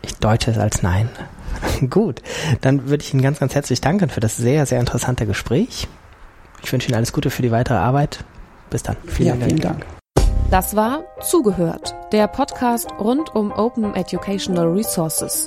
Ich 0.00 0.14
deute 0.14 0.52
es 0.52 0.58
als 0.58 0.82
Nein. 0.82 1.10
Gut, 1.90 2.22
dann 2.62 2.88
würde 2.88 3.04
ich 3.04 3.12
Ihnen 3.12 3.22
ganz, 3.22 3.40
ganz 3.40 3.54
herzlich 3.54 3.82
danken 3.82 4.08
für 4.08 4.20
das 4.20 4.38
sehr, 4.38 4.64
sehr 4.64 4.80
interessante 4.80 5.26
Gespräch. 5.26 5.86
Ich 6.62 6.72
wünsche 6.72 6.88
Ihnen 6.88 6.96
alles 6.96 7.12
Gute 7.12 7.28
für 7.28 7.42
die 7.42 7.50
weitere 7.50 7.76
Arbeit. 7.76 8.24
Bis 8.70 8.82
dann. 8.82 8.96
Vielen, 9.06 9.38
ja, 9.38 9.46
vielen 9.46 9.60
Dank. 9.60 9.84
Das 10.50 10.74
war 10.74 11.04
Zugehört, 11.20 11.94
der 12.12 12.26
Podcast 12.26 12.88
rund 12.98 13.34
um 13.34 13.52
Open 13.52 13.94
Educational 13.94 14.68
Resources. 14.68 15.46